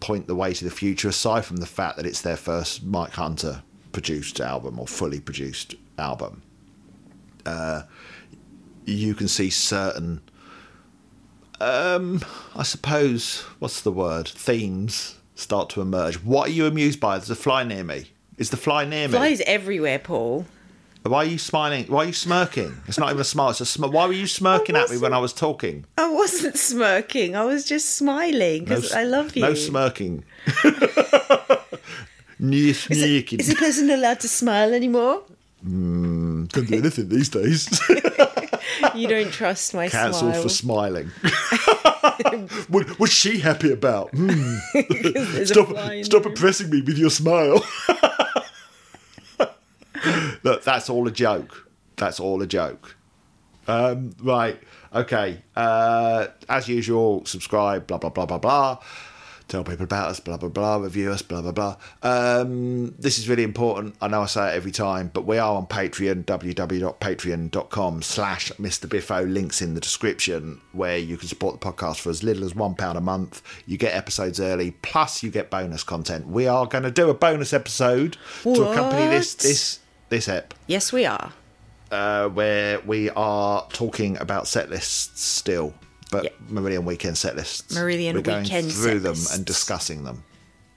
point 0.00 0.26
the 0.26 0.34
way 0.34 0.52
to 0.54 0.64
the 0.64 0.70
future. 0.70 1.08
Aside 1.08 1.44
from 1.44 1.58
the 1.58 1.66
fact 1.66 1.96
that 1.96 2.06
it's 2.06 2.22
their 2.22 2.36
first 2.36 2.84
Mike 2.84 3.12
Hunter 3.12 3.62
produced 3.92 4.40
album 4.40 4.78
or 4.78 4.86
fully 4.86 5.20
produced 5.20 5.74
album, 5.98 6.42
uh, 7.44 7.82
you 8.84 9.14
can 9.14 9.28
see 9.28 9.50
certain 9.50 10.20
um, 11.60 12.22
I 12.54 12.62
suppose 12.62 13.40
what's 13.58 13.80
the 13.80 13.92
word? 13.92 14.28
Themes 14.28 15.16
start 15.34 15.70
to 15.70 15.80
emerge. 15.80 16.16
What 16.16 16.48
are 16.48 16.52
you 16.52 16.66
amused 16.66 17.00
by? 17.00 17.18
There's 17.18 17.30
a 17.30 17.36
fly 17.36 17.62
near 17.62 17.84
me. 17.84 18.10
Is 18.36 18.50
the 18.50 18.56
fly 18.56 18.84
near 18.84 19.08
me? 19.08 19.12
Flies 19.12 19.40
everywhere, 19.42 19.98
Paul. 19.98 20.46
Why 21.08 21.18
are 21.18 21.24
you 21.24 21.38
smiling? 21.38 21.86
Why 21.86 22.04
are 22.04 22.06
you 22.06 22.12
smirking? 22.12 22.76
It's 22.88 22.98
not 22.98 23.08
even 23.10 23.20
a 23.20 23.24
smile. 23.24 23.50
It's 23.50 23.60
a 23.60 23.66
sm- 23.66 23.84
Why 23.92 24.06
were 24.06 24.12
you 24.12 24.26
smirking 24.26 24.76
at 24.76 24.90
me 24.90 24.98
when 24.98 25.12
I 25.12 25.18
was 25.18 25.32
talking? 25.32 25.84
I 25.98 26.10
wasn't 26.12 26.56
smirking. 26.56 27.36
I 27.36 27.44
was 27.44 27.64
just 27.64 27.96
smiling 27.96 28.64
because 28.64 28.92
I 28.92 29.04
love 29.04 29.36
you. 29.36 29.42
No 29.42 29.54
smirking. 29.54 30.24
New 32.38 32.74
sneaking. 32.74 33.40
Is 33.40 33.50
a 33.50 33.54
person 33.54 33.90
allowed 33.90 34.20
to 34.20 34.28
smile 34.28 34.74
anymore? 34.74 35.22
Hmm, 35.62 36.44
Can't 36.46 36.68
do 36.68 36.76
anything 36.78 37.08
these 37.08 37.28
days. 37.30 37.68
You 38.94 39.08
don't 39.08 39.32
trust 39.32 39.74
my 39.74 39.88
Cancelled 39.88 40.32
smile. 40.32 40.42
for 40.42 40.48
smiling. 40.48 41.06
what, 42.68 42.88
what's 43.00 43.12
she 43.12 43.38
happy 43.38 43.72
about? 43.72 44.10
Hmm. 44.10 44.56
A 44.74 45.46
Stop, 45.46 45.68
stop 46.04 46.26
impressing 46.26 46.70
me 46.70 46.82
with 46.82 46.98
your 46.98 47.10
smile. 47.10 47.64
Look, 50.46 50.62
that's 50.62 50.88
all 50.88 51.08
a 51.08 51.10
joke. 51.10 51.68
That's 51.96 52.20
all 52.20 52.40
a 52.40 52.46
joke. 52.46 52.96
Um, 53.66 54.14
right. 54.22 54.60
Okay. 54.94 55.42
Uh, 55.56 56.28
as 56.48 56.68
usual, 56.68 57.24
subscribe, 57.26 57.88
blah, 57.88 57.98
blah, 57.98 58.10
blah, 58.10 58.26
blah, 58.26 58.38
blah. 58.38 58.78
Tell 59.48 59.64
people 59.64 59.84
about 59.84 60.10
us, 60.10 60.20
blah, 60.20 60.36
blah, 60.36 60.48
blah. 60.48 60.76
Review 60.76 61.10
us, 61.10 61.22
blah, 61.22 61.40
blah, 61.42 61.50
blah. 61.52 61.76
Um, 62.02 62.94
this 62.98 63.18
is 63.18 63.28
really 63.28 63.42
important. 63.42 63.96
I 64.00 64.06
know 64.08 64.22
I 64.22 64.26
say 64.26 64.52
it 64.52 64.54
every 64.56 64.70
time, 64.72 65.10
but 65.12 65.24
we 65.26 65.38
are 65.38 65.54
on 65.56 65.66
Patreon, 65.66 66.24
www.patreon.com 66.24 68.02
slash 68.02 68.52
Mr. 68.52 68.88
Biffo. 68.88 69.24
Links 69.24 69.62
in 69.62 69.74
the 69.74 69.80
description 69.80 70.60
where 70.72 70.98
you 70.98 71.16
can 71.16 71.28
support 71.28 71.60
the 71.60 71.64
podcast 71.66 71.98
for 72.00 72.10
as 72.10 72.22
little 72.22 72.44
as 72.44 72.54
£1 72.54 72.96
a 72.96 73.00
month. 73.00 73.42
You 73.66 73.78
get 73.78 73.94
episodes 73.94 74.40
early, 74.40 74.72
plus 74.82 75.22
you 75.22 75.30
get 75.30 75.50
bonus 75.50 75.82
content. 75.82 76.26
We 76.28 76.46
are 76.46 76.66
going 76.66 76.84
to 76.84 76.90
do 76.90 77.10
a 77.10 77.14
bonus 77.14 77.52
episode 77.52 78.16
to 78.44 78.62
accompany 78.70 79.08
this, 79.08 79.34
What? 79.34 79.42
this, 79.42 79.78
this 80.08 80.28
ep 80.28 80.54
Yes, 80.66 80.92
we 80.92 81.04
are. 81.06 81.32
uh, 81.90 82.28
where 82.28 82.80
we 82.80 83.10
are 83.10 83.66
talking 83.72 84.16
about 84.18 84.46
set 84.48 84.70
lists 84.70 85.22
still, 85.22 85.74
but 86.10 86.24
Yeah. 86.24 86.30
Marillion 86.50 86.84
Weekend 86.84 87.16
set 87.18 87.36
lists. 87.36 87.74
Marillion 87.74 88.14
We're 88.14 88.22
going 88.22 88.42
Weekend 88.44 88.72
through 88.72 89.00
them 89.00 89.12
lists. 89.14 89.34
and 89.34 89.44
discussing 89.44 90.04
them. 90.04 90.24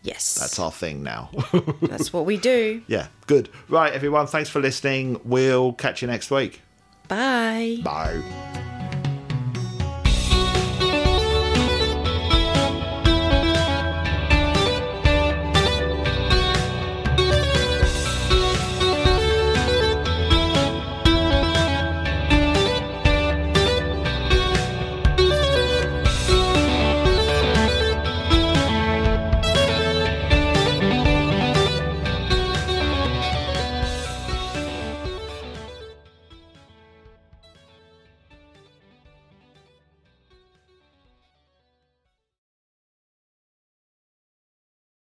Yes. 0.01 0.35
That's 0.35 0.57
our 0.59 0.71
thing 0.71 1.03
now. 1.03 1.29
That's 1.81 2.13
what 2.13 2.25
we 2.25 2.37
do. 2.37 2.81
yeah, 2.87 3.07
good. 3.27 3.49
Right, 3.67 3.91
everyone. 3.91 4.27
Thanks 4.27 4.49
for 4.49 4.61
listening. 4.61 5.19
We'll 5.25 5.73
catch 5.73 6.01
you 6.01 6.07
next 6.07 6.31
week. 6.31 6.61
Bye. 7.09 7.79
Bye. 7.83 8.68